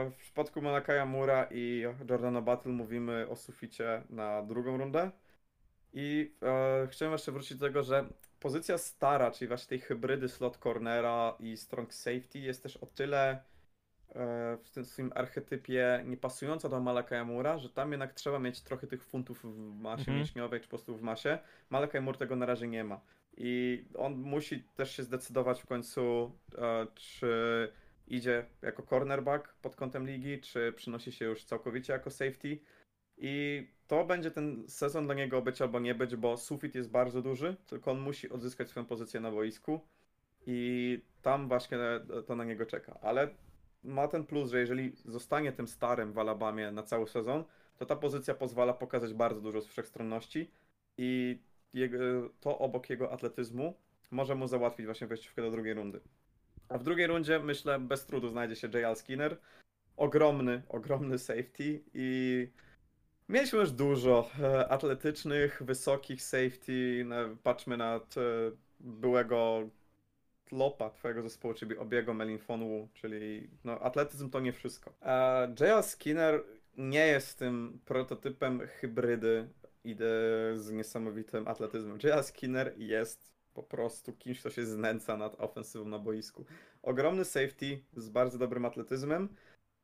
W 0.09 0.15
przypadku 0.17 0.61
Manakaja 0.61 1.05
Mura 1.05 1.47
i 1.51 1.83
Jordana 2.09 2.41
Battle 2.41 2.71
mówimy 2.71 3.27
o 3.29 3.35
suficie 3.35 4.03
na 4.09 4.43
drugą 4.43 4.77
rundę. 4.77 5.11
I 5.93 6.35
e, 6.41 6.87
chciałem 6.91 7.11
jeszcze 7.11 7.31
wrócić 7.31 7.57
do 7.57 7.65
tego, 7.65 7.83
że 7.83 8.05
pozycja 8.43 8.77
stara, 8.77 9.31
czyli 9.31 9.47
właśnie 9.47 9.69
tej 9.69 9.79
hybrydy 9.79 10.29
slot 10.29 10.57
cornera 10.57 11.35
i 11.39 11.57
strong 11.57 11.93
safety 11.93 12.39
jest 12.39 12.63
też 12.63 12.77
o 12.77 12.85
tyle 12.85 13.29
e, 13.29 14.57
w 14.63 14.69
tym 14.69 14.85
swoim 14.85 15.11
archetypie 15.15 16.03
niepasująca 16.05 16.69
do 16.69 16.79
Malakai 16.79 17.25
Mura, 17.25 17.57
że 17.57 17.69
tam 17.69 17.91
jednak 17.91 18.13
trzeba 18.13 18.39
mieć 18.39 18.61
trochę 18.61 18.87
tych 18.87 19.03
funtów 19.03 19.43
w 19.43 19.81
masie 19.81 20.01
mhm. 20.01 20.17
mięśniowej, 20.17 20.59
czy 20.59 20.65
po 20.65 20.69
prostu 20.69 20.97
w 20.97 21.01
masie. 21.01 21.39
Malakai 21.69 22.01
Mur 22.01 22.17
tego 22.17 22.35
na 22.35 22.45
razie 22.45 22.67
nie 22.67 22.83
ma. 22.83 23.01
I 23.37 23.85
on 23.97 24.15
musi 24.15 24.63
też 24.63 24.95
się 24.95 25.03
zdecydować 25.03 25.61
w 25.61 25.65
końcu, 25.65 26.31
e, 26.57 26.87
czy 26.95 27.71
idzie 28.07 28.45
jako 28.61 28.83
cornerback 28.83 29.53
pod 29.61 29.75
kątem 29.75 30.07
ligi, 30.07 30.41
czy 30.41 30.73
przynosi 30.75 31.11
się 31.11 31.25
już 31.25 31.43
całkowicie 31.43 31.93
jako 31.93 32.09
safety. 32.09 32.59
I 33.17 33.67
to 33.87 34.05
będzie 34.05 34.31
ten 34.31 34.63
sezon 34.67 35.05
dla 35.05 35.15
niego 35.15 35.41
być 35.41 35.61
albo 35.61 35.79
nie 35.79 35.95
być, 35.95 36.15
bo 36.15 36.37
sufit 36.37 36.75
jest 36.75 36.89
bardzo 36.89 37.21
duży, 37.21 37.55
tylko 37.67 37.91
on 37.91 37.99
musi 37.99 38.29
odzyskać 38.29 38.69
swoją 38.69 38.85
pozycję 38.85 39.19
na 39.19 39.31
boisku 39.31 39.79
i 40.47 41.01
tam 41.21 41.47
właśnie 41.47 41.77
to 42.27 42.35
na 42.35 42.43
niego 42.43 42.65
czeka. 42.65 42.99
Ale 43.01 43.29
ma 43.83 44.07
ten 44.07 44.25
plus, 44.25 44.49
że 44.49 44.59
jeżeli 44.59 44.91
zostanie 45.05 45.51
tym 45.51 45.67
starym 45.67 46.13
w 46.13 46.19
Alabamie 46.19 46.71
na 46.71 46.83
cały 46.83 47.07
sezon, 47.07 47.43
to 47.77 47.85
ta 47.85 47.95
pozycja 47.95 48.33
pozwala 48.33 48.73
pokazać 48.73 49.13
bardzo 49.13 49.41
dużo 49.41 49.61
z 49.61 49.67
wszechstronności 49.67 50.51
i 50.97 51.39
to 52.39 52.59
obok 52.59 52.89
jego 52.89 53.11
atletyzmu 53.11 53.73
może 54.11 54.35
mu 54.35 54.47
załatwić 54.47 54.85
właśnie 54.85 55.07
wejściówkę 55.07 55.41
do 55.41 55.51
drugiej 55.51 55.73
rundy. 55.73 55.99
A 56.69 56.77
w 56.77 56.83
drugiej 56.83 57.07
rundzie, 57.07 57.39
myślę, 57.39 57.79
bez 57.79 58.05
trudu 58.05 58.29
znajdzie 58.29 58.55
się 58.55 58.67
J.L. 58.67 58.95
Skinner. 58.95 59.37
Ogromny, 59.97 60.61
ogromny 60.69 61.17
safety 61.17 61.83
i 61.93 62.47
Mieliśmy 63.29 63.59
już 63.59 63.71
dużo 63.71 64.29
e, 64.39 64.67
atletycznych, 64.69 65.63
wysokich 65.65 66.21
safety. 66.21 67.05
Patrzmy 67.43 67.77
na 67.77 67.99
byłego 68.79 69.69
lopa 70.51 70.89
twojego 70.89 71.21
zespołu, 71.21 71.53
czyli 71.53 71.77
Obiego 71.77 72.13
Melinfonu, 72.13 72.87
czyli 72.93 73.49
no, 73.63 73.79
atletyzm 73.79 74.29
to 74.29 74.39
nie 74.39 74.53
wszystko. 74.53 74.93
J.L. 75.59 75.83
Skinner 75.83 76.43
nie 76.77 77.07
jest 77.07 77.39
tym 77.39 77.79
prototypem 77.85 78.59
hybrydy 78.67 79.49
z 80.55 80.71
niesamowitym 80.71 81.47
atletyzmem. 81.47 81.97
J.L. 82.03 82.23
Skinner 82.23 82.73
jest 82.77 83.33
po 83.53 83.63
prostu 83.63 84.13
kimś, 84.13 84.39
kto 84.39 84.49
się 84.49 84.65
znęca 84.65 85.17
nad 85.17 85.41
ofensywą 85.41 85.85
na 85.85 85.99
boisku. 85.99 86.45
Ogromny 86.81 87.25
safety 87.25 87.79
z 87.97 88.09
bardzo 88.09 88.37
dobrym 88.37 88.65
atletyzmem, 88.65 89.29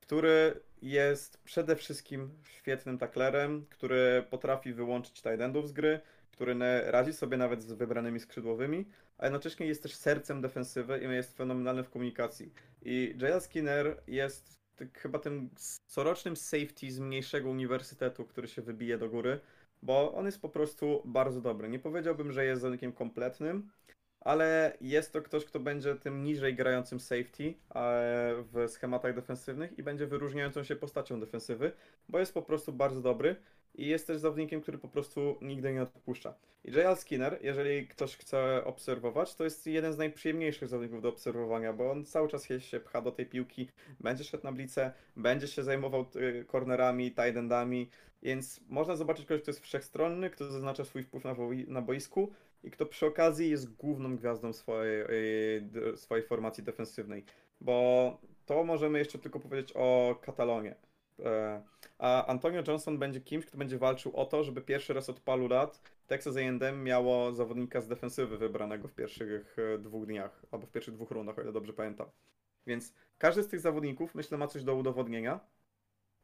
który 0.09 0.61
jest 0.81 1.43
przede 1.43 1.75
wszystkim 1.75 2.29
świetnym 2.43 2.97
taklerem, 2.97 3.65
który 3.69 4.23
potrafi 4.29 4.73
wyłączyć 4.73 5.21
tight 5.21 5.41
endów 5.41 5.67
z 5.67 5.71
gry, 5.71 5.99
który 6.31 6.55
radzi 6.85 7.13
sobie 7.13 7.37
nawet 7.37 7.63
z 7.63 7.73
wybranymi 7.73 8.19
skrzydłowymi, 8.19 8.85
a 9.17 9.25
jednocześnie 9.25 9.65
jest 9.65 9.83
też 9.83 9.95
sercem 9.95 10.41
defensywy 10.41 10.99
i 10.99 11.03
jest 11.03 11.37
fenomenalny 11.37 11.83
w 11.83 11.89
komunikacji. 11.89 12.53
I 12.81 13.15
J.L. 13.21 13.41
Skinner 13.41 14.01
jest 14.07 14.59
chyba 14.93 15.19
tym 15.19 15.49
corocznym 15.87 16.35
safety 16.35 16.91
z 16.91 16.99
mniejszego 16.99 17.49
uniwersytetu, 17.49 18.25
który 18.25 18.47
się 18.47 18.61
wybije 18.61 18.97
do 18.97 19.09
góry, 19.09 19.39
bo 19.81 20.13
on 20.13 20.25
jest 20.25 20.41
po 20.41 20.49
prostu 20.49 21.01
bardzo 21.05 21.41
dobry. 21.41 21.69
Nie 21.69 21.79
powiedziałbym, 21.79 22.31
że 22.31 22.45
jest 22.45 22.61
zawodnikiem 22.61 22.91
kompletnym, 22.91 23.69
ale 24.21 24.77
jest 24.81 25.13
to 25.13 25.21
ktoś, 25.21 25.45
kto 25.45 25.59
będzie 25.59 25.95
tym 25.95 26.23
niżej 26.23 26.55
grającym 26.55 26.99
safety 26.99 27.43
e, 27.49 27.53
w 28.53 28.65
schematach 28.67 29.15
defensywnych 29.15 29.79
i 29.79 29.83
będzie 29.83 30.07
wyróżniającą 30.07 30.63
się 30.63 30.75
postacią 30.75 31.19
defensywy, 31.19 31.71
bo 32.09 32.19
jest 32.19 32.33
po 32.33 32.41
prostu 32.41 32.73
bardzo 32.73 33.01
dobry 33.01 33.35
i 33.75 33.87
jest 33.87 34.07
też 34.07 34.17
zawodnikiem, 34.17 34.61
który 34.61 34.77
po 34.77 34.87
prostu 34.87 35.37
nigdy 35.41 35.73
nie 35.73 35.81
odpuszcza. 35.81 36.33
I 36.63 36.71
J.L. 36.71 36.97
Skinner, 36.97 37.39
jeżeli 37.41 37.87
ktoś 37.87 38.17
chce 38.17 38.63
obserwować, 38.65 39.35
to 39.35 39.43
jest 39.43 39.67
jeden 39.67 39.93
z 39.93 39.97
najprzyjemniejszych 39.97 40.67
zawodników 40.67 41.01
do 41.01 41.09
obserwowania, 41.09 41.73
bo 41.73 41.91
on 41.91 42.05
cały 42.05 42.27
czas 42.27 42.47
się 42.59 42.79
pcha 42.79 43.01
do 43.01 43.11
tej 43.11 43.25
piłki, 43.25 43.69
będzie 43.99 44.23
szedł 44.23 44.43
na 44.43 44.51
blice, 44.51 44.91
będzie 45.15 45.47
się 45.47 45.63
zajmował 45.63 46.05
y, 46.15 46.45
cornerami, 46.51 47.11
tight 47.11 47.37
endami, 47.37 47.89
więc 48.23 48.61
można 48.69 48.95
zobaczyć 48.95 49.25
kogoś, 49.25 49.41
kto 49.41 49.51
jest 49.51 49.63
wszechstronny, 49.63 50.29
kto 50.29 50.51
zaznacza 50.51 50.85
swój 50.85 51.03
wpływ 51.03 51.23
na, 51.23 51.35
na 51.67 51.81
boisku, 51.81 52.31
i 52.63 52.71
kto 52.71 52.85
przy 52.85 53.05
okazji 53.05 53.49
jest 53.49 53.75
główną 53.75 54.15
gwiazdą 54.15 54.53
swojej, 54.53 55.01
y, 55.93 55.97
swojej 55.97 56.25
formacji 56.25 56.63
defensywnej. 56.63 57.25
Bo 57.61 58.17
to 58.45 58.63
możemy 58.63 58.99
jeszcze 58.99 59.19
tylko 59.19 59.39
powiedzieć 59.39 59.73
o 59.75 60.15
Katalonie. 60.21 60.75
E, 61.19 61.61
a 61.97 62.25
Antonio 62.25 62.63
Johnson 62.67 62.97
będzie 62.97 63.21
kimś, 63.21 63.45
kto 63.45 63.57
będzie 63.57 63.77
walczył 63.77 64.15
o 64.15 64.25
to, 64.25 64.43
żeby 64.43 64.61
pierwszy 64.61 64.93
raz 64.93 65.09
od 65.09 65.19
paru 65.19 65.47
lat 65.47 65.81
Texas 66.07 66.35
A&M 66.35 66.83
miało 66.83 67.31
zawodnika 67.31 67.81
z 67.81 67.87
defensywy 67.87 68.37
wybranego 68.37 68.87
w 68.87 68.93
pierwszych 68.93 69.57
e, 69.59 69.77
dwóch 69.77 70.05
dniach, 70.05 70.45
albo 70.51 70.67
w 70.67 70.71
pierwszych 70.71 70.93
dwóch 70.93 71.11
rundach, 71.11 71.39
o 71.39 71.41
ile 71.41 71.51
dobrze 71.51 71.73
pamiętam. 71.73 72.07
Więc 72.67 72.93
każdy 73.17 73.43
z 73.43 73.47
tych 73.47 73.59
zawodników, 73.59 74.15
myślę, 74.15 74.37
ma 74.37 74.47
coś 74.47 74.63
do 74.63 74.75
udowodnienia 74.75 75.39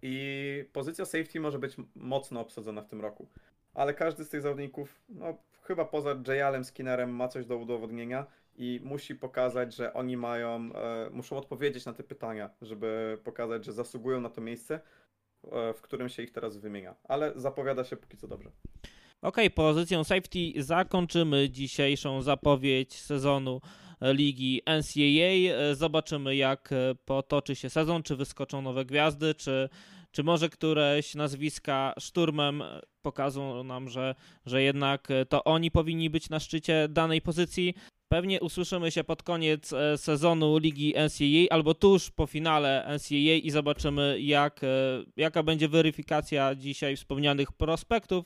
i 0.01 0.69
pozycja 0.73 1.05
safety 1.05 1.39
może 1.39 1.59
być 1.59 1.75
mocno 1.95 2.41
obsadzona 2.41 2.81
w 2.81 2.87
tym 2.87 3.01
roku. 3.01 3.27
Ale 3.75 3.93
każdy 3.93 4.25
z 4.25 4.29
tych 4.29 4.41
zawodników, 4.41 5.01
no 5.09 5.37
chyba 5.61 5.85
poza 5.85 6.15
J.Alem 6.27 6.65
Skinnerem 6.65 7.09
ma 7.09 7.27
coś 7.27 7.45
do 7.45 7.57
udowodnienia 7.57 8.25
i 8.57 8.79
musi 8.83 9.15
pokazać, 9.15 9.75
że 9.75 9.93
oni 9.93 10.17
mają, 10.17 10.55
e, 10.75 11.09
muszą 11.11 11.37
odpowiedzieć 11.37 11.85
na 11.85 11.93
te 11.93 12.03
pytania, 12.03 12.49
żeby 12.61 13.17
pokazać, 13.23 13.65
że 13.65 13.73
zasługują 13.73 14.21
na 14.21 14.29
to 14.29 14.41
miejsce, 14.41 14.79
e, 15.51 15.73
w 15.73 15.81
którym 15.81 16.09
się 16.09 16.23
ich 16.23 16.31
teraz 16.31 16.57
wymienia. 16.57 16.95
Ale 17.03 17.33
zapowiada 17.35 17.83
się 17.83 17.97
póki 17.97 18.17
co 18.17 18.27
dobrze. 18.27 18.51
Ok, 19.21 19.37
pozycją 19.55 20.03
safety 20.03 20.39
zakończymy 20.57 21.49
dzisiejszą 21.49 22.21
zapowiedź 22.21 22.93
sezonu 22.93 23.61
ligi 24.01 24.61
NCAA. 24.65 25.75
Zobaczymy, 25.75 26.35
jak 26.35 26.69
potoczy 27.05 27.55
się 27.55 27.69
sezon, 27.69 28.03
czy 28.03 28.15
wyskoczą 28.15 28.61
nowe 28.61 28.85
gwiazdy, 28.85 29.35
czy 29.35 29.69
czy 30.15 30.23
może 30.23 30.49
któreś 30.49 31.15
nazwiska 31.15 31.93
szturmem 31.99 32.63
pokazują 33.01 33.63
nam, 33.63 33.89
że, 33.89 34.15
że 34.45 34.61
jednak 34.61 35.07
to 35.29 35.43
oni 35.43 35.71
powinni 35.71 36.09
być 36.09 36.29
na 36.29 36.39
szczycie 36.39 36.87
danej 36.89 37.21
pozycji. 37.21 37.73
Pewnie 38.07 38.41
usłyszymy 38.41 38.91
się 38.91 39.03
pod 39.03 39.23
koniec 39.23 39.73
e, 39.73 39.97
sezonu 39.97 40.57
ligi 40.57 40.93
NCAA 40.93 41.55
albo 41.55 41.73
tuż 41.73 42.11
po 42.11 42.27
finale 42.27 42.95
NCAA 42.95 43.35
i 43.43 43.49
zobaczymy, 43.49 44.17
jak, 44.21 44.63
e, 44.63 44.67
jaka 45.17 45.43
będzie 45.43 45.67
weryfikacja 45.67 46.55
dzisiaj 46.55 46.95
wspomnianych 46.95 47.51
prospektów. 47.51 48.25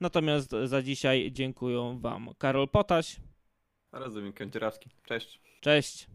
Natomiast 0.00 0.50
za 0.64 0.82
dzisiaj 0.82 1.30
dziękuję 1.32 1.98
Wam 2.00 2.30
Karol 2.38 2.68
Potaś. 2.68 3.16
Oraz 3.92 4.14
Dominik 4.14 4.36
Kędzierawski. 4.36 4.90
Cześć. 5.04 5.40
Cześć. 5.60 6.06